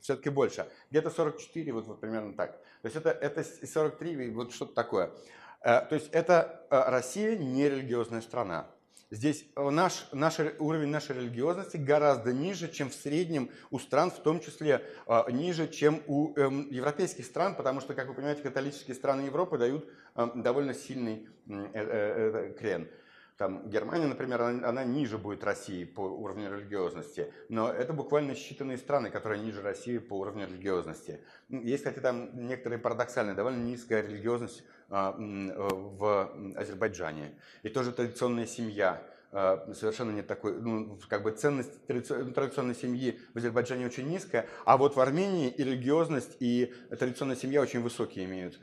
Все-таки 0.00 0.28
больше. 0.28 0.68
Где-то 0.90 1.10
44, 1.10 1.72
вот, 1.72 1.86
вот 1.86 2.00
примерно 2.00 2.34
так. 2.34 2.58
То 2.82 2.86
есть 2.88 2.96
это, 2.96 3.10
это 3.10 3.44
43, 3.44 4.30
вот 4.30 4.52
что-то 4.52 4.74
такое. 4.74 5.12
Э, 5.60 5.80
то 5.80 5.94
есть 5.94 6.08
это 6.12 6.66
э, 6.70 6.90
Россия 6.90 7.36
не 7.36 7.68
религиозная 7.68 8.20
страна. 8.20 8.66
Здесь 9.12 9.46
наш, 9.54 10.08
наш 10.12 10.40
уровень 10.58 10.88
нашей 10.88 11.14
религиозности 11.14 11.76
гораздо 11.76 12.32
ниже, 12.32 12.68
чем 12.68 12.90
в 12.90 12.94
среднем 12.94 13.50
у 13.70 13.78
стран, 13.78 14.10
в 14.10 14.18
том 14.18 14.40
числе 14.40 14.82
э, 15.06 15.22
ниже, 15.30 15.68
чем 15.68 16.02
у 16.08 16.34
э, 16.34 16.50
европейских 16.70 17.24
стран, 17.24 17.54
потому 17.54 17.80
что, 17.80 17.94
как 17.94 18.08
вы 18.08 18.14
понимаете, 18.14 18.42
католические 18.42 18.96
страны 18.96 19.22
Европы 19.22 19.58
дают 19.58 19.88
э, 20.16 20.28
довольно 20.34 20.74
сильный 20.74 21.28
э, 21.48 21.70
э, 21.72 22.54
крен. 22.58 22.88
Там 23.36 23.68
Германия, 23.68 24.06
например, 24.06 24.40
она, 24.40 24.68
она 24.68 24.84
ниже 24.84 25.18
будет 25.18 25.44
России 25.44 25.84
по 25.84 26.00
уровню 26.00 26.50
религиозности, 26.56 27.32
но 27.50 27.70
это 27.70 27.92
буквально 27.92 28.32
считанные 28.32 28.78
страны, 28.78 29.10
которые 29.10 29.42
ниже 29.42 29.60
России 29.60 29.98
по 29.98 30.14
уровню 30.14 30.46
религиозности. 30.46 31.20
Есть, 31.50 31.84
кстати, 31.84 31.98
там 31.98 32.30
некоторые 32.46 32.78
парадоксальные, 32.78 33.34
довольно 33.34 33.62
низкая 33.62 34.02
религиозность 34.02 34.64
а, 34.88 35.14
в 35.18 36.32
Азербайджане. 36.56 37.38
И 37.62 37.68
тоже 37.68 37.92
традиционная 37.92 38.46
семья 38.46 39.02
а, 39.32 39.70
совершенно 39.74 40.12
нет 40.12 40.26
такой, 40.26 40.58
ну, 40.58 40.98
как 41.10 41.22
бы 41.22 41.30
ценность 41.30 41.86
традиционной 41.86 42.74
семьи 42.74 43.20
в 43.34 43.36
Азербайджане 43.36 43.84
очень 43.84 44.08
низкая, 44.08 44.46
а 44.64 44.78
вот 44.78 44.96
в 44.96 45.00
Армении 45.00 45.50
и 45.50 45.62
религиозность, 45.62 46.38
и 46.40 46.72
традиционная 46.88 47.36
семья 47.36 47.60
очень 47.60 47.82
высокие 47.82 48.24
имеют. 48.24 48.58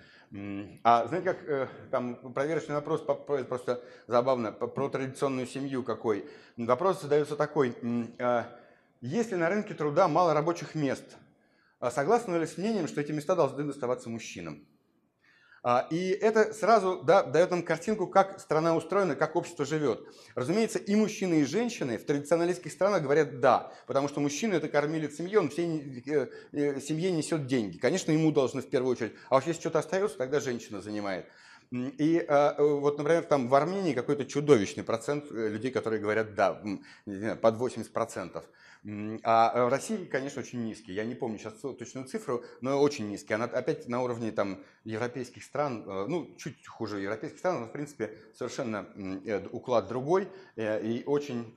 А 0.83 1.05
знаете, 1.07 1.33
как 1.33 1.47
э, 1.47 1.67
там 1.91 2.15
проверочный 2.33 2.73
вопрос, 2.73 3.01
просто 3.01 3.83
забавно, 4.07 4.51
про 4.51 4.89
традиционную 4.89 5.45
семью 5.45 5.83
какой. 5.83 6.27
Вопрос 6.57 7.01
задается 7.01 7.35
такой. 7.35 7.75
Э, 8.17 8.45
если 9.01 9.35
на 9.35 9.49
рынке 9.49 9.75
труда 9.75 10.07
мало 10.07 10.33
рабочих 10.33 10.73
мест, 10.73 11.03
а 11.79 11.91
согласны 11.91 12.35
ли 12.37 12.47
с 12.47 12.57
мнением, 12.57 12.87
что 12.87 13.01
эти 13.01 13.11
места 13.11 13.35
должны 13.35 13.63
доставаться 13.63 14.09
мужчинам? 14.09 14.65
А, 15.65 15.87
и 15.89 16.09
это 16.09 16.53
сразу 16.53 17.01
да, 17.03 17.23
дает 17.23 17.51
нам 17.51 17.63
картинку, 17.63 18.05
как 18.05 18.41
страна 18.41 18.75
устроена, 18.75 19.15
как 19.15 19.37
общество 19.37 19.63
живет. 19.65 20.05
Разумеется, 20.35 20.77
и 20.77 20.93
мужчины, 20.93 21.35
и 21.35 21.45
женщины 21.45 21.97
в 21.97 22.05
традиционалистских 22.05 22.73
странах 22.73 23.01
говорят 23.01 23.39
«да», 23.39 23.71
потому 23.87 24.09
что 24.09 24.19
мужчина– 24.19 24.53
это 24.55 24.67
кормилец 24.67 25.15
семьи, 25.15 25.37
он 25.37 25.49
всей 25.49 26.03
э, 26.05 26.27
э, 26.51 26.81
семье 26.81 27.11
несет 27.11 27.47
деньги. 27.47 27.77
Конечно, 27.77 28.11
ему 28.11 28.33
должны 28.33 28.61
в 28.61 28.69
первую 28.69 28.91
очередь. 28.91 29.13
А 29.29 29.37
уж 29.37 29.45
если 29.45 29.61
что-то 29.61 29.79
остается, 29.79 30.17
тогда 30.17 30.41
женщина 30.41 30.81
занимает. 30.81 31.27
И 31.71 32.23
а, 32.27 32.55
вот, 32.59 32.97
например, 32.97 33.23
там 33.23 33.47
в 33.47 33.55
Армении 33.55 33.93
какой-то 33.93 34.25
чудовищный 34.25 34.83
процент 34.83 35.31
э, 35.31 35.47
людей, 35.47 35.71
которые 35.71 36.01
говорят 36.01 36.35
«да», 36.35 36.61
под 37.41 37.55
80%. 37.55 38.43
А 39.23 39.65
в 39.65 39.69
России, 39.69 40.05
конечно, 40.05 40.41
очень 40.41 40.63
низкий. 40.63 40.93
Я 40.93 41.05
не 41.05 41.15
помню 41.15 41.37
сейчас 41.37 41.53
точную 41.53 42.05
цифру, 42.05 42.43
но 42.61 42.81
очень 42.81 43.09
низкий. 43.09 43.33
Она 43.33 43.45
опять 43.45 43.87
на 43.87 44.01
уровне 44.01 44.31
там, 44.31 44.63
европейских 44.83 45.43
стран, 45.43 45.83
э, 45.87 46.05
ну, 46.07 46.35
чуть 46.37 46.67
хуже 46.67 46.99
европейских 46.99 47.39
стран, 47.39 47.61
но, 47.61 47.67
в 47.67 47.71
принципе, 47.71 48.17
совершенно 48.37 48.87
э, 49.25 49.47
уклад 49.51 49.87
другой 49.87 50.27
и 50.57 51.03
очень 51.05 51.53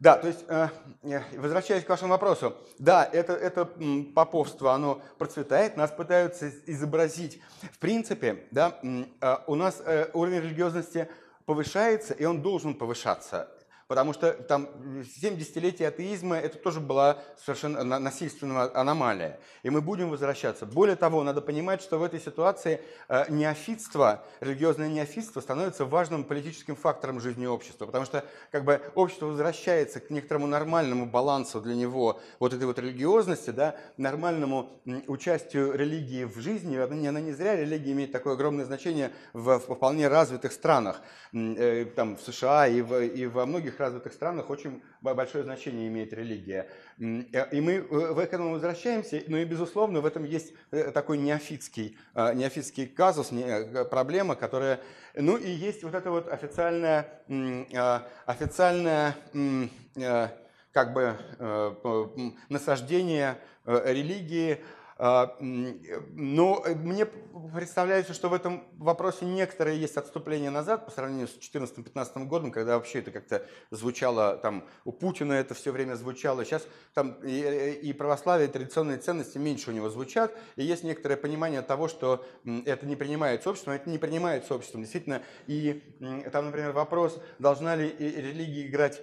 да, 0.00 0.16
то 0.16 0.28
есть, 0.28 0.46
э, 0.48 0.68
э, 1.02 1.20
возвращаясь 1.36 1.84
к 1.84 1.88
вашему 1.90 2.12
вопросу, 2.12 2.56
да, 2.78 3.04
это, 3.04 3.34
это 3.34 3.66
поповство, 4.14 4.72
оно 4.72 5.02
процветает, 5.18 5.76
нас 5.76 5.90
пытаются 5.90 6.50
изобразить. 6.64 7.42
В 7.70 7.78
принципе, 7.78 8.46
да, 8.50 8.80
э, 8.82 9.36
у 9.46 9.54
нас 9.56 9.82
уровень 10.14 10.40
религиозности 10.40 11.06
повышается, 11.44 12.14
и 12.14 12.24
он 12.24 12.40
должен 12.40 12.74
повышаться 12.74 13.50
потому 13.90 14.12
что 14.12 14.34
там 14.34 14.68
7 15.20 15.36
десятилетий 15.36 15.82
атеизма 15.82 16.36
это 16.36 16.58
тоже 16.58 16.78
была 16.78 17.18
совершенно 17.36 17.98
насильственная 17.98 18.70
аномалия. 18.72 19.40
И 19.64 19.70
мы 19.70 19.80
будем 19.80 20.10
возвращаться. 20.10 20.64
Более 20.64 20.94
того, 20.94 21.24
надо 21.24 21.40
понимать, 21.40 21.82
что 21.82 21.98
в 21.98 22.04
этой 22.04 22.20
ситуации 22.20 22.80
э, 23.08 23.24
неофитство, 23.30 24.24
религиозное 24.38 24.86
неофитство 24.86 25.40
становится 25.40 25.84
важным 25.84 26.22
политическим 26.22 26.76
фактором 26.76 27.18
жизни 27.18 27.46
общества, 27.46 27.86
потому 27.86 28.04
что 28.04 28.24
как 28.52 28.64
бы 28.64 28.80
общество 28.94 29.26
возвращается 29.26 29.98
к 29.98 30.08
некоторому 30.10 30.46
нормальному 30.46 31.06
балансу 31.06 31.60
для 31.60 31.74
него 31.74 32.20
вот 32.38 32.52
этой 32.52 32.66
вот 32.66 32.78
религиозности, 32.78 33.50
да, 33.50 33.74
нормальному 33.96 34.70
участию 35.08 35.72
религии 35.74 36.22
в 36.22 36.38
жизни. 36.38 36.76
Она 36.76 37.08
она 37.08 37.20
не 37.20 37.32
зря 37.32 37.56
религия 37.56 37.90
имеет 37.90 38.12
такое 38.12 38.34
огромное 38.34 38.66
значение 38.66 39.10
в, 39.32 39.58
в 39.58 39.74
вполне 39.74 40.06
развитых 40.06 40.52
странах, 40.52 41.02
э, 41.32 41.86
там 41.96 42.16
в 42.16 42.20
США 42.20 42.68
и, 42.68 42.82
в, 42.82 43.02
и 43.02 43.26
во 43.26 43.46
многих 43.46 43.79
развитых 43.80 44.12
странах 44.12 44.50
очень 44.50 44.82
большое 45.00 45.44
значение 45.44 45.88
имеет 45.88 46.12
религия. 46.12 46.68
Э, 46.98 47.48
и 47.50 47.60
мы 47.60 47.72
э, 47.72 48.12
в 48.12 48.18
этом 48.18 48.52
возвращаемся, 48.52 49.22
но 49.26 49.38
и, 49.38 49.44
безусловно, 49.44 50.00
в 50.00 50.06
этом 50.06 50.24
есть 50.24 50.52
э, 50.70 50.90
такой 50.92 51.18
неофитский, 51.18 51.98
неофитский 52.14 52.86
казус, 52.86 53.30
проблема, 53.90 54.36
которая... 54.36 54.80
Ну 55.14 55.36
и 55.36 55.50
есть 55.50 55.82
вот 55.82 55.94
это 55.94 56.10
вот 56.10 56.28
официальная, 56.28 57.06
официальная 58.26 59.16
как 60.72 60.92
бы 60.92 61.16
насаждение 62.48 63.38
религии, 63.66 64.60
но 65.00 66.62
э, 66.66 66.74
мне 66.74 67.06
представляется, 67.06 68.12
что 68.12 68.28
в 68.28 68.34
этом 68.34 68.64
вопросе 68.76 69.24
некоторые 69.24 69.80
есть 69.80 69.96
отступления 69.96 70.50
назад 70.50 70.84
по 70.84 70.90
сравнению 70.90 71.26
с 71.26 71.38
2014-2015 71.38 72.26
годом, 72.26 72.50
когда 72.52 72.76
вообще 72.76 72.98
это 72.98 73.10
как-то 73.10 73.46
звучало, 73.70 74.36
там 74.36 74.68
у 74.84 74.92
Путина 74.92 75.32
это 75.32 75.54
все 75.54 75.72
время 75.72 75.94
звучало. 75.94 76.44
Сейчас 76.44 76.66
там 76.92 77.12
и, 77.22 77.40
э, 77.40 77.72
и 77.76 77.94
православие, 77.94 78.48
и 78.48 78.52
традиционные 78.52 78.98
ценности 78.98 79.38
меньше 79.38 79.70
у 79.70 79.72
него 79.72 79.88
звучат, 79.88 80.36
и 80.56 80.64
есть 80.64 80.84
некоторое 80.84 81.16
понимание 81.16 81.62
того, 81.62 81.88
что 81.88 82.22
это 82.66 82.84
не 82.84 82.94
принимается 82.94 83.48
обществом, 83.48 83.72
это 83.72 83.88
не 83.88 83.96
принимается 83.96 84.54
обществом. 84.54 84.82
Действительно, 84.82 85.22
и 85.46 85.82
там, 86.30 86.46
например, 86.46 86.72
вопрос, 86.72 87.18
должна 87.38 87.74
ли 87.74 87.88
религия 87.98 88.66
играть 88.66 89.02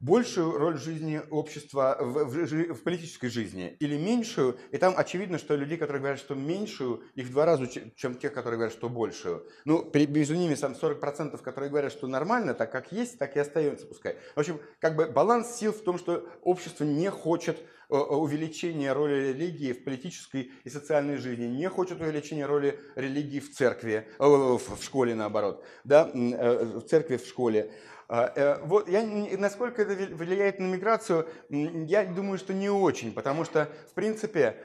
большую 0.00 0.58
роль 0.58 0.74
в 0.74 0.82
жизни 0.82 1.22
общества, 1.30 1.96
в, 1.98 2.24
в, 2.24 2.74
в 2.74 2.82
политической 2.82 3.28
жизни 3.28 3.76
или 3.80 3.96
меньшую, 3.96 4.58
и 4.70 4.78
там 4.78 4.94
очевидно, 4.96 5.38
что 5.38 5.56
люди, 5.56 5.76
которые 5.76 6.00
говорят, 6.00 6.20
что 6.20 6.34
меньшую, 6.34 7.02
их 7.14 7.26
в 7.26 7.30
два 7.30 7.46
раза, 7.46 7.66
чем 7.96 8.14
те, 8.14 8.28
которые 8.28 8.58
говорят, 8.58 8.74
что 8.74 8.88
большую. 8.88 9.46
Ну, 9.64 9.90
между 9.94 10.34
ними 10.34 10.54
там 10.54 10.72
40%, 10.72 11.40
которые 11.42 11.70
говорят, 11.70 11.92
что 11.92 12.06
нормально, 12.06 12.54
так 12.54 12.70
как 12.70 12.92
есть, 12.92 13.18
так 13.18 13.36
и 13.36 13.40
остается 13.40 13.86
пускай. 13.86 14.16
В 14.34 14.40
общем, 14.40 14.60
как 14.80 14.96
бы 14.96 15.06
баланс 15.06 15.56
сил 15.56 15.72
в 15.72 15.82
том, 15.82 15.98
что 15.98 16.28
общество 16.42 16.84
не 16.84 17.10
хочет 17.10 17.58
э, 17.88 17.96
увеличения 17.96 18.92
роли 18.92 19.28
религии 19.28 19.72
в 19.72 19.84
политической 19.84 20.52
и 20.64 20.68
социальной 20.68 21.16
жизни, 21.16 21.46
не 21.46 21.68
хочет 21.70 22.00
увеличения 22.00 22.44
роли 22.44 22.78
религии 22.96 23.40
в 23.40 23.52
церкви, 23.54 24.06
э, 24.18 24.24
в 24.26 24.82
школе 24.82 25.14
наоборот, 25.14 25.64
да, 25.84 26.10
э, 26.12 26.64
в 26.80 26.82
церкви, 26.82 27.16
в 27.16 27.26
школе. 27.26 27.72
А, 28.08 28.32
э, 28.36 28.58
вот, 28.62 28.88
я, 28.88 29.02
насколько 29.36 29.82
это 29.82 30.14
влияет 30.14 30.60
на 30.60 30.66
миграцию, 30.66 31.28
я 31.48 32.04
думаю, 32.04 32.38
что 32.38 32.54
не 32.54 32.70
очень, 32.70 33.12
потому 33.12 33.44
что, 33.44 33.68
в 33.90 33.94
принципе, 33.94 34.56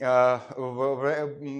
а, 0.00 0.42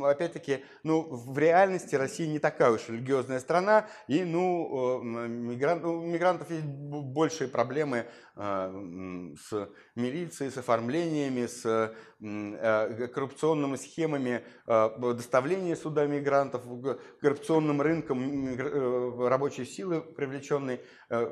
опять-таки, 0.04 0.64
ну, 0.84 1.02
в 1.02 1.38
реальности 1.38 1.94
Россия 1.96 2.26
не 2.26 2.38
такая 2.38 2.70
уж 2.70 2.88
религиозная 2.88 3.40
страна, 3.40 3.86
и, 4.06 4.24
ну, 4.24 5.02
мигрант, 5.02 5.84
у 5.84 6.00
мигрантов 6.00 6.50
есть 6.50 6.64
большие 6.64 7.48
проблемы 7.48 8.06
с 8.38 9.68
милицией, 9.96 10.50
с 10.52 10.58
оформлениями, 10.58 11.46
с 11.46 11.92
коррупционными 12.20 13.76
схемами 13.76 14.44
доставления 14.66 15.74
сюда 15.74 16.06
мигрантов, 16.06 16.62
коррупционным 17.20 17.82
рынком 17.82 18.48
э, 18.56 19.28
рабочей 19.28 19.64
силы 19.64 20.00
привлеченной 20.00 20.80
Э, 21.10 21.26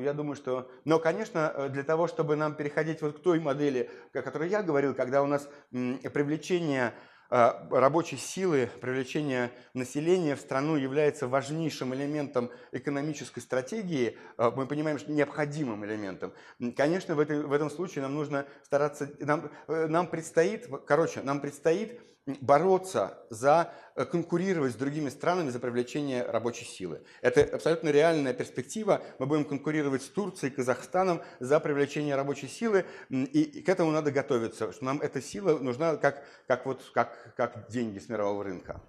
я 0.00 0.12
думаю, 0.12 0.36
что... 0.36 0.70
Но, 0.84 0.98
конечно, 0.98 1.52
э, 1.54 1.68
для 1.68 1.82
того, 1.82 2.06
чтобы 2.06 2.36
нам 2.36 2.54
переходить 2.54 3.02
вот 3.02 3.18
к 3.18 3.22
той 3.22 3.40
модели, 3.40 3.90
о 4.14 4.22
которой 4.22 4.48
я 4.48 4.62
говорил, 4.62 4.94
когда 4.94 5.22
у 5.22 5.26
нас 5.26 5.48
привлечение 5.70 6.88
э, 6.88 7.15
рабочей 7.28 8.16
силы, 8.16 8.70
привлечение 8.80 9.50
населения 9.74 10.36
в 10.36 10.40
страну 10.40 10.76
является 10.76 11.28
важнейшим 11.28 11.94
элементом 11.94 12.50
экономической 12.72 13.40
стратегии, 13.40 14.18
мы 14.38 14.66
понимаем, 14.66 14.98
что 14.98 15.12
необходимым 15.12 15.84
элементом. 15.84 16.32
Конечно, 16.76 17.14
в, 17.14 17.20
этой, 17.20 17.42
в 17.42 17.52
этом 17.52 17.70
случае 17.70 18.02
нам 18.02 18.14
нужно 18.14 18.46
стараться, 18.62 19.10
нам, 19.18 19.50
нам 19.66 20.06
предстоит, 20.06 20.68
короче, 20.86 21.22
нам 21.22 21.40
предстоит 21.40 22.00
бороться 22.26 23.18
за, 23.30 23.72
э, 23.94 24.04
конкурировать 24.04 24.72
с 24.72 24.76
другими 24.76 25.08
странами 25.08 25.50
за 25.50 25.60
привлечение 25.60 26.24
рабочей 26.24 26.64
силы. 26.64 27.02
Это 27.22 27.42
абсолютно 27.42 27.90
реальная 27.90 28.34
перспектива. 28.34 29.02
Мы 29.18 29.26
будем 29.26 29.44
конкурировать 29.44 30.02
с 30.02 30.08
Турцией, 30.08 30.50
Казахстаном 30.50 31.22
за 31.38 31.60
привлечение 31.60 32.16
рабочей 32.16 32.48
силы, 32.48 32.84
и 33.10 33.62
к 33.62 33.68
этому 33.68 33.92
надо 33.92 34.10
готовиться, 34.10 34.72
что 34.72 34.84
нам 34.84 35.00
эта 35.00 35.22
сила 35.22 35.58
нужна 35.58 35.96
как, 35.96 36.24
как, 36.48 36.66
вот, 36.66 36.82
как, 36.92 37.34
как 37.36 37.68
деньги 37.70 37.98
с 37.98 38.08
мирового 38.08 38.44
рынка. 38.44 38.82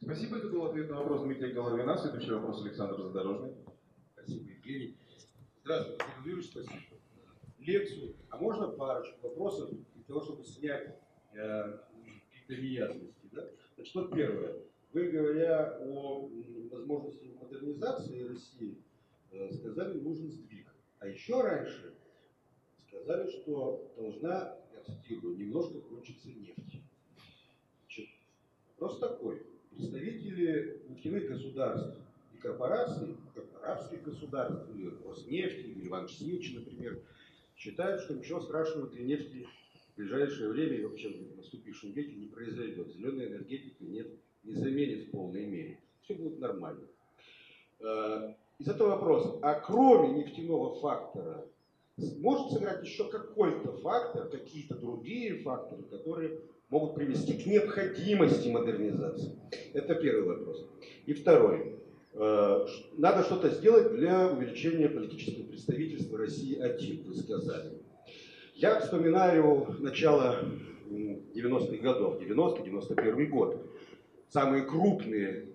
Спасибо, 0.00 0.36
это 0.36 0.48
был 0.48 0.66
ответ 0.66 0.90
на 0.90 0.96
вопрос 0.98 1.22
Дмитрия 1.22 1.52
Головина. 1.52 1.96
Следующий 1.96 2.32
вопрос 2.32 2.62
Александр 2.62 3.00
Задорожный. 3.00 3.54
Спасибо, 4.12 4.50
Евгений. 4.50 4.98
Здравствуйте, 5.64 6.04
Юрий 6.24 6.42
спасибо. 6.42 6.82
Лекцию, 7.58 8.14
а 8.28 8.36
можно 8.36 8.68
парочку 8.68 9.28
вопросов 9.28 9.70
для 9.70 10.04
того, 10.04 10.20
чтобы 10.20 10.44
снять 10.44 10.98
э, 11.32 11.78
неясностей. 12.48 13.30
Да? 13.32 13.48
Значит, 13.76 13.94
вот 13.94 14.14
первое. 14.14 14.56
Вы, 14.92 15.10
говоря 15.10 15.78
о 15.80 16.30
возможности 16.70 17.30
модернизации 17.40 18.28
России, 18.28 18.76
э, 19.32 19.50
сказали, 19.52 19.98
нужен 19.98 20.30
сдвиг. 20.30 20.66
А 21.00 21.08
еще 21.08 21.40
раньше 21.40 21.94
сказали, 22.86 23.28
что 23.30 23.92
должна, 23.96 24.56
я 24.72 24.82
цитирую, 24.84 25.36
немножко 25.36 25.80
кончиться 25.80 26.28
нефть. 26.28 26.80
Значит, 27.82 28.08
вопрос 28.68 29.00
такой. 29.00 29.42
Представители 29.70 30.80
нефтяных 30.88 31.28
государств 31.28 31.98
и 32.32 32.38
корпораций, 32.38 33.16
арабских 33.60 34.04
государств, 34.04 34.68
или 34.74 34.92
Роснефти, 35.04 35.66
или 35.66 36.06
Синич, 36.08 36.54
например, 36.54 37.00
считают, 37.56 38.02
что 38.02 38.14
ничего 38.14 38.40
страшного 38.40 38.88
для 38.88 39.04
нефти 39.04 39.46
в 39.94 39.98
ближайшее 39.98 40.50
время 40.50 40.76
и 40.76 40.84
вообще 40.84 41.08
в 41.08 41.36
наступившем 41.36 41.92
веке 41.92 42.16
не 42.16 42.26
произойдет. 42.26 42.92
Зеленая 42.92 43.28
энергетика 43.28 43.84
нет, 43.84 44.08
не 44.42 44.54
заменит 44.54 45.08
в 45.08 45.10
полной 45.12 45.46
мере. 45.46 45.78
Все 46.02 46.14
будет 46.14 46.40
нормально. 46.40 46.82
Э, 47.80 48.34
из 48.58 48.68
этого 48.68 48.90
вопрос, 48.90 49.38
а 49.42 49.54
кроме 49.54 50.18
нефтяного 50.18 50.74
фактора, 50.80 51.46
может 51.96 52.50
сыграть 52.50 52.84
еще 52.84 53.08
какой-то 53.08 53.72
фактор, 53.78 54.28
какие-то 54.28 54.74
другие 54.74 55.42
факторы, 55.42 55.84
которые 55.84 56.40
могут 56.70 56.96
привести 56.96 57.34
к 57.40 57.46
необходимости 57.46 58.48
модернизации? 58.48 59.38
Это 59.74 59.94
первый 59.94 60.24
вопрос. 60.24 60.66
И 61.06 61.12
второй. 61.12 61.76
Э, 62.14 62.66
надо 62.96 63.22
что-то 63.22 63.50
сделать 63.50 63.94
для 63.94 64.28
увеличения 64.28 64.88
политического 64.88 65.44
представительства 65.44 66.18
России 66.18 66.58
один, 66.58 67.04
вы 67.04 67.14
сказали. 67.14 67.83
Я 68.54 68.78
вспоминаю 68.78 69.66
начало 69.80 70.44
90-х 70.88 71.76
годов, 71.82 72.22
90-91 72.22 73.26
год. 73.26 73.68
Самые 74.28 74.62
крупные 74.62 75.46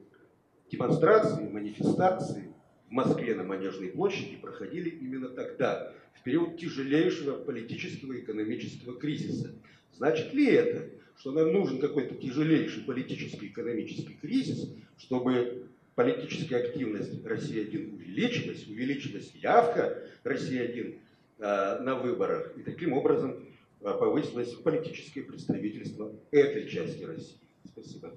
демонстрации, 0.69 1.47
манифестации 1.47 2.53
в 2.89 2.91
Москве 2.91 3.35
на 3.35 3.43
Манежной 3.43 3.87
площади 3.87 4.35
проходили 4.35 4.89
именно 4.89 5.29
тогда, 5.29 5.93
в 6.13 6.23
период 6.23 6.57
тяжелейшего 6.57 7.41
политического 7.41 8.11
и 8.11 8.19
экономического 8.19 8.99
кризиса. 8.99 9.55
Значит 9.93 10.33
ли 10.33 10.47
это, 10.47 10.89
что 11.15 11.31
нам 11.31 11.53
нужен 11.53 11.79
какой-то 11.79 12.15
тяжелейший 12.15 12.83
политический 12.83 13.45
и 13.45 13.49
экономический 13.49 14.17
кризис, 14.21 14.69
чтобы 14.97 15.69
политическая 15.95 16.57
активность 16.57 17.25
России-1 17.25 17.95
увеличилась, 17.95 18.67
увеличилась 18.67 19.31
явка 19.35 20.03
России-1 20.25 20.97
Э, 20.97 21.08
на 21.39 21.95
выборах. 21.95 22.57
И 22.57 22.63
таким 22.63 22.93
образом 22.93 23.47
э, 23.81 23.83
повысилось 23.83 24.53
политическое 24.55 25.21
представительство 25.21 26.11
этой 26.31 26.67
части 26.67 27.03
России. 27.03 27.39
Спасибо. 27.65 28.13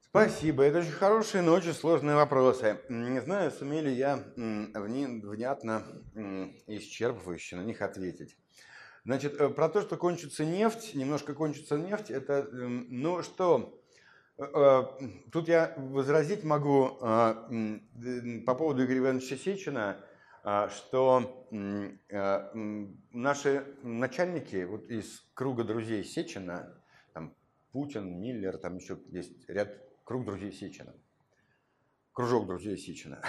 Спасибо. 0.00 0.64
Это 0.64 0.78
очень 0.78 0.90
хорошие, 0.90 1.42
но 1.42 1.52
очень 1.52 1.72
сложные 1.72 2.16
вопросы. 2.16 2.78
Не 2.88 3.20
знаю, 3.20 3.50
сумели 3.50 3.90
я 3.90 4.24
внятно 4.36 5.84
исчерпывающе 6.66 7.56
на 7.56 7.62
них 7.62 7.82
ответить. 7.82 8.36
Значит, 9.04 9.40
э, 9.40 9.48
про 9.48 9.68
то, 9.68 9.82
что 9.82 9.96
кончится 9.96 10.44
нефть, 10.44 10.94
немножко 10.94 11.32
кончится 11.32 11.78
нефть, 11.78 12.10
это, 12.10 12.48
ну 12.50 13.22
что, 13.22 13.80
тут 14.36 15.48
я 15.48 15.74
возразить 15.76 16.44
могу 16.44 16.98
по 16.98 18.54
поводу 18.54 18.84
Игоря 18.84 18.98
Ивановича 18.98 19.36
Сечина, 19.36 19.96
что 20.46 21.48
а, 22.12 22.52
наши 22.54 23.66
начальники 23.82 24.62
вот 24.62 24.88
из 24.88 25.24
круга 25.34 25.64
друзей 25.64 26.04
Сечина, 26.04 26.80
там 27.12 27.34
Путин, 27.72 28.20
Миллер, 28.20 28.56
там 28.56 28.76
еще 28.76 28.96
есть 29.08 29.48
ряд 29.48 29.76
круг 30.04 30.24
друзей 30.24 30.52
Сечина, 30.52 30.94
кружок 32.12 32.46
друзей 32.46 32.78
Сечина, 32.78 33.20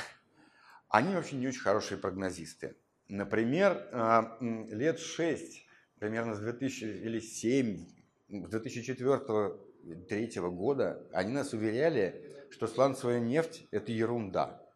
они 0.89 1.15
вообще 1.15 1.37
не 1.37 1.47
очень 1.47 1.61
хорошие 1.61 1.97
прогнозисты. 1.97 2.75
Например, 3.07 3.89
а, 3.93 4.37
лет 4.39 4.99
6, 4.99 5.65
примерно 5.97 6.35
с 6.35 6.39
2000 6.39 6.83
или 6.83 7.19
7, 7.19 7.83
с 8.29 8.53
2004-2003 8.53 10.51
года, 10.51 11.03
они 11.13 11.33
нас 11.33 11.51
уверяли, 11.53 12.47
что 12.51 12.67
сланцевая 12.67 13.19
нефть– 13.19 13.67
это 13.71 13.91
ерунда. 13.91 14.66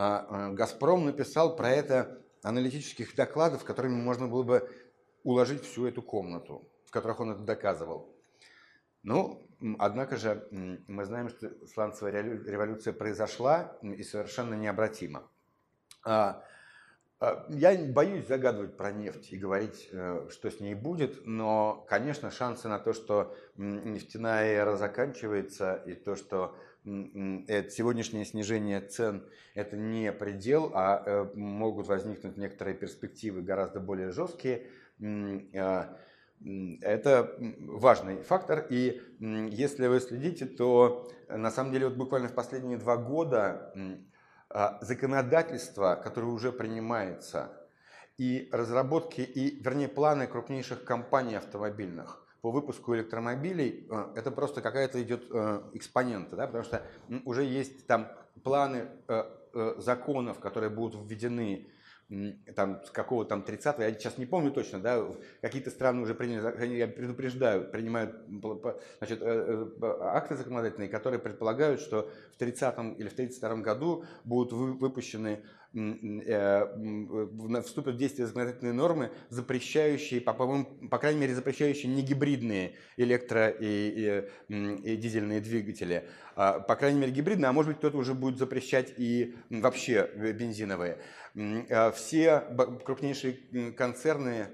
А, 0.00 0.50
э, 0.50 0.54
«Газпром» 0.54 1.06
написал 1.06 1.56
про 1.56 1.70
это 1.70 2.22
аналитических 2.44 3.16
докладов, 3.16 3.64
которыми 3.64 4.00
можно 4.00 4.28
было 4.28 4.44
бы 4.44 4.70
уложить 5.24 5.64
всю 5.64 5.86
эту 5.86 6.02
комнату, 6.02 6.70
в 6.86 6.92
которых 6.92 7.18
он 7.18 7.32
это 7.32 7.40
доказывал. 7.40 8.14
Ну, 9.02 9.44
однако 9.80 10.16
же 10.16 10.46
мы 10.86 11.04
знаем, 11.04 11.28
что 11.28 11.50
сланцевая 11.66 12.22
революция 12.22 12.92
произошла 12.92 13.76
и 13.82 14.04
совершенно 14.04 14.54
необратима. 14.54 15.28
А, 16.04 16.44
я 17.48 17.76
боюсь 17.92 18.28
загадывать 18.28 18.76
про 18.76 18.92
нефть 18.92 19.32
и 19.32 19.36
говорить, 19.36 19.88
э, 19.90 20.28
что 20.30 20.48
с 20.48 20.60
ней 20.60 20.76
будет, 20.76 21.26
но, 21.26 21.84
конечно, 21.88 22.30
шансы 22.30 22.68
на 22.68 22.78
то, 22.78 22.92
что 22.92 23.34
нефтяная 23.56 24.52
эра 24.52 24.76
заканчивается 24.76 25.74
и 25.74 25.94
то, 25.94 26.14
что 26.14 26.54
сегодняшнее 27.70 28.24
снижение 28.24 28.80
цен– 28.80 29.24
это 29.54 29.76
не 29.76 30.12
предел, 30.12 30.70
а 30.74 31.02
э, 31.04 31.26
могут 31.34 31.88
возникнуть 31.88 32.36
некоторые 32.36 32.76
перспективы 32.76 33.42
гораздо 33.42 33.80
более 33.80 34.12
жесткие. 34.12 34.66
А, 35.54 35.96
это 36.80 37.36
важный 37.40 38.22
фактор, 38.22 38.66
и 38.70 39.02
если 39.18 39.88
вы 39.88 40.00
следите, 40.00 40.46
то 40.46 41.10
на 41.28 41.50
самом 41.50 41.72
деле 41.72 41.88
вот 41.88 41.96
буквально 41.96 42.28
в 42.28 42.34
последние 42.34 42.78
два 42.78 42.96
года 42.96 43.72
а, 44.48 44.78
законодательство, 44.80 46.00
которое 46.02 46.28
уже 46.28 46.52
принимается, 46.52 47.52
и 48.18 48.48
разработки, 48.52 49.20
и, 49.20 49.60
вернее, 49.62 49.88
планы 49.88 50.26
крупнейших 50.26 50.84
компаний 50.84 51.36
автомобильных 51.36 52.27
по 52.40 52.50
выпуску 52.50 52.94
электромобилей, 52.94 53.86
а, 53.90 54.12
это 54.14 54.30
просто 54.30 54.60
какая-то 54.60 55.02
идет 55.02 55.24
а, 55.30 55.68
экспонента, 55.72 56.36
да, 56.36 56.46
потому 56.46 56.64
что 56.64 56.82
уже 57.24 57.44
есть 57.44 57.86
там 57.86 58.08
планы 58.42 58.88
законов, 59.78 60.38
которые 60.40 60.70
будут 60.70 61.00
введены 61.10 61.68
там, 62.56 62.82
с 62.84 62.90
какого 62.90 63.24
там 63.26 63.44
30-го, 63.46 63.82
я 63.82 63.92
сейчас 63.92 64.16
не 64.16 64.24
помню 64.24 64.50
точно, 64.50 64.80
да, 64.80 65.04
какие-то 65.42 65.70
страны 65.70 66.00
уже 66.00 66.14
приняли, 66.14 66.76
я 66.76 66.88
предупреждаю, 66.88 67.70
принимают 67.70 68.16
значит, 68.98 69.20
э, 69.20 69.68
э, 69.80 69.98
акты 70.00 70.36
законодательные, 70.36 70.88
которые 70.88 71.18
предполагают, 71.18 71.80
что 71.80 72.10
в 72.34 72.40
30-м 72.40 72.94
или 72.94 73.08
в 73.08 73.14
32-м 73.14 73.62
году 73.62 74.04
будут 74.24 74.52
выпущены 74.52 75.42
Э, 75.67 75.67
вступят 77.62 77.94
в 77.94 77.98
действие 77.98 78.26
законодательные 78.26 78.72
нормы, 78.72 79.10
запрещающие, 79.30 80.20
по, 80.20 80.32
по, 80.32 80.64
по 80.90 80.98
крайней 80.98 81.20
мере, 81.20 81.34
запрещающие 81.34 81.92
негибридные 81.92 82.74
электро- 82.96 83.56
и, 83.58 84.24
и, 84.48 84.92
и 84.92 84.96
дизельные 84.96 85.40
двигатели. 85.40 86.08
А, 86.34 86.60
по 86.60 86.76
крайней 86.76 87.00
мере, 87.00 87.12
гибридные, 87.12 87.48
а 87.48 87.52
может 87.52 87.70
быть, 87.70 87.78
кто-то 87.78 87.98
уже 87.98 88.14
будет 88.14 88.38
запрещать 88.38 88.94
и 88.96 89.34
вообще 89.50 90.08
бензиновые. 90.14 90.98
А, 91.70 91.90
все 91.90 92.44
крупнейшие 92.84 93.72
концерны 93.72 94.48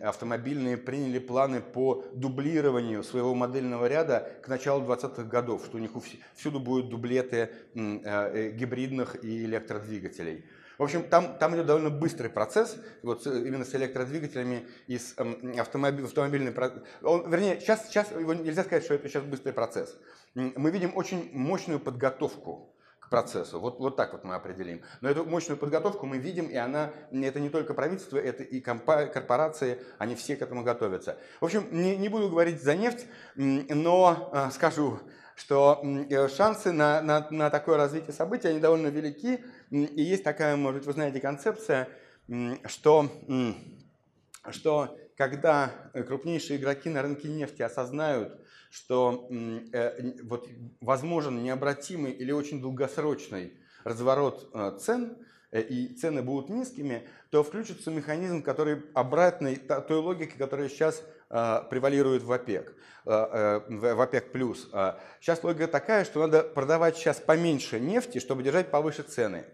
автомобильные 0.00 0.78
приняли 0.78 1.18
планы 1.18 1.60
по 1.60 2.04
дублированию 2.14 3.02
своего 3.02 3.34
модельного 3.34 3.86
ряда 3.86 4.32
к 4.42 4.48
началу 4.48 4.82
20-х 4.84 5.24
годов, 5.24 5.66
что 5.66 5.76
у 5.76 5.80
них 5.80 5.90
всюду 6.34 6.60
будут 6.60 6.88
дублеты 6.88 7.50
э, 7.74 8.50
гибридных 8.52 9.22
и 9.22 9.44
электродвигателей. 9.44 10.44
В 10.78 10.84
общем, 10.84 11.02
там, 11.02 11.36
там 11.38 11.56
идет 11.56 11.66
довольно 11.66 11.90
быстрый 11.90 12.28
процесс, 12.28 12.76
вот 13.02 13.26
именно 13.26 13.64
с 13.64 13.74
электродвигателями 13.74 14.66
и 14.86 14.96
с 14.96 15.14
эм, 15.18 15.58
автомобиль, 15.58 16.04
автомобильным... 16.04 16.54
Он, 17.02 17.28
вернее, 17.28 17.60
сейчас, 17.60 17.88
сейчас 17.88 18.12
его 18.12 18.32
нельзя 18.32 18.62
сказать, 18.62 18.84
что 18.84 18.94
это 18.94 19.08
сейчас 19.08 19.24
быстрый 19.24 19.52
процесс. 19.52 19.98
Мы 20.34 20.70
видим 20.70 20.92
очень 20.96 21.30
мощную 21.32 21.80
подготовку 21.80 22.74
процессу. 23.10 23.58
Вот, 23.58 23.78
вот 23.78 23.96
так 23.96 24.12
вот 24.12 24.24
мы 24.24 24.34
определим. 24.34 24.82
Но 25.00 25.08
эту 25.08 25.24
мощную 25.24 25.58
подготовку 25.58 26.06
мы 26.06 26.18
видим, 26.18 26.46
и 26.46 26.56
она, 26.56 26.92
это 27.10 27.40
не 27.40 27.48
только 27.48 27.74
правительство, 27.74 28.18
это 28.18 28.42
и 28.42 28.60
корпорации, 28.60 29.82
они 29.98 30.14
все 30.14 30.36
к 30.36 30.42
этому 30.42 30.62
готовятся. 30.62 31.18
В 31.40 31.44
общем, 31.44 31.66
не, 31.72 31.96
не 31.96 32.08
буду 32.08 32.28
говорить 32.28 32.62
за 32.62 32.76
нефть, 32.76 33.06
но 33.34 34.30
э, 34.32 34.50
скажу, 34.52 35.00
что 35.38 35.80
э, 36.10 36.28
шансы 36.28 36.72
на, 36.72 37.00
на, 37.00 37.28
на 37.30 37.48
такое 37.48 37.76
развитие 37.76 38.12
событий, 38.12 38.48
они 38.48 38.58
довольно 38.58 38.88
велики. 38.88 39.44
И 39.70 40.02
есть 40.02 40.24
такая, 40.24 40.56
может 40.56 40.80
быть, 40.80 40.86
вы 40.86 40.92
знаете, 40.94 41.20
концепция, 41.20 41.88
что, 42.66 43.08
что 44.50 44.98
когда 45.16 45.72
крупнейшие 45.92 46.58
игроки 46.58 46.90
на 46.90 47.02
рынке 47.02 47.28
нефти 47.28 47.62
осознают, 47.62 48.40
что 48.70 49.28
э, 49.72 50.12
вот 50.24 50.48
возможен 50.80 51.42
необратимый 51.42 52.12
или 52.12 52.32
очень 52.32 52.60
долгосрочный 52.60 53.54
разворот 53.84 54.50
э, 54.52 54.76
цен, 54.80 55.16
э, 55.52 55.62
и 55.62 55.94
цены 55.94 56.22
будут 56.22 56.50
низкими, 56.50 57.08
то 57.30 57.42
включится 57.42 57.90
механизм, 57.90 58.42
который 58.42 58.82
обратный 58.94 59.56
той 59.56 59.98
логике, 59.98 60.36
которая 60.36 60.68
сейчас 60.68 61.02
превалирует 61.28 62.22
в 62.22 62.32
ОПЕК, 62.32 62.74
в 63.04 64.02
ОПЕК+. 64.02 64.26
Сейчас 65.20 65.42
логика 65.42 65.68
такая, 65.68 66.04
что 66.04 66.20
надо 66.20 66.42
продавать 66.42 66.96
сейчас 66.96 67.20
поменьше 67.20 67.78
нефти, 67.80 68.18
чтобы 68.18 68.42
держать 68.42 68.70
повыше 68.70 69.02
цены. 69.02 69.44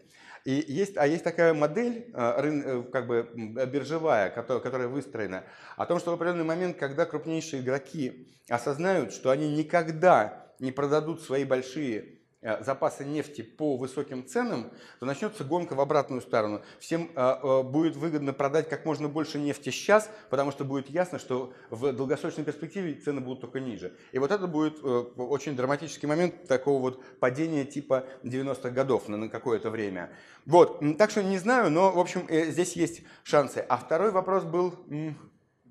И 0.45 0.63
есть, 0.69 0.97
а 0.99 1.07
есть 1.07 1.25
такая 1.25 1.55
модель, 1.55 2.11
э, 2.13 2.43
э, 2.43 2.83
как 2.93 3.07
бы 3.07 3.31
биржевая, 3.35 4.29
которая, 4.29 4.63
которая 4.63 4.89
выстроена, 4.89 5.45
о 5.77 5.87
том, 5.87 5.99
что 5.99 6.11
в 6.11 6.15
определенный 6.15 6.45
момент, 6.45 6.77
когда 6.77 7.07
крупнейшие 7.07 7.63
игроки 7.63 8.29
осознают, 8.51 9.15
что 9.15 9.31
они 9.31 9.51
никогда 9.57 10.53
не 10.59 10.71
продадут 10.71 11.23
свои 11.23 11.45
большие 11.45 12.05
Э, 12.05 12.14
запасы 12.61 13.05
нефти 13.05 13.43
по 13.43 13.77
высоким 13.77 14.27
ценам, 14.27 14.71
то 15.01 15.07
начнется 15.07 15.45
гонка 15.45 15.75
в 15.75 15.81
обратную 15.81 16.21
сторону. 16.21 16.62
Всем 16.79 17.11
э, 17.15 17.37
э, 17.43 17.62
будет 17.62 17.97
выгодно 17.97 18.33
продать 18.33 18.69
как 18.69 18.85
можно 18.85 19.09
больше 19.09 19.39
нефти 19.39 19.71
сейчас, 19.71 20.11
потому 20.31 20.53
что 20.53 20.65
будет 20.65 20.91
ясно, 20.91 21.19
что 21.19 21.53
в 21.71 21.93
долгосрочной 21.93 22.45
перспективе 22.45 22.95
цены 22.95 23.21
будут 23.21 23.41
только 23.41 23.61
ниже. 23.61 23.95
И 24.12 24.19
вот 24.19 24.31
это 24.31 24.47
будет 24.47 24.85
очень 24.85 25.57
драматический 25.57 26.07
момент 26.07 26.47
такого 26.47 26.81
вот 26.81 27.05
падения 27.19 27.65
типа 27.65 28.05
90-х 28.23 28.71
годов 28.71 29.09
на 29.09 29.29
какое-то 29.29 29.71
время. 29.71 30.11
Вот, 30.47 30.81
так 30.99 31.11
что 31.11 31.23
не 31.23 31.39
знаю, 31.39 31.71
но, 31.71 31.91
в 31.91 31.99
общем, 31.99 32.27
здесь 32.29 32.77
есть 32.77 33.03
шансы. 33.23 33.65
А 33.69 33.77
второй 33.77 34.11
вопрос 34.11 34.45
был... 34.45 34.75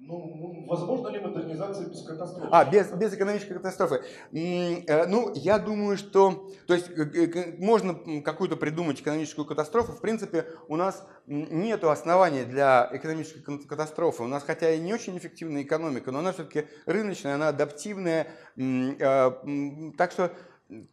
Ну, 0.06 0.66
возможно 0.68 1.08
ли 1.08 1.20
модернизация 1.20 1.88
без 1.88 2.02
катастрофы? 2.04 2.50
А, 2.52 2.66
без, 2.66 2.92
без 2.92 3.14
экономической 3.14 3.54
катастрофы. 3.54 4.02
Э, 4.34 5.06
ну, 5.08 5.32
я 5.34 5.60
думаю, 5.60 5.96
что... 5.98 6.52
То 6.68 6.74
есть, 6.74 6.90
можно 7.58 8.22
какую-то 8.22 8.58
придумать 8.58 9.00
экономическую 9.00 9.46
катастрофу. 9.46 9.94
В 9.94 10.02
принципе, 10.02 10.46
у 10.68 10.76
нас 10.76 11.08
нет 11.26 11.86
оснований 11.86 12.44
для 12.44 12.90
экономической 12.92 13.42
катастрофы. 13.66 14.24
У 14.24 14.28
нас, 14.28 14.44
хотя 14.44 14.72
и 14.72 14.80
не 14.80 14.94
очень 14.94 15.18
эффективная 15.18 15.62
экономика, 15.62 16.12
но 16.12 16.20
она 16.20 16.34
все-таки 16.34 16.66
рыночная, 16.86 17.36
она 17.36 17.48
адаптивная. 17.48 18.28
Э, 18.58 19.32
так 19.98 20.12
что 20.12 20.34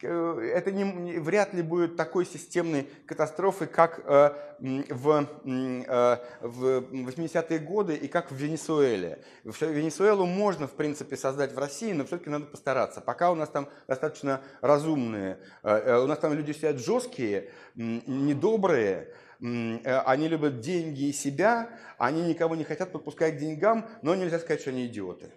это 0.01 0.70
не, 0.73 1.19
вряд 1.19 1.55
ли 1.55 1.62
будет 1.62 1.97
такой 1.97 2.27
системной 2.27 2.89
катастрофой, 3.07 3.66
как 3.66 4.01
э, 4.05 4.31
в, 4.59 5.28
э, 5.44 6.16
в 6.40 7.09
80-е 7.09 7.59
годы 7.61 7.94
и 7.94 8.09
как 8.09 8.31
в 8.31 8.35
Венесуэле. 8.35 9.24
Венесуэлу 9.44 10.27
можно, 10.27 10.66
в 10.66 10.73
принципе, 10.73 11.16
создать 11.16 11.52
в 11.52 11.59
России, 11.59 11.93
но 11.93 12.05
все-таки 12.05 12.31
надо 12.31 12.47
постараться. 12.47 13.01
Пока 13.01 13.31
у 13.31 13.35
нас 13.35 13.48
там 13.48 13.69
достаточно 13.86 14.43
разумные, 14.61 15.39
э, 15.62 15.98
у 15.98 16.07
нас 16.07 16.19
там 16.19 16.32
люди 16.32 16.52
сидят 16.52 16.78
жесткие, 16.78 17.51
недобрые, 17.74 19.15
они 19.40 20.28
любят 20.28 20.61
деньги 20.61 21.05
и 21.05 21.12
себя, 21.12 21.70
они 21.97 22.23
никого 22.23 22.57
не 22.57 22.65
хотят 22.65 22.93
подпускать 22.93 23.36
к 23.36 23.39
деньгам, 23.39 23.89
но 24.02 24.15
нельзя 24.15 24.39
сказать, 24.39 24.61
что 24.61 24.70
они 24.70 24.86
идиоты. 24.86 25.32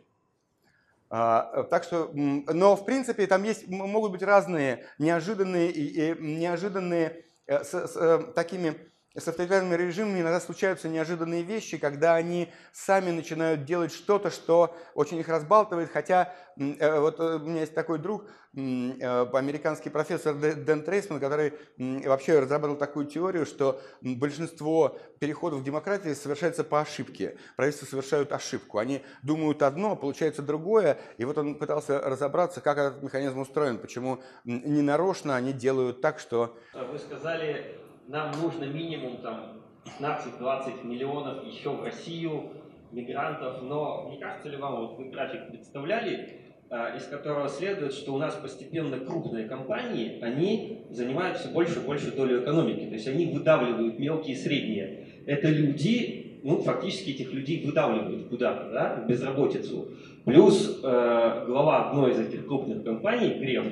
А, 1.15 1.65
так 1.65 1.83
что, 1.83 2.09
но 2.11 2.75
в 2.75 2.85
принципе 2.85 3.27
там 3.27 3.43
есть, 3.43 3.67
могут 3.67 4.13
быть 4.13 4.23
разные 4.23 4.87
неожиданные, 4.97 5.69
и, 5.69 6.15
неожиданные 6.19 7.23
э, 7.45 7.63
с, 7.63 7.71
с 7.71 7.95
э, 7.95 8.33
такими 8.33 8.73
с 9.15 9.27
авторитарными 9.27 9.75
режимами 9.75 10.21
иногда 10.21 10.39
случаются 10.39 10.89
неожиданные 10.89 11.43
вещи, 11.43 11.77
когда 11.77 12.15
они 12.15 12.51
сами 12.71 13.11
начинают 13.11 13.65
делать 13.65 13.93
что-то, 13.93 14.31
что 14.31 14.75
очень 14.95 15.19
их 15.19 15.29
разбалтывает. 15.29 15.91
Хотя 15.91 16.33
э, 16.57 16.99
вот 16.99 17.19
у 17.19 17.39
меня 17.39 17.61
есть 17.61 17.75
такой 17.75 17.99
друг, 17.99 18.25
американский 18.55 19.89
профессор 19.89 20.35
Дэн 20.35 20.83
Трейсман, 20.83 21.19
который 21.19 21.53
вообще 21.77 22.39
разработал 22.39 22.75
такую 22.75 23.07
теорию, 23.07 23.47
что 23.47 23.81
большинство 24.01 24.99
переходов 25.19 25.61
в 25.61 25.63
демократии 25.63 26.13
совершается 26.13 26.63
по 26.63 26.79
ошибке. 26.79 27.37
Правительства 27.55 27.87
совершают 27.87 28.31
ошибку. 28.31 28.77
Они 28.77 29.01
думают 29.23 29.63
одно, 29.63 29.95
получается 29.95 30.43
другое. 30.43 30.99
И 31.17 31.25
вот 31.25 31.37
он 31.39 31.55
пытался 31.55 31.99
разобраться, 31.99 32.61
как 32.61 32.77
этот 32.77 33.01
механизм 33.01 33.39
устроен, 33.39 33.79
почему 33.79 34.21
ненарочно 34.43 35.35
они 35.35 35.51
делают 35.51 36.01
так, 36.01 36.19
что... 36.19 36.55
Вы 36.73 36.99
сказали, 36.99 37.75
нам 38.07 38.31
нужно 38.41 38.65
минимум 38.65 39.17
там 39.17 39.61
15-20 39.99 40.85
миллионов 40.85 41.45
еще 41.45 41.69
в 41.69 41.83
Россию 41.83 42.51
мигрантов, 42.91 43.61
но 43.63 44.07
не 44.11 44.19
кажется 44.19 44.49
ли 44.49 44.57
вам, 44.57 44.81
вот 44.81 44.97
вы 44.97 45.05
график 45.05 45.47
представляли, 45.49 46.39
а, 46.69 46.95
из 46.95 47.05
которого 47.05 47.49
следует, 47.49 47.93
что 47.93 48.13
у 48.13 48.17
нас 48.17 48.35
постепенно 48.35 48.99
крупные 48.99 49.47
компании, 49.47 50.19
они 50.21 50.85
занимают 50.89 51.37
все 51.37 51.49
больше 51.49 51.79
и 51.79 51.83
больше 51.83 52.15
долю 52.15 52.43
экономики. 52.43 52.85
То 52.85 52.93
есть 52.93 53.07
они 53.07 53.27
выдавливают 53.27 53.99
мелкие 53.99 54.35
и 54.35 54.39
средние. 54.39 55.07
Это 55.25 55.49
люди, 55.49 56.39
ну, 56.43 56.61
фактически 56.61 57.11
этих 57.11 57.33
людей 57.33 57.65
выдавливают 57.65 58.27
куда-то, 58.27 58.71
да, 58.71 59.03
в 59.03 59.07
безработицу. 59.07 59.89
Плюс 60.25 60.79
э, 60.83 61.43
глава 61.47 61.89
одной 61.89 62.11
из 62.11 62.19
этих 62.19 62.47
крупных 62.47 62.83
компаний, 62.83 63.35
Греф, 63.39 63.65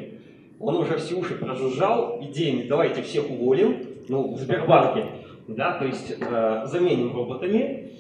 он 0.60 0.76
уже 0.76 0.98
все 0.98 1.16
уши 1.16 1.36
прожужжал 1.36 2.20
идеями 2.22 2.68
«давайте 2.68 3.02
всех 3.02 3.30
уволим», 3.30 3.91
ну, 4.10 4.34
в 4.34 4.40
Сбербанке. 4.40 5.06
да, 5.48 5.78
то 5.78 5.86
есть 5.86 6.16
э, 6.20 6.62
заменим 6.66 7.16
роботами, 7.16 7.92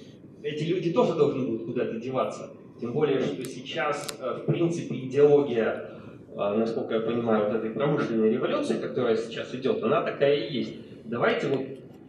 эти 0.44 0.64
люди 0.64 0.92
тоже 0.92 1.14
должны 1.14 1.46
будут 1.46 1.66
куда-то 1.66 2.00
деваться. 2.00 2.52
Тем 2.80 2.94
более, 2.94 3.20
что 3.22 3.44
сейчас, 3.46 4.08
э, 4.20 4.40
в 4.42 4.46
принципе, 4.46 4.96
идеология, 4.96 5.92
э, 6.30 6.56
насколько 6.58 6.96
я 6.96 7.02
понимаю, 7.02 7.46
вот 7.46 7.56
этой 7.56 7.72
промышленной 7.72 8.32
революции, 8.32 8.80
которая 8.80 9.16
сейчас 9.16 9.54
идет, 9.54 9.84
она 9.84 10.02
такая 10.02 10.36
и 10.36 10.54
есть. 10.54 10.74
Давайте 11.06 11.48
вот 11.48 11.62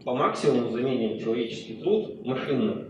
по 0.05 0.15
максимуму 0.15 0.71
заменим 0.71 1.19
человеческий 1.19 1.75
труд 1.75 2.25
машинным. 2.25 2.85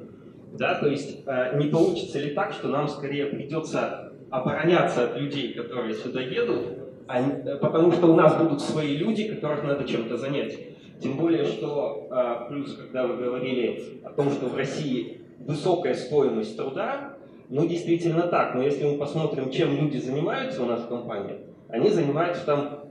Да, 0.53 0.79
то 0.79 0.87
есть 0.87 1.23
э, 1.27 1.59
не 1.59 1.69
получится 1.69 2.19
ли 2.21 2.35
так, 2.35 2.53
что 2.53 2.69
нам 2.69 2.87
скорее 2.87 3.27
придется 3.27 4.13
обороняться 4.31 5.05
от 5.05 5.19
людей, 5.19 5.53
которые 5.55 5.95
сюда 5.95 6.21
едут, 6.21 6.79
а, 7.09 7.57
потому 7.57 7.93
что 7.93 8.07
у 8.13 8.17
нас 8.17 8.37
будут 8.37 8.61
свои 8.61 8.97
люди, 8.97 9.29
которых 9.29 9.63
надо 9.65 9.85
чем-то 9.85 10.17
занять. 10.17 10.59
Тем 11.03 11.17
более, 11.17 11.45
что 11.45 12.09
плюс, 12.49 12.77
когда 12.77 13.07
вы 13.07 13.17
говорили 13.17 14.01
о 14.05 14.11
том, 14.11 14.31
что 14.31 14.47
в 14.47 14.57
России 14.57 15.21
высокая 15.41 15.95
стоимость 15.95 16.57
труда, 16.57 17.17
ну, 17.49 17.67
действительно 17.67 18.29
так. 18.29 18.55
Но 18.55 18.63
если 18.63 18.85
мы 18.85 18.97
посмотрим, 18.97 19.51
чем 19.51 19.77
люди 19.77 19.99
занимаются 19.99 20.63
у 20.63 20.67
нас 20.67 20.83
в 20.83 20.89
компании, 20.89 21.41
они 21.69 21.91
занимаются 21.91 22.47
там 22.47 22.83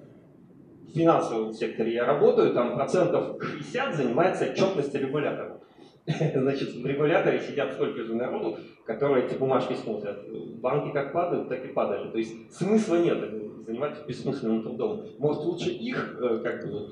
в 0.87 0.93
финансовом 0.93 1.53
секторе. 1.53 1.93
Я 1.93 2.05
работаю, 2.05 2.53
там 2.53 2.75
процентов 2.75 3.41
60 3.41 3.95
занимается 3.95 4.45
отчетностью 4.45 5.01
регулятора. 5.01 5.61
Значит, 6.05 6.75
в 6.75 6.85
регуляторе 6.85 7.39
сидят 7.39 7.73
столько 7.73 8.03
же 8.03 8.15
народу, 8.15 8.57
которые 8.85 9.25
эти 9.25 9.35
бумажки 9.35 9.73
смотрят. 9.73 10.19
Банки 10.59 10.91
как 10.93 11.13
падают, 11.13 11.49
так 11.49 11.63
и 11.65 11.69
падали. 11.69 12.11
То 12.11 12.17
есть 12.17 12.53
смысла 12.53 12.97
нет 12.97 13.17
заниматься 13.65 14.03
бессмысленным 14.05 14.63
трудом. 14.63 15.05
Может, 15.17 15.43
лучше 15.43 15.69
их 15.69 16.19
э, 16.21 16.39
как 16.43 16.67
бы... 16.69 16.87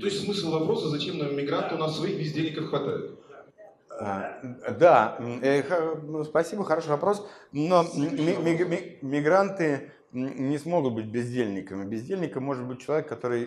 То 0.00 0.06
есть 0.06 0.24
смысл 0.24 0.50
вопроса, 0.50 0.88
зачем 0.88 1.18
нам 1.18 1.36
мигранты, 1.36 1.74
у 1.74 1.78
нас 1.78 1.96
своих 1.96 2.18
бездельников 2.18 2.68
хватает? 2.68 3.18
А, 4.00 4.40
да, 4.78 5.16
э, 5.20 5.62
ну, 6.02 6.24
спасибо, 6.24 6.64
хороший 6.64 6.90
вопрос. 6.90 7.26
Но 7.52 7.84
мигранты 9.02 9.90
не 10.12 10.56
смогут 10.58 10.94
быть 10.94 11.06
бездельниками. 11.06 11.84
Бездельником 11.84 12.44
может 12.44 12.64
быть 12.66 12.80
человек, 12.80 13.08
который 13.08 13.46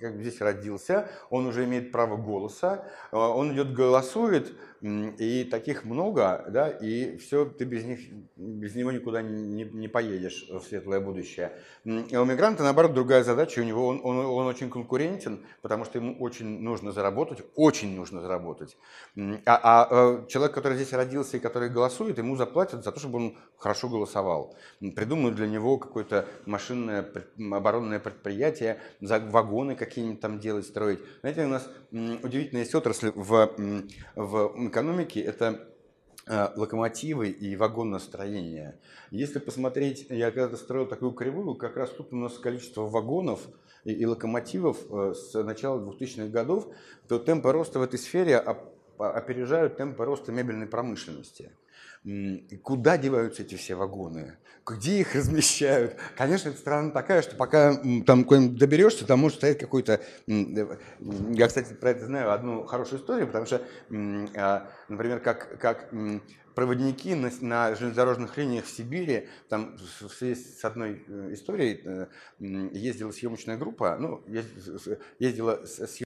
как 0.00 0.20
здесь 0.20 0.40
родился, 0.40 1.08
он 1.30 1.46
уже 1.46 1.64
имеет 1.64 1.90
право 1.92 2.16
голоса, 2.16 2.84
а, 3.10 3.30
он 3.30 3.52
идет 3.54 3.72
голосует, 3.72 4.52
и 4.80 5.44
таких 5.50 5.84
много, 5.84 6.44
да, 6.48 6.68
и 6.68 7.16
все, 7.16 7.46
ты 7.46 7.64
без 7.64 7.84
них, 7.84 8.00
без 8.36 8.74
него 8.74 8.92
никуда 8.92 9.22
не, 9.22 9.64
не 9.64 9.88
поедешь 9.88 10.46
в 10.50 10.60
светлое 10.62 11.00
будущее. 11.00 11.52
А 11.84 12.20
у 12.20 12.24
мигранта, 12.24 12.62
наоборот, 12.62 12.92
другая 12.92 13.24
задача, 13.24 13.60
у 13.60 13.64
него 13.64 13.86
он, 13.86 14.00
он, 14.04 14.18
он 14.18 14.46
очень 14.46 14.70
конкурентен, 14.70 15.44
потому 15.62 15.84
что 15.84 15.98
ему 15.98 16.16
очень 16.18 16.60
нужно 16.60 16.92
заработать, 16.92 17.42
очень 17.54 17.96
нужно 17.96 18.20
заработать. 18.20 18.76
А, 19.16 19.38
а, 19.46 19.88
а 19.90 20.26
человек, 20.28 20.54
который 20.54 20.76
здесь 20.76 20.92
родился 20.92 21.36
и 21.36 21.40
который 21.40 21.70
голосует, 21.70 22.18
ему 22.18 22.36
заплатят 22.36 22.84
за 22.84 22.92
то, 22.92 23.00
чтобы 23.00 23.18
он 23.18 23.38
хорошо 23.56 23.88
голосовал. 23.88 24.56
Придумают 24.94 25.36
для 25.36 25.46
него 25.46 25.78
какое-то 25.78 26.26
машинное 26.44 27.10
оборонное 27.38 27.98
предприятие, 27.98 28.80
вагоны 29.00 29.74
какие-нибудь 29.74 30.20
там 30.20 30.38
делать, 30.38 30.66
строить. 30.66 31.00
Знаете, 31.20 31.44
у 31.44 31.48
нас 31.48 31.68
удивительная 31.90 32.62
есть 32.62 32.74
отрасль 32.74 33.12
в, 33.14 33.50
в 34.14 34.65
экономики– 34.68 35.18
это 35.20 35.68
э, 36.26 36.48
локомотивы 36.56 37.28
и 37.28 37.56
вагоностроение. 37.56 38.78
Если 39.10 39.38
посмотреть, 39.38 40.06
я 40.10 40.30
когда-то 40.30 40.56
строил 40.56 40.86
такую 40.86 41.12
кривую, 41.12 41.54
как 41.54 41.76
раз 41.76 41.90
тут 41.90 42.12
у 42.12 42.16
нас 42.16 42.38
количество 42.38 42.82
вагонов 42.82 43.40
и, 43.84 43.92
и 43.92 44.06
локомотивов 44.06 44.78
э, 44.90 45.14
с 45.14 45.42
начала 45.42 45.80
2000-х 45.80 46.28
годов, 46.28 46.68
то 47.08 47.18
темпы 47.18 47.52
роста 47.52 47.78
в 47.78 47.82
этой 47.82 47.98
сфере 47.98 48.42
опережают 48.98 49.76
темпы 49.76 50.04
роста 50.04 50.32
мебельной 50.32 50.66
промышленности. 50.66 51.52
Куда 52.62 52.96
деваются 52.98 53.42
эти 53.42 53.56
все 53.56 53.74
вагоны? 53.74 54.36
Где 54.64 55.00
их 55.00 55.14
размещают? 55.14 55.96
Конечно, 56.16 56.50
это 56.50 56.58
страна 56.58 56.90
такая, 56.90 57.20
что 57.22 57.34
пока 57.34 57.80
там 58.06 58.24
куда-нибудь 58.24 58.58
доберешься, 58.58 59.06
там 59.06 59.20
может 59.20 59.38
стоять 59.38 59.58
какой-то... 59.58 60.00
Я, 60.26 61.48
кстати, 61.48 61.72
про 61.74 61.90
это 61.90 62.06
знаю 62.06 62.32
одну 62.32 62.64
хорошую 62.64 63.00
историю, 63.00 63.26
потому 63.26 63.46
что, 63.46 63.62
а, 64.36 64.70
например, 64.88 65.18
как, 65.18 65.58
как 65.58 65.90
проводники 66.54 67.14
на, 67.14 67.30
на 67.40 67.74
железнодорожных 67.74 68.36
линиях 68.36 68.64
в 68.64 68.70
Сибири, 68.70 69.28
там 69.48 69.76
в 69.76 70.08
связи 70.08 70.36
с 70.36 70.64
одной 70.64 71.04
э, 71.06 71.34
историей 71.34 71.82
э, 71.84 72.06
ездила 72.72 73.10
съемочная 73.10 73.58
группа, 73.58 73.96
ну, 73.98 74.24
ездила 75.18 75.66
с 75.66 76.05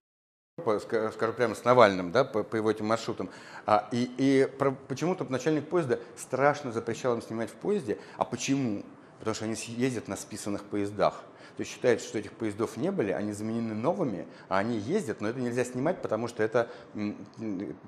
скажу 0.80 1.32
прямо, 1.32 1.54
с 1.54 1.64
Навальным, 1.64 2.12
да, 2.12 2.24
по, 2.24 2.42
по 2.42 2.56
его 2.56 2.70
этим 2.70 2.86
маршрутам. 2.86 3.30
А, 3.66 3.88
и 3.92 4.10
и 4.16 4.48
почему-то 4.88 5.24
начальник 5.28 5.68
поезда 5.68 5.98
страшно 6.16 6.72
запрещал 6.72 7.14
им 7.14 7.22
снимать 7.22 7.50
в 7.50 7.54
поезде. 7.54 7.98
А 8.16 8.24
почему? 8.24 8.84
Потому 9.18 9.34
что 9.34 9.44
они 9.44 9.56
ездят 9.66 10.08
на 10.08 10.16
списанных 10.16 10.64
поездах. 10.64 11.22
То 11.56 11.62
есть 11.62 11.72
считается, 11.72 12.08
что 12.08 12.18
этих 12.18 12.32
поездов 12.32 12.76
не 12.76 12.90
были, 12.90 13.12
они 13.12 13.32
заменены 13.32 13.74
новыми, 13.74 14.26
а 14.48 14.58
они 14.58 14.78
ездят, 14.78 15.20
но 15.20 15.28
это 15.28 15.40
нельзя 15.40 15.64
снимать, 15.64 16.00
потому 16.00 16.26
что 16.26 16.42
это 16.42 16.70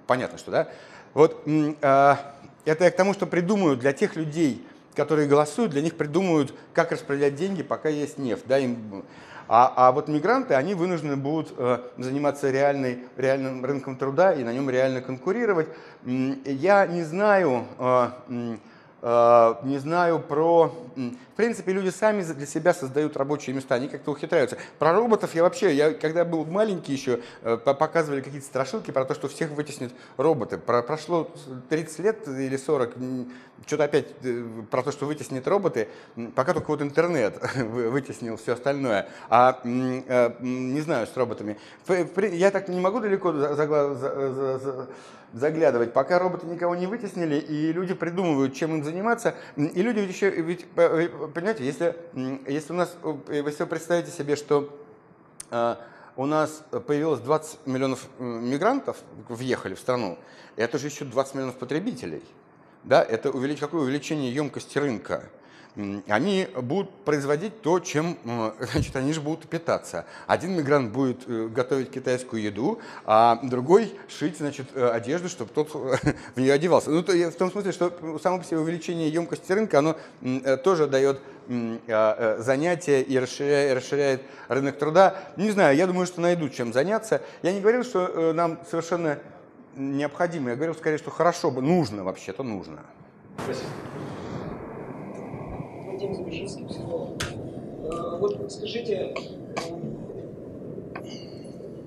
понятно, 0.06 0.36
что 0.36 0.50
да. 0.50 0.68
Вот 1.14 1.42
э, 1.46 2.16
это 2.64 2.84
я 2.84 2.90
к 2.90 2.96
тому, 2.96 3.14
что 3.14 3.26
придумаю 3.26 3.76
для 3.76 3.92
тех 3.92 4.16
людей, 4.16 4.66
которые 4.94 5.26
голосуют, 5.26 5.72
для 5.72 5.80
них 5.80 5.96
придумают, 5.96 6.54
как 6.74 6.92
распределять 6.92 7.34
деньги, 7.34 7.62
пока 7.62 7.88
есть 7.88 8.18
нефть. 8.18 8.44
Да, 8.46 8.58
им, 8.58 9.04
а, 9.54 9.70
а 9.76 9.92
вот 9.92 10.08
мигранты, 10.08 10.54
они 10.54 10.72
вынуждены 10.72 11.14
будут 11.14 11.52
э, 11.58 11.80
заниматься 11.98 12.50
реальной, 12.50 13.00
реальным 13.18 13.62
рынком 13.62 13.96
труда 13.96 14.32
и 14.32 14.44
на 14.44 14.52
нем 14.54 14.70
реально 14.70 15.02
конкурировать. 15.02 15.68
Я 16.06 16.86
не 16.86 17.02
знаю, 17.02 17.66
э, 17.78 18.08
не 19.02 19.78
знаю 19.78 20.20
про 20.20 20.72
в 21.32 21.34
принципе, 21.34 21.72
люди 21.72 21.88
сами 21.88 22.22
для 22.22 22.46
себя 22.46 22.74
создают 22.74 23.16
рабочие 23.16 23.56
места, 23.56 23.74
они 23.74 23.88
как-то 23.88 24.10
ухитряются. 24.10 24.58
Про 24.78 24.92
роботов 24.92 25.34
я 25.34 25.42
вообще, 25.42 25.74
я 25.74 25.94
когда 25.94 26.26
был 26.26 26.44
маленький 26.44 26.92
еще, 26.92 27.20
э, 27.42 27.56
показывали 27.56 28.20
какие-то 28.20 28.46
страшилки 28.46 28.90
про 28.90 29.06
то, 29.06 29.14
что 29.14 29.28
всех 29.28 29.50
вытеснят 29.52 29.92
роботы. 30.18 30.58
Про, 30.58 30.82
прошло 30.82 31.30
30 31.70 31.98
лет 32.00 32.28
или 32.28 32.56
40, 32.56 32.94
что-то 33.66 33.84
опять 33.84 34.08
э, 34.22 34.44
про 34.70 34.82
то, 34.82 34.92
что 34.92 35.06
вытеснят 35.06 35.48
роботы, 35.48 35.88
пока 36.34 36.52
только 36.52 36.68
вот 36.68 36.82
интернет 36.82 37.40
вытеснил 37.56 38.36
все 38.36 38.52
остальное. 38.52 39.08
А 39.30 39.58
э, 39.64 40.34
не 40.40 40.80
знаю 40.82 41.06
с 41.06 41.16
роботами. 41.16 41.58
Я 41.88 42.50
так 42.50 42.68
не 42.68 42.80
могу 42.80 43.00
далеко 43.00 43.32
заглядывать, 45.32 45.92
пока 45.92 46.18
роботы 46.18 46.46
никого 46.46 46.74
не 46.76 46.86
вытеснили, 46.86 47.36
и 47.36 47.72
люди 47.72 47.94
придумывают, 47.94 48.54
чем 48.54 48.76
им 48.76 48.84
заниматься. 48.84 49.34
И 49.56 49.82
люди 49.82 50.00
ведь 50.00 50.10
еще 50.10 50.30
ведь 50.30 50.66
понимаете, 50.68 51.64
если, 51.64 51.96
если 52.46 52.72
у 52.72 52.76
нас, 52.76 52.96
э, 53.02 53.42
если 53.44 53.62
вы 53.62 53.68
представите 53.68 54.10
себе, 54.10 54.36
что 54.36 54.78
э, 55.50 55.76
у 56.16 56.26
нас 56.26 56.64
появилось 56.86 57.20
20 57.20 57.66
миллионов 57.66 58.06
мигрантов, 58.18 58.98
въехали 59.28 59.74
в 59.74 59.78
страну, 59.78 60.18
это 60.56 60.78
же 60.78 60.88
еще 60.88 61.04
20 61.04 61.34
миллионов 61.34 61.56
потребителей. 61.56 62.22
Да, 62.84 63.02
это 63.02 63.30
увелич, 63.30 63.60
какое 63.60 63.82
увеличение 63.82 64.34
емкости 64.34 64.76
рынка 64.78 65.24
они 66.06 66.48
будут 66.60 66.90
производить 67.04 67.62
то, 67.62 67.80
чем 67.80 68.18
значит, 68.72 68.94
они 68.96 69.12
же 69.12 69.20
будут 69.20 69.48
питаться. 69.48 70.04
Один 70.26 70.56
мигрант 70.56 70.92
будет 70.92 71.22
э, 71.26 71.48
готовить 71.48 71.90
китайскую 71.90 72.42
еду, 72.42 72.78
а 73.04 73.40
другой 73.42 73.94
шить 74.08 74.36
значит, 74.36 74.66
э, 74.74 74.86
одежду, 74.88 75.28
чтобы 75.28 75.50
тот 75.52 75.70
в 76.34 76.40
нее 76.40 76.52
одевался. 76.52 76.90
Ну, 76.90 77.02
то, 77.02 77.12
в 77.12 77.34
том 77.34 77.50
смысле, 77.50 77.72
что 77.72 78.18
само 78.22 78.38
по 78.38 78.44
себе 78.44 78.58
увеличение 78.58 79.08
емкости 79.08 79.50
рынка, 79.52 79.78
оно 79.78 79.96
э, 80.20 80.56
тоже 80.58 80.86
дает 80.86 81.20
занятия 81.88 83.02
и 83.02 83.18
расширяет, 83.18 83.76
расширяет 83.76 84.22
рынок 84.46 84.78
труда. 84.78 85.16
Не 85.36 85.50
знаю, 85.50 85.76
я 85.76 85.88
думаю, 85.88 86.06
что 86.06 86.20
найдут 86.20 86.54
чем 86.54 86.72
заняться. 86.72 87.20
Я 87.42 87.52
не 87.52 87.60
говорил, 87.60 87.82
что 87.82 88.32
нам 88.32 88.60
совершенно 88.70 89.18
необходимо, 89.74 90.50
я 90.50 90.56
говорил 90.56 90.76
скорее, 90.76 90.98
что 90.98 91.10
хорошо 91.10 91.50
бы, 91.50 91.60
нужно 91.60 92.04
вообще-то 92.04 92.44
нужно. 92.44 92.78
Спасибо. 93.42 93.66
Вадим 96.02 96.14
Забежинский, 96.16 96.64
психолог. 96.66 97.10
Э, 97.84 98.18
вот 98.18 98.50
скажите, 98.50 99.14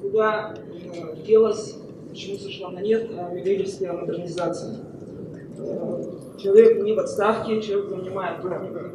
куда 0.02 0.54
э, 0.56 1.16
делась, 1.26 1.78
почему 2.10 2.38
сошла 2.38 2.72
на 2.72 2.80
нет 2.80 3.10
медведевская 3.34 3.92
модернизация? 3.92 4.78
Э, 5.58 6.04
человек 6.38 6.82
не 6.82 6.94
в 6.94 7.00
отставке, 7.00 7.62
человек 7.62 7.90
занимает 7.90 8.42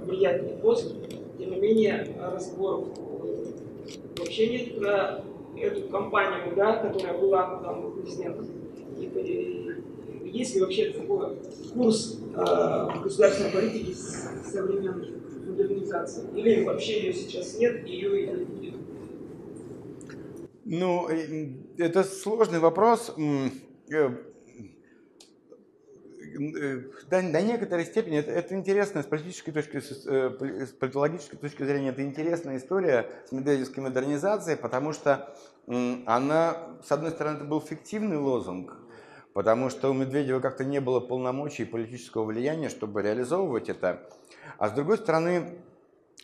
влиятельный 0.07 0.57
пост, 0.57 0.95
тем 1.39 1.51
не 1.51 1.57
менее 1.57 2.07
разговоров 2.19 2.89
вообще 4.19 4.49
нет 4.49 4.79
про 4.79 5.23
эту 5.59 5.89
компанию, 5.89 6.55
да, 6.57 6.77
которая 6.77 7.19
была 7.19 7.61
там 7.63 7.85
у 7.85 7.91
президента. 7.91 8.43
Есть 10.33 10.55
ли 10.55 10.61
вообще 10.61 10.93
такой 10.93 11.37
курс 11.75 12.19
э, 12.35 13.03
государственной 13.03 13.51
политики 13.51 13.93
современной 13.93 15.13
модернизации? 15.47 16.25
Или 16.37 16.65
вообще 16.65 17.03
ее 17.03 17.13
сейчас 17.13 17.59
нет, 17.59 17.87
ее 17.87 18.23
и 18.23 18.27
не 18.31 18.45
будет? 18.45 18.75
Ну, 20.65 21.09
это 21.79 22.05
сложный 22.05 22.61
вопрос. 22.61 23.13
Э, 23.93 24.11
до, 26.39 27.23
до 27.23 27.43
некоторой 27.43 27.85
степени 27.85 28.19
это, 28.19 28.31
это 28.31 28.55
интересная 28.55 29.03
с 29.03 29.07
политической 29.07 29.51
точки, 29.51 29.79
э, 29.79 30.67
с 30.67 30.71
политологической 30.71 31.39
точки 31.39 31.65
зрения, 31.65 31.89
это 31.89 32.03
интересная 32.03 32.59
история 32.59 33.11
с 33.27 33.33
медведевской 33.33 33.83
модернизацией, 33.83 34.57
потому 34.57 34.93
что 34.93 35.35
она, 36.07 36.79
с 36.85 36.91
одной 36.91 37.11
стороны, 37.11 37.37
это 37.37 37.45
был 37.45 37.61
фиктивный 37.61 38.17
лозунг, 38.17 38.77
потому 39.33 39.71
что 39.71 39.91
у 39.91 39.95
Медведева 39.95 40.41
как-то 40.41 40.65
не 40.65 40.81
было 40.81 41.01
полномочий 41.01 41.63
и 41.63 41.67
политического 41.67 42.25
влияния, 42.25 42.69
чтобы 42.69 43.03
реализовывать 43.03 43.69
это. 43.69 44.09
А 44.59 44.69
с 44.69 44.73
другой 44.73 44.99
стороны, 44.99 45.63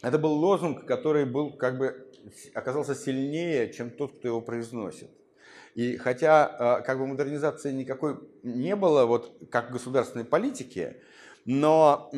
это 0.02 0.18
был 0.18 0.32
лозунг, 0.32 0.84
который 0.84 1.24
был 1.24 1.52
как 1.52 1.78
бы 1.78 2.06
оказался 2.54 2.94
сильнее, 2.94 3.72
чем 3.72 3.90
тот, 3.90 4.12
кто 4.12 4.28
его 4.28 4.40
произносит. 4.40 5.10
И 5.74 5.96
хотя 5.96 6.46
а, 6.46 6.80
как 6.80 6.98
бы 6.98 7.06
модернизации 7.06 7.70
никакой 7.72 8.18
не 8.42 8.74
было, 8.74 9.04
вот 9.04 9.36
как 9.50 9.70
государственной 9.70 10.24
политики, 10.24 10.96
но 11.44 12.10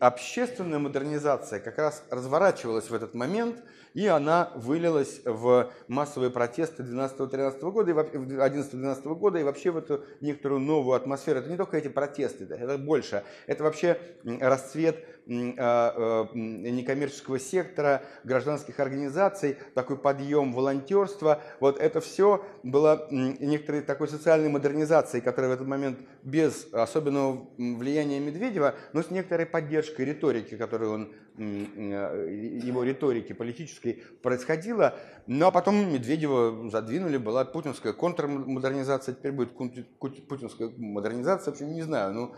общественная 0.00 0.78
модернизация 0.78 1.58
как 1.58 1.78
раз 1.78 2.04
разворачивалась 2.10 2.88
в 2.88 2.94
этот 2.94 3.14
момент, 3.14 3.64
и 3.96 4.06
она 4.08 4.52
вылилась 4.54 5.22
в 5.24 5.72
массовые 5.88 6.30
протесты 6.30 6.82
12-13 6.82 7.70
года, 7.70 7.90
и 7.92 7.94
11-12 7.94 9.14
года, 9.14 9.38
и 9.38 9.42
вообще 9.42 9.70
в 9.70 9.78
эту 9.78 10.04
некоторую 10.20 10.60
новую 10.60 10.96
атмосферу. 10.96 11.38
Это 11.38 11.48
не 11.48 11.56
только 11.56 11.78
эти 11.78 11.88
протесты, 11.88 12.44
это 12.44 12.76
больше. 12.76 13.24
Это 13.46 13.64
вообще 13.64 13.98
расцвет 14.22 15.02
некоммерческого 15.26 17.38
сектора, 17.38 18.02
гражданских 18.24 18.80
организаций, 18.80 19.56
такой 19.74 19.98
подъем 19.98 20.52
волонтерства. 20.52 21.42
Вот 21.60 21.80
это 21.80 22.00
все 22.00 22.44
было 22.62 23.06
некоторой 23.10 23.82
такой 23.82 24.08
социальной 24.08 24.48
модернизацией, 24.48 25.22
которая 25.22 25.50
в 25.50 25.54
этот 25.54 25.66
момент 25.66 25.98
без 26.22 26.72
особенного 26.72 27.48
влияния 27.58 28.20
Медведева, 28.20 28.74
но 28.92 29.02
с 29.02 29.10
некоторой 29.10 29.46
поддержкой 29.46 30.06
риторики, 30.06 30.56
которую 30.56 30.92
он, 30.92 31.12
а, 31.38 32.26
его 32.26 32.84
риторики 32.84 33.32
политической 33.32 34.04
происходила. 34.22 34.94
Ну 35.26 35.46
а 35.46 35.50
потом 35.50 35.92
Медведева 35.92 36.70
задвинули, 36.70 37.16
была 37.16 37.44
путинская 37.44 37.92
контрмодернизация, 37.92 39.14
теперь 39.14 39.32
будет 39.32 39.56
путинская 39.56 40.70
модернизация. 40.76 41.52
В 41.52 41.54
общем, 41.54 41.72
не 41.72 41.82
знаю, 41.82 42.14
ну, 42.14 42.34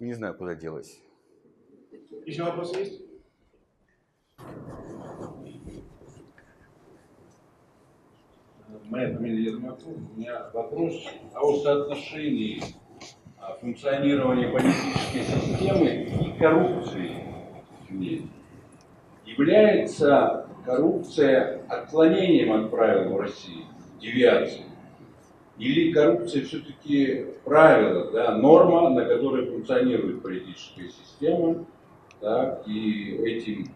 не 0.00 0.14
знаю, 0.14 0.34
куда 0.34 0.54
делась. 0.54 0.98
Еще 2.28 2.42
вопросы 2.42 2.78
есть? 2.78 3.00
Моя 8.90 9.14
фамилия 9.14 9.44
Ермаков. 9.44 9.86
У 9.86 10.20
меня 10.20 10.50
вопрос 10.52 11.06
о 11.34 11.56
соотношении 11.56 12.62
функционирования 13.62 14.48
политической 14.48 15.22
системы 15.22 15.88
и 16.26 16.38
коррупции 16.38 17.12
в 17.88 17.94
ней. 17.94 18.28
Является 19.24 20.50
коррупция 20.66 21.62
отклонением 21.66 22.52
от 22.52 22.70
правил 22.70 23.14
в 23.14 23.20
России, 23.20 23.64
девиацией? 24.02 24.66
Или 25.56 25.92
коррупция 25.92 26.44
все-таки 26.44 27.24
правило, 27.44 28.12
да, 28.12 28.36
норма, 28.36 28.90
на 28.90 29.06
которой 29.06 29.46
функционирует 29.46 30.22
политическая 30.22 30.90
система, 30.90 31.64
так, 32.20 32.66
и 32.66 33.16
этим, 33.24 33.74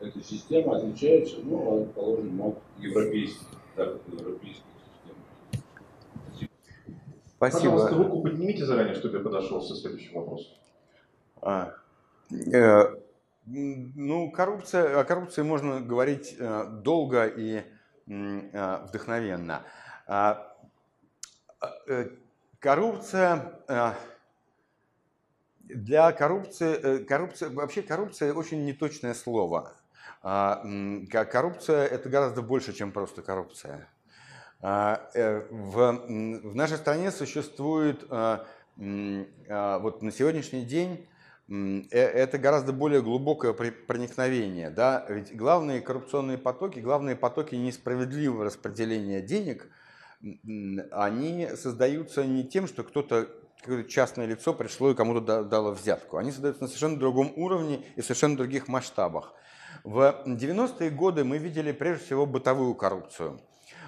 эта 0.00 0.22
система 0.22 0.76
отличается, 0.76 1.36
ну, 1.42 1.86
положим, 1.94 2.40
от 2.40 2.58
европейских, 2.78 3.46
так, 3.76 3.98
европейских 4.06 4.62
систем. 6.32 6.48
Спасибо. 7.36 7.72
Пожалуйста, 7.72 7.96
руку 7.96 8.22
поднимите 8.22 8.64
заранее, 8.64 8.94
чтобы 8.94 9.18
я 9.18 9.24
подошел 9.24 9.60
со 9.60 9.74
следующим 9.74 10.14
вопросом. 10.14 10.52
А, 11.42 11.74
э, 12.30 12.96
ну, 13.46 14.30
коррупция, 14.30 14.98
о 14.98 15.04
коррупции 15.04 15.42
можно 15.42 15.80
говорить 15.80 16.36
э, 16.38 16.64
долго 16.82 17.26
и 17.26 17.62
э, 18.06 18.78
вдохновенно. 18.88 19.62
А, 20.06 20.54
э, 21.86 22.08
коррупция 22.60 23.60
э, 23.68 23.92
для 25.68 26.12
коррупции, 26.12 26.74
э, 26.74 26.98
коррупция, 27.04 27.50
вообще 27.50 27.82
коррупция 27.82 28.32
очень 28.34 28.64
неточное 28.64 29.14
слово. 29.14 29.72
А, 30.22 30.64
коррупция 31.10 31.86
это 31.86 32.08
гораздо 32.08 32.42
больше, 32.42 32.72
чем 32.72 32.92
просто 32.92 33.22
коррупция. 33.22 33.88
А, 34.60 35.10
э, 35.14 35.46
в, 35.50 36.54
нашей 36.54 36.78
стране 36.78 37.10
существует 37.10 38.04
а, 38.08 38.46
вот 38.76 40.02
на 40.02 40.10
сегодняшний 40.10 40.64
день 40.64 41.06
э, 41.48 41.84
это 41.90 42.38
гораздо 42.38 42.72
более 42.72 43.02
глубокое 43.02 43.52
проникновение. 43.52 44.70
Да? 44.70 45.04
Ведь 45.08 45.36
главные 45.36 45.80
коррупционные 45.80 46.38
потоки, 46.38 46.80
главные 46.80 47.16
потоки 47.16 47.54
несправедливого 47.54 48.46
распределения 48.46 49.20
денег, 49.20 49.68
они 50.90 51.50
создаются 51.54 52.24
не 52.24 52.44
тем, 52.44 52.66
что 52.66 52.82
кто-то 52.82 53.28
какое-то 53.64 53.88
частное 53.90 54.26
лицо 54.26 54.52
пришло 54.52 54.90
и 54.90 54.94
кому-то 54.94 55.42
дало 55.42 55.72
взятку. 55.72 56.18
Они 56.18 56.30
создаются 56.30 56.62
на 56.62 56.68
совершенно 56.68 56.98
другом 56.98 57.32
уровне 57.36 57.84
и 57.96 58.02
совершенно 58.02 58.36
других 58.36 58.68
масштабах. 58.68 59.32
В 59.82 60.22
90-е 60.26 60.90
годы 60.90 61.24
мы 61.24 61.38
видели 61.38 61.72
прежде 61.72 62.04
всего 62.04 62.26
бытовую 62.26 62.74
коррупцию. 62.74 63.40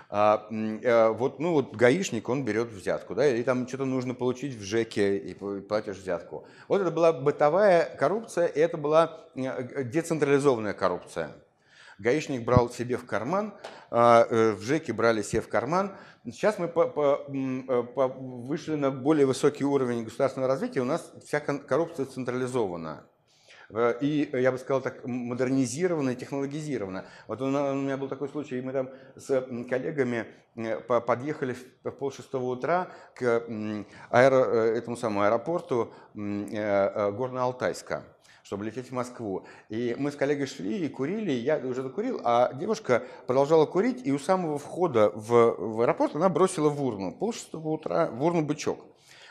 А, 0.08 0.46
э, 0.50 1.08
вот, 1.08 1.40
ну 1.40 1.52
вот 1.52 1.74
гаишник, 1.74 2.28
он 2.28 2.44
берет 2.44 2.68
взятку, 2.68 3.14
да, 3.14 3.26
и 3.26 3.42
там 3.42 3.66
что-то 3.66 3.84
нужно 3.84 4.14
получить 4.14 4.54
в 4.54 4.62
ЖЭКе, 4.62 5.16
и 5.18 5.34
платишь 5.34 5.96
взятку. 5.96 6.46
Вот 6.68 6.80
это 6.80 6.90
была 6.90 7.12
бытовая 7.12 7.84
коррупция, 7.96 8.46
и 8.46 8.60
это 8.60 8.76
была 8.76 9.26
э, 9.34 9.82
децентрализованная 9.84 10.74
коррупция. 10.74 11.30
Гаишник 11.98 12.44
брал 12.44 12.70
себе 12.70 12.98
в 12.98 13.06
карман, 13.06 13.54
а, 13.90 14.26
э, 14.28 14.52
в 14.52 14.62
ЖЭКе 14.62 14.92
брали 14.92 15.22
себе 15.22 15.40
в 15.40 15.48
карман. 15.48 15.96
Сейчас 16.32 16.58
мы 16.58 16.66
по, 16.66 16.88
по, 16.88 17.24
э, 17.28 17.82
по, 17.94 18.08
вышли 18.08 18.74
на 18.74 18.90
более 18.90 19.26
высокий 19.26 19.64
уровень 19.64 20.02
государственного 20.02 20.52
развития, 20.52 20.80
у 20.80 20.84
нас 20.84 21.12
вся 21.24 21.38
коррупция 21.38 22.04
централизована. 22.06 23.06
Э, 23.70 23.94
и, 24.00 24.28
я 24.32 24.50
бы 24.50 24.58
сказал 24.58 24.80
так, 24.80 25.06
модернизирована 25.06 26.10
и 26.10 26.16
технологизирована. 26.16 27.04
Вот 27.28 27.40
у 27.40 27.46
меня 27.46 27.96
был 27.96 28.08
такой 28.08 28.28
случай, 28.28 28.60
мы 28.60 28.72
там 28.72 28.90
с 29.14 29.40
коллегами 29.70 30.26
подъехали 30.88 31.54
в 31.84 31.92
полшестого 31.92 32.46
утра 32.46 32.88
к 33.14 33.44
аэро, 34.10 34.36
этому 34.74 34.96
самому 34.96 35.22
аэропорту 35.22 35.92
Горно-Алтайска 36.14 38.02
чтобы 38.46 38.64
лететь 38.64 38.90
в 38.90 38.92
Москву. 38.92 39.44
И 39.68 39.96
мы 39.98 40.12
с 40.12 40.14
коллегой 40.14 40.46
шли 40.46 40.86
и 40.86 40.88
курили, 40.88 41.32
я 41.32 41.58
уже 41.58 41.82
докурил, 41.82 42.20
а 42.22 42.52
девушка 42.54 43.02
продолжала 43.26 43.66
курить, 43.66 44.06
и 44.06 44.12
у 44.12 44.20
самого 44.20 44.56
входа 44.58 45.10
в, 45.14 45.56
в 45.58 45.80
аэропорт 45.80 46.14
она 46.14 46.28
бросила 46.28 46.68
в 46.68 46.80
урну, 46.80 47.10
полшестого 47.10 47.70
утра, 47.70 48.08
в 48.08 48.22
урну 48.22 48.42
бычок. 48.42 48.84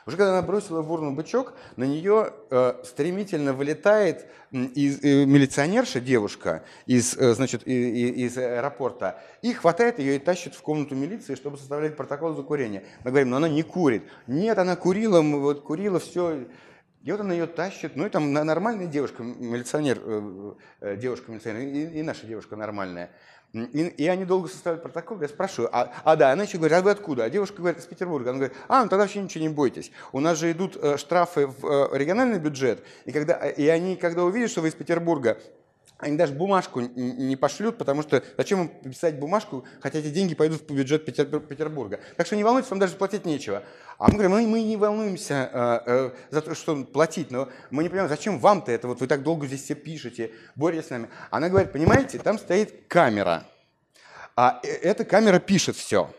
Уже 0.06 0.18
когда 0.18 0.38
она 0.38 0.46
бросила 0.46 0.82
в 0.82 0.92
урну 0.92 1.14
бычок, 1.16 1.54
на 1.78 1.86
нее 1.86 2.34
э, 2.52 2.74
стремительно 2.84 3.54
вылетает 3.54 4.28
из, 4.52 5.02
э, 5.02 5.26
милиционерша, 5.26 6.02
девушка, 6.02 6.64
из, 6.86 7.18
э, 7.18 7.34
значит, 7.36 7.66
из, 7.66 8.34
из 8.34 8.38
аэропорта, 8.38 9.24
и 9.42 9.54
хватает 9.54 9.98
ее 9.98 10.18
и 10.18 10.20
тащит 10.20 10.54
в 10.56 10.62
комнату 10.62 10.94
милиции, 10.94 11.36
чтобы 11.36 11.58
составлять 11.58 11.96
протокол 11.96 12.36
за 12.36 12.44
курение. 12.44 12.84
Мы 13.06 13.12
говорим, 13.12 13.30
но 13.30 13.38
она 13.38 13.48
не 13.48 13.64
курит. 13.64 14.04
Нет, 14.28 14.58
она 14.60 14.76
курила, 14.76 15.22
вот, 15.22 15.62
курила 15.62 16.00
все. 16.00 16.46
И 17.06 17.12
вот 17.12 17.22
он 17.22 17.32
ее 17.32 17.46
тащит, 17.46 17.96
ну 17.96 18.08
и 18.08 18.10
там 18.10 18.34
нормальная 18.34 18.88
девушка, 18.88 19.22
милиционер, 19.22 20.02
э, 20.04 20.54
э, 20.82 20.96
девушка-милиционер, 20.98 21.62
и, 21.62 22.00
и 22.00 22.02
наша 22.02 22.26
девушка 22.26 22.56
нормальная. 22.56 23.12
И, 23.54 23.94
и 23.98 24.08
они 24.08 24.26
долго 24.26 24.50
составляют 24.50 24.82
протокол, 24.82 25.22
я 25.22 25.28
спрашиваю, 25.28 25.70
а, 25.72 25.94
а 26.04 26.16
да, 26.16 26.32
она 26.32 26.44
еще 26.44 26.58
говорит, 26.58 26.76
а 26.76 26.82
вы 26.82 26.90
откуда? 26.90 27.26
А 27.26 27.30
девушка 27.30 27.58
говорит, 27.58 27.80
из 27.80 27.86
Петербурга. 27.86 28.32
Она 28.32 28.40
говорит, 28.40 28.58
а, 28.68 28.84
ну 28.84 28.90
тогда 28.90 29.04
вообще 29.04 29.22
ничего 29.22 29.44
не 29.44 29.50
бойтесь. 29.50 29.92
У 30.14 30.20
нас 30.20 30.40
же 30.40 30.52
идут 30.52 30.78
э, 30.78 30.98
штрафы 30.98 31.46
в 31.46 31.96
региональный 31.96 32.40
бюджет, 32.40 32.84
и, 33.06 33.12
когда, 33.12 33.36
и 33.36 33.68
они, 33.68 33.98
когда 33.98 34.24
увидят, 34.24 34.50
что 34.50 34.62
вы 34.62 34.70
из 34.70 34.74
Петербурга, 34.74 35.38
они 35.98 36.18
даже 36.18 36.34
бумажку 36.34 36.82
не 36.82 37.36
пошлют, 37.36 37.78
потому 37.78 38.02
что 38.02 38.22
зачем 38.38 38.64
им 38.84 38.92
писать 38.92 39.18
бумажку, 39.18 39.66
хотя 39.80 40.00
эти 40.00 40.10
деньги 40.10 40.36
пойдут 40.36 40.62
в 40.62 40.74
бюджет 40.74 41.06
Петербурга. 41.06 42.02
Так 42.18 42.28
что 42.28 42.36
не 42.36 42.44
волнуйтесь, 42.44 42.70
вам 42.70 42.80
даже 42.80 42.96
платить 42.96 43.26
нечего. 43.26 43.64
А 43.98 44.08
мы 44.08 44.14
говорим, 44.14 44.32
мы, 44.32 44.48
мы 44.48 44.62
не 44.62 44.76
волнуемся 44.76 45.50
э, 45.54 45.80
э, 45.86 46.12
за 46.32 46.42
то, 46.42 46.54
что 46.54 46.84
платить, 46.84 47.32
но 47.32 47.48
мы 47.72 47.84
не 47.84 47.90
понимаем, 47.90 48.10
зачем 48.10 48.40
вам-то 48.40 48.74
это, 48.74 48.90
вот 48.90 49.00
вы 49.00 49.08
так 49.08 49.24
долго 49.24 49.48
здесь 49.48 49.64
все 49.64 49.76
пишете, 49.76 50.32
боретесь 50.56 50.88
с 50.88 50.90
нами. 50.90 51.10
Она 51.32 51.48
говорит, 51.48 51.72
понимаете, 51.72 52.20
там 52.20 52.38
стоит 52.40 52.88
камера, 52.90 53.48
а 54.36 54.60
э, 54.64 54.68
эта 54.68 55.06
камера 55.06 55.40
пишет 55.40 55.78
все. 55.78 56.14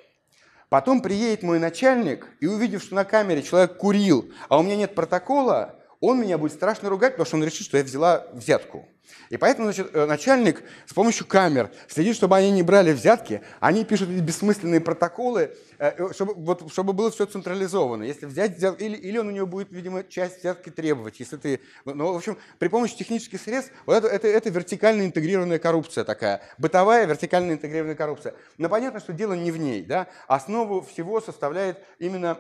Потом 0.71 1.03
приедет 1.03 1.43
мой 1.43 1.59
начальник 1.59 2.27
и 2.41 2.47
увидев, 2.47 2.83
что 2.83 2.95
на 2.95 3.05
камере 3.05 3.43
человек 3.43 3.77
курил, 3.77 4.33
а 4.49 4.59
у 4.59 4.63
меня 4.63 4.77
нет 4.77 4.95
протокола, 4.95 5.77
он 6.01 6.21
меня 6.21 6.39
будет 6.39 6.53
страшно 6.53 6.89
ругать, 6.89 7.13
потому 7.13 7.27
что 7.27 7.37
он 7.37 7.45
решит, 7.45 7.67
что 7.67 7.77
я 7.77 7.85
взяла 7.85 8.27
взятку. 8.33 8.89
И 9.31 9.37
поэтому, 9.37 9.67
значит, 9.67 9.95
э, 9.95 10.07
начальник 10.07 10.63
с 10.87 10.93
помощью 10.93 11.27
камер 11.27 11.71
следит, 11.89 12.17
чтобы 12.17 12.37
они 12.37 12.51
не 12.51 12.63
брали 12.63 12.93
взятки, 12.93 13.43
они 13.61 13.85
пишут 13.85 14.09
бессмысленные 14.09 14.81
протоколы, 14.81 15.55
э, 15.79 15.93
э, 15.97 16.13
чтобы, 16.13 16.35
вот, 16.35 16.71
чтобы 16.73 16.93
было 16.93 17.11
все 17.11 17.27
централизовано. 17.27 18.05
Если 18.05 18.27
взять, 18.27 18.57
взят, 18.57 18.81
или, 18.81 18.97
или 18.97 19.19
он 19.19 19.29
у 19.29 19.31
него 19.31 19.47
будет, 19.47 19.71
видимо, 19.71 20.05
часть 20.05 20.41
взятки 20.41 20.71
требовать, 20.71 21.21
если 21.21 21.37
ты... 21.37 21.61
Ну, 21.85 22.13
в 22.13 22.17
общем, 22.17 22.39
при 22.59 22.69
помощи 22.69 22.97
технических 22.97 23.41
средств, 23.41 23.73
вот 23.87 23.97
это, 23.97 24.09
это, 24.09 24.29
это 24.29 24.51
вертикально 24.51 25.03
интегрированная 25.03 25.59
коррупция 25.59 26.05
такая, 26.05 26.43
бытовая 26.59 27.07
вертикально 27.07 27.53
интегрированная 27.53 27.97
коррупция. 27.97 28.35
Но 28.59 28.69
понятно, 28.69 29.01
что 29.01 29.13
дело 29.13 29.33
не 29.33 29.51
в 29.51 29.57
ней, 29.57 29.83
да, 29.83 30.09
основу 30.29 30.81
всего 30.83 31.21
составляет 31.21 31.85
именно 31.99 32.39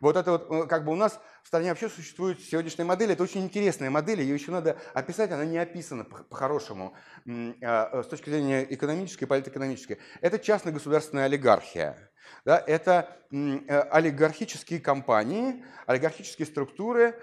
вот 0.00 0.16
это 0.16 0.32
вот, 0.32 0.68
как 0.68 0.84
бы 0.84 0.92
у 0.92 0.96
нас 0.96 1.20
в 1.42 1.48
стране 1.48 1.70
вообще 1.70 1.88
существует 1.88 2.40
сегодняшняя 2.40 2.84
модель. 2.84 3.12
Это 3.12 3.22
очень 3.22 3.42
интересная 3.44 3.90
модель, 3.90 4.20
ее 4.20 4.34
еще 4.34 4.50
надо 4.50 4.78
описать, 4.94 5.30
она 5.32 5.44
не 5.44 5.58
описана 5.58 6.01
по-хорошему 6.04 6.94
а, 7.62 8.02
с 8.02 8.06
точки 8.06 8.30
зрения 8.30 8.66
экономической 8.68 9.26
политэкономической. 9.26 9.98
Это 10.20 10.38
частно-государственная 10.38 11.24
олигархия. 11.24 11.96
Да, 12.44 12.62
это 12.66 13.16
э, 13.30 13.80
олигархические 13.90 14.80
компании, 14.80 15.64
олигархические 15.86 16.46
структуры, 16.46 17.14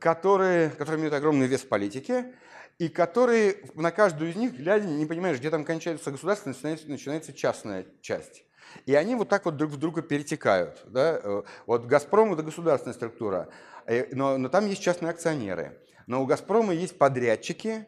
которые, 0.00 0.70
которые 0.70 1.00
имеют 1.00 1.14
огромный 1.14 1.46
вес 1.46 1.62
в 1.62 1.68
политике, 1.68 2.34
и 2.78 2.88
которые 2.88 3.56
на 3.74 3.90
каждую 3.92 4.30
из 4.30 4.36
них, 4.36 4.54
глядя, 4.54 4.86
не 4.86 5.06
понимаешь, 5.06 5.38
где 5.38 5.50
там 5.50 5.64
кончается 5.64 6.10
государственная, 6.10 6.54
начинается, 6.54 6.88
начинается 6.88 7.32
частная 7.32 7.86
часть. 8.00 8.44
И 8.86 8.94
они 8.94 9.14
вот 9.14 9.28
так 9.28 9.44
вот 9.44 9.56
друг 9.56 9.70
в 9.72 9.76
друга 9.76 10.02
перетекают. 10.02 10.82
Да? 10.86 11.20
Э, 11.22 11.42
вот 11.66 11.86
«Газпром»– 11.86 12.32
это 12.34 12.42
государственная 12.42 12.94
структура, 12.94 13.48
э, 13.86 14.08
но, 14.12 14.38
но 14.38 14.48
там 14.48 14.66
есть 14.66 14.82
частные 14.82 15.10
акционеры. 15.10 15.78
Но 16.06 16.22
у 16.22 16.26
«Газпрома» 16.26 16.74
есть 16.74 16.98
подрядчики 16.98 17.86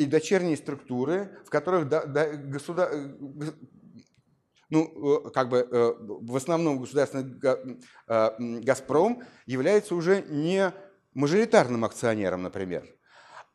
и 0.00 0.06
дочерние 0.06 0.56
структуры, 0.56 1.36
в 1.44 1.50
которых 1.50 1.88
да, 1.88 2.04
да, 2.06 2.26
государ... 2.28 2.90
Э, 2.92 3.52
ну, 4.70 5.30
как 5.34 5.48
бы 5.48 5.66
в 5.98 6.36
основном 6.36 6.78
государственный 6.78 8.60
«Газпром» 8.62 9.24
является 9.44 9.96
уже 9.96 10.22
не 10.28 10.72
мажоритарным 11.12 11.84
акционером, 11.84 12.44
например, 12.44 12.86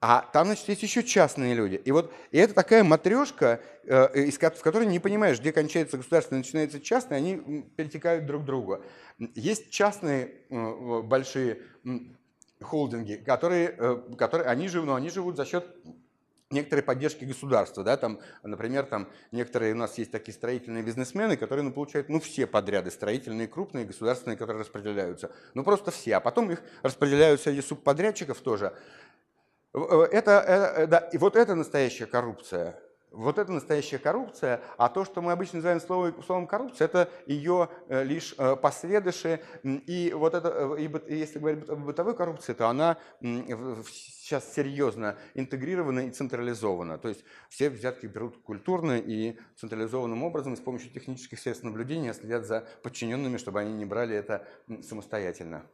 а 0.07 0.22
там, 0.34 0.45
значит, 0.45 0.67
есть 0.69 0.84
еще 0.84 1.03
частные 1.03 1.55
люди. 1.55 1.81
И 1.84 1.91
вот 1.91 2.13
и 2.30 2.38
это 2.38 2.53
такая 2.53 2.84
матрешка, 2.84 3.59
э, 3.85 4.30
в 4.30 4.61
которой 4.61 4.85
не 4.85 4.99
понимаешь, 4.99 5.39
где 5.39 5.51
кончается 5.51 5.97
государственное, 5.97 6.41
начинается 6.41 6.80
частное, 6.80 7.17
они 7.17 7.63
перетекают 7.76 8.26
друг 8.27 8.43
к 8.43 8.45
другу. 8.45 8.84
Есть 9.34 9.72
частные 9.72 10.45
э, 10.49 11.01
большие 11.01 11.61
холдинги, 12.61 13.15
которые, 13.15 13.76
э, 13.77 14.15
которые 14.17 14.47
они, 14.47 14.67
живут, 14.67 14.88
но 14.88 14.95
они 14.95 15.09
живут 15.09 15.38
за 15.38 15.45
счет 15.45 15.65
некоторой 16.51 16.84
поддержки 16.84 17.26
государства. 17.26 17.84
Да? 17.84 17.97
Там, 17.97 18.19
например, 18.43 18.85
там 18.85 19.09
некоторые 19.31 19.73
у 19.73 19.77
нас 19.77 19.97
есть 19.97 20.11
такие 20.11 20.34
строительные 20.34 20.84
бизнесмены, 20.84 21.38
которые 21.38 21.63
ну, 21.63 21.72
получают 21.72 22.09
ну, 22.09 22.19
все 22.19 22.45
подряды, 22.47 22.91
строительные, 22.91 23.47
крупные, 23.47 23.85
государственные, 23.85 24.38
которые 24.38 24.61
распределяются. 24.61 25.31
Ну 25.53 25.63
просто 25.63 25.91
все. 25.91 26.15
А 26.15 26.19
потом 26.19 26.51
их 26.51 26.61
распределяют 26.84 27.41
среди 27.41 27.61
субподрядчиков 27.61 28.39
тоже. 28.41 28.73
Э, 29.73 30.07
это, 30.11 30.31
это, 30.31 30.81
э, 30.81 30.88
да, 30.88 30.97
и 30.99 31.17
вот 31.17 31.35
это 31.35 31.55
настоящая 31.55 32.05
коррупция. 32.05 32.80
Вот 33.11 33.38
это 33.38 33.49
настоящая 33.49 33.97
коррупция, 33.97 34.61
а 34.77 34.89
то, 34.89 35.05
что 35.05 35.22
мы 35.22 35.31
обычно 35.31 35.57
называем 35.57 35.80
словом, 35.80 36.22
словом 36.22 36.47
коррупция, 36.47 36.85
это 36.85 37.09
ее 37.27 37.69
э, 37.88 38.03
лишь 38.03 38.35
последующие. 38.61 39.41
И 39.63 40.11
вот 40.13 40.34
это, 40.34 40.76
и 40.76 41.15
если 41.15 41.39
говорить 41.39 41.69
о 41.69 41.77
бытовой 41.77 42.13
коррупции, 42.13 42.53
то 42.53 42.67
она 42.67 42.97
сейчас 44.26 44.56
серьезно 44.56 45.18
интегрирована 45.35 46.07
и 46.07 46.10
централизована. 46.10 46.97
То 46.97 47.10
есть 47.10 47.23
все 47.49 47.69
взятки 47.69 48.07
берут 48.07 48.38
культурно 48.38 48.97
и 48.97 49.35
централизованным 49.56 50.23
образом, 50.23 50.56
с 50.56 50.60
помощью 50.60 50.91
технических 50.91 51.39
средств 51.39 51.64
наблюдения 51.64 52.11
следят 52.14 52.47
за 52.47 52.68
подчиненными, 52.81 53.38
чтобы 53.38 53.60
они 53.60 53.73
не 53.73 53.85
брали 53.85 54.15
это 54.15 54.47
самостоятельно. 54.81 55.69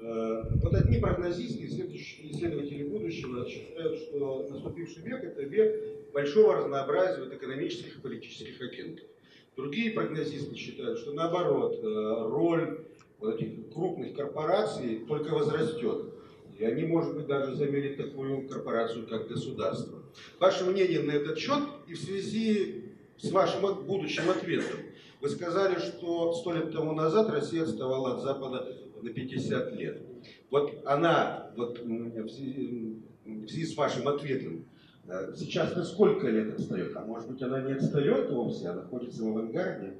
Э, 0.00 0.42
вот 0.60 0.74
одни 0.74 0.98
прогнозисты, 0.98 1.66
исследователи 1.66 2.82
будущего 2.82 3.48
считают, 3.48 3.96
что 3.96 4.48
наступивший 4.50 5.04
век– 5.04 5.22
это 5.24 5.42
век 5.42 6.12
большого 6.12 6.56
разнообразия 6.56 7.22
вот 7.22 7.32
экономических 7.32 7.98
и 7.98 8.00
политических 8.00 8.60
агентов. 8.60 9.06
Другие 9.54 9.92
прогнозисты 9.92 10.56
считают, 10.56 10.98
что 10.98 11.12
наоборот, 11.12 11.78
э, 11.80 12.28
роль 12.28 12.86
вот 13.20 13.40
этих 13.40 13.72
крупных 13.72 14.16
корпораций 14.16 15.04
только 15.06 15.32
возрастет. 15.32 16.15
И 16.58 16.64
они, 16.64 16.84
может 16.84 17.14
быть, 17.14 17.26
даже 17.26 17.54
заменят 17.54 17.96
такую 17.98 18.48
корпорацию, 18.48 19.06
как 19.06 19.28
государство. 19.28 20.02
Ваше 20.40 20.64
мнение 20.64 21.02
на 21.02 21.12
этот 21.12 21.38
счет 21.38 21.62
и 21.86 21.94
в 21.94 22.00
связи 22.00 22.92
с 23.18 23.30
вашим 23.30 23.84
будущим 23.84 24.30
ответом. 24.30 24.78
Вы 25.20 25.28
сказали, 25.28 25.78
что 25.78 26.32
сто 26.34 26.52
лет 26.52 26.72
тому 26.72 26.92
назад 26.92 27.28
Россия 27.30 27.62
отставала 27.62 28.14
от 28.14 28.22
Запада 28.22 28.68
на 29.02 29.10
50 29.10 29.72
лет. 29.72 30.02
Вот 30.50 30.82
она, 30.86 31.50
вот 31.56 31.78
в 31.78 32.28
связи, 32.28 33.02
в 33.24 33.48
связи 33.48 33.66
с 33.66 33.76
вашим 33.76 34.08
ответом, 34.08 34.66
э, 35.08 35.34
сейчас 35.36 35.74
на 35.76 35.84
сколько 35.84 36.28
лет 36.28 36.58
отстает? 36.58 36.96
А 36.96 37.04
может 37.04 37.30
быть 37.30 37.42
она 37.42 37.60
не 37.60 37.72
отстает 37.72 38.30
вовсе, 38.30 38.68
а 38.68 38.74
находится 38.74 39.22
в 39.22 39.28
авангарде? 39.28 39.98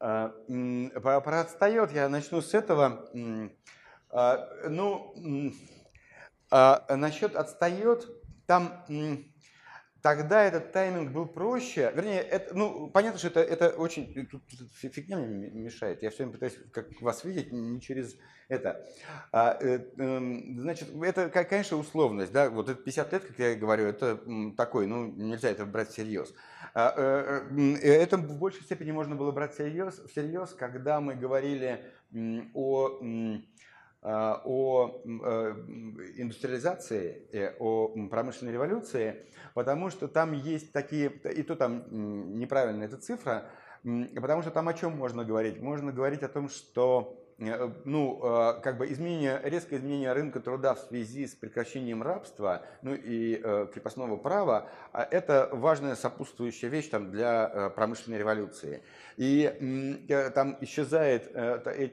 А, 0.00 0.34
про 1.00 1.40
отстает 1.40 1.92
я 1.92 2.08
начну 2.08 2.40
с 2.40 2.54
этого. 2.54 3.08
А, 4.12 4.68
ну, 4.68 5.14
а, 6.50 6.96
насчет 6.96 7.34
отстает, 7.34 8.06
там 8.46 8.84
Тогда 10.02 10.42
этот 10.42 10.72
тайминг 10.72 11.12
был 11.12 11.26
проще. 11.26 11.92
Вернее, 11.94 12.22
это, 12.22 12.52
ну, 12.58 12.88
понятно, 12.88 13.20
что 13.20 13.28
это, 13.28 13.40
это 13.40 13.68
очень... 13.68 14.26
Тут 14.26 14.42
фигня 14.74 15.16
мне 15.16 15.48
мешает. 15.50 16.02
Я 16.02 16.10
все 16.10 16.24
время 16.24 16.32
пытаюсь 16.32 16.58
как 16.72 17.00
вас 17.00 17.22
видеть 17.22 17.52
не 17.52 17.80
через 17.80 18.16
это. 18.48 18.84
А, 19.30 19.56
э, 19.60 19.78
э, 19.96 20.18
значит, 20.56 20.88
это, 21.00 21.28
конечно, 21.30 21.76
условность. 21.76 22.32
Да? 22.32 22.50
Вот 22.50 22.68
это 22.68 22.82
50 22.82 23.12
лет, 23.12 23.24
как 23.24 23.38
я 23.38 23.54
говорю, 23.54 23.84
это 23.86 24.20
такой, 24.56 24.88
ну, 24.88 25.06
нельзя 25.06 25.50
это 25.50 25.66
брать 25.66 25.90
всерьез. 25.90 26.34
А, 26.74 26.92
э, 26.96 27.78
э, 27.80 28.02
это 28.02 28.16
в 28.16 28.38
большей 28.40 28.64
степени 28.64 28.90
можно 28.90 29.14
было 29.14 29.30
брать 29.30 29.54
всерьез, 29.54 30.00
всерьез 30.10 30.52
когда 30.52 31.00
мы 31.00 31.14
говорили 31.14 31.80
о 32.54 32.98
о 34.02 35.00
э, 35.04 35.08
индустриализации, 36.16 37.28
э, 37.32 37.54
о 37.60 37.88
промышленной 38.10 38.52
революции, 38.52 39.26
потому 39.54 39.90
что 39.90 40.08
там 40.08 40.32
есть 40.32 40.72
такие, 40.72 41.08
и 41.08 41.42
то 41.42 41.54
там 41.54 41.84
неправильная 42.38 42.88
эта 42.88 42.96
цифра, 42.96 43.50
потому 43.84 44.42
что 44.42 44.50
там 44.50 44.68
о 44.68 44.74
чем 44.74 44.96
можно 44.96 45.24
говорить? 45.24 45.60
Можно 45.60 45.92
говорить 45.92 46.22
о 46.22 46.28
том, 46.28 46.48
что 46.48 47.21
ну, 47.84 48.20
э, 48.22 48.60
как 48.62 48.78
бы 48.78 48.90
изменение, 48.92 49.40
резкое 49.42 49.76
изменение 49.76 50.12
рынка 50.12 50.40
труда 50.40 50.74
в 50.74 50.80
связи 50.80 51.26
с 51.26 51.34
прекращением 51.34 52.02
рабства 52.02 52.62
ну, 52.82 52.94
и 52.94 53.40
э, 53.42 53.66
крепостного 53.72 54.16
права, 54.16 54.68
а 54.92 55.06
это 55.10 55.48
важная 55.52 55.96
сопутствующая 55.96 56.68
вещь 56.68 56.88
там, 56.88 57.10
для 57.10 57.72
промышленной 57.74 58.18
революции. 58.18 58.82
И 59.16 60.00
там 60.34 60.56
исчезают 60.60 61.32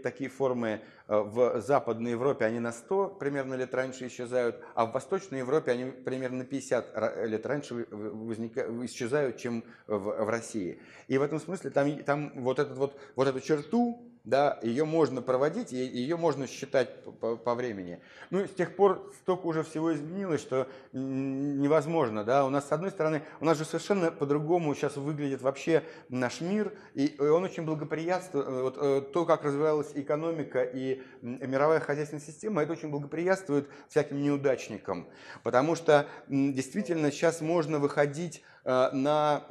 такие 0.01 0.29
формы 0.29 0.81
в 1.07 1.59
Западной 1.59 2.11
Европе, 2.11 2.45
они 2.45 2.59
на 2.59 2.71
100 2.71 3.17
примерно 3.19 3.55
лет 3.55 3.73
раньше 3.73 4.07
исчезают, 4.07 4.61
а 4.75 4.85
в 4.85 4.93
Восточной 4.93 5.39
Европе 5.39 5.71
они 5.71 5.91
примерно 5.91 6.39
на 6.39 6.45
50 6.45 7.27
лет 7.27 7.45
раньше 7.45 7.87
возникают, 7.89 8.71
исчезают, 8.85 9.37
чем 9.37 9.63
в, 9.87 9.97
в 9.97 10.29
России. 10.29 10.79
И 11.07 11.17
в 11.17 11.21
этом 11.21 11.39
смысле 11.39 11.71
там, 11.71 11.97
там 12.03 12.31
вот, 12.35 12.59
этот 12.59 12.77
вот, 12.77 12.99
вот 13.15 13.27
эту 13.27 13.41
черту, 13.41 14.08
да, 14.23 14.59
ее 14.61 14.85
можно 14.85 15.21
проводить, 15.21 15.71
ее 15.71 16.17
можно 16.17 16.47
считать 16.47 17.03
по, 17.19 17.35
по 17.35 17.55
времени. 17.55 17.99
Ну, 18.29 18.45
с 18.45 18.51
тех 18.51 18.75
пор 18.75 19.11
столько 19.21 19.47
уже 19.47 19.63
всего 19.63 19.93
изменилось, 19.93 20.41
что 20.41 20.67
невозможно, 20.91 22.23
да, 22.23 22.45
у 22.45 22.49
нас, 22.49 22.67
с 22.67 22.71
одной 22.71 22.91
стороны, 22.91 23.23
у 23.39 23.45
нас 23.45 23.57
же 23.57 23.65
совершенно 23.65 24.11
по-другому 24.11 24.75
сейчас 24.75 24.97
выглядит 24.97 25.41
вообще 25.41 25.83
наш 26.09 26.41
мир, 26.41 26.73
и 26.93 27.19
он 27.19 27.43
очень 27.43 27.63
благоприятствует, 27.63 28.47
э, 28.47 28.61
вот, 28.61 28.77
э, 28.79 29.01
то, 29.13 29.25
как 29.25 29.43
развивалась 29.43 29.91
экономика 29.95 30.63
и 30.63 31.01
мировая 31.21 31.79
хозяйственная 31.79 32.23
система, 32.23 32.61
это 32.61 32.73
очень 32.73 32.89
благоприятствует 32.89 33.67
всяким 33.87 34.21
неудачникам, 34.21 35.07
потому 35.43 35.75
что 35.75 36.07
действительно 36.27 37.11
сейчас 37.11 37.41
можно 37.41 37.79
выходить 37.79 38.43
на, 38.65 39.43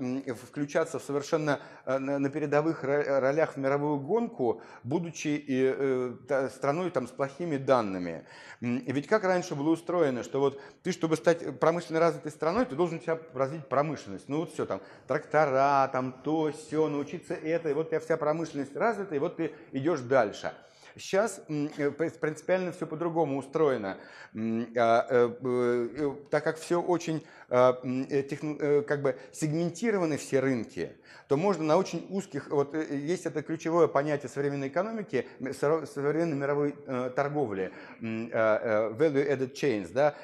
включаться 0.43 0.99
в 0.99 1.03
совершенно 1.03 1.61
э, 1.85 1.99
на 1.99 2.29
передовых 2.31 2.85
ролях 2.85 3.55
в 3.55 3.57
мировую 3.57 3.99
гонку, 3.99 4.63
будучи 4.85 5.45
э, 5.49 6.49
страной 6.51 6.91
там, 6.91 7.07
с 7.09 7.11
плохими 7.11 7.57
данными. 7.57 8.27
Ведь 8.61 9.07
как 9.07 9.25
раньше 9.25 9.55
было 9.55 9.71
устроено, 9.71 10.23
что 10.23 10.41
вот 10.41 10.61
ты, 10.83 10.93
чтобы 10.93 11.17
стать 11.17 11.59
промышленно 11.59 12.01
развитой 12.01 12.33
страной, 12.33 12.67
ты 12.67 12.77
должен 12.77 13.01
себя 13.01 13.19
развить 13.35 13.67
промышленность. 13.69 14.29
Ну 14.29 14.39
вот 14.39 14.53
все, 14.53 14.67
там, 14.67 14.81
трактора, 15.07 15.89
там 15.93 16.13
то, 16.25 16.53
все, 16.53 16.89
научиться 16.89 17.35
это, 17.35 17.71
и 17.71 17.73
вот 17.73 17.87
у 17.87 17.91
тебя 17.91 18.01
вся 18.01 18.17
промышленность 18.17 18.77
развита, 18.77 19.15
и 19.15 19.19
вот 19.19 19.37
ты 19.37 19.53
идешь 19.73 20.01
дальше. 20.01 20.53
Сейчас 20.99 21.41
э, 21.49 21.91
принципиально 21.91 22.73
все 22.73 22.87
по-другому 22.87 23.39
устроено, 23.39 23.99
а, 24.35 25.07
э, 25.09 25.31
э, 25.41 26.15
так 26.31 26.45
как 26.45 26.59
все 26.59 26.81
очень 26.81 27.25
как 27.49 29.03
бы 29.03 29.19
сегментированы 29.33 30.17
все 30.17 30.41
рынки, 30.41 30.93
то 31.29 31.37
можно 31.37 31.65
на 31.65 31.77
очень 31.77 32.07
узких, 32.11 32.49
вот 32.51 32.75
есть 32.75 33.27
это 33.27 33.43
ключевое 33.43 33.89
понятие 33.89 34.29
современной 34.29 34.69
экономики, 34.69 35.27
современной 35.53 36.37
мировой 36.37 36.73
торговли, 37.17 37.73
value 38.01 38.31
added 38.31 39.53
chains, 39.55 39.93
да, 39.93 40.15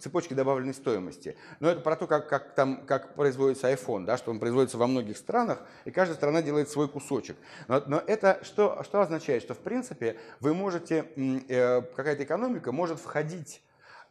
цепочки 0.00 0.34
добавленной 0.34 0.74
стоимости. 0.74 1.36
Но 1.60 1.68
это 1.68 1.80
про 1.80 1.96
то, 1.96 2.06
как, 2.06 2.28
как, 2.28 2.54
там, 2.54 2.84
как 2.86 3.14
производится 3.14 3.72
iPhone, 3.72 4.04
да, 4.04 4.16
что 4.16 4.30
он 4.30 4.38
производится 4.38 4.78
во 4.78 4.86
многих 4.86 5.16
странах, 5.16 5.62
и 5.84 5.90
каждая 5.90 6.16
страна 6.16 6.42
делает 6.42 6.70
свой 6.70 6.88
кусочек. 6.88 7.36
Но, 7.68 7.82
но 7.86 8.02
это 8.06 8.40
что, 8.42 8.82
что 8.84 9.00
означает? 9.00 9.42
что 9.42 9.54
в 9.54 9.58
принципе 9.58 10.16
вы 10.40 10.54
можете, 10.54 11.06
э, 11.48 11.82
какая-то 11.82 12.22
экономика 12.22 12.72
может 12.72 12.98
входить 12.98 13.62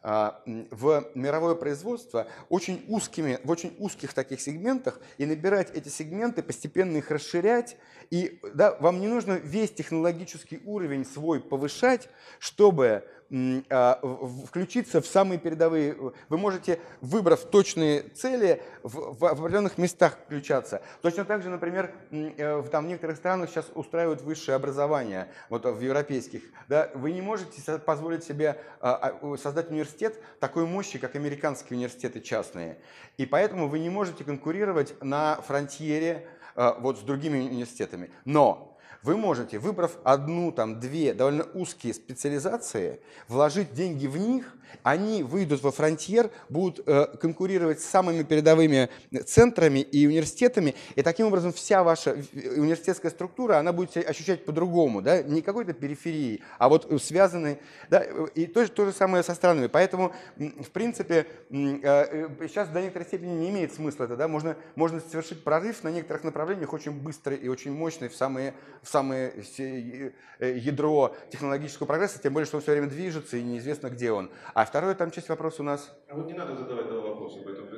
в 0.02 1.10
мировое 1.14 1.54
производство 1.54 2.26
очень 2.48 2.84
узкими, 2.88 3.38
в 3.44 3.50
очень 3.50 3.74
узких 3.78 4.12
таких 4.14 4.40
сегментах 4.40 5.00
и 5.16 5.26
набирать 5.26 5.70
эти 5.74 5.88
сегменты, 5.88 6.42
постепенно 6.42 6.96
их 6.96 7.10
расширять. 7.10 7.76
И 8.10 8.40
да, 8.54 8.76
вам 8.80 9.00
не 9.00 9.06
нужно 9.06 9.34
весь 9.34 9.70
технологический 9.70 10.60
уровень 10.64 11.04
свой 11.04 11.40
повышать, 11.40 12.08
чтобы 12.40 13.04
а, 13.06 13.21
включиться 13.32 15.00
в 15.00 15.06
самые 15.06 15.38
передовые. 15.38 15.96
Вы 16.28 16.38
можете, 16.38 16.78
выбрав 17.00 17.40
точные 17.44 18.02
цели, 18.02 18.62
в, 18.82 19.18
в 19.18 19.24
определенных 19.24 19.78
местах 19.78 20.18
включаться. 20.26 20.82
Точно 21.00 21.24
так 21.24 21.42
же, 21.42 21.48
например, 21.48 21.94
э, 22.10 22.56
в, 22.56 22.68
там, 22.68 22.84
в 22.84 22.88
некоторых 22.88 23.16
странах 23.16 23.48
сейчас 23.48 23.70
устраивают 23.74 24.20
высшее 24.20 24.56
образование, 24.56 25.28
вот 25.48 25.64
в 25.64 25.80
европейских. 25.80 26.42
Да, 26.68 26.90
вы 26.94 27.12
не 27.12 27.22
можете 27.22 27.78
позволить 27.78 28.22
себе 28.22 28.60
а, 28.80 29.16
а, 29.22 29.36
создать 29.38 29.70
университет 29.70 30.20
такой 30.38 30.66
мощи, 30.66 30.98
как 30.98 31.16
американские 31.16 31.78
университеты 31.78 32.20
частные. 32.20 32.78
И 33.16 33.24
поэтому 33.24 33.68
вы 33.68 33.78
не 33.78 33.88
можете 33.88 34.24
конкурировать 34.24 34.94
на 35.02 35.40
фронтире 35.42 36.26
вот 36.54 36.98
с 36.98 37.00
другими 37.00 37.38
университетами. 37.38 38.10
Но 38.26 38.71
вы 39.02 39.16
можете, 39.16 39.58
выбрав 39.58 39.98
одну, 40.04 40.52
там, 40.52 40.80
две 40.80 41.12
довольно 41.14 41.44
узкие 41.54 41.94
специализации, 41.94 43.00
вложить 43.28 43.72
деньги 43.72 44.06
в 44.06 44.16
них, 44.16 44.54
они 44.82 45.22
выйдут 45.22 45.62
во 45.62 45.70
фронтир, 45.70 46.30
будут 46.48 46.86
э, 46.86 47.06
конкурировать 47.20 47.80
с 47.80 47.84
самыми 47.84 48.22
передовыми 48.22 48.88
центрами 49.26 49.80
и 49.80 50.06
университетами, 50.06 50.74
и 50.94 51.02
таким 51.02 51.26
образом 51.26 51.52
вся 51.52 51.82
ваша 51.82 52.16
университетская 52.32 53.10
структура, 53.10 53.58
она 53.58 53.72
будет 53.72 53.92
себя 53.92 54.04
ощущать 54.08 54.44
по-другому, 54.44 55.02
да, 55.02 55.22
не 55.22 55.42
какой-то 55.42 55.72
периферии, 55.72 56.42
а 56.58 56.68
вот 56.68 56.90
связанной, 57.02 57.58
да, 57.90 58.04
и 58.34 58.46
то, 58.46 58.66
то 58.68 58.86
же 58.86 58.92
самое 58.92 59.22
со 59.22 59.34
странами. 59.34 59.66
Поэтому, 59.66 60.12
в 60.36 60.70
принципе, 60.70 61.26
э, 61.50 62.28
сейчас 62.48 62.68
до 62.68 62.80
некоторой 62.80 63.06
степени 63.06 63.32
не 63.32 63.50
имеет 63.50 63.74
смысла 63.74 64.04
это, 64.04 64.16
да, 64.16 64.28
можно, 64.28 64.56
можно 64.74 65.00
совершить 65.00 65.44
прорыв 65.44 65.82
на 65.84 65.88
некоторых 65.88 66.24
направлениях 66.24 66.72
очень 66.72 66.92
быстрый 66.92 67.36
и 67.36 67.48
очень 67.48 67.72
мощный 67.72 68.08
в 68.08 68.14
самые, 68.14 68.54
в 68.82 68.88
самое 68.88 69.32
э, 69.58 70.12
ядро 70.58 71.14
технологического 71.30 71.86
прогресса, 71.86 72.20
тем 72.20 72.32
более, 72.32 72.46
что 72.46 72.56
он 72.56 72.62
все 72.62 72.72
время 72.72 72.88
движется 72.88 73.36
и 73.36 73.42
неизвестно, 73.42 73.88
где 73.88 74.12
он. 74.12 74.30
А 74.54 74.61
второй 74.64 74.94
там 74.94 75.10
часть 75.10 75.28
вопроса 75.28 75.62
у 75.62 75.64
нас... 75.64 75.94
А 76.08 76.14
вот 76.14 76.26
не 76.26 76.34
надо 76.34 76.56
задавать 76.56 76.88
два 76.88 77.00
вопроса, 77.00 77.38
поэтому 77.44 77.68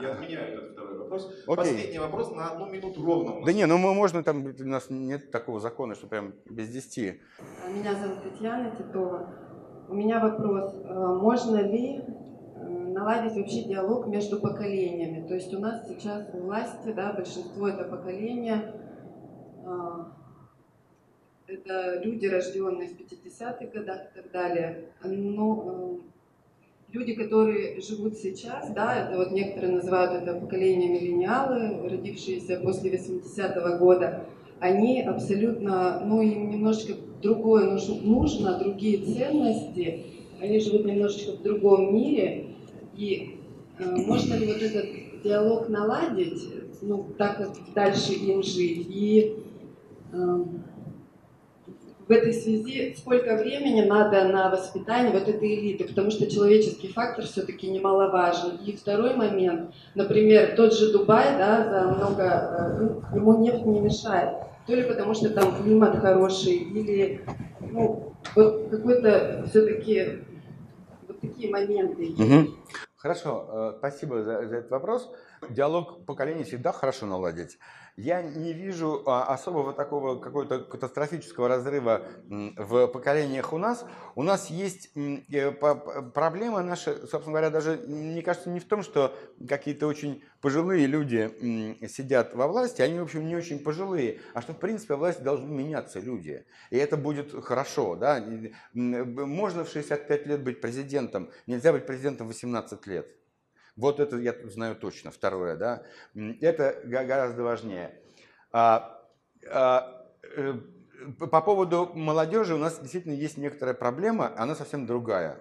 я 0.00 0.12
отменяю 0.12 0.58
этот 0.58 0.72
второй 0.72 0.98
вопрос. 0.98 1.26
Окей. 1.46 1.56
Последний 1.56 1.98
вопрос 1.98 2.30
на 2.32 2.50
одну 2.50 2.66
минуту 2.70 3.04
ровно. 3.04 3.44
Да 3.44 3.52
не, 3.52 3.66
ну 3.66 3.78
мы 3.78 3.94
можно, 3.94 4.22
там 4.22 4.46
у 4.46 4.64
нас 4.64 4.90
нет 4.90 5.30
такого 5.30 5.60
закона, 5.60 5.94
что 5.94 6.06
прям 6.06 6.34
без 6.46 6.68
десяти. 6.68 7.20
Меня 7.68 7.94
зовут 7.94 8.22
Татьяна 8.22 8.70
Титова. 8.74 9.34
У 9.88 9.94
меня 9.94 10.20
вопрос. 10.20 10.74
Э, 10.82 10.94
можно 10.94 11.56
ли 11.56 11.98
э, 11.98 12.68
наладить 12.68 13.36
вообще 13.36 13.64
диалог 13.64 14.06
между 14.06 14.40
поколениями? 14.40 15.26
То 15.26 15.34
есть 15.34 15.52
у 15.52 15.58
нас 15.58 15.86
сейчас 15.88 16.32
власти, 16.32 16.92
да, 16.92 17.12
большинство 17.12 17.68
это 17.68 17.84
поколение 17.84 18.74
это 21.46 22.00
люди, 22.02 22.26
рожденные 22.26 22.88
в 22.88 22.98
50-х 22.98 23.66
годах 23.66 24.00
и 24.10 24.20
так 24.20 24.30
далее. 24.30 24.88
Но 25.02 26.00
э, 26.00 26.13
люди, 26.94 27.14
которые 27.14 27.80
живут 27.80 28.16
сейчас, 28.16 28.70
да, 28.70 29.06
это 29.06 29.18
вот 29.18 29.32
некоторые 29.32 29.74
называют 29.74 30.22
это 30.22 30.38
поколение 30.38 30.88
миллениалы, 30.88 31.88
родившиеся 31.88 32.60
после 32.60 32.92
80-го 32.92 33.78
года, 33.78 34.26
они 34.60 35.02
абсолютно, 35.02 36.02
ну, 36.06 36.22
им 36.22 36.50
немножечко 36.50 36.94
другое 37.20 37.76
нужно, 38.02 38.58
другие 38.60 38.98
ценности, 38.98 40.04
они 40.40 40.60
живут 40.60 40.86
немножечко 40.86 41.32
в 41.32 41.42
другом 41.42 41.94
мире, 41.94 42.46
и 42.96 43.40
э, 43.78 43.96
можно 43.96 44.34
ли 44.34 44.46
вот 44.46 44.62
этот 44.62 44.86
диалог 45.24 45.68
наладить, 45.68 46.48
ну, 46.80 47.06
так 47.18 47.38
как 47.38 47.56
дальше 47.74 48.12
им 48.12 48.42
жить, 48.44 48.86
и 48.88 49.36
э, 50.12 50.44
в 52.06 52.10
этой 52.10 52.32
связи 52.32 52.94
сколько 52.98 53.36
времени 53.36 53.82
надо 53.82 54.24
на 54.28 54.50
воспитание 54.50 55.12
вот 55.12 55.28
этой 55.28 55.54
элиты, 55.54 55.84
потому 55.84 56.10
что 56.10 56.30
человеческий 56.30 56.88
фактор 56.88 57.24
все-таки 57.24 57.68
немаловажен. 57.68 58.56
И 58.64 58.76
второй 58.76 59.14
момент, 59.14 59.74
например, 59.94 60.54
тот 60.56 60.74
же 60.74 60.92
Дубай, 60.92 61.38
да, 61.38 61.64
за 61.68 61.94
много, 61.94 63.02
э, 63.12 63.16
ему 63.16 63.38
нефть 63.38 63.64
не 63.64 63.80
мешает, 63.80 64.36
то 64.66 64.74
ли 64.74 64.82
потому 64.82 65.14
что 65.14 65.30
там 65.30 65.62
климат 65.62 65.98
хороший, 65.98 66.56
или 66.56 67.24
ну, 67.60 68.14
вот 68.34 68.68
какой-то 68.70 69.46
все-таки 69.48 70.20
вот 71.08 71.20
такие 71.20 71.50
моменты. 71.50 72.10
Угу. 72.18 72.50
Хорошо, 72.96 73.46
э, 73.48 73.74
спасибо 73.78 74.22
за, 74.22 74.46
за 74.46 74.56
этот 74.56 74.70
вопрос. 74.70 75.10
Диалог 75.50 76.04
поколений 76.06 76.44
всегда 76.44 76.72
хорошо 76.72 77.06
наладить. 77.06 77.58
Я 77.96 78.22
не 78.22 78.52
вижу 78.52 79.04
а, 79.06 79.32
особого 79.32 79.72
такого 79.72 80.18
какого-то 80.18 80.60
катастрофического 80.60 81.46
разрыва 81.46 82.02
в 82.28 82.88
поколениях 82.88 83.52
у 83.52 83.58
нас. 83.58 83.86
У 84.16 84.24
нас 84.24 84.50
есть 84.50 84.90
э, 84.96 85.52
проблема 85.52 86.62
наша, 86.62 87.06
собственно 87.06 87.34
говоря, 87.34 87.50
даже, 87.50 87.76
мне 87.86 88.20
кажется, 88.22 88.50
не 88.50 88.58
в 88.58 88.64
том, 88.64 88.82
что 88.82 89.14
какие-то 89.48 89.86
очень 89.86 90.24
пожилые 90.40 90.86
люди 90.86 91.78
сидят 91.86 92.34
во 92.34 92.48
власти, 92.48 92.82
они, 92.82 92.98
в 92.98 93.04
общем, 93.04 93.28
не 93.28 93.36
очень 93.36 93.60
пожилые, 93.60 94.20
а 94.34 94.42
что, 94.42 94.54
в 94.54 94.58
принципе, 94.58 94.96
власти 94.96 95.22
должны 95.22 95.46
меняться 95.46 96.00
люди. 96.00 96.44
И 96.70 96.76
это 96.76 96.96
будет 96.96 97.32
хорошо. 97.44 97.94
Да? 97.94 98.24
Можно 98.72 99.64
в 99.64 99.68
65 99.68 100.26
лет 100.26 100.42
быть 100.42 100.60
президентом, 100.60 101.30
нельзя 101.46 101.72
быть 101.72 101.86
президентом 101.86 102.26
в 102.26 102.30
18 102.30 102.86
лет. 102.88 103.06
Вот 103.76 103.98
это 104.00 104.16
я 104.16 104.34
знаю 104.44 104.76
точно. 104.76 105.10
Второе, 105.10 105.56
да, 105.56 105.82
это 106.40 106.80
гораздо 106.84 107.42
важнее. 107.42 108.00
А, 108.52 109.02
а, 109.50 110.06
э, 110.36 110.54
по 111.18 111.40
поводу 111.40 111.90
молодежи 111.94 112.54
у 112.54 112.58
нас 112.58 112.78
действительно 112.78 113.14
есть 113.14 113.36
некоторая 113.36 113.74
проблема, 113.74 114.32
она 114.36 114.54
совсем 114.54 114.86
другая. 114.86 115.38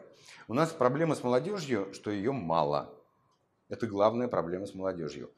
У 0.47 0.53
нас 0.53 0.71
проблема 0.71 1.15
с 1.15 1.23
молодежью, 1.23 1.93
что 1.93 2.11
ее 2.11 2.31
мало. 2.31 2.93
Это 3.69 3.87
главная 3.87 4.27
проблема 4.27 4.65
с 4.65 4.73
молодежью. 4.73 5.31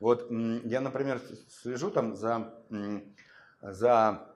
Вот 0.00 0.30
я, 0.30 0.80
например, 0.80 1.20
слежу 1.48 1.90
там 1.90 2.16
за, 2.16 2.54
за 3.62 4.26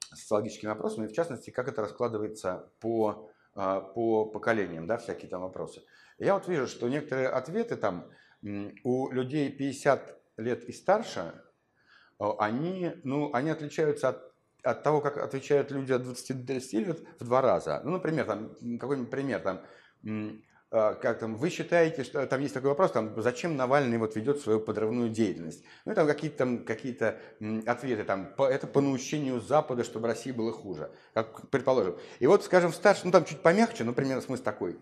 социологическими 0.00 0.70
вопросами, 0.70 1.06
в 1.06 1.12
частности, 1.12 1.50
как 1.50 1.68
это 1.68 1.82
раскладывается 1.82 2.70
по, 2.80 3.30
а, 3.54 3.80
по 3.80 4.24
поколениям, 4.24 4.86
да, 4.86 4.98
всякие 4.98 5.28
там 5.30 5.42
вопросы. 5.42 5.82
Я 6.18 6.34
вот 6.34 6.48
вижу, 6.48 6.66
что 6.66 6.88
некоторые 6.88 7.28
ответы 7.28 7.76
там 7.76 8.10
у 8.84 9.10
людей 9.10 9.50
50 9.50 10.18
лет 10.38 10.64
и 10.64 10.72
старше, 10.72 11.42
они, 12.18 12.92
ну, 13.04 13.30
они 13.34 13.50
отличаются 13.50 14.08
от, 14.08 14.32
от 14.62 14.82
того, 14.82 15.00
как 15.00 15.18
отвечают 15.18 15.70
люди 15.70 15.92
от 15.92 16.02
20 16.02 16.40
до 16.40 16.46
30 16.46 16.72
лет 16.74 17.00
в 17.20 17.24
два 17.24 17.42
раза. 17.42 17.80
Ну, 17.84 17.90
например, 17.92 18.24
там, 18.24 18.56
какой-нибудь 18.78 19.10
пример, 19.10 19.40
там, 19.40 19.62
а, 20.70 20.94
как 20.94 21.20
там, 21.20 21.36
вы 21.36 21.50
считаете, 21.50 22.02
что 22.02 22.26
там 22.26 22.40
есть 22.40 22.54
такой 22.54 22.70
вопрос, 22.70 22.90
там, 22.90 23.20
зачем 23.22 23.56
Навальный 23.56 23.98
вот 23.98 24.16
ведет 24.16 24.40
свою 24.40 24.60
подрывную 24.60 25.10
деятельность? 25.10 25.64
Ну, 25.84 25.94
там 25.94 26.06
какие-то 26.06 26.38
там 26.38 26.64
какие-то 26.64 27.18
ответы, 27.66 28.04
там, 28.04 28.34
по, 28.34 28.48
это 28.48 28.66
по 28.66 28.80
наущению 28.80 29.40
Запада, 29.40 29.84
чтобы 29.84 30.08
России 30.08 30.32
было 30.32 30.52
хуже, 30.52 30.90
как 31.14 31.48
предположим. 31.50 31.96
И 32.18 32.26
вот, 32.26 32.44
скажем, 32.44 32.72
в 32.72 32.74
старшем, 32.74 33.06
ну, 33.06 33.12
там 33.12 33.24
чуть 33.24 33.42
помягче, 33.42 33.84
но 33.84 33.92
примерно 33.92 34.22
смысл 34.22 34.42
такой. 34.42 34.76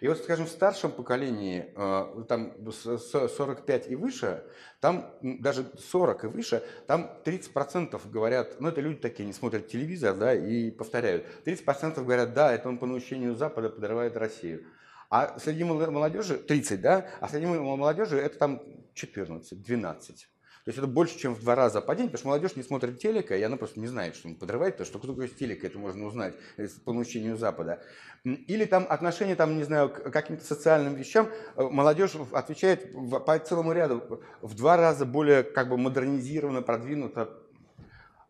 И 0.00 0.08
вот, 0.08 0.18
скажем, 0.18 0.46
в 0.46 0.48
старшем 0.48 0.92
поколении, 0.92 1.72
а, 1.76 2.24
там, 2.26 2.54
с 2.70 2.98
45 3.28 3.90
и 3.90 3.96
выше, 3.96 4.42
там 4.80 5.14
даже 5.22 5.66
40 5.78 6.24
и 6.24 6.26
выше, 6.28 6.62
там 6.86 7.10
30% 7.24 8.00
говорят, 8.10 8.60
ну, 8.60 8.68
это 8.68 8.80
люди 8.80 8.98
такие, 8.98 9.26
не 9.26 9.34
смотрят 9.34 9.68
телевизор, 9.68 10.16
да, 10.16 10.34
и 10.34 10.70
повторяют. 10.70 11.26
30% 11.44 12.02
говорят, 12.02 12.32
да, 12.32 12.52
это 12.52 12.68
он 12.68 12.78
по 12.78 12.86
наущению 12.86 13.34
Запада 13.34 13.68
подрывает 13.68 14.16
Россию. 14.16 14.64
А 15.10 15.38
среди 15.38 15.64
молодежи 15.64 16.38
30, 16.38 16.80
да? 16.80 17.10
А 17.20 17.28
среди 17.28 17.44
молодежи 17.44 18.16
это 18.16 18.38
там 18.38 18.62
14, 18.94 19.60
12. 19.60 20.29
То 20.64 20.68
есть 20.68 20.78
это 20.78 20.86
больше, 20.86 21.18
чем 21.18 21.34
в 21.34 21.40
два 21.40 21.54
раза 21.54 21.80
падение, 21.80 22.10
потому 22.10 22.18
что 22.18 22.28
молодежь 22.28 22.56
не 22.56 22.62
смотрит 22.62 22.98
телека, 22.98 23.34
и 23.34 23.42
она 23.42 23.56
просто 23.56 23.80
не 23.80 23.86
знает, 23.86 24.14
что 24.14 24.28
он 24.28 24.34
подрывает, 24.34 24.76
то 24.76 24.84
что 24.84 24.98
такое 24.98 25.28
телек, 25.28 25.64
это 25.64 25.78
можно 25.78 26.06
узнать 26.06 26.34
э, 26.58 26.68
по 26.84 26.92
научению 26.92 27.38
Запада. 27.38 27.82
Или 28.24 28.66
там 28.66 28.86
отношение, 28.88 29.36
там, 29.36 29.56
не 29.56 29.64
знаю, 29.64 29.88
к 29.88 30.10
каким-то 30.10 30.44
социальным 30.44 30.94
вещам, 30.94 31.30
э, 31.56 31.62
молодежь 31.62 32.12
отвечает 32.32 32.92
по 33.24 33.38
целому 33.38 33.72
ряду 33.72 34.22
в 34.42 34.54
два 34.54 34.76
раза 34.76 35.06
более 35.06 35.44
как 35.44 35.70
бы 35.70 35.78
модернизированно, 35.78 36.60
продвинуто, 36.60 37.30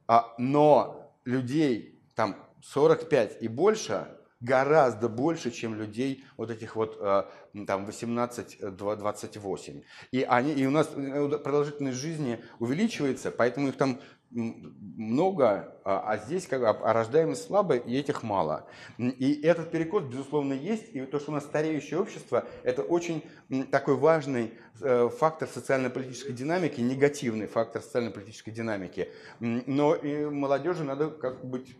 а, 0.06 0.32
но 0.38 1.12
людей 1.24 2.00
там 2.14 2.36
45 2.62 3.38
и 3.40 3.48
больше 3.48 4.06
гораздо 4.40 5.08
больше, 5.08 5.50
чем 5.50 5.74
людей 5.74 6.24
вот 6.36 6.50
этих 6.50 6.76
вот 6.76 6.96
э, 7.00 7.24
там 7.66 7.86
18-28. 7.86 9.84
И, 10.12 10.22
они, 10.22 10.52
и 10.52 10.66
у 10.66 10.70
нас 10.70 10.90
э, 10.94 11.38
продолжительность 11.38 11.98
жизни 11.98 12.42
увеличивается, 12.58 13.30
поэтому 13.30 13.68
их 13.68 13.76
там 13.76 14.00
много, 14.30 15.74
а, 15.84 16.12
а 16.12 16.16
здесь 16.18 16.46
как 16.46 16.60
бы 16.60 16.68
а 16.68 16.92
рождаемость 16.92 17.46
слабая, 17.46 17.80
и 17.80 17.96
этих 17.96 18.22
мало. 18.22 18.68
И 18.98 19.40
этот 19.42 19.72
перекос, 19.72 20.04
безусловно, 20.04 20.52
есть, 20.52 20.94
и 20.94 21.00
то, 21.02 21.18
что 21.18 21.32
у 21.32 21.34
нас 21.34 21.44
стареющее 21.44 21.98
общество, 21.98 22.46
это 22.62 22.82
очень 22.82 23.24
такой 23.72 23.96
важный 23.96 24.54
э, 24.80 25.08
фактор 25.08 25.48
социально-политической 25.48 26.32
динамики, 26.32 26.80
негативный 26.80 27.48
фактор 27.48 27.82
социально-политической 27.82 28.52
динамики. 28.52 29.08
Но 29.40 29.96
и 29.96 30.26
молодежи 30.26 30.84
надо 30.84 31.10
как 31.10 31.44
быть 31.44 31.76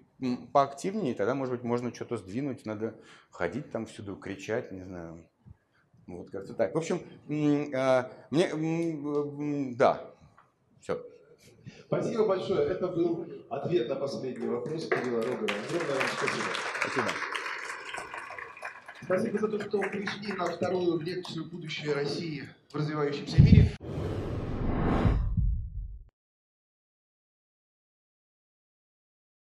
поактивнее, 0.52 1.14
тогда, 1.14 1.34
может 1.34 1.54
быть, 1.54 1.62
можно 1.62 1.94
что-то 1.94 2.16
сдвинуть, 2.16 2.66
надо 2.66 2.94
ходить 3.30 3.70
там 3.70 3.86
всюду, 3.86 4.16
кричать, 4.16 4.72
не 4.72 4.82
знаю. 4.82 5.26
Вот 6.06 6.30
как-то 6.30 6.54
так. 6.54 6.74
В 6.74 6.78
общем, 6.78 7.00
а, 7.74 8.10
мне, 8.30 9.76
да, 9.76 10.12
все. 10.80 11.00
Спасибо 11.86 12.26
большое. 12.26 12.66
Это 12.68 12.88
был 12.88 13.26
ответ 13.48 13.88
на 13.88 13.96
последний 13.96 14.48
вопрос 14.48 14.88
Кирилла 14.88 15.22
Рогова. 15.22 15.44
Огромное 15.44 15.94
вам 15.94 16.08
спасибо. 16.16 16.44
Спасибо. 16.80 17.06
Спасибо 19.02 19.38
за 19.38 19.48
то, 19.48 19.60
что 19.60 19.80
пришли 19.80 20.32
на 20.34 20.46
вторую 20.46 21.00
лекцию 21.00 21.46
«Будущее 21.46 21.94
России 21.94 22.48
в 22.70 22.76
развивающемся 22.76 23.42
мире». 23.42 23.76